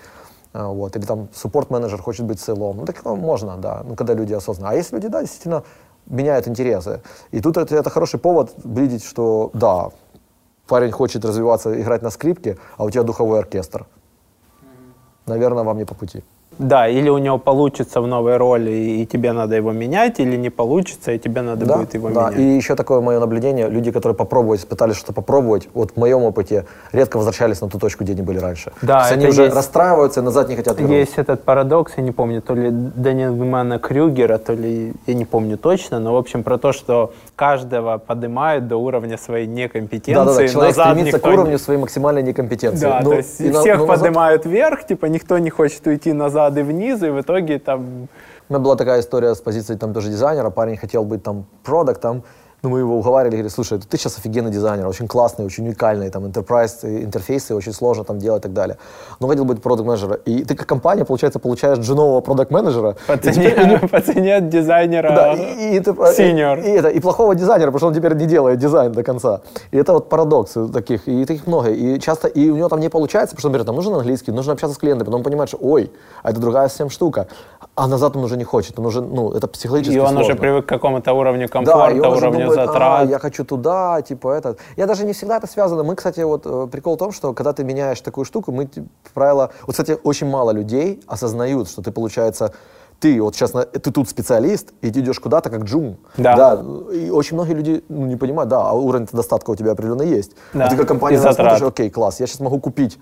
А, 0.59 0.69
вот. 0.73 0.97
Или 0.97 1.05
там 1.07 1.29
суппорт-менеджер 1.33 2.03
хочет 2.03 2.27
быть 2.27 2.41
селом. 2.41 2.79
Ну, 2.79 2.85
так 2.85 3.05
можно, 3.05 3.57
да, 3.59 3.83
ну, 3.85 3.95
когда 3.95 4.15
люди 4.15 4.33
осознанно. 4.35 4.73
А 4.73 4.75
если 4.75 4.97
люди, 4.97 5.09
да, 5.09 5.21
действительно 5.21 5.63
меняют 6.07 6.49
интересы. 6.49 7.01
И 7.31 7.41
тут 7.41 7.57
это, 7.57 7.77
это 7.77 7.91
хороший 7.91 8.19
повод 8.19 8.51
видеть, 8.65 9.05
что 9.05 9.51
да, 9.55 9.91
парень 10.67 10.91
хочет 10.91 11.25
развиваться, 11.25 11.81
играть 11.81 12.03
на 12.03 12.11
скрипке, 12.11 12.59
а 12.77 12.85
у 12.85 12.91
тебя 12.91 13.05
духовой 13.05 13.39
оркестр. 13.39 13.87
Наверное, 15.27 15.63
вам 15.63 15.79
не 15.79 15.85
по 15.85 15.95
пути. 15.95 16.25
Да, 16.59 16.89
или 16.89 17.09
у 17.09 17.19
него 17.19 17.39
получится 17.39 18.01
в 18.01 18.07
новой 18.07 18.37
роли, 18.37 18.71
и 18.71 19.07
тебе 19.07 19.33
надо 19.33 19.57
его 19.57 19.73
менять, 19.73 20.21
или 20.21 20.37
не 20.37 20.51
получится, 20.51 21.13
и 21.13 21.19
тебе 21.19 21.43
надо 21.43 21.67
да, 21.67 21.77
будет 21.77 21.95
его 21.95 22.11
да. 22.11 22.31
менять. 22.31 22.39
И 22.39 22.43
еще 22.43 22.75
такое 22.75 23.01
мое 23.01 23.21
наблюдение, 23.21 23.69
люди, 23.69 23.93
которые 23.93 24.17
попробовали, 24.17 24.59
пытались 24.59 24.97
что-то 24.97 25.13
попробовать, 25.13 25.69
вот 25.75 25.93
в 25.93 25.97
моем 25.97 26.23
опыте 26.23 26.65
редко 26.93 27.17
возвращались 27.17 27.61
на 27.61 27.69
ту 27.69 27.79
точку, 27.79 28.05
где 28.05 28.13
они 28.13 28.23
были 28.23 28.39
раньше. 28.39 28.73
Да, 28.83 29.01
То 29.01 29.01
есть 29.01 29.13
они 29.13 29.27
уже 29.29 29.43
есть, 29.45 29.57
расстраиваются 29.57 30.21
и 30.21 30.23
назад 30.23 30.49
не 30.49 30.57
хотят 30.57 30.79
вернуться. 30.79 30.97
Есть 30.97 31.13
этот 31.17 31.45
парадокс, 31.45 31.93
я 31.97 32.03
не 32.03 32.13
помню, 32.13 32.43
то 32.43 32.55
ли 32.55 32.71
Данилмана 32.71 33.79
Крюгера, 33.79 34.39
то 34.39 34.53
ли, 34.53 34.93
я 35.07 35.15
не 35.15 35.25
помню 35.25 35.59
точно, 35.59 36.01
но, 36.01 36.15
в 36.15 36.17
общем, 36.17 36.43
про 36.43 36.59
то, 36.59 36.73
что 36.73 37.13
каждого 37.37 37.99
поднимают 37.99 38.67
до 38.67 38.77
уровня 38.77 39.17
своей 39.17 39.47
некомпетенции. 39.47 40.15
Да, 40.15 40.25
да, 40.25 40.35
да. 40.35 40.49
человек 40.49 40.77
назад 40.77 40.93
стремится 40.93 41.17
никто... 41.19 41.31
к 41.31 41.33
уровню 41.33 41.59
своей 41.59 41.81
максимальной 41.81 42.23
некомпетенции. 42.23 42.85
Да, 42.85 43.01
ну, 43.03 43.11
то 43.11 43.17
есть 43.17 43.35
всех 43.35 43.77
на, 43.77 43.77
ну, 43.77 43.87
поднимают 43.87 44.45
назад... 44.45 44.53
вверх, 44.53 44.87
типа 44.87 45.07
никто 45.07 45.39
не 45.39 45.51
хочет 45.51 45.87
уйти 45.87 46.13
назад 46.13 46.48
и 46.57 46.63
вниз, 46.63 47.03
и 47.03 47.11
в 47.11 47.21
итоге 47.21 47.59
там... 47.59 48.09
У 48.49 48.53
меня 48.53 48.63
была 48.63 48.77
такая 48.77 49.01
история 49.01 49.35
с 49.35 49.41
позиции 49.41 49.77
там 49.77 49.93
тоже 49.93 50.09
дизайнера. 50.09 50.51
Парень 50.51 50.77
хотел 50.77 51.05
быть 51.05 51.23
там 51.23 51.45
продуктом, 51.65 52.23
ну, 52.63 52.71
мы 52.71 52.81
его 52.81 52.99
уговаривали, 52.99 53.37
говорили, 53.37 53.49
слушай, 53.49 53.79
ты 53.79 53.97
сейчас 53.97 54.19
офигенный 54.19 54.51
дизайнер, 54.51 54.87
очень 54.87 55.07
классный, 55.07 55.45
очень 55.45 55.65
уникальный, 55.65 56.11
там, 56.11 56.25
enterprise 56.25 56.79
э, 56.83 57.05
интерфейсы 57.05 57.55
очень 57.55 57.73
сложно 57.73 58.05
там 58.05 58.19
делать 58.19 58.41
и 58.41 58.43
так 58.43 58.53
далее. 58.53 58.79
Но 59.21 59.29
хотел 59.29 59.45
быть 59.45 59.63
продукт 59.63 59.87
менеджера 59.87 60.15
И 60.25 60.45
ты 60.45 60.57
как 60.57 60.67
компания, 60.67 61.05
получается, 61.05 61.39
получаешь 61.39 61.79
джинового 61.79 62.21
продукт 62.21 62.51
менеджера 62.51 62.97
По 63.07 63.17
цене, 63.17 63.81
по 63.91 64.01
цене 64.01 64.41
дизайнера 64.41 65.09
да, 65.09 65.33
и, 65.35 65.77
и, 65.77 65.79
senior. 65.79 66.61
И, 66.61 66.69
и, 66.69 66.71
это, 66.71 66.89
и 66.89 67.01
плохого 67.01 67.35
дизайнера, 67.37 67.71
потому 67.71 67.79
что 67.79 67.87
он 67.89 67.95
теперь 67.95 68.15
не 68.15 68.27
делает 68.27 68.59
дизайн 68.59 68.91
до 68.93 69.05
конца. 69.05 69.41
И 69.71 69.77
это 69.77 69.93
вот 69.93 70.09
парадокс 70.09 70.55
таких, 70.73 71.07
и 71.07 71.25
таких 71.25 71.47
много. 71.47 71.71
И 71.71 72.01
часто, 72.01 72.27
и 72.27 72.51
у 72.51 72.57
него 72.57 72.69
там 72.69 72.81
не 72.81 72.89
получается, 72.89 73.37
потому 73.37 73.41
что, 73.41 73.49
например, 73.51 73.67
там 73.67 73.77
нужен 73.77 73.95
английский, 73.95 74.33
нужно 74.33 74.55
общаться 74.55 74.75
с 74.75 74.79
клиентами, 74.79 75.07
потом 75.07 75.21
он 75.21 75.25
понимает, 75.25 75.49
что, 75.49 75.59
ой, 75.61 75.93
а 76.25 76.31
это 76.31 76.41
другая 76.41 76.69
совсем 76.69 76.91
штука. 76.91 77.29
А 77.77 77.87
назад 77.87 78.17
он 78.17 78.25
уже 78.25 78.37
не 78.37 78.45
хочет, 78.45 78.79
он 78.79 78.87
уже, 78.87 79.01
ну, 79.01 79.31
это 79.31 79.47
психологически 79.47 79.97
И 79.97 80.01
он 80.01 80.09
сложно. 80.09 80.23
уже 80.23 80.35
привык 80.35 80.67
к 80.67 80.69
какому-то 80.69 81.13
уровню 81.13 81.49
комфорта, 81.49 81.95
да, 82.01 82.11
уровню 82.11 82.48
думает, 82.49 82.69
затрат. 82.69 83.01
А, 83.01 83.05
я 83.05 83.19
хочу 83.19 83.45
туда, 83.45 84.03
типа 84.03 84.33
это. 84.33 84.57
Я 84.77 84.87
даже 84.87 85.05
не 85.05 85.13
всегда 85.13 85.37
это 85.37 85.47
связано. 85.47 85.85
Мы, 85.85 85.97
кстати, 85.97 86.21
вот 86.21 86.43
э, 86.45 86.69
прикол 86.71 86.97
в 86.97 86.99
том, 86.99 87.13
что 87.13 87.33
когда 87.35 87.53
ты 87.53 87.65
меняешь 87.65 88.01
такую 88.01 88.25
штуку, 88.25 88.53
мы, 88.53 88.69
правило, 89.15 89.51
вот, 89.67 89.73
кстати, 89.73 89.99
очень 90.03 90.29
мало 90.29 90.51
людей 90.51 91.01
осознают, 91.07 91.69
что 91.69 91.83
ты, 91.83 91.91
получается, 91.91 92.53
ты 93.01 93.21
вот 93.23 93.35
сейчас 93.35 93.53
ты 93.53 93.91
тут 93.91 94.09
специалист, 94.09 94.73
и 94.81 94.91
ты 94.91 95.01
идешь 95.01 95.21
куда-то 95.21 95.51
как 95.51 95.63
джун. 95.63 95.99
Да. 96.17 96.37
да. 96.37 96.65
И 96.93 97.11
очень 97.11 97.37
многие 97.37 97.53
люди 97.53 97.85
ну, 97.89 98.07
не 98.07 98.17
понимают, 98.17 98.49
да, 98.49 98.63
а 98.63 98.73
уровень 98.73 99.07
достатка 99.13 99.51
у 99.51 99.57
тебя 99.57 99.73
определенно 99.73 100.03
есть. 100.03 100.33
Да. 100.53 100.67
А 100.67 100.71
ты 100.71 100.77
как 100.77 100.89
компания 100.89 101.21
смотришь, 101.21 101.63
окей, 101.63 101.91
класс, 101.91 102.21
я 102.21 102.27
сейчас 102.27 102.41
могу 102.41 102.59
купить 102.61 102.99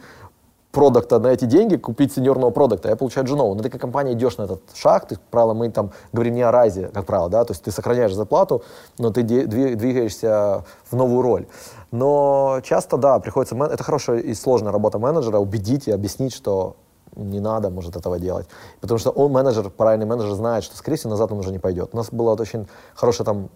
продукта 0.77 1.18
на 1.18 1.29
эти 1.29 1.47
деньги, 1.47 1.77
купить 1.77 2.12
сеньорного 2.12 2.51
продукта, 2.51 2.91
я 2.91 2.97
получаю 2.97 3.27
джунового. 3.27 3.55
Но 3.55 3.62
ты 3.62 3.70
как 3.70 3.81
компания 3.81 4.12
идешь 4.12 4.37
на 4.37 4.43
этот 4.43 4.61
шаг, 4.74 5.09
ты, 5.09 5.16
правило, 5.31 5.55
мы 5.55 5.70
там 5.70 5.91
говорим 6.12 6.35
не 6.35 6.43
о 6.43 6.51
райзе, 6.51 6.91
как 6.93 7.07
правило, 7.07 7.31
да, 7.31 7.45
то 7.47 7.53
есть 7.53 7.64
ты 7.64 7.70
сохраняешь 7.70 8.12
зарплату, 8.12 8.62
но 8.99 9.11
ты 9.11 9.22
двигаешься 9.22 10.64
в 10.91 10.95
новую 10.95 11.22
роль. 11.22 11.47
Но 11.93 12.61
часто, 12.62 12.99
да, 12.99 13.18
приходится, 13.20 13.57
это 13.57 13.83
хорошая 13.83 14.18
и 14.18 14.35
сложная 14.35 14.70
работа 14.70 14.99
менеджера, 14.99 15.39
убедить 15.39 15.89
и 15.89 15.93
объяснить, 15.93 16.35
что 16.35 16.77
не 17.17 17.41
надо, 17.41 17.71
может, 17.71 17.97
этого 17.97 18.19
делать. 18.19 18.47
Потому 18.81 18.99
что 18.99 19.11
он, 19.11 19.33
менеджер, 19.33 19.71
правильный 19.71 20.07
менеджер, 20.07 20.33
знает, 20.35 20.64
что, 20.64 20.77
скорее 20.77 20.97
всего, 20.97 21.11
назад 21.11 21.33
он 21.33 21.39
уже 21.39 21.51
не 21.51 21.59
пойдет. 21.59 21.91
У 21.93 21.97
нас 21.97 22.09
был 22.11 22.27
вот 22.27 22.41
очень 22.41 22.67
хороший 22.95 23.25
там 23.25 23.49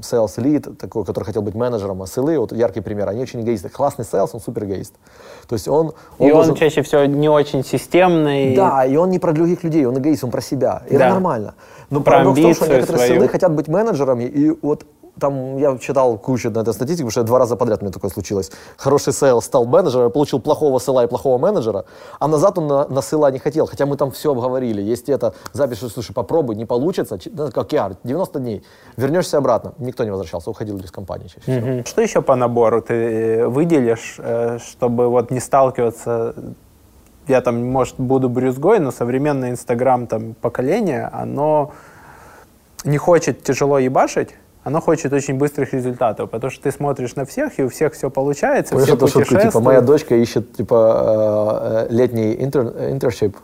sales 0.00 0.36
lead, 0.38 0.74
такой, 0.76 1.04
который 1.04 1.24
хотел 1.24 1.42
быть 1.42 1.54
менеджером, 1.54 2.02
а 2.02 2.06
селы, 2.06 2.38
вот 2.38 2.52
яркий 2.52 2.80
пример, 2.80 3.08
они 3.08 3.22
очень 3.22 3.40
эгоисты. 3.42 3.68
Классный 3.68 4.04
sales, 4.04 4.30
он 4.32 4.40
супер 4.40 4.64
эгоист. 4.64 4.94
То 5.46 5.54
есть 5.54 5.68
он... 5.68 5.92
он 6.18 6.28
и 6.28 6.32
должен... 6.32 6.52
он 6.52 6.56
чаще 6.56 6.82
всего 6.82 7.04
не 7.04 7.28
очень 7.28 7.64
системный. 7.64 8.56
Да, 8.56 8.84
и 8.84 8.96
он 8.96 9.10
не 9.10 9.18
про 9.18 9.32
других 9.32 9.62
людей, 9.62 9.84
он 9.84 9.98
эгоист, 9.98 10.24
он 10.24 10.30
про 10.30 10.40
себя. 10.40 10.82
И 10.88 10.96
да. 10.96 11.06
это 11.06 11.14
нормально. 11.14 11.54
Но 11.90 12.00
про 12.00 12.12
парадокс 12.12 12.38
в 12.38 12.42
том, 12.42 12.54
что 12.54 12.66
некоторые 12.66 12.98
свою. 12.98 13.14
сейлы 13.14 13.28
хотят 13.28 13.52
быть 13.52 13.68
менеджерами, 13.68 14.24
и 14.24 14.50
вот 14.62 14.84
там 15.18 15.56
я 15.58 15.78
читал 15.78 16.18
кучу 16.18 16.50
на 16.50 16.60
этой 16.60 16.74
статистике, 16.74 17.04
потому 17.04 17.10
что 17.10 17.22
два 17.22 17.38
раза 17.38 17.56
подряд 17.56 17.82
мне 17.82 17.90
такое 17.90 18.10
случилось. 18.10 18.50
Хороший 18.76 19.12
сейл 19.12 19.40
стал 19.40 19.66
менеджером, 19.66 20.10
получил 20.10 20.40
плохого 20.40 20.80
сейла 20.80 21.04
и 21.04 21.06
плохого 21.06 21.38
менеджера, 21.38 21.84
а 22.18 22.28
назад 22.28 22.58
он 22.58 22.66
на, 22.66 22.88
на 22.88 23.02
сейла 23.02 23.30
не 23.30 23.38
хотел, 23.38 23.66
хотя 23.66 23.86
мы 23.86 23.96
там 23.96 24.10
все 24.10 24.32
обговорили. 24.32 24.82
Есть 24.82 25.08
это 25.08 25.34
запись, 25.52 25.78
слушай, 25.78 26.12
попробуй, 26.12 26.56
не 26.56 26.64
получится, 26.64 27.18
ну, 27.32 27.50
как 27.50 27.72
я, 27.72 27.92
90 28.04 28.40
дней, 28.40 28.62
вернешься 28.96 29.38
обратно. 29.38 29.74
Никто 29.78 30.04
не 30.04 30.10
возвращался, 30.10 30.50
уходил 30.50 30.78
из 30.78 30.90
компании 30.90 31.28
чаще 31.28 31.40
всего. 31.40 31.66
Mm-hmm. 31.66 31.86
Что 31.86 32.02
еще 32.02 32.22
по 32.22 32.34
набору 32.36 32.82
ты 32.82 32.94
э, 32.94 33.46
выделишь, 33.46 34.16
э, 34.18 34.58
чтобы 34.58 35.08
вот 35.08 35.30
не 35.30 35.40
сталкиваться 35.40 36.34
я 37.26 37.40
там, 37.40 37.64
может, 37.66 37.94
буду 37.98 38.28
брюзгой, 38.28 38.80
но 38.80 38.90
современное 38.90 39.50
Инстаграм 39.50 40.06
там 40.06 40.34
поколение, 40.34 41.08
оно 41.12 41.72
не 42.84 42.98
хочет 42.98 43.42
тяжело 43.42 43.78
ебашить, 43.78 44.34
оно 44.64 44.80
хочет 44.80 45.12
очень 45.12 45.36
быстрых 45.36 45.72
результатов, 45.74 46.30
потому 46.30 46.50
что 46.50 46.62
ты 46.62 46.72
смотришь 46.72 47.14
на 47.16 47.24
всех, 47.26 47.58
и 47.58 47.64
у 47.64 47.68
всех 47.68 47.92
все 47.92 48.10
получается, 48.10 48.72
Помнишь 48.72 48.88
все 48.88 48.96
эту 48.96 49.08
шутку, 49.08 49.36
типа, 49.36 49.60
моя 49.60 49.80
дочка 49.82 50.14
ищет, 50.14 50.56
типа, 50.56 51.86
э, 51.88 51.90
э, 51.90 51.94
летний 51.94 52.34
интер, 52.42 52.72
интершип 52.90 53.36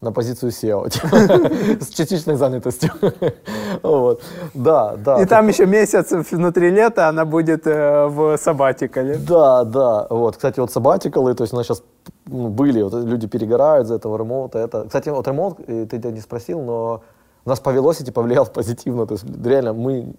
на 0.00 0.10
позицию 0.10 0.52
SEO, 0.52 0.88
типа, 0.90 1.84
с 1.84 1.88
частичной 1.90 2.36
занятостью. 2.36 2.90
вот. 3.82 4.22
Да, 4.54 4.96
да. 4.96 5.20
И 5.20 5.26
там 5.26 5.48
еще 5.48 5.66
месяц 5.66 6.10
внутри 6.30 6.70
лета 6.70 7.08
она 7.08 7.26
будет 7.26 7.66
э, 7.66 8.06
в 8.06 8.38
сабатикале. 8.38 9.18
Да, 9.18 9.64
да. 9.64 10.06
Вот, 10.08 10.36
кстати, 10.36 10.60
вот 10.60 10.72
сабатикалы, 10.72 11.34
то 11.34 11.44
есть 11.44 11.52
у 11.52 11.56
нас 11.56 11.66
сейчас 11.66 11.82
ну, 12.26 12.48
были, 12.48 12.80
вот, 12.80 12.94
люди 12.94 13.26
перегорают 13.26 13.86
за 13.86 13.96
этого 13.96 14.16
ремоута. 14.16 14.60
Это. 14.60 14.84
Кстати, 14.86 15.10
вот 15.10 15.28
ремонт, 15.28 15.58
ты 15.66 15.86
тебя 15.86 16.10
не 16.10 16.20
спросил, 16.20 16.62
но 16.62 17.02
у 17.44 17.48
нас 17.50 17.60
по 17.60 17.68
Velocity 17.68 18.12
повлиял 18.12 18.46
позитивно. 18.54 19.06
То 19.06 19.14
есть 19.14 19.24
реально 19.44 19.74
мы 19.74 20.14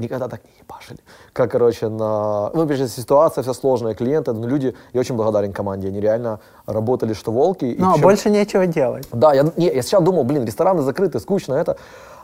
никогда 0.00 0.28
так 0.28 0.40
не 0.44 0.50
ебашили. 0.60 0.98
Как, 1.32 1.50
короче, 1.50 1.88
на... 1.88 2.50
Ну, 2.54 2.62
опять 2.62 2.90
ситуация 2.90 3.42
вся 3.42 3.54
сложная, 3.54 3.94
клиенты, 3.94 4.32
но 4.32 4.46
люди... 4.46 4.74
Я 4.92 5.00
очень 5.00 5.16
благодарен 5.16 5.52
команде, 5.52 5.88
они 5.88 6.00
реально 6.00 6.40
работали, 6.66 7.14
что 7.14 7.32
волки. 7.32 7.76
Ну, 7.78 7.92
причем... 7.92 8.02
больше 8.02 8.30
нечего 8.30 8.66
делать. 8.66 9.08
Да, 9.12 9.32
я, 9.34 9.44
не, 9.56 9.66
я 9.66 9.82
сначала 9.82 10.04
думал, 10.04 10.24
блин, 10.24 10.44
рестораны 10.44 10.82
закрыты, 10.82 11.20
скучно 11.20 11.54
это. 11.54 11.76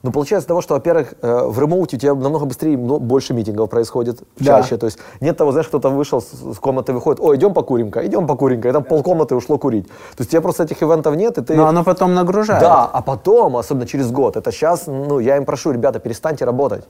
Но 0.03 0.13
получается 0.13 0.49
того, 0.49 0.61
что, 0.61 0.75
во-первых, 0.75 1.15
э, 1.21 1.47
в 1.47 1.59
ремоуте 1.61 1.97
у 1.97 2.01
тебя 2.01 2.15
намного 2.15 2.47
быстрее, 2.47 2.77
больше 2.77 3.35
митингов 3.35 3.71
происходит 3.71 4.21
чаще. 4.43 4.77
Да. 4.77 4.79
То 4.79 4.87
есть 4.87 4.99
нет 5.21 5.37
того, 5.37 5.53
знаешь, 5.53 5.69
кто-то 5.69 5.89
вышел 5.91 6.21
с 6.21 6.59
комнаты, 6.59 6.93
выходит, 6.93 7.21
ой, 7.21 7.37
идем 7.37 7.55
покурим-ка, 7.55 8.07
идем 8.07 8.27
покурим-ка, 8.27 8.69
и 8.69 8.73
там 8.73 8.85
полкомнаты 8.85 9.35
ушло 9.35 9.59
курить. 9.59 9.87
То 9.87 10.21
есть 10.21 10.31
у 10.31 10.33
тебя 10.33 10.41
просто 10.41 10.65
этих 10.65 10.83
ивентов 10.83 11.17
нет, 11.17 11.39
и 11.39 11.43
ты... 11.43 11.55
Но 11.55 11.67
оно 11.67 11.85
потом 11.85 12.15
нагружает. 12.15 12.61
Да, 12.61 12.85
а 12.85 13.03
потом, 13.03 13.57
особенно 13.57 13.87
через 13.87 14.11
год, 14.11 14.37
это 14.37 14.53
сейчас, 14.53 14.87
ну, 14.87 15.19
я 15.19 15.37
им 15.37 15.45
прошу, 15.45 15.73
ребята, 15.73 15.99
перестаньте 15.99 16.45
работать. 16.45 16.85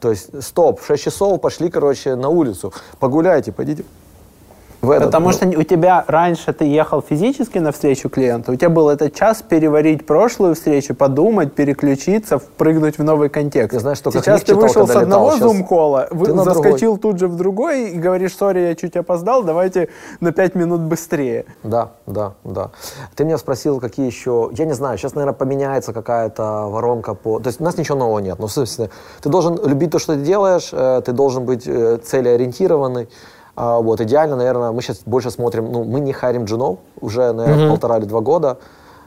То 0.00 0.10
есть, 0.10 0.42
стоп, 0.42 0.80
в 0.80 0.86
6 0.86 1.02
часов 1.02 1.40
пошли, 1.40 1.70
короче, 1.70 2.16
на 2.16 2.28
улицу, 2.28 2.72
погуляйте, 2.98 3.52
пойдите 3.52 3.84
в 4.82 4.90
этот, 4.90 5.06
Потому 5.06 5.28
ну... 5.28 5.32
что 5.32 5.46
у 5.46 5.62
тебя 5.62 6.04
раньше 6.08 6.52
ты 6.52 6.64
ехал 6.64 7.00
физически 7.02 7.58
на 7.58 7.70
встречу 7.70 8.08
клиента, 8.08 8.50
у 8.50 8.56
тебя 8.56 8.68
был 8.68 8.88
этот 8.88 9.14
час 9.14 9.40
переварить 9.40 10.04
прошлую 10.04 10.56
встречу, 10.56 10.94
подумать, 10.94 11.54
переключиться, 11.54 12.38
впрыгнуть 12.38 12.98
в 12.98 13.04
новый 13.04 13.28
контекст. 13.28 13.74
Я 13.74 13.78
знаю, 13.80 13.94
что 13.94 14.10
Сейчас 14.10 14.40
ты 14.40 14.48
читал, 14.48 14.62
вышел 14.62 14.88
с 14.88 14.96
одного 14.96 15.36
зум-кола, 15.36 16.08
заскочил 16.10 16.98
тут 16.98 17.20
же 17.20 17.28
в 17.28 17.36
другой 17.36 17.90
и 17.90 17.98
говоришь, 17.98 18.36
сори, 18.36 18.58
я 18.58 18.74
чуть 18.74 18.96
опоздал, 18.96 19.44
давайте 19.44 19.88
на 20.18 20.32
5 20.32 20.56
минут 20.56 20.80
быстрее. 20.80 21.44
Да, 21.62 21.92
да, 22.06 22.32
да. 22.42 22.70
Ты 23.14 23.24
меня 23.24 23.38
спросил, 23.38 23.78
какие 23.78 24.06
еще... 24.06 24.50
Я 24.52 24.64
не 24.64 24.74
знаю, 24.74 24.98
сейчас, 24.98 25.14
наверное, 25.14 25.36
поменяется 25.36 25.92
какая-то 25.92 26.66
воронка 26.68 27.14
по... 27.14 27.38
То 27.38 27.48
есть 27.48 27.60
у 27.60 27.64
нас 27.64 27.76
ничего 27.76 27.98
нового 27.98 28.18
нет. 28.18 28.40
Но, 28.40 28.48
в 28.48 28.52
смысле, 28.52 28.90
ты 29.20 29.28
должен 29.28 29.64
любить 29.64 29.92
то, 29.92 30.00
что 30.00 30.14
ты 30.14 30.22
делаешь, 30.22 30.70
э, 30.72 31.02
ты 31.04 31.12
должен 31.12 31.44
быть 31.44 31.68
э, 31.68 31.98
целеориентированный, 31.98 33.08
а, 33.54 33.80
вот, 33.80 34.00
идеально, 34.00 34.36
наверное, 34.36 34.72
мы 34.72 34.82
сейчас 34.82 35.02
больше 35.04 35.30
смотрим, 35.30 35.70
ну, 35.70 35.84
мы 35.84 36.00
не 36.00 36.12
харим 36.12 36.44
джунов 36.44 36.78
уже, 37.00 37.32
наверное, 37.32 37.66
mm-hmm. 37.66 37.70
полтора 37.70 37.98
или 37.98 38.06
два 38.06 38.20
года, 38.20 38.58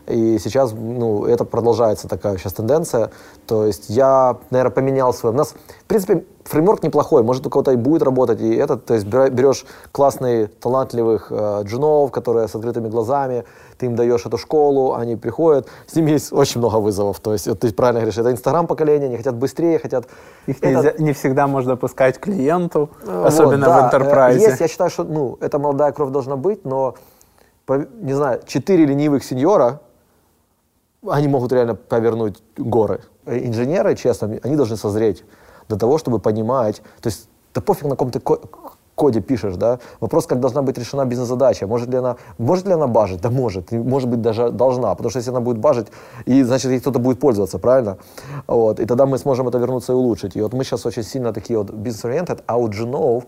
и 0.08 0.38
сейчас, 0.39 0.74
ну, 0.74 1.26
это 1.26 1.45
продолжается 1.45 2.08
такая 2.08 2.38
сейчас 2.38 2.53
тенденция. 2.53 3.12
То 3.47 3.66
есть 3.66 3.86
я, 3.89 4.38
наверное, 4.51 4.72
поменял 4.72 5.14
свой... 5.14 5.32
У 5.32 5.36
нас, 5.36 5.56
в 5.84 5.86
принципе, 5.88 6.26
фреймворк 6.43 6.84
неплохой, 6.84 7.24
может, 7.24 7.45
у 7.47 7.49
кого-то 7.49 7.72
и 7.72 7.76
будет 7.76 8.03
работать, 8.03 8.39
и 8.39 8.56
этот, 8.56 8.86
то 8.86 8.93
есть 8.93 9.06
берешь 9.08 9.66
классных, 9.91 10.53
талантливых 10.60 11.28
э, 11.32 11.64
джунов, 11.64 12.12
которые 12.12 12.47
с 12.47 12.56
открытыми 12.56 12.88
глазами, 12.88 13.45
ты 13.78 13.88
им 13.88 13.95
даешь 13.95 14.26
эту 14.26 14.38
школу, 14.38 14.93
они 14.93 15.16
приходят, 15.16 15.68
с 15.88 15.95
ними 15.95 16.12
есть 16.12 16.32
очень 16.32 16.60
много 16.60 16.78
вызовов, 16.78 17.20
то 17.20 17.34
есть 17.34 17.47
вот 17.47 17.60
ты 17.60 17.74
правильно 17.74 18.01
говоришь, 18.01 18.18
это 18.20 18.32
инстаграм 18.32 18.68
поколение, 18.68 19.08
они 19.08 19.18
хотят 19.18 19.36
быстрее, 19.36 19.80
хотят... 19.80 20.06
Их 20.45 20.58
это... 20.58 20.70
нельзя, 20.70 20.93
не 20.99 21.14
всегда 21.14 21.47
можно 21.47 21.78
пускать 21.78 22.20
клиенту, 22.20 22.91
вот, 23.03 23.26
особенно 23.26 23.66
да, 23.66 23.89
в 23.89 23.93
enterprise. 23.93 24.38
Есть, 24.38 24.62
я 24.62 24.68
считаю, 24.68 24.91
что, 24.91 25.03
ну, 25.03 25.38
эта 25.41 25.58
молодая 25.58 25.91
кровь 25.93 26.12
должна 26.12 26.36
быть, 26.36 26.64
но, 26.64 26.93
не 27.68 28.14
знаю, 28.14 28.41
четыре 28.45 28.86
ленивых 28.86 29.24
сеньора, 29.24 29.82
они 31.10 31.28
могут 31.28 31.51
реально 31.51 31.76
повернуть 31.76 32.41
горы. 32.58 33.01
Инженеры, 33.26 33.95
честно, 33.95 34.39
они 34.43 34.56
должны 34.56 34.78
созреть 34.78 35.24
до 35.70 35.78
того, 35.78 35.97
чтобы 35.97 36.20
понимать, 36.20 36.82
то 37.01 37.08
есть 37.08 37.30
да 37.53 37.62
пофиг 37.62 37.84
на 37.86 37.91
каком 37.91 38.12
ты 38.12 38.20
коде 38.95 39.22
пишешь, 39.22 39.56
да, 39.56 39.80
вопрос, 39.99 40.26
как 40.26 40.39
должна 40.39 40.62
быть 40.62 40.78
решена 40.78 41.06
бизнес-задача, 41.06 41.68
может 41.68 41.89
ли 41.89 41.97
она, 41.97 42.16
может 42.38 42.66
ли 42.66 42.74
она 42.74 42.88
бажить, 42.88 43.22
да 43.22 43.30
может, 43.30 43.72
может 43.72 44.10
быть 44.10 44.22
даже 44.22 44.49
должна, 44.49 44.95
потому 44.95 45.10
что 45.10 45.20
если 45.20 45.32
она 45.32 45.41
будет 45.41 45.58
бажить, 45.58 45.88
и 46.26 46.43
значит 46.43 46.72
ей 46.72 46.80
кто-то 46.80 46.99
будет 46.99 47.20
пользоваться, 47.20 47.60
правильно, 47.60 47.97
вот, 48.47 48.80
и 48.80 48.86
тогда 48.86 49.06
мы 49.06 49.18
сможем 49.18 49.47
это 49.47 49.58
вернуться 49.58 49.93
и 49.93 49.95
улучшить, 49.95 50.36
и 50.36 50.41
вот 50.41 50.53
мы 50.53 50.64
сейчас 50.64 50.86
очень 50.86 51.03
сильно 51.03 51.34
такие 51.34 51.60
вот 51.60 51.72
бизнес-ориенted, 51.72 52.43
а 52.47 52.58
у 52.58 52.70
джинов 52.70 53.26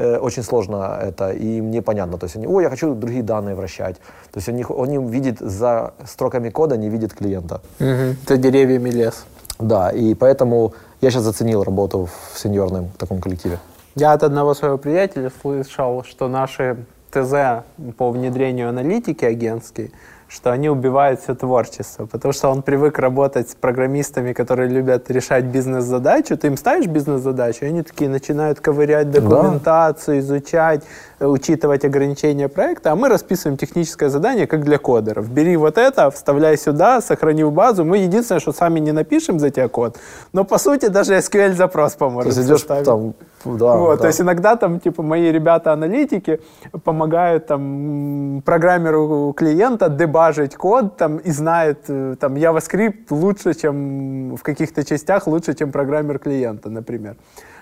э, 0.00 0.18
очень 0.18 0.42
сложно 0.42 0.98
это, 1.02 1.30
и 1.30 1.58
им 1.58 1.70
непонятно, 1.70 2.18
то 2.18 2.26
есть 2.26 2.36
они, 2.36 2.46
ой, 2.46 2.64
я 2.64 2.70
хочу 2.70 2.94
другие 2.94 3.22
данные 3.22 3.54
вращать, 3.54 3.96
то 4.32 4.38
есть 4.38 4.48
они, 4.48 4.64
они 4.68 4.98
видят 4.98 5.38
за 5.40 5.92
строками 6.04 6.50
кода, 6.50 6.76
не 6.76 6.88
видят 6.88 7.12
клиента. 7.12 7.60
Угу. 7.80 8.16
За 8.28 8.36
деревьями 8.36 8.90
лес. 8.90 9.24
Да, 9.58 9.90
и 9.90 10.14
поэтому 10.14 10.72
я 11.00 11.10
сейчас 11.10 11.24
заценил 11.24 11.62
работу 11.62 12.08
в 12.32 12.38
сеньорном 12.38 12.90
таком 12.98 13.20
коллективе. 13.20 13.58
Я 13.96 14.12
от 14.12 14.22
одного 14.22 14.54
своего 14.54 14.78
приятеля 14.78 15.30
слышал, 15.42 16.04
что 16.04 16.28
наши 16.28 16.76
ТЗ 17.10 17.64
по 17.96 18.10
внедрению 18.10 18.68
аналитики 18.68 19.24
агентской– 19.24 19.92
что 20.30 20.52
они 20.52 20.70
убивают 20.70 21.20
все 21.20 21.34
творчество, 21.34 22.06
потому 22.06 22.32
что 22.32 22.50
он 22.50 22.62
привык 22.62 23.00
работать 23.00 23.50
с 23.50 23.54
программистами, 23.56 24.32
которые 24.32 24.68
любят 24.68 25.10
решать 25.10 25.44
бизнес-задачу. 25.44 26.36
Ты 26.36 26.46
им 26.46 26.56
ставишь 26.56 26.86
бизнес-задачу, 26.86 27.64
и 27.64 27.68
они 27.68 27.82
такие 27.82 28.08
начинают 28.08 28.60
ковырять 28.60 29.10
документацию, 29.10 30.16
да. 30.16 30.20
изучать, 30.20 30.82
э, 31.18 31.26
учитывать 31.26 31.84
ограничения 31.84 32.48
проекта, 32.48 32.92
а 32.92 32.96
мы 32.96 33.08
расписываем 33.08 33.56
техническое 33.58 34.08
задание, 34.08 34.46
как 34.46 34.62
для 34.62 34.78
кодеров. 34.78 35.28
Бери 35.28 35.56
вот 35.56 35.76
это, 35.76 36.12
вставляй 36.12 36.56
сюда, 36.56 37.00
сохрани 37.00 37.42
в 37.42 37.50
базу. 37.50 37.84
Мы 37.84 37.98
единственное, 37.98 38.40
что 38.40 38.52
сами 38.52 38.78
не 38.78 38.92
напишем 38.92 39.40
за 39.40 39.50
тебя 39.50 39.66
код, 39.66 39.98
но 40.32 40.44
по 40.44 40.58
сути 40.58 40.86
даже 40.86 41.14
SQL-запрос 41.14 41.94
поможет. 41.94 42.34
То 42.34 42.40
есть 42.40 42.48
идешь 42.48 42.84
там 42.84 43.14
да, 43.44 43.76
вот, 43.76 43.96
да. 43.96 44.02
То 44.02 44.06
есть 44.06 44.20
иногда 44.20 44.56
там, 44.56 44.80
типа, 44.80 45.02
мои 45.02 45.32
ребята-аналитики 45.32 46.40
помогают 46.84 47.46
там 47.46 48.42
программеру 48.44 49.32
клиента 49.36 49.88
дебажить 49.88 50.56
код 50.56 50.96
там 50.96 51.18
и 51.18 51.30
знают 51.30 51.78
э, 51.88 52.16
там 52.20 52.34
JavaScript 52.34 53.06
лучше, 53.10 53.54
чем 53.54 54.36
в 54.36 54.42
каких-то 54.42 54.84
частях 54.84 55.26
лучше, 55.26 55.54
чем 55.54 55.72
программер 55.72 56.18
клиента, 56.18 56.70
например. 56.70 57.16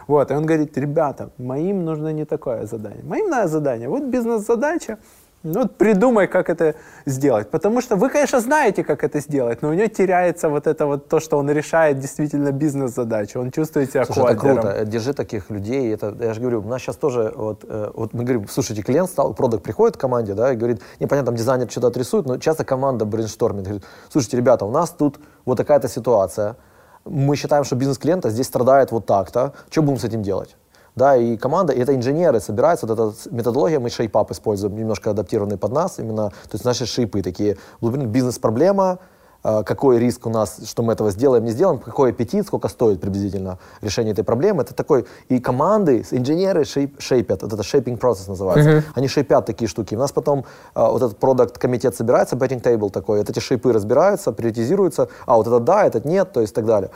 Вот, 0.06 0.30
и 0.30 0.34
он 0.34 0.46
говорит, 0.46 0.78
ребята, 0.78 1.30
моим 1.38 1.84
нужно 1.84 2.12
не 2.12 2.24
такое 2.24 2.66
задание. 2.66 3.04
Моим 3.04 3.28
надо 3.28 3.48
задание, 3.48 3.88
вот 3.88 4.04
бизнес-задача, 4.04 4.98
ну, 5.44 5.62
вот 5.62 5.76
придумай, 5.76 6.26
как 6.26 6.50
это 6.50 6.74
сделать. 7.06 7.48
Потому 7.50 7.80
что 7.80 7.96
вы, 7.96 8.10
конечно, 8.10 8.40
знаете, 8.40 8.82
как 8.82 9.04
это 9.04 9.20
сделать, 9.20 9.62
но 9.62 9.68
у 9.68 9.72
него 9.72 9.86
теряется 9.86 10.48
вот 10.48 10.66
это 10.66 10.86
вот 10.86 11.08
то, 11.08 11.20
что 11.20 11.38
он 11.38 11.48
решает 11.50 12.00
действительно 12.00 12.50
бизнес-задачу. 12.50 13.40
Он 13.40 13.50
чувствует 13.52 13.90
себя 13.90 14.04
Слушай, 14.04 14.32
это 14.32 14.36
круто. 14.36 14.84
Держи 14.84 15.12
таких 15.12 15.50
людей. 15.50 15.94
Это, 15.94 16.14
я 16.20 16.34
же 16.34 16.40
говорю, 16.40 16.60
у 16.60 16.68
нас 16.68 16.82
сейчас 16.82 16.96
тоже, 16.96 17.32
вот, 17.36 17.64
э, 17.68 17.90
вот 17.94 18.14
мы 18.14 18.24
говорим, 18.24 18.48
слушайте, 18.48 18.82
клиент 18.82 19.08
стал, 19.10 19.32
продукт 19.32 19.62
приходит 19.62 19.96
к 19.96 20.00
команде, 20.00 20.34
да, 20.34 20.52
и 20.52 20.56
говорит, 20.56 20.82
непонятно, 20.98 21.26
там 21.26 21.36
дизайнер 21.36 21.70
что-то 21.70 21.88
отрисует, 21.88 22.26
но 22.26 22.38
часто 22.38 22.64
команда 22.64 23.04
брейнштормит. 23.04 23.64
Говорит, 23.64 23.84
слушайте, 24.10 24.36
ребята, 24.36 24.64
у 24.64 24.70
нас 24.70 24.90
тут 24.90 25.20
вот 25.44 25.56
такая-то 25.56 25.88
ситуация. 25.88 26.56
Мы 27.04 27.36
считаем, 27.36 27.62
что 27.62 27.76
бизнес 27.76 27.98
клиента 27.98 28.28
здесь 28.30 28.46
страдает 28.46 28.90
вот 28.90 29.06
так-то. 29.06 29.52
Что 29.70 29.82
будем 29.82 29.98
с 29.98 30.04
этим 30.04 30.22
делать? 30.22 30.56
Да, 30.98 31.16
и 31.16 31.38
команда, 31.38 31.72
и 31.72 31.80
это 31.80 31.94
инженеры 31.94 32.40
собираются, 32.40 32.86
вот 32.86 32.98
эта 32.98 33.34
методология, 33.34 33.80
мы 33.80 33.88
шейпап 33.88 34.30
используем, 34.30 34.76
немножко 34.76 35.10
адаптированный 35.10 35.56
под 35.56 35.72
нас, 35.72 35.98
именно, 35.98 36.28
то 36.28 36.54
есть 36.54 36.66
наши 36.66 36.84
шейпы 36.84 37.22
такие, 37.22 37.56
бизнес-проблема, 37.80 38.98
какой 39.42 39.98
риск 39.98 40.26
у 40.26 40.30
нас, 40.30 40.60
что 40.66 40.82
мы 40.82 40.92
этого 40.92 41.10
сделаем, 41.10 41.44
не 41.44 41.52
сделаем, 41.52 41.78
какой 41.78 42.10
аппетит, 42.10 42.46
сколько 42.46 42.68
стоит 42.68 43.00
приблизительно 43.00 43.58
решение 43.80 44.12
этой 44.12 44.24
проблемы. 44.24 44.62
Это 44.62 44.74
такой, 44.74 45.06
и 45.28 45.38
команды, 45.38 46.04
инженеры 46.10 46.64
шейп, 46.64 47.00
шейпят, 47.00 47.42
вот 47.42 47.52
это 47.52 47.62
shaping 47.62 47.98
process 47.98 48.28
называется, 48.28 48.70
uh-huh. 48.70 48.82
они 48.94 49.08
шейпят 49.08 49.46
такие 49.46 49.68
штуки. 49.68 49.94
У 49.94 49.98
нас 49.98 50.12
потом 50.12 50.44
а, 50.74 50.90
вот 50.90 51.02
этот 51.02 51.18
продукт 51.18 51.58
комитет 51.58 51.94
собирается, 51.94 52.36
betting 52.36 52.62
table 52.62 52.90
такой, 52.90 53.18
вот 53.18 53.30
эти 53.30 53.38
шейпы 53.38 53.72
разбираются, 53.72 54.32
приоритизируются, 54.32 55.08
а 55.26 55.36
вот 55.36 55.46
этот 55.46 55.64
да, 55.64 55.86
этот 55.86 56.04
нет, 56.04 56.32
то 56.32 56.40
есть 56.40 56.54
так 56.54 56.66
далее. 56.66 56.90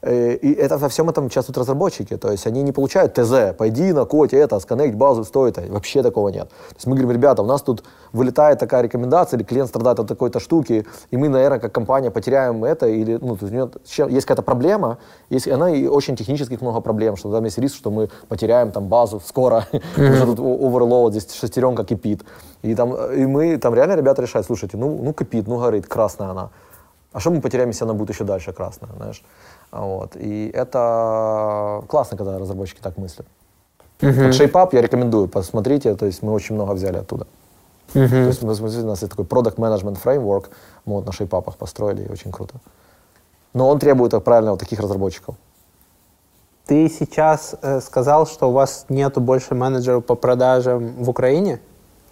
Э, 0.00 0.34
и 0.34 0.52
это 0.52 0.78
во 0.78 0.88
всем 0.88 1.08
этом 1.10 1.26
участвуют 1.26 1.58
разработчики, 1.58 2.16
то 2.16 2.30
есть 2.30 2.46
они 2.46 2.62
не 2.62 2.72
получают 2.72 3.14
ТЗ, 3.14 3.54
пойди 3.56 3.92
на 3.92 4.04
коде 4.04 4.38
это, 4.38 4.58
сконнект 4.60 4.96
базу, 4.96 5.24
стоит, 5.24 5.58
вообще 5.68 6.02
такого 6.02 6.28
нет. 6.28 6.48
То 6.48 6.74
есть 6.76 6.86
мы 6.86 6.94
говорим, 6.96 7.12
ребята, 7.12 7.42
у 7.42 7.46
нас 7.46 7.62
тут 7.62 7.84
вылетает 8.12 8.58
такая 8.58 8.82
рекомендация, 8.82 9.38
или 9.38 9.44
клиент 9.44 9.68
страдает 9.68 9.98
от 9.98 10.08
такой-то 10.08 10.40
штуки, 10.40 10.86
и 11.10 11.16
мы, 11.16 11.28
наверное, 11.28 11.58
как 11.58 11.72
компания 11.72 12.10
потеряем 12.10 12.64
это, 12.64 12.86
или 12.86 13.18
ну, 13.20 13.36
то 13.36 13.46
есть, 13.46 13.98
есть 13.98 14.26
какая-то 14.26 14.42
проблема, 14.42 14.98
есть, 15.30 15.48
она 15.48 15.70
и 15.70 15.86
очень 15.86 16.16
технических 16.16 16.60
много 16.60 16.80
проблем, 16.80 17.16
что 17.16 17.32
там 17.32 17.44
есть 17.44 17.58
риск, 17.58 17.76
что 17.76 17.90
мы 17.90 18.08
потеряем 18.28 18.70
там 18.72 18.88
базу 18.88 19.20
скоро, 19.20 19.66
mm-hmm. 19.72 20.26
тут 20.26 20.38
overload, 20.38 21.10
здесь 21.10 21.32
шестеренка 21.32 21.84
кипит. 21.84 22.22
И, 22.62 22.74
там, 22.74 22.94
и 23.12 23.26
мы, 23.26 23.58
там 23.58 23.74
реально 23.74 23.96
ребята 23.96 24.22
решают, 24.22 24.46
слушайте, 24.46 24.76
ну, 24.76 25.00
ну 25.02 25.12
кипит, 25.12 25.48
ну 25.48 25.58
горит, 25.58 25.86
красная 25.86 26.28
она. 26.28 26.50
А 27.12 27.20
что 27.20 27.30
мы 27.30 27.40
потеряем, 27.40 27.68
если 27.68 27.84
она 27.84 27.94
будет 27.94 28.10
еще 28.10 28.24
дальше 28.24 28.52
красная, 28.52 28.90
знаешь? 28.96 29.22
Вот. 29.70 30.16
И 30.16 30.50
это 30.54 31.82
классно, 31.88 32.16
когда 32.16 32.38
разработчики 32.38 32.80
так 32.80 32.96
мыслят. 32.96 33.26
Uh-huh. 34.00 34.26
Вот 34.26 34.34
ShapeUp 34.34 34.70
я 34.72 34.82
рекомендую, 34.82 35.28
посмотрите, 35.28 35.94
то 35.94 36.06
есть 36.06 36.22
мы 36.22 36.32
очень 36.32 36.54
много 36.54 36.72
взяли 36.72 36.98
оттуда. 36.98 37.26
То 37.92 38.00
есть 38.28 38.42
мы, 38.42 38.54
смотрите, 38.54 38.82
у 38.84 38.86
нас 38.88 39.02
есть 39.02 39.10
такой 39.14 39.24
product 39.24 39.56
management 39.56 39.98
framework, 40.02 40.46
мы 40.86 40.94
вот 40.94 41.06
на 41.06 41.12
шейпапах 41.12 41.56
построили, 41.56 42.04
и 42.04 42.12
очень 42.12 42.32
круто. 42.32 42.54
Но 43.54 43.68
он 43.68 43.78
требует, 43.78 44.12
правильно, 44.24 44.52
вот 44.52 44.60
таких 44.60 44.80
разработчиков. 44.80 45.34
Ты 46.66 46.88
сейчас 46.88 47.54
э, 47.60 47.80
сказал, 47.80 48.26
что 48.26 48.48
у 48.48 48.52
вас 48.52 48.86
нету 48.88 49.20
больше 49.20 49.54
менеджеров 49.54 50.04
по 50.04 50.14
продажам 50.14 50.92
в 51.04 51.10
Украине. 51.10 51.58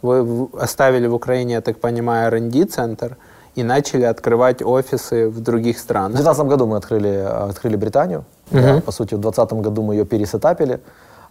Вы 0.03 0.23
в- 0.23 0.57
оставили 0.61 1.07
в 1.07 1.15
Украине, 1.15 1.53
я 1.55 1.61
так 1.61 1.81
понимаю, 1.81 2.27
R&D 2.33 2.65
центр 2.67 3.17
и 3.55 3.63
начали 3.63 4.05
открывать 4.05 4.63
офисы 4.63 5.29
в 5.29 5.41
других 5.41 5.77
В 5.77 5.81
странах. 5.81 6.17
2019 6.17 6.47
году 6.49 6.67
мы 6.67 6.77
открыли, 6.77 7.11
э, 7.11 7.27
открыли 7.49 7.77
Британию. 7.77 8.25
Да, 8.51 8.81
по 8.85 8.93
сути, 8.93 9.15
в 9.15 9.19
2020 9.21 9.63
году 9.63 9.83
мы 9.83 9.95
ее 9.95 10.05
пересетапили. 10.05 10.81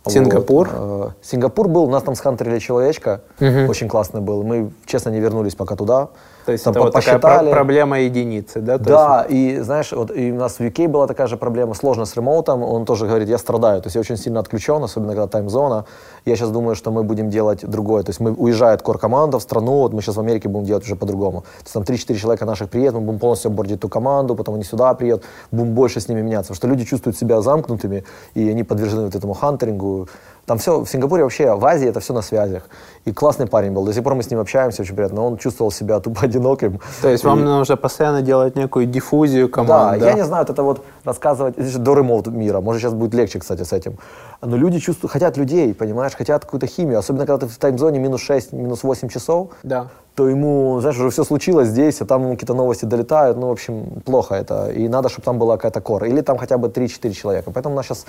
Сингапур? 0.08 0.70
Вот. 0.72 1.08
Э, 1.10 1.12
Сингапур 1.22 1.68
был, 1.68 1.84
у 1.84 1.90
нас 1.90 2.04
там 2.04 2.16
схантерили 2.16 2.60
человечка, 2.60 3.22
очень 3.40 3.88
классный 3.88 4.22
был. 4.22 4.44
Мы, 4.44 4.72
честно, 4.86 5.10
не 5.10 5.20
вернулись 5.20 5.56
пока 5.56 5.76
туда. 5.76 6.10
То 6.46 6.52
есть 6.54 6.64
Там 6.64 6.72
это 6.74 6.82
вот 6.82 6.94
такая 6.94 7.20
про- 7.20 7.30
посчитали. 7.30 7.52
проблема 7.52 8.00
единицы, 8.00 8.62
да? 8.62 8.78
То 8.78 8.84
Да, 8.84 9.26
и 9.30 9.60
знаешь, 9.60 9.92
вот 9.92 10.12
и 10.16 10.32
у 10.32 10.36
нас 10.36 10.60
в 10.60 10.62
UK 10.62 10.88
была 10.88 11.06
такая 11.08 11.28
же 11.28 11.38
проблема, 11.38 11.74
сложно 11.74 12.06
с 12.06 12.16
ремоутом, 12.16 12.64
он 12.64 12.86
тоже 12.86 13.06
говорит, 13.06 13.30
я 13.30 13.38
страдаю, 13.38 13.82
то 13.82 13.88
есть 13.88 13.96
я 13.96 14.02
очень 14.02 14.18
сильно 14.18 14.40
отключен, 14.40 14.84
особенно 14.84 15.14
когда 15.14 15.28
тайм-зона. 15.28 15.86
Я 16.26 16.36
сейчас 16.36 16.50
думаю, 16.50 16.76
что 16.76 16.92
мы 16.92 17.04
будем 17.04 17.30
делать 17.30 17.66
другое, 17.66 18.04
то 18.04 18.10
есть 18.10 18.20
мы 18.20 18.32
уезжает 18.32 18.82
кор-команда 18.82 19.38
в 19.38 19.42
страну, 19.42 19.72
вот 19.80 19.94
мы 19.94 20.02
сейчас 20.02 20.16
в 20.16 20.20
Америке 20.20 20.50
будем 20.50 20.66
делать 20.66 20.84
уже 20.84 20.96
по-другому. 20.96 21.42
То 21.42 21.48
есть 21.64 21.74
там 21.74 21.84
3-4 21.84 22.16
человека 22.18 22.46
наших 22.46 22.70
приедут, 22.70 23.02
мы 23.02 23.08
будем 23.08 23.20
полностью 23.20 23.52
бордить 23.52 23.80
ту 23.82 23.90
команду, 23.90 24.36
потом 24.36 24.56
они 24.56 24.64
сюда 24.64 24.94
приедут, 24.94 25.24
будем 25.52 25.74
больше 25.74 26.00
с 26.00 26.08
ними 26.08 26.22
меняться, 26.22 26.54
потому 26.54 26.56
что 26.56 26.68
люди 26.68 26.86
чувствуют 26.86 27.18
себя 27.18 27.42
замкнутыми, 27.42 28.04
и 28.34 28.50
они 28.50 28.64
подвержены 28.64 29.06
вот 29.06 29.16
этому 29.16 29.34
хантерингу. 29.34 30.08
Там 30.50 30.58
все, 30.58 30.80
в 30.84 30.90
Сингапуре 30.90 31.22
вообще, 31.22 31.54
в 31.54 31.64
Азии 31.64 31.88
это 31.88 32.00
все 32.00 32.12
на 32.12 32.24
связях. 32.24 32.64
И 33.06 33.12
классный 33.12 33.46
парень 33.46 33.72
был, 33.72 33.86
до 33.86 33.94
сих 33.94 34.04
пор 34.04 34.16
мы 34.16 34.24
с 34.24 34.32
ним 34.32 34.40
общаемся, 34.40 34.82
очень 34.82 34.96
приятно, 34.96 35.18
но 35.18 35.28
он 35.28 35.38
чувствовал 35.38 35.72
себя 35.72 36.00
тупо 36.00 36.22
одиноким. 36.24 36.80
То 37.04 37.10
есть 37.10 37.24
вам 37.24 37.42
И- 37.42 37.44
нужно 37.44 37.78
постоянно 37.78 38.24
делать 38.24 38.56
некую 38.56 38.88
диффузию 38.88 39.48
команд, 39.48 40.00
да, 40.00 40.08
я 40.08 40.14
не 40.14 40.26
знаю, 40.26 40.44
вот 40.48 40.50
это 40.50 40.64
вот 40.64 40.84
рассказывать, 41.04 41.56
это 41.56 41.68
же 41.68 41.78
до 41.78 41.94
ремоут 41.94 42.26
мира, 42.28 42.62
может 42.62 42.82
сейчас 42.82 42.94
будет 42.96 43.14
легче, 43.14 43.38
кстати, 43.38 43.62
с 43.62 43.72
этим. 43.74 44.00
Но 44.42 44.58
люди 44.58 44.80
чувствуют, 44.80 45.12
хотят 45.12 45.38
людей, 45.38 45.72
понимаешь, 45.76 46.16
хотят 46.16 46.46
какую-то 46.46 46.66
химию, 46.66 46.98
особенно 46.98 47.28
когда 47.28 47.46
ты 47.46 47.54
в 47.54 47.56
таймзоне 47.60 48.00
минус 48.00 48.22
6, 48.22 48.52
минус 48.54 48.82
8 48.82 49.08
часов, 49.10 49.50
Да. 49.62 49.90
то 50.16 50.28
ему, 50.28 50.80
знаешь, 50.82 50.98
уже 50.98 51.12
все 51.12 51.24
случилось 51.24 51.68
здесь, 51.68 52.02
а 52.02 52.06
там 52.06 52.24
ему 52.24 52.32
какие-то 52.34 52.56
новости 52.56 52.86
долетают, 52.86 53.38
ну, 53.38 53.48
в 53.50 53.52
общем, 53.52 54.02
плохо 54.04 54.34
это. 54.36 54.72
И 54.72 54.88
надо, 54.88 55.10
чтобы 55.10 55.26
там 55.26 55.38
была 55.38 55.58
какая-то 55.58 55.80
кора. 55.82 56.08
Или 56.08 56.22
там 56.22 56.38
хотя 56.38 56.58
бы 56.58 56.70
3-4 56.70 57.12
человека. 57.12 57.52
Поэтому 57.52 57.76
у 57.76 57.78
нас 57.78 57.86
сейчас 57.86 58.06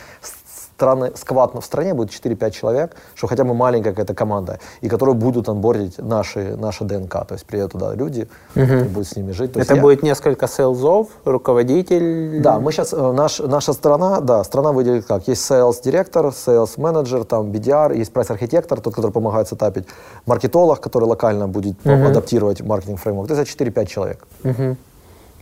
страны, 0.81 1.13
сквад 1.15 1.55
в 1.55 1.61
стране 1.63 1.93
будет 1.95 2.11
4-5 2.11 2.51
человек, 2.53 2.97
что 3.15 3.27
хотя 3.27 3.45
бы 3.45 3.55
маленькая 3.55 3.91
какая-то 3.91 4.15
команда, 4.15 4.59
и 4.81 4.89
которые 4.89 5.15
будут 5.15 5.49
онбордить 5.49 5.99
наши, 5.99 6.57
наши 6.57 6.85
ДНК. 6.85 7.27
То 7.27 7.35
есть 7.35 7.45
приедут 7.45 7.73
туда 7.73 7.95
люди, 7.95 8.29
и 8.55 8.65
будут 8.65 9.07
с 9.07 9.17
ними 9.17 9.33
жить. 9.33 9.53
То 9.53 9.61
Это 9.61 9.75
я- 9.75 9.83
будет 9.83 10.03
несколько 10.03 10.47
сейлзов, 10.49 11.09
руководитель. 11.25 12.41
да, 12.41 12.59
мы 12.59 12.73
сейчас, 12.73 12.93
наш, 12.93 13.41
наша 13.41 13.73
страна, 13.73 14.21
да, 14.21 14.45
страна 14.45 14.73
выделит 14.73 15.05
как? 15.05 15.29
Есть 15.29 15.51
sales 15.51 15.83
директор, 15.85 16.27
sales 16.27 16.71
менеджер, 16.81 17.25
там 17.25 17.53
BDR, 17.53 17.95
есть 18.01 18.13
прайс 18.13 18.31
архитектор, 18.31 18.81
тот, 18.81 18.95
который 18.95 19.11
помогает 19.13 19.49
сетапить, 19.49 19.85
маркетолог, 20.27 20.81
который 20.81 21.05
локально 21.05 21.47
будет 21.47 21.77
ну, 21.85 22.07
адаптировать 22.07 22.63
маркетинг 22.63 22.99
фреймворк. 23.01 23.29
То 23.29 23.35
есть 23.35 23.55
это 23.55 23.65
4-5 23.65 23.87
человек. 23.87 24.27
Мгм. 24.45 24.77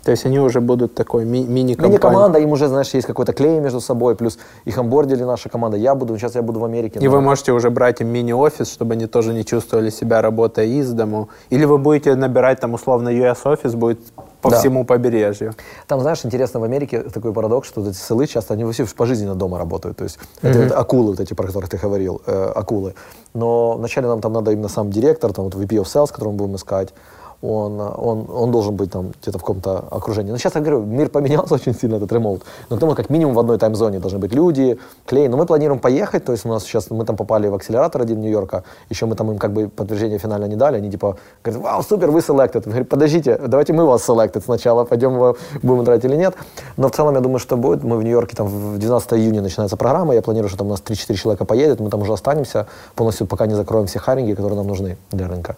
То 0.09 0.12
есть 0.12 0.24
они 0.24 0.40
уже 0.40 0.62
будут 0.62 0.94
такой 0.94 1.26
ми- 1.26 1.44
мини-компанией. 1.44 1.90
Мини-команда, 1.98 2.38
им 2.38 2.50
уже, 2.52 2.68
знаешь, 2.68 2.88
есть 2.94 3.06
какой-то 3.06 3.34
клей 3.34 3.61
между 3.61 3.78
собой, 3.82 4.14
плюс 4.16 4.38
их 4.64 4.78
онбордили 4.78 5.22
наша 5.22 5.50
команда. 5.50 5.76
Я 5.76 5.94
буду, 5.94 6.16
сейчас 6.16 6.34
я 6.34 6.40
буду 6.40 6.61
в 6.61 6.64
Америке. 6.64 6.98
И 6.98 7.04
но- 7.04 7.11
вы 7.11 7.20
можете 7.20 7.52
уже 7.52 7.68
брать 7.68 8.00
им 8.00 8.09
мини-офис, 8.09 8.72
чтобы 8.72 8.94
они 8.94 9.06
тоже 9.06 9.34
не 9.34 9.44
чувствовали 9.44 9.90
себя 9.90 10.22
работая 10.22 10.64
из 10.64 10.90
дому. 10.92 11.28
Или 11.50 11.66
вы 11.66 11.76
будете 11.76 12.14
набирать 12.14 12.59
там 12.59 12.72
условно 12.72 13.11
US-офис 13.11 13.74
будет 13.74 13.98
по 14.40 14.50
Да. 14.50 14.59
всему 14.59 14.84
побережью. 14.86 15.52
Там, 15.86 16.00
знаешь, 16.00 16.24
интересно, 16.24 16.61
в 16.61 16.64
Америке 16.64 17.02
такой 17.02 17.34
парадокс, 17.34 17.68
что 17.68 17.82
вот 17.82 17.90
эти 17.90 17.98
селы 17.98 18.26
часто, 18.26 18.54
они 18.54 18.64
все 18.72 18.86
пожизненно 18.96 19.34
дома 19.34 19.59
работают. 19.59 19.98
То 19.98 20.04
есть 20.04 20.18
это 20.40 20.59
вот 20.61 20.72
акулы 20.72 21.11
вот 21.11 21.20
эти, 21.20 21.34
про 21.34 21.46
которых 21.46 21.68
ты 21.68 21.76
говорил, 21.76 22.22
э, 22.26 22.52
акулы. 22.56 22.94
Но 23.34 23.72
вначале 23.72 24.06
нам 24.06 24.22
там 24.22 24.32
надо 24.32 24.52
именно 24.52 24.68
сам 24.68 24.90
директор, 24.90 25.34
там 25.34 25.44
вот 25.44 25.54
VP 25.54 25.76
of 25.76 25.84
Sales, 25.84 26.06
которого 26.11 26.32
мы 26.32 26.38
будем 26.38 26.56
искать, 26.56 26.94
он, 27.41 27.80
он, 27.80 28.26
он 28.28 28.51
должен 28.51 28.74
быть 28.74 28.91
там 28.91 29.12
где-то 29.22 29.39
в 29.39 29.43
каком-то 29.43 29.78
окружении. 29.78 30.32
Но 30.32 30.39
сейчас 30.39 30.57
я 30.57 30.61
говорю, 30.61 30.82
мир 30.82 31.09
поменялся 31.09 31.55
очень 31.55 31.74
сильно, 31.74 31.97
этот 31.97 32.11
ремоут. 32.12 32.43
Но 32.68 32.76
к 32.76 32.80
тому, 32.80 32.95
как 32.95 33.11
минимум 33.11 33.34
в 33.34 33.39
одной 33.39 33.59
тайм-зоне 33.59 34.01
должны 34.01 34.18
быть 34.18 34.32
люди, 34.32 34.78
клей. 35.07 35.28
Но 35.28 35.36
мы 35.36 35.47
планируем 35.47 35.80
поехать, 35.80 36.24
то 36.24 36.32
есть 36.32 36.45
у 36.45 36.49
нас 36.49 36.64
сейчас, 36.64 36.91
мы 36.91 37.05
там 37.05 37.16
попали 37.16 37.49
в 37.49 37.55
акселератор 37.55 38.03
один 38.03 38.20
Нью-Йорка, 38.20 38.64
еще 38.91 39.07
мы 39.07 39.14
там 39.14 39.30
им 39.30 39.39
как 39.39 39.53
бы 39.53 39.68
подтверждение 39.68 40.18
финально 40.18 40.47
не 40.47 40.57
дали, 40.57 40.76
они 40.76 40.91
типа 40.91 41.16
говорят, 41.45 41.62
вау, 41.62 41.82
супер, 41.82 42.11
вы 42.11 42.20
selected. 42.20 42.62
Мы 42.66 42.72
говорим, 42.72 42.86
подождите, 42.86 43.39
давайте 43.39 43.72
мы 43.72 43.84
вас 43.84 44.09
selected 44.09 44.43
сначала, 44.45 44.84
пойдем 44.84 45.14
его 45.14 45.36
будем 45.62 45.82
играть 45.84 46.05
или 46.05 46.16
нет. 46.16 46.34
Но 46.76 46.89
в 46.89 46.93
целом 46.93 47.14
я 47.14 47.20
думаю, 47.20 47.39
что 47.39 47.57
будет. 47.57 47.84
Мы 47.84 47.97
в 47.97 48.03
Нью-Йорке, 48.03 48.34
там 48.34 48.49
в 48.49 48.78
12 48.78 49.12
июня 49.12 49.43
начинается 49.43 49.76
программа, 49.76 50.14
я 50.14 50.22
планирую, 50.22 50.49
что 50.49 50.59
там 50.59 50.66
у 50.66 50.70
нас 50.70 50.82
3-4 50.84 51.14
человека 51.14 51.45
поедет, 51.45 51.78
мы 51.78 51.89
там 51.89 52.03
уже 52.03 52.12
останемся 52.12 52.66
полностью, 52.97 53.28
пока 53.28 53.47
не 53.47 53.55
закроем 53.55 53.86
все 53.86 54.01
харинги, 54.01 54.34
которые 54.34 54.57
нам 54.57 54.66
нужны 54.66 54.97
для 55.12 55.28
рынка. 55.28 55.57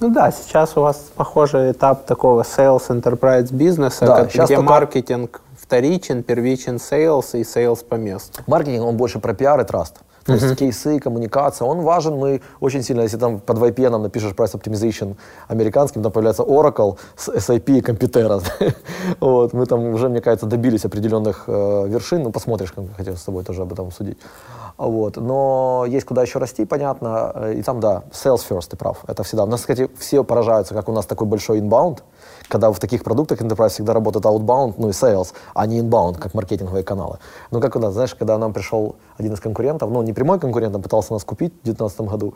Ну 0.00 0.08
да, 0.10 0.30
сейчас 0.32 0.76
у 0.76 0.80
вас 0.80 1.10
похожий 1.14 1.72
этап 1.72 2.06
такого 2.06 2.42
sales 2.42 2.88
enterprise 2.88 3.52
бизнеса, 3.52 4.06
Да, 4.06 4.16
как- 4.16 4.28
где 4.30 4.46
только- 4.46 4.62
маркетинг 4.62 5.42
вторичен, 5.58 6.22
первичен 6.22 6.76
sales 6.76 7.26
и 7.38 7.42
sales 7.42 7.84
по 7.84 7.96
месту. 7.96 8.42
Маркетинг, 8.46 8.84
он 8.86 8.96
больше 8.96 9.18
про 9.18 9.34
пиар 9.34 9.60
и 9.60 9.64
траст. 9.64 9.96
То 10.24 10.34
есть 10.34 10.56
кейсы, 10.56 10.98
коммуникация, 11.00 11.66
он 11.66 11.80
важен. 11.80 12.16
Мы 12.16 12.40
очень 12.60 12.82
сильно, 12.82 13.02
если 13.02 13.16
там 13.16 13.40
под 13.40 13.58
VPN 13.58 13.98
напишешь 13.98 14.32
price 14.32 14.54
optimization 14.54 15.16
американским, 15.48 16.02
там 16.02 16.12
появляется 16.12 16.42
Oracle 16.42 16.98
с 17.16 17.28
SAP 17.28 17.78
и 17.78 17.80
Computera. 17.80 18.42
вот, 19.20 19.52
мы 19.52 19.66
там 19.66 19.94
уже, 19.94 20.08
мне 20.08 20.20
кажется, 20.20 20.46
добились 20.46 20.84
определенных 20.84 21.44
э, 21.46 21.88
вершин. 21.88 22.22
Ну, 22.22 22.32
посмотришь, 22.32 22.72
как 22.72 22.84
хотел 22.96 23.16
с 23.16 23.22
тобой 23.22 23.44
тоже 23.44 23.62
об 23.62 23.72
этом 23.72 23.90
судить. 23.90 24.18
Вот. 24.76 25.16
Но 25.16 25.84
есть 25.88 26.06
куда 26.06 26.22
еще 26.22 26.38
расти, 26.38 26.64
понятно. 26.64 27.32
Э, 27.34 27.54
И 27.54 27.62
там, 27.62 27.80
да, 27.80 28.02
sales 28.12 28.40
first, 28.48 28.70
ты 28.70 28.76
прав. 28.76 29.04
Это 29.06 29.22
всегда. 29.22 29.44
У 29.44 29.46
нас, 29.46 29.60
кстати, 29.60 29.90
все 29.98 30.24
поражаются, 30.24 30.74
как 30.74 30.88
у 30.88 30.92
нас 30.92 31.06
такой 31.06 31.26
большой 31.26 31.60
inbound, 31.60 31.98
когда 32.50 32.70
в 32.70 32.78
таких 32.78 33.04
продуктах 33.04 33.40
enterprise 33.40 33.68
всегда 33.70 33.94
работает 33.94 34.24
outbound, 34.24 34.74
ну 34.76 34.88
и 34.88 34.92
sales, 34.92 35.32
а 35.54 35.66
не 35.66 35.80
inbound, 35.80 36.18
как 36.18 36.34
маркетинговые 36.34 36.82
каналы. 36.82 37.18
Ну, 37.50 37.60
как 37.60 37.76
у 37.76 37.78
нас, 37.78 37.94
знаешь, 37.94 38.14
когда 38.14 38.38
нам 38.38 38.52
пришел 38.52 38.96
один 39.16 39.32
из 39.32 39.40
конкурентов, 39.40 39.90
ну, 39.90 40.02
не 40.02 40.12
прямой 40.12 40.40
конкурент, 40.40 40.74
а 40.76 40.78
пытался 40.78 41.12
нас 41.12 41.24
купить 41.24 41.52
в 41.62 41.64
2019 41.64 42.00
году, 42.00 42.34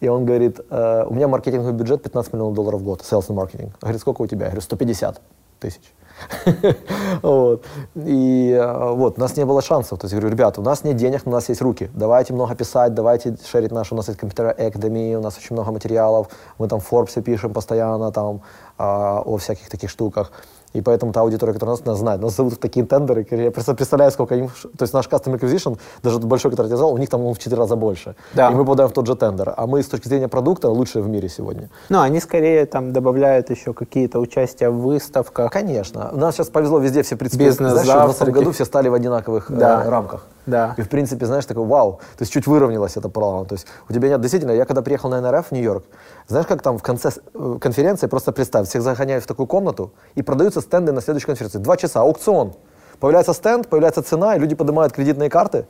и 0.00 0.08
он 0.08 0.26
говорит, 0.26 0.60
«Э, 0.70 1.04
у 1.08 1.14
меня 1.14 1.28
маркетинговый 1.28 1.72
бюджет 1.72 2.02
15 2.02 2.32
миллионов 2.32 2.54
долларов 2.54 2.80
в 2.80 2.84
год, 2.84 3.00
sales 3.00 3.24
и 3.30 3.32
маркетинг. 3.32 3.72
Говорит, 3.80 4.00
сколько 4.00 4.22
у 4.22 4.26
тебя? 4.26 4.46
Я 4.46 4.50
говорю, 4.50 4.60
150 4.60 5.20
тысяч. 5.60 5.94
Вот. 7.22 7.64
И 7.94 8.50
э, 8.50 8.92
вот, 8.92 9.18
у 9.18 9.20
нас 9.20 9.36
не 9.36 9.44
было 9.44 9.62
шансов. 9.62 9.98
То 9.98 10.06
есть, 10.06 10.14
говорю, 10.14 10.30
ребята, 10.30 10.60
у 10.60 10.64
нас 10.64 10.84
нет 10.84 10.96
денег, 10.96 11.24
но 11.24 11.32
у 11.32 11.34
нас 11.34 11.48
есть 11.48 11.62
руки. 11.62 11.90
Давайте 11.94 12.32
много 12.32 12.54
писать, 12.54 12.94
давайте 12.94 13.36
шерить 13.44 13.72
наш, 13.72 13.92
у 13.92 13.96
нас 13.96 14.08
есть 14.08 14.18
компьютер 14.18 14.54
Academy, 14.58 15.16
у 15.16 15.20
нас 15.20 15.38
очень 15.38 15.54
много 15.54 15.72
материалов, 15.72 16.28
мы 16.58 16.68
там 16.68 16.80
в 16.80 16.92
Forbes 16.92 17.20
пишем 17.22 17.52
постоянно 17.52 18.12
там 18.12 18.42
а, 18.78 19.22
о 19.24 19.36
всяких 19.36 19.68
таких 19.68 19.90
штуках. 19.90 20.32
И 20.74 20.80
поэтому 20.82 21.12
та 21.12 21.20
аудитория, 21.20 21.52
которая 21.52 21.76
нас, 21.76 21.84
нас 21.86 21.98
знает, 21.98 22.20
нас 22.20 22.34
зовут 22.36 22.54
в 22.54 22.56
такие 22.58 22.84
тендеры, 22.84 23.24
я 23.30 23.50
просто 23.52 23.74
представляю, 23.74 24.10
сколько 24.10 24.34
им, 24.34 24.48
то 24.48 24.82
есть 24.82 24.92
наш 24.92 25.06
Customer 25.08 25.38
Acquisition, 25.40 25.78
даже 26.02 26.18
большой, 26.18 26.50
который 26.50 26.66
я 26.66 26.70
сказал, 26.76 26.92
у 26.92 26.98
них 26.98 27.08
там 27.08 27.24
он 27.24 27.32
в 27.34 27.38
4 27.38 27.56
раза 27.56 27.76
больше. 27.76 28.16
Да. 28.34 28.50
И 28.50 28.54
мы 28.54 28.64
попадаем 28.64 28.90
в 28.90 28.92
тот 28.92 29.06
же 29.06 29.14
тендер. 29.14 29.54
А 29.56 29.66
мы 29.66 29.82
с 29.82 29.86
точки 29.86 30.08
зрения 30.08 30.26
продукта 30.28 30.68
лучшие 30.68 31.02
в 31.02 31.08
мире 31.08 31.28
сегодня. 31.28 31.70
Ну, 31.88 32.00
они 32.00 32.18
скорее 32.20 32.66
там 32.66 32.92
добавляют 32.92 33.50
еще 33.50 33.72
какие-то 33.72 34.18
участия 34.18 34.68
в 34.68 34.80
выставках. 34.80 35.52
Конечно. 35.52 36.10
У 36.12 36.16
нас 36.18 36.34
сейчас 36.34 36.48
повезло 36.48 36.78
везде 36.80 37.02
все, 37.02 37.14
в 37.14 37.18
принципе, 37.18 37.44
Бизнес 37.44 37.70
знаешь, 37.70 37.86
в 37.88 37.92
20 37.92 38.06
завтраки. 38.18 38.34
году 38.34 38.50
все 38.52 38.64
стали 38.64 38.88
в 38.88 38.94
одинаковых 38.94 39.50
э, 39.50 39.54
Да. 39.54 39.88
рамках. 39.88 40.26
Да. 40.46 40.74
И, 40.76 40.82
в 40.82 40.88
принципе, 40.88 41.26
знаешь, 41.26 41.46
такой 41.46 41.64
вау. 41.64 42.00
То 42.16 42.22
есть 42.22 42.32
чуть 42.32 42.46
выровнялось 42.46 42.96
это 42.96 43.08
право. 43.08 43.46
То 43.46 43.54
есть 43.54 43.66
у 43.88 43.92
тебя 43.92 44.08
нет... 44.08 44.20
Действительно, 44.20 44.52
я 44.52 44.64
когда 44.64 44.82
приехал 44.82 45.08
на 45.08 45.20
НРФ 45.20 45.48
в 45.48 45.52
Нью-Йорк, 45.52 45.84
знаешь, 46.28 46.46
как 46.46 46.62
там 46.62 46.78
в 46.78 46.82
конце 46.82 47.10
э, 47.34 47.58
конференции, 47.60 48.06
просто 48.06 48.32
представь, 48.32 48.68
всех 48.68 48.82
загоняют 48.82 49.24
в 49.24 49.26
такую 49.26 49.46
комнату, 49.46 49.92
и 50.14 50.22
продаются 50.22 50.60
стенды 50.60 50.92
на 50.92 51.00
следующей 51.00 51.26
конференции. 51.26 51.58
Два 51.58 51.76
часа, 51.76 52.00
аукцион. 52.00 52.54
Появляется 53.00 53.32
стенд, 53.32 53.68
появляется 53.68 54.02
цена, 54.02 54.36
и 54.36 54.38
люди 54.38 54.54
поднимают 54.54 54.92
кредитные 54.92 55.30
карты 55.30 55.66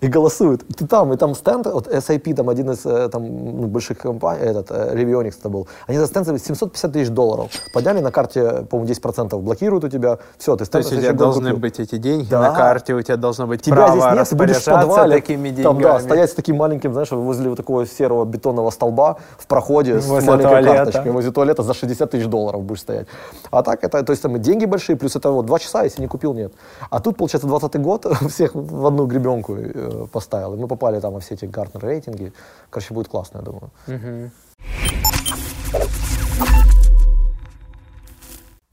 и 0.00 0.08
голосуют. 0.08 0.64
Ты 0.76 0.86
там, 0.86 1.12
и 1.12 1.16
там 1.16 1.34
стенд, 1.34 1.66
вот 1.66 1.86
SAP, 1.88 2.34
там 2.34 2.48
один 2.48 2.70
из 2.70 2.84
э, 2.86 3.08
там, 3.08 3.24
ну, 3.24 3.66
больших 3.66 3.98
компаний, 3.98 4.40
этот, 4.44 4.70
э, 4.70 4.94
Revionix 4.94 5.34
это 5.38 5.48
был, 5.48 5.66
они 5.86 5.98
за 5.98 6.06
стенд 6.06 6.26
за 6.26 6.38
750 6.38 6.92
тысяч 6.92 7.08
долларов. 7.10 7.50
Подняли 7.72 8.00
на 8.00 8.10
карте, 8.10 8.66
по-моему, 8.70 8.92
10% 8.92 9.38
блокируют 9.40 9.84
у 9.84 9.88
тебя, 9.88 10.18
все, 10.38 10.52
ты 10.56 10.64
То 10.64 10.66
стенд 10.66 10.84
есть 10.84 10.96
у 10.98 11.00
тебя 11.00 11.12
должны 11.12 11.50
купил. 11.50 11.60
быть 11.60 11.80
эти 11.80 11.96
деньги 11.98 12.28
Да. 12.30 12.40
на 12.40 12.50
карте, 12.54 12.94
у 12.94 13.02
тебя 13.02 13.16
должно 13.16 13.46
быть 13.46 13.62
Тебя 13.62 13.76
право 13.76 14.00
здесь 14.00 14.12
нет, 14.14 14.28
ты 14.28 14.36
будешь 14.36 14.56
в 14.62 14.64
подвале, 14.64 15.16
такими 15.16 15.48
деньгами. 15.50 15.62
там, 15.62 15.78
да, 15.82 16.00
стоять 16.00 16.30
с 16.30 16.34
таким 16.34 16.56
маленьким, 16.56 16.92
знаешь, 16.92 17.10
возле 17.10 17.48
вот 17.48 17.56
такого 17.56 17.86
серого 17.86 18.24
бетонного 18.24 18.70
столба 18.70 19.16
в 19.38 19.46
проходе 19.46 20.00
с 20.00 20.06
Возле 20.06 20.30
маленькой 20.30 20.48
туалета. 20.50 20.76
карточкой 20.76 21.12
возле 21.12 21.30
туалета 21.32 21.62
за 21.62 21.74
60 21.74 22.10
тысяч 22.10 22.26
долларов 22.26 22.62
будешь 22.62 22.80
стоять. 22.80 23.06
А 23.50 23.62
так 23.62 23.82
это, 23.84 24.02
то 24.02 24.10
есть 24.10 24.22
там 24.22 24.40
деньги 24.40 24.64
большие, 24.66 24.96
плюс 24.96 25.16
это 25.16 25.30
вот 25.30 25.46
два 25.46 25.58
часа, 25.58 25.82
если 25.84 26.00
не 26.02 26.08
купил, 26.08 26.34
нет. 26.34 26.52
А 26.90 27.00
тут, 27.00 27.16
получается, 27.16 27.46
20 27.48 27.80
год 27.80 28.06
всех 28.30 28.54
в 28.54 28.86
одну 28.86 29.06
гребенку 29.06 29.56
Э, 29.86 30.06
поставил. 30.10 30.54
И 30.54 30.56
мы 30.56 30.66
попали 30.66 31.00
там 31.00 31.14
во 31.14 31.20
все 31.20 31.34
эти 31.34 31.44
Гартнер 31.44 31.84
рейтинги. 31.84 32.32
Короче, 32.70 32.94
будет 32.94 33.08
классно, 33.08 33.38
я 33.38 33.44
думаю. 33.44 33.70
Угу. 33.86 34.30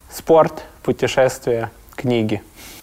Спорт, 0.09 0.63
путешествия, 0.83 1.71
книги. 1.95 2.41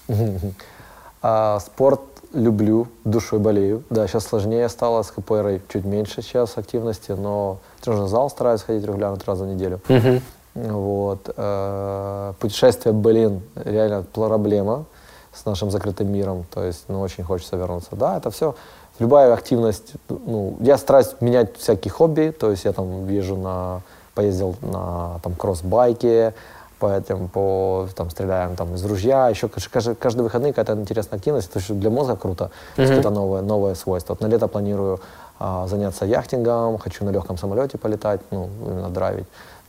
а, 1.23 1.59
спорт 1.61 2.01
люблю, 2.33 2.87
душой 3.05 3.39
болею. 3.41 3.83
Да, 3.91 4.07
сейчас 4.07 4.27
сложнее 4.27 4.69
стало 4.69 5.03
с 5.03 5.11
КПРой, 5.11 5.63
чуть 5.69 5.85
меньше 5.85 6.23
сейчас 6.23 6.57
активности, 6.57 7.13
но 7.13 7.59
тренажерный 7.81 8.11
зал 8.11 8.31
стараюсь 8.31 8.63
ходить 8.63 8.85
регулярно 8.85 9.17
три 9.17 9.27
раза 9.27 9.45
в 9.45 9.49
неделю. 9.49 9.81
Угу. 9.89 10.21
Вот. 10.55 11.35
Э, 11.37 12.35
Путешествие, 12.39 12.93
блин, 12.93 13.43
реально 13.57 14.05
проблема 14.13 14.85
с 15.33 15.45
нашим 15.45 15.71
закрытым 15.71 16.11
миром. 16.13 16.45
То 16.53 16.65
есть, 16.65 16.85
ну, 16.89 17.01
очень 17.01 17.25
хочется 17.25 17.57
вернуться. 17.57 17.91
Да, 17.97 18.17
это 18.17 18.31
все. 18.31 18.55
Любая 18.99 19.33
активность, 19.33 19.93
ну, 20.09 20.57
я 20.61 20.77
стараюсь 20.77 21.15
менять 21.21 21.57
всякие 21.57 21.91
хобби. 21.93 22.35
То 22.39 22.51
есть 22.51 22.65
я 22.65 22.73
там 22.73 23.09
езжу 23.09 23.37
на, 23.37 23.81
поездил 24.15 24.57
на 24.61 25.19
там 25.23 25.35
кросс-байке, 25.35 26.35
по 26.79 26.87
этим, 26.97 27.29
по, 27.29 27.87
там, 27.95 28.09
стреляем 28.11 28.57
там 28.57 28.75
из 28.75 28.85
ружья. 28.85 29.29
Еще 29.29 29.49
каждый, 29.49 29.95
каждый 29.95 30.23
выходные 30.23 30.53
какая-то 30.55 30.81
интересная 30.81 31.19
активность. 31.19 31.53
То 31.53 31.59
есть 31.59 31.79
для 31.79 31.91
мозга 31.91 32.17
круто. 32.17 32.51
То 32.77 32.83
есть 32.83 32.93
Мгм. 32.93 33.01
это 33.01 33.11
новое, 33.11 33.43
новое 33.43 33.75
свойство. 33.75 34.15
Вот 34.15 34.21
на 34.23 34.27
лето 34.27 34.49
планирую 34.49 34.99
а, 35.39 35.67
заняться 35.67 36.05
яхтингом, 36.07 36.79
хочу 36.79 37.05
на 37.05 37.11
легком 37.11 37.37
самолете 37.39 37.79
полетать, 37.79 38.21
ну, 38.31 38.49
именно 38.67 38.89
драйвить, 38.91 39.27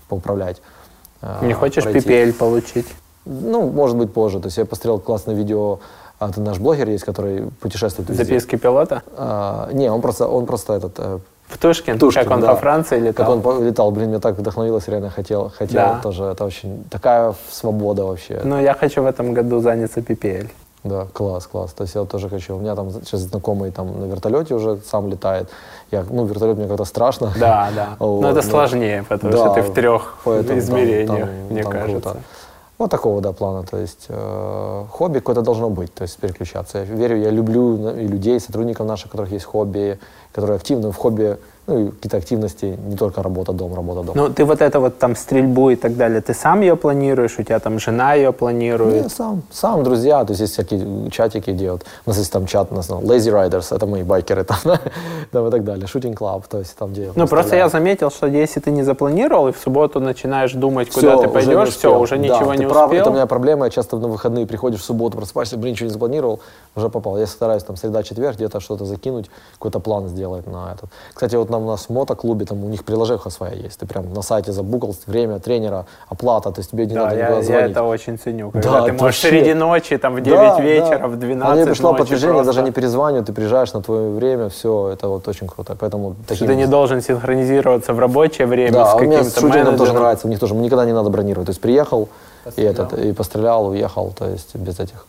поуправлять. 0.10 0.62
а, 1.22 1.44
Не 1.46 1.54
хочешь 1.54 1.84
пройти. 1.84 2.00
PPL 2.10 2.34
получить? 2.34 2.88
Ну, 3.26 3.70
может 3.70 3.98
быть, 3.98 4.14
позже. 4.14 4.40
То 4.40 4.48
есть 4.48 4.58
я 4.58 4.66
посмотрел 4.66 5.00
классное 5.00 5.36
видео, 5.36 5.80
а, 6.20 6.30
это 6.30 6.42
наш 6.42 6.60
блогер 6.60 6.90
есть, 6.90 7.04
который 7.04 7.52
путешествует 7.62 8.10
везде. 8.10 8.24
Записки 8.24 8.56
пилота? 8.56 9.04
А, 9.18 9.70
не, 9.74 9.90
он 9.92 10.02
просто, 10.02 10.28
он 10.28 10.46
просто 10.46 10.74
этот, 10.74 10.94
э, 10.98 11.20
Птушкин? 11.54 11.98
Птушкин, 11.98 12.24
как 12.24 12.32
он 12.32 12.42
да. 12.42 12.48
по 12.48 12.56
Франции 12.56 13.00
летал? 13.00 13.42
как 13.42 13.46
он 13.46 13.66
летал, 13.66 13.92
блин, 13.92 14.10
меня 14.10 14.20
так 14.20 14.38
вдохновилось, 14.38 14.88
реально 14.88 15.10
хотел, 15.10 15.50
хотел 15.50 15.82
Да. 15.82 16.00
тоже, 16.02 16.24
это 16.24 16.46
очень, 16.46 16.84
такая 16.90 17.34
свобода 17.50 18.06
вообще. 18.06 18.40
Ну, 18.44 18.60
я 18.60 18.74
хочу 18.74 19.04
в 19.04 19.06
этом 19.06 19.34
году 19.34 19.60
заняться 19.60 20.00
PPL. 20.00 20.50
Да, 20.84 21.06
класс, 21.14 21.46
класс. 21.46 21.74
То 21.74 21.84
есть 21.84 21.94
я 21.94 22.06
тоже 22.06 22.28
хочу. 22.28 22.56
У 22.56 22.60
меня 22.60 22.76
там 22.76 22.90
сейчас 22.92 23.22
знакомый 23.22 23.70
там 23.72 24.00
на 24.00 24.06
вертолете 24.06 24.56
уже 24.56 24.80
сам 24.90 25.10
летает. 25.10 25.48
Я, 25.92 26.04
ну, 26.10 26.26
вертолет 26.26 26.58
мне 26.58 26.68
как-то 26.68 26.86
страшно. 26.86 27.32
Да, 27.40 27.70
да. 27.76 27.90
Вот, 28.00 28.22
Но 28.22 28.30
это 28.32 28.42
ну, 28.44 28.50
сложнее, 28.50 29.06
потому 29.08 29.32
да, 29.32 29.38
что 29.38 29.54
ты 29.54 29.62
в 29.62 29.74
трех 29.74 30.18
поэтому 30.24 30.48
там- 30.48 30.60
измерениях, 30.60 31.08
там- 31.20 31.30
мне 31.52 31.64
там 31.64 31.72
кажется. 31.72 31.92
круто. 32.02 32.18
Вот 32.82 32.90
такого, 32.90 33.22
да, 33.22 33.32
плана. 33.32 33.62
То 33.62 33.78
есть 33.78 34.08
э, 34.10 34.86
хобби 34.90 35.20
какое-то 35.20 35.44
должно 35.44 35.70
быть, 35.70 35.94
то 35.94 36.02
есть 36.02 36.18
переключаться. 36.18 36.80
Я 36.80 36.86
верю, 36.86 37.16
я 37.18 37.30
люблю 37.30 37.78
ну, 37.78 37.96
и 37.96 38.08
людей, 38.08 38.40
сотрудников 38.40 38.88
наших, 38.88 39.06
у 39.06 39.10
которых 39.12 39.32
есть 39.32 39.46
хобби, 39.46 40.00
которые 40.32 40.56
активны 40.56 40.92
в 40.92 40.96
хобби, 40.96 41.38
ну, 41.68 41.88
и 41.88 41.92
какие-то 41.92 42.18
активности, 42.18 42.78
не 42.88 42.96
только 42.96 43.22
работа, 43.22 43.54
дом, 43.54 43.76
работа, 43.76 44.04
дом. 44.04 44.16
Ну, 44.16 44.30
ты 44.30 44.46
вот 44.46 44.62
это 44.62 44.80
вот 44.80 44.98
там 44.98 45.16
стрельбу 45.16 45.70
и 45.70 45.76
так 45.76 45.96
далее, 45.96 46.22
ты 46.22 46.34
сам 46.34 46.62
ее 46.62 46.76
планируешь, 46.76 47.38
у 47.38 47.44
тебя 47.44 47.60
там 47.60 47.80
жена 47.80 48.16
ее 48.16 48.32
планирует? 48.32 49.04
Не, 49.04 49.10
сам, 49.10 49.44
сам, 49.52 49.84
друзья, 49.84 50.26
то 50.26 50.32
есть 50.32 50.42
есть 50.42 50.54
всякие 50.54 51.10
чатики 51.12 51.52
делают. 51.52 51.86
У 52.06 52.10
нас 52.10 52.18
есть 52.18 52.32
там 52.32 52.48
чат, 52.48 52.72
у 52.72 52.76
нас 52.76 52.90
ну, 52.90 53.02
Lazy 53.02 53.32
Riders, 53.32 53.76
это 53.76 53.86
мои 53.86 54.04
байкеры 54.04 54.44
там, 54.44 54.58
да, 55.32 55.48
и 55.48 55.52
так 55.52 55.64
далее. 55.64 55.86
Shooting 55.86 56.16
Club, 56.16 56.44
то 56.50 56.58
есть 56.58 56.76
там 56.76 56.92
где... 56.92 57.12
Ну, 57.16 57.28
просто 57.28 57.56
я 57.56 57.70
заметил, 57.70 58.10
что 58.10 58.26
если 58.26 58.60
ты 58.60 58.72
не 58.72 58.84
запланировал, 58.84 59.48
и 59.48 59.52
в 59.52 59.58
субботу 59.58 60.00
начинаешь 60.00 60.54
думать, 60.54 60.90
куда 60.90 61.12
ты 61.12 61.28
уже 61.28 61.30
пойдешь, 61.30 61.70
все, 61.70 62.00
уже 62.00 62.18
Да, 62.18 62.24
ничего 62.24 62.56
не 62.56 62.68
прав, 62.68 62.88
успел. 62.88 63.02
Это 63.02 63.10
у 63.12 63.14
меня 63.14 63.28
проблема, 63.28 63.66
я 63.66 63.70
часто 63.70 63.98
на 63.98 64.08
выходные 64.08 64.48
приходишь 64.48 64.82
в 64.82 64.84
субботу, 64.84 65.18
просыпаешься, 65.18 65.58
блин, 65.58 65.74
ничего 65.74 65.88
не 65.88 65.94
запланировал, 65.94 66.40
уже 66.76 66.90
попал. 66.90 67.20
Я 67.20 67.28
стараюсь 67.28 67.64
там 67.64 67.76
среда-четверг 67.76 68.36
где-то 68.36 68.60
что-то 68.60 68.86
закинуть, 68.86 69.30
какой-то 69.54 69.80
план 69.80 70.08
сделать 70.08 70.48
на 70.48 70.74
этот. 70.74 70.90
Кстати, 71.14 71.36
вот 71.36 71.51
нам 71.52 71.64
у 71.64 71.68
нас 71.68 71.86
в 71.86 71.90
мотоклубе, 71.90 72.46
там 72.46 72.64
у 72.64 72.68
них 72.68 72.84
приложеха 72.84 73.30
своя 73.30 73.54
есть, 73.54 73.80
ты 73.80 73.86
прям 73.86 74.14
на 74.14 74.22
сайте 74.22 74.52
забукал 74.52 74.96
время, 75.06 75.40
тренера, 75.40 75.86
оплата, 76.10 76.52
то 76.52 76.60
есть 76.62 76.72
тебе 76.72 76.86
не 76.88 76.94
Да, 76.96 77.04
надо 77.04 77.16
я, 77.16 77.22
никуда 77.24 77.38
я 77.40 77.44
звонить. 77.44 77.72
это 77.72 77.84
очень 77.84 78.18
ценю. 78.18 78.52
Когда 78.52 78.72
Да, 78.72 78.82
ты 78.86 78.92
можешь 78.94 79.02
вообще- 79.02 79.30
среди 79.30 79.54
ночи, 79.54 79.98
там 79.98 80.16
в 80.16 80.22
9 80.22 80.58
Да, 80.58 80.60
вечера, 80.62 81.00
да. 81.00 81.08
в 81.08 81.14
А 81.14 81.18
12 81.18 81.56
мне 81.56 81.66
пришло 81.66 81.94
подтверждение, 81.94 82.34
просто. 82.36 82.54
даже 82.54 82.66
не 82.66 82.72
перезваниваю, 82.72 83.24
ты 83.26 83.34
приезжаешь 83.34 83.74
на 83.74 83.82
твое 83.82 84.10
время, 84.10 84.50
все, 84.50 84.90
это 84.90 85.08
вот 85.10 85.28
очень 85.28 85.48
круто. 85.48 85.76
Поэтому 85.80 86.16
таким 86.28 86.48
ты 86.48 86.56
не 86.56 86.66
должен 86.68 87.02
синхронизироваться 87.02 87.94
в 87.94 88.00
рабочее 88.00 88.48
время 88.48 88.72
Да, 88.74 88.86
с 88.86 88.94
а 88.94 88.96
у 88.96 89.00
меня 89.02 89.24
с 89.24 89.28
каким-то 89.28 89.40
шутингом 89.42 89.64
тоже 89.66 89.78
менеджером. 89.78 90.02
нравится, 90.02 90.28
у 90.28 90.30
них 90.30 90.40
тоже, 90.40 90.56
никогда 90.56 90.86
не 90.86 90.94
надо 90.94 91.10
бронировать. 91.10 91.46
То 91.48 91.52
есть 91.52 91.62
приехал 91.62 92.10
и, 92.56 92.62
этот, 92.64 92.94
и 92.94 93.14
пострелял, 93.14 93.68
уехал, 93.68 94.12
то 94.18 94.26
есть 94.28 94.56
без 94.56 94.80
этих. 94.80 95.06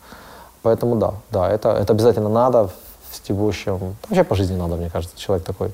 Поэтому 0.63 0.97
да, 0.97 1.15
да, 1.31 1.51
это, 1.51 1.71
это 1.71 1.93
обязательно 1.93 2.29
надо 2.29 2.69
в 3.11 3.21
текущем, 3.23 3.79
вообще 4.09 4.25
по 4.25 4.35
жизни 4.35 4.57
надо, 4.57 4.77
мне 4.77 4.91
кажется, 4.91 5.17
человек 5.19 5.45
такой. 5.47 5.71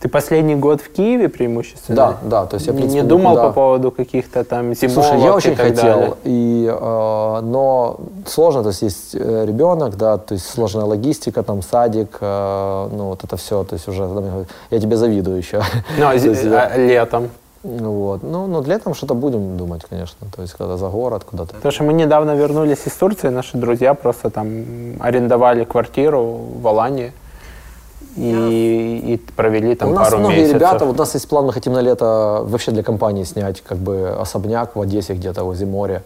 Ты 0.00 0.08
последний 0.08 0.54
год 0.54 0.80
в 0.82 0.92
Киеве 0.92 1.28
преимущественно? 1.28 1.96
Да, 1.96 2.18
да, 2.22 2.46
то 2.46 2.56
есть 2.56 2.66
я, 2.66 2.72
принципе, 2.74 3.00
не 3.02 3.08
думал 3.08 3.32
никуда- 3.32 3.48
по 3.48 3.52
поводу 3.54 3.90
каких-то 3.90 4.44
там 4.44 4.74
зимовок 4.74 5.04
Слушай, 5.04 5.20
я 5.20 5.28
и 5.28 5.30
очень 5.30 5.56
так 5.56 5.66
хотел, 5.68 5.98
далее? 5.98 6.14
и, 6.24 6.66
э, 6.70 7.40
но 7.42 7.96
сложно, 8.26 8.62
то 8.62 8.68
есть 8.68 8.82
есть 8.82 9.14
э, 9.14 9.44
ребенок, 9.46 9.96
да, 9.96 10.18
то 10.18 10.34
есть 10.34 10.46
сложная 10.46 10.84
логистика, 10.84 11.42
там 11.42 11.62
садик, 11.62 12.18
э, 12.20 12.88
ну 12.92 13.08
вот 13.08 13.24
это 13.24 13.36
все, 13.36 13.64
то 13.64 13.74
есть 13.74 13.88
уже, 13.88 14.06
я 14.70 14.80
тебе 14.80 14.96
завидую 14.96 15.38
еще. 15.38 15.62
Ну, 15.98 16.08
а 16.08 16.14
есть 16.14 16.44
а 16.44 16.76
летом? 16.76 17.30
Ну 17.64 17.92
Вот. 17.92 18.22
Ну, 18.22 18.46
но 18.46 18.62
летом 18.62 18.94
что-то 18.94 19.14
будем 19.14 19.56
думать, 19.56 19.82
конечно. 19.88 20.26
То 20.36 20.42
есть, 20.42 20.54
когда 20.54 20.76
за 20.76 20.88
город, 20.88 21.24
куда-то. 21.24 21.54
Потому 21.54 21.72
что 21.72 21.84
мы 21.84 21.94
недавно 21.94 22.36
вернулись 22.36 22.86
из 22.86 22.92
Турции, 22.92 23.28
наши 23.30 23.56
друзья 23.56 23.94
просто 23.94 24.28
там 24.28 24.46
арендовали 25.00 25.64
квартиру 25.64 26.22
в 26.60 26.68
Алании 26.68 27.12
и, 28.16 29.02
и 29.04 29.16
провели 29.34 29.74
там 29.74 29.90
у 29.90 29.94
нас 29.94 30.08
пару 30.08 30.18
многие 30.20 30.36
месяцев. 30.36 30.56
ребята, 30.56 30.84
вот 30.84 30.94
у 30.94 30.98
нас 30.98 31.14
есть 31.14 31.28
план, 31.28 31.46
мы 31.46 31.52
хотим 31.52 31.72
на 31.72 31.80
лето 31.80 32.42
вообще 32.44 32.70
для 32.70 32.82
компании 32.82 33.24
снять 33.24 33.60
как 33.60 33.78
бы 33.78 34.10
особняк 34.10 34.76
в 34.76 34.80
Одессе 34.80 35.14
где-то 35.14 35.44
возле 35.44 35.66
моря. 35.66 36.02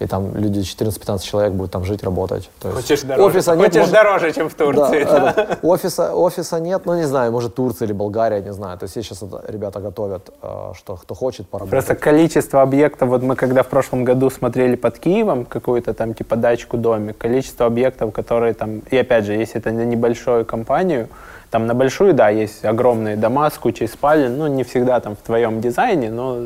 И 0.00 0.06
там 0.06 0.32
люди 0.36 0.60
14-15 0.60 1.18
человек 1.24 1.52
будут 1.52 1.72
там 1.72 1.84
жить, 1.84 2.04
работать. 2.04 2.48
То 2.60 2.68
есть 2.68 2.80
Хочешь 2.82 3.02
дороже, 3.02 3.24
офиса 3.28 3.56
нет, 3.56 3.64
хочешь 3.66 3.80
может- 3.80 3.92
дороже, 3.94 4.32
чем 4.32 4.48
в 4.48 4.56
Да, 4.56 4.64
Турции. 4.64 5.04
да? 5.04 5.30
этот, 5.30 5.58
офиса, 5.64 6.14
офиса 6.14 6.60
нет, 6.60 6.82
ну 6.86 6.94
не 6.94 7.02
знаю, 7.04 7.32
может 7.32 7.54
Турция 7.56 7.86
или 7.86 7.92
Болгария, 7.92 8.40
не 8.40 8.52
знаю. 8.52 8.78
То 8.78 8.84
есть 8.84 8.94
сейчас 8.94 9.24
ребята 9.48 9.80
готовят, 9.80 10.30
э, 10.40 10.72
что 10.76 10.94
кто 10.96 11.14
хочет 11.16 11.48
поработать. 11.48 11.70
Просто 11.70 11.94
количество 11.96 12.62
объектов, 12.62 13.08
вот 13.08 13.22
мы 13.22 13.34
когда 13.34 13.62
в 13.64 13.66
прошлом 13.66 14.04
году 14.04 14.30
смотрели 14.30 14.76
под 14.76 14.98
Киевом 15.00 15.44
какую-то 15.44 15.92
там 15.94 16.14
типа 16.14 16.36
дачку, 16.36 16.76
домик, 16.76 17.18
количество 17.18 17.66
объектов, 17.66 18.12
которые 18.12 18.54
там, 18.54 18.78
и 18.92 18.96
опять 18.96 19.24
же, 19.24 19.32
если 19.32 19.58
это 19.60 19.72
на 19.72 19.84
небольшую 19.84 20.44
компанию, 20.44 21.08
там 21.50 21.66
на 21.66 21.74
большую, 21.74 22.14
да, 22.14 22.28
есть 22.28 22.64
огромные 22.64 23.16
дома 23.16 23.50
с 23.50 23.54
кучей 23.58 23.88
спален, 23.88 24.38
ну 24.38 24.46
не 24.46 24.62
всегда 24.62 25.00
там 25.00 25.16
в 25.16 25.26
твоем 25.26 25.60
дизайне, 25.60 26.08
но 26.10 26.36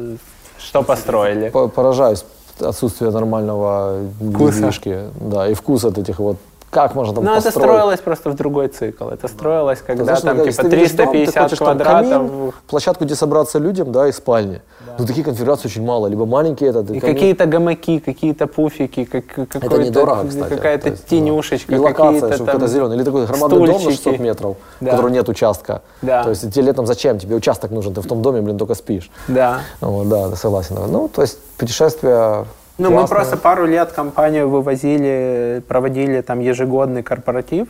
что 0.59 0.83
построили. 0.83 1.51
По- 1.51 1.69
Поражаюсь 1.69 2.24
отсутствие 2.63 3.11
нормального 3.11 3.99
Вкуса. 4.19 4.59
недвижки, 4.59 5.01
да, 5.21 5.49
и 5.49 5.55
вкус 5.55 5.85
от 5.85 5.99
этих 5.99 6.19
вот. 6.19 6.37
Как 6.73 6.94
можно 6.94 7.15
там 7.15 7.24
Ну, 7.24 7.35
это 7.35 7.51
строилось 7.51 8.01
просто 8.01 8.31
в 8.31 8.35
другой 8.35 8.69
цикл. 8.69 9.09
Это 9.09 9.28
строилось, 9.28 9.81
Ты 9.81 9.85
когда 9.85 10.05
знаешь, 10.05 10.20
там 10.23 10.39
ну, 10.39 10.44
типа 10.47 10.62
ты 10.62 10.69
видишь 10.77 10.93
дом, 10.93 11.07
ты 11.12 11.12
350 11.27 11.43
хочешь 11.43 11.59
там 11.59 11.66
квадратов. 11.66 12.11
камин, 12.11 12.53
площадку, 12.66 13.05
где 13.05 13.15
собраться 13.15 13.59
людям, 13.59 13.93
да, 13.93 14.09
и 14.09 14.12
спальни. 14.12 14.62
Ну, 14.99 15.05
таких 15.07 15.27
конфигураций 15.27 15.69
очень 15.69 15.85
мало. 15.85 16.07
Либо 16.07 16.24
маленькие 16.24 16.70
этот, 16.70 16.90
И 16.90 16.99
камин. 16.99 17.15
какие-то 17.15 17.44
гамаки, 17.44 17.99
какие-то 17.99 18.47
пуфики, 18.47 19.05
как, 19.05 19.27
какой-то, 19.27 19.82
недорого, 19.82 20.27
кстати. 20.27 20.49
какая-то 20.49 20.85
То 20.85 20.90
есть, 20.93 21.07
тенюшечка, 21.09 21.74
И 21.74 21.77
локация, 21.77 22.12
какие-то 22.12 22.35
чтобы 22.36 22.51
там 22.53 22.57
это 22.62 22.66
зеленый. 22.69 22.97
Или 22.97 23.05
такой 23.05 23.27
громадный 23.27 23.59
дом 23.59 23.66
на 23.66 23.73
600 23.74 23.94
стульчики. 23.99 24.23
метров, 24.23 24.57
Да. 24.81 24.86
у 24.86 24.90
которого 24.93 25.09
нет 25.12 25.28
участка. 25.28 25.82
Да. 26.01 26.23
То 26.24 26.31
есть 26.31 26.51
тебе 26.55 26.65
летом 26.65 26.86
зачем? 26.86 27.19
Тебе 27.19 27.36
участок 27.36 27.70
нужен, 27.70 27.93
ты 27.93 28.01
в 28.01 28.07
том 28.07 28.23
доме, 28.23 28.40
блин, 28.40 28.57
только 28.57 28.74
спишь. 28.74 29.11
Да. 29.28 29.61
Ну, 29.82 29.90
вот, 29.90 30.09
да, 30.09 30.35
согласен. 30.36 30.77
Ну, 30.89 31.09
то 31.09 31.20
есть 31.20 31.39
путешествия 31.59 32.47
Ну, 32.91 33.01
мы 33.01 33.07
просто 33.07 33.37
пару 33.37 33.67
лет 33.67 33.93
компанию 33.93 34.49
вывозили, 34.49 35.63
проводили 35.69 36.21
там 36.21 36.41
ежегодный 36.41 37.03
корпоратив. 37.03 37.69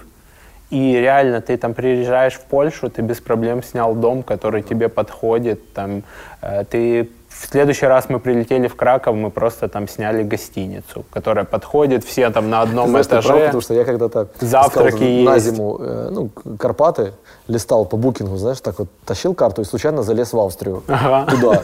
И 0.71 0.95
реально, 0.97 1.43
ты 1.43 1.59
там 1.59 1.75
приезжаешь 1.75 2.35
в 2.35 2.41
Польшу, 2.41 2.89
ты 2.89 3.03
без 3.03 3.21
проблем 3.21 3.63
снял 3.63 3.95
дом, 3.95 4.23
который 4.23 4.63
тебе 4.63 4.89
подходит. 4.89 5.73
Там, 5.75 6.03
э, 6.41 6.65
ты 6.65 7.11
в 7.29 7.47
следующий 7.51 7.85
раз 7.87 8.09
мы 8.09 8.19
прилетели 8.21 8.69
в 8.69 8.75
Краков, 8.77 9.15
мы 9.17 9.31
просто 9.31 9.69
там 9.69 9.87
сняли 9.87 10.23
гостиницу, 10.23 11.05
которая 11.13 11.45
подходит, 11.45 12.05
все 12.05 12.31
там 12.31 12.49
на 12.49 12.63
Ты 12.63 12.69
одном 12.69 12.89
знаешь, 12.89 13.07
ты 13.07 13.13
этаже. 13.17 13.29
прав, 13.29 13.41
потому 13.45 13.61
что 13.61 13.75
я 13.75 13.85
когда-то 13.85 14.29
Завтраки 14.41 14.95
искал 14.95 15.25
на 15.33 15.35
есть. 15.35 15.47
зиму 15.47 15.77
э, 15.81 16.09
ну, 16.11 16.31
Карпаты, 16.59 17.13
листал 17.49 17.85
по 17.85 17.97
букингу, 17.99 18.37
знаешь, 18.37 18.61
так 18.61 18.79
вот 18.79 18.89
тащил 19.05 19.35
карту 19.35 19.61
и 19.61 19.65
случайно 19.65 20.03
залез 20.03 20.33
в 20.33 20.39
Австрию 20.41 20.83
Ага. 20.89 21.31
туда. 21.31 21.63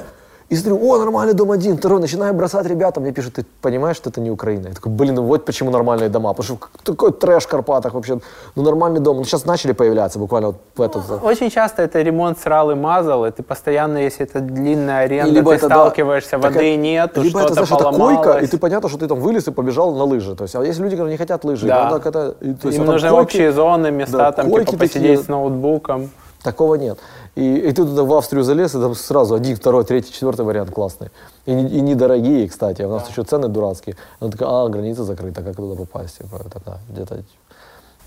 И 0.51 0.57
смотрю, 0.57 0.79
о, 0.89 0.97
нормальный 0.97 1.35
дом 1.35 1.51
один, 1.51 1.77
второй, 1.77 2.01
начинаю 2.01 2.33
бросать 2.33 2.67
ребятам, 2.67 3.03
мне 3.03 3.13
пишут, 3.13 3.35
ты 3.35 3.45
понимаешь, 3.61 3.97
что 3.99 4.09
это 4.09 4.23
не 4.23 4.31
Украина? 4.31 4.69
Я 4.69 4.75
такой, 4.75 4.91
блин, 4.91 5.15
ну 5.17 5.23
вот 5.23 5.45
почему 5.45 5.71
нормальные 5.71 6.09
дома, 6.09 6.33
потому 6.33 6.57
что 6.59 6.69
такой 6.85 7.13
трэш 7.13 7.45
в 7.45 7.49
Карпатах 7.49 7.93
вообще, 7.93 8.19
ну 8.57 8.63
нормальный 8.63 9.01
дом, 9.01 9.19
ну 9.19 9.25
сейчас 9.25 9.45
начали 9.45 9.73
появляться 9.73 10.19
буквально 10.19 10.49
вот 10.49 10.57
в 10.75 10.81
этот... 10.81 11.23
Очень 11.23 11.51
часто 11.51 11.83
это 11.83 12.01
ремонт 12.01 12.39
срал 12.39 12.71
и 12.71 12.75
мазал, 12.75 13.27
и 13.27 13.31
ты 13.31 13.43
постоянно, 13.43 13.99
если 13.99 14.25
это 14.25 14.41
длинная 14.41 15.05
аренда, 15.05 15.31
либо 15.35 15.51
ты 15.51 15.57
это, 15.59 15.69
да, 15.69 15.75
сталкиваешься, 15.75 16.39
воды 16.39 16.55
такая- 16.55 16.77
нету, 16.77 17.21
Либо 17.21 17.41
что-то 17.41 17.53
это, 17.53 17.67
знаешь, 17.67 17.83
это 17.83 17.99
койка, 17.99 18.39
и 18.39 18.47
ты 18.47 18.57
понятно, 18.57 18.89
что 18.89 18.99
ты 18.99 19.07
там 19.07 19.21
вылез 19.21 19.49
и 19.49 19.51
побежал 19.51 19.95
на 19.95 20.05
лыжи. 20.05 20.35
То 20.35 20.45
есть, 20.45 20.57
а 20.57 20.65
есть 20.65 20.79
люди, 20.81 20.97
которые 20.97 21.13
не 21.13 21.19
хотят 21.19 21.45
лыжи, 21.45 21.67
Да. 21.67 21.91
надо 21.91 22.35
и, 22.41 22.55
то 22.55 22.69
есть, 22.69 22.79
Им 22.79 22.85
а 22.89 22.93
нужны 22.93 23.11
койки- 23.11 23.23
общие 23.23 23.53
зоны, 23.53 23.91
места, 23.91 24.17
да, 24.17 24.33
там 24.33 24.47
типа 24.51 24.79
посидеть 24.79 24.93
такие. 24.93 25.19
с 25.19 25.29
ноутбуком. 25.29 26.09
Такого 26.43 26.77
нет. 26.77 26.99
И, 27.35 27.57
и 27.57 27.73
ты 27.73 27.85
туда 27.85 28.05
в 28.05 28.13
Австрию 28.13 28.45
залез, 28.45 28.75
и 28.75 28.81
там 28.81 28.95
сразу 28.95 29.35
один, 29.35 29.57
второй, 29.57 29.85
третий, 29.85 30.13
четвертый 30.13 30.45
вариант 30.45 30.71
классный. 30.71 31.11
И, 31.47 31.53
и 31.53 31.81
недорогие, 31.81 32.49
кстати. 32.49 32.83
А 32.83 32.89
у 32.89 32.91
нас 32.91 33.09
еще 33.09 33.25
цены 33.25 33.49
дурацкие. 33.49 33.97
Она 34.21 34.31
такая, 34.31 34.49
а, 34.49 34.69
граница 34.69 35.05
закрыта, 35.05 35.43
как 35.43 35.57
туда 35.57 35.75
попасть? 35.75 36.19
Это, 36.21 36.61
да, 36.65 36.79
где-то... 36.89 37.23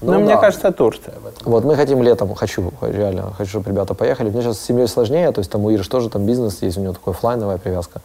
Ну, 0.01 0.19
мне 0.19 0.33
да. 0.33 0.37
кажется, 0.37 0.71
Турция 0.71 1.13
в 1.19 1.27
этом. 1.27 1.51
Вот 1.51 1.63
мы 1.63 1.75
хотим 1.75 2.01
летом, 2.01 2.33
хочу, 2.33 2.73
реально, 2.81 3.33
хочу, 3.33 3.51
чтобы 3.51 3.69
ребята 3.69 3.93
поехали. 3.93 4.31
Мне 4.31 4.41
сейчас 4.41 4.57
с 4.57 4.63
семьей 4.63 4.87
сложнее, 4.87 5.31
то 5.31 5.39
есть 5.39 5.51
там 5.51 5.63
у 5.63 5.69
Иры 5.69 5.83
тоже 5.83 6.09
там 6.09 6.25
бизнес 6.25 6.63
есть, 6.63 6.77
у 6.77 6.81
него 6.81 6.93
такая 6.93 7.13
оффлайновая 7.13 7.59
привязка, 7.59 8.01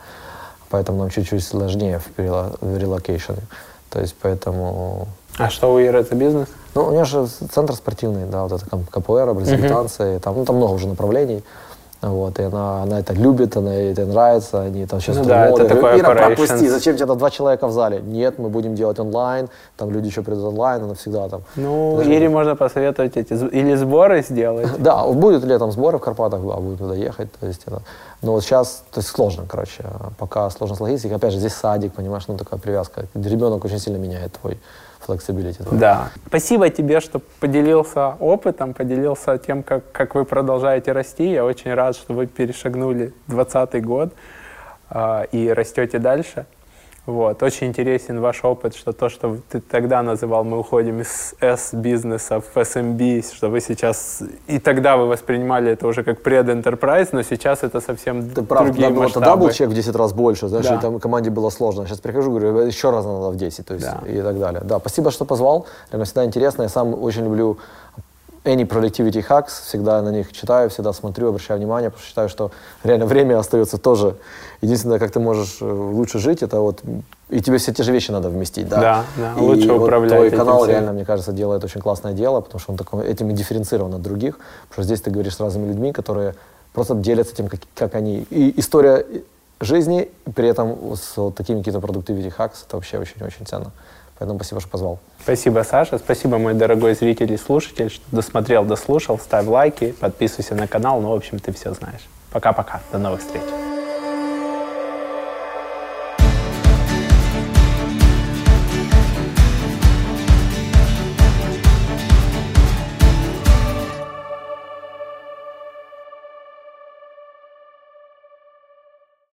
поэтому 0.68 0.98
нам 0.98 1.10
чуть-чуть 1.10 1.42
сложнее 1.42 2.02
в, 2.18 2.78
релокейшене. 2.78 3.42
То 3.88 4.00
есть 4.00 4.14
поэтому... 4.20 5.08
А 5.38 5.48
что 5.48 5.72
у 5.72 5.78
Иры 5.78 6.04
за 6.04 6.14
бизнес? 6.14 6.48
Ну, 6.76 6.88
у 6.88 6.90
нее 6.92 7.04
же 7.04 7.26
центр 7.26 7.74
спортивный, 7.74 8.26
да, 8.26 8.44
вот 8.44 8.52
это 8.52 8.66
капуэра, 8.90 9.32
бразильные 9.32 9.70
танцы, 9.70 10.20
там, 10.22 10.36
ну, 10.36 10.44
там 10.44 10.56
много 10.56 10.72
уже 10.72 10.86
направлений. 10.86 11.42
Вот, 12.02 12.38
и 12.38 12.42
она, 12.42 12.82
она 12.82 13.00
это 13.00 13.14
любит, 13.14 13.56
она 13.56 13.72
ей 13.72 13.92
это 13.92 14.04
нравится, 14.04 14.60
они 14.60 14.86
там 14.86 15.00
сейчас 15.00 15.16
Ну 15.16 15.24
да, 15.24 15.46
это 15.48 15.66
такой 15.66 15.98
Ира, 15.98 16.12
operations». 16.12 16.36
пропусти, 16.36 16.68
зачем 16.68 16.94
тебе 16.96 17.06
там 17.06 17.16
два 17.16 17.30
человека 17.30 17.66
в 17.66 17.72
зале? 17.72 18.00
Нет, 18.00 18.38
мы 18.38 18.50
будем 18.50 18.74
делать 18.74 18.98
онлайн, 18.98 19.48
там 19.78 19.90
люди 19.90 20.08
еще 20.08 20.22
придут 20.22 20.44
онлайн, 20.44 20.84
она 20.84 20.94
всегда 20.94 21.28
там. 21.30 21.42
Ну, 21.56 21.96
Даже- 21.96 22.14
Ире 22.14 22.28
можно 22.28 22.54
посоветовать 22.54 23.16
эти 23.16 23.32
или 23.32 23.74
сборы 23.76 24.22
сделать. 24.22 24.68
Да, 24.78 25.06
будет 25.06 25.42
летом 25.44 25.72
сборы 25.72 25.96
в 25.96 26.02
Карпатах, 26.02 26.42
да, 26.42 26.56
будем 26.56 26.76
туда 26.76 26.94
ехать. 26.94 27.32
То 27.40 27.46
есть 27.46 27.62
это, 27.66 27.80
но 28.20 28.32
вот 28.32 28.44
сейчас, 28.44 28.84
то 28.92 29.00
есть 29.00 29.08
сложно, 29.08 29.44
короче, 29.48 29.82
пока 30.18 30.50
сложно 30.50 30.76
с 30.76 30.80
логистикой. 30.80 31.16
Опять 31.16 31.32
же, 31.32 31.38
здесь 31.38 31.54
садик, 31.54 31.94
понимаешь, 31.94 32.24
ну 32.28 32.36
такая 32.36 32.60
привязка. 32.60 33.06
Ребенок 33.14 33.64
очень 33.64 33.78
сильно 33.78 33.96
меняет 33.96 34.34
твой 34.34 34.60
flexibility. 35.06 35.62
твой. 35.62 35.78
Да. 35.78 36.10
Спасибо 36.26 36.70
тебе, 36.70 37.00
что 37.00 37.20
поделился 37.40 38.14
опытом, 38.20 38.74
поделился 38.74 39.38
тем, 39.38 39.62
как, 39.62 39.90
как 39.92 40.14
вы 40.14 40.24
продолжаете 40.24 40.92
расти. 40.92 41.30
Я 41.30 41.44
очень 41.44 41.72
рад, 41.74 41.96
что 41.96 42.14
вы 42.14 42.26
перешагнули 42.26 43.12
2020 43.28 43.84
год 43.84 44.12
а, 44.90 45.22
и 45.32 45.48
растете 45.48 45.98
дальше. 45.98 46.46
Вот. 47.06 47.40
Очень 47.42 47.68
интересен 47.68 48.20
ваш 48.20 48.44
опыт, 48.44 48.74
что 48.74 48.92
то, 48.92 49.08
что 49.08 49.36
ты 49.48 49.60
тогда 49.60 50.02
называл, 50.02 50.42
мы 50.44 50.58
уходим 50.58 51.00
из 51.00 51.34
S-бизнеса 51.40 52.40
в 52.40 52.56
SMB, 52.56 53.24
что 53.34 53.48
вы 53.48 53.60
сейчас, 53.60 54.22
и 54.48 54.58
тогда 54.58 54.96
вы 54.96 55.06
воспринимали 55.06 55.70
это 55.70 55.86
уже 55.86 56.02
как 56.02 56.22
пред-энтерпрайз, 56.22 57.12
но 57.12 57.22
сейчас 57.22 57.62
это 57.62 57.80
совсем 57.80 58.28
Ты 58.30 58.42
прав, 58.42 58.64
другие 58.64 58.88
было- 58.90 59.02
масштабы. 59.04 59.24
тогда 59.24 59.36
был 59.36 59.50
чек 59.50 59.68
в 59.70 59.74
10 59.74 59.94
раз 59.94 60.12
больше, 60.12 60.48
знаешь, 60.48 60.66
Да. 60.66 60.74
и 60.76 60.80
там 60.80 60.98
команде 60.98 61.30
было 61.30 61.50
сложно. 61.50 61.86
Сейчас 61.86 62.00
прихожу, 62.00 62.30
говорю, 62.30 62.58
еще 62.66 62.90
раз 62.90 63.04
надо 63.04 63.30
в 63.30 63.36
10, 63.36 63.66
то 63.66 63.74
есть 63.74 63.86
Да. 63.86 64.02
и 64.08 64.20
так 64.20 64.38
далее. 64.40 64.62
Да, 64.64 64.78
спасибо, 64.80 65.10
что 65.12 65.24
позвал. 65.24 65.66
Реально 65.92 66.04
всегда 66.06 66.24
интересно. 66.24 66.62
Я 66.62 66.68
сам 66.68 66.92
очень 67.00 67.22
люблю 67.24 67.58
any 68.46 68.66
productivity 68.66 69.24
hacks, 69.26 69.62
всегда 69.64 70.00
на 70.02 70.10
них 70.10 70.32
читаю, 70.32 70.70
всегда 70.70 70.92
смотрю, 70.92 71.28
обращаю 71.28 71.58
внимание, 71.58 71.90
потому 71.90 72.00
что 72.00 72.08
считаю, 72.08 72.28
что 72.28 72.50
реально 72.84 73.06
время 73.06 73.38
остается 73.38 73.78
тоже. 73.78 74.16
Единственное, 74.62 74.98
как 74.98 75.10
ты 75.10 75.20
можешь 75.20 75.58
э, 75.60 75.64
лучше 75.64 76.18
жить, 76.18 76.42
это 76.42 76.60
вот 76.60 76.80
и 77.28 77.40
тебе 77.40 77.58
все 77.58 77.72
те 77.72 77.82
же 77.82 77.92
вещи 77.92 78.12
надо 78.12 78.28
вместить, 78.28 78.68
да. 78.68 78.80
Да, 78.80 79.04
да, 79.16 79.34
И 79.36 79.40
лучше 79.40 79.72
вот 79.72 79.82
управлять 79.82 80.12
твой 80.12 80.30
канал 80.30 80.58
всем. 80.58 80.70
реально, 80.70 80.92
мне 80.92 81.04
кажется, 81.04 81.32
делает 81.32 81.64
очень 81.64 81.80
классное 81.80 82.12
дело, 82.12 82.40
потому 82.40 82.60
что 82.60 82.70
он 82.72 82.78
такой, 82.78 83.04
этим 83.04 83.30
и 83.30 83.32
дифференцирован 83.32 83.94
от 83.94 84.02
других, 84.02 84.38
потому 84.68 84.72
что 84.74 84.82
здесь 84.84 85.00
ты 85.00 85.10
говоришь 85.10 85.34
с 85.34 85.40
разными 85.40 85.68
людьми, 85.68 85.92
которые 85.92 86.36
просто 86.72 86.94
делятся 86.94 87.34
тем, 87.34 87.48
как, 87.48 87.60
как 87.74 87.96
они. 87.96 88.26
И 88.30 88.58
история 88.60 89.04
жизни, 89.60 90.10
при 90.34 90.48
этом 90.48 90.94
с 90.94 91.16
вот 91.16 91.34
такими 91.34 91.58
какими-то 91.58 91.84
productivity 91.84 92.32
hacks, 92.36 92.64
это 92.66 92.76
вообще 92.76 92.98
очень-очень 92.98 93.44
ценно. 93.44 93.72
Поэтому 94.18 94.38
спасибо, 94.38 94.60
что 94.60 94.70
позвал. 94.70 94.98
Спасибо, 95.22 95.62
Саша. 95.68 95.98
Спасибо, 95.98 96.38
мой 96.38 96.54
дорогой 96.54 96.94
зритель 96.94 97.32
и 97.32 97.36
слушатель, 97.36 97.90
что 97.90 98.04
досмотрел, 98.12 98.64
дослушал. 98.64 99.18
Ставь 99.18 99.46
лайки, 99.46 99.92
подписывайся 100.00 100.54
на 100.54 100.66
канал. 100.66 101.00
Ну, 101.00 101.10
в 101.10 101.14
общем, 101.14 101.38
ты 101.38 101.52
все 101.52 101.74
знаешь. 101.74 102.06
Пока-пока. 102.32 102.80
До 102.92 102.98
новых 102.98 103.20
встреч. 103.20 103.75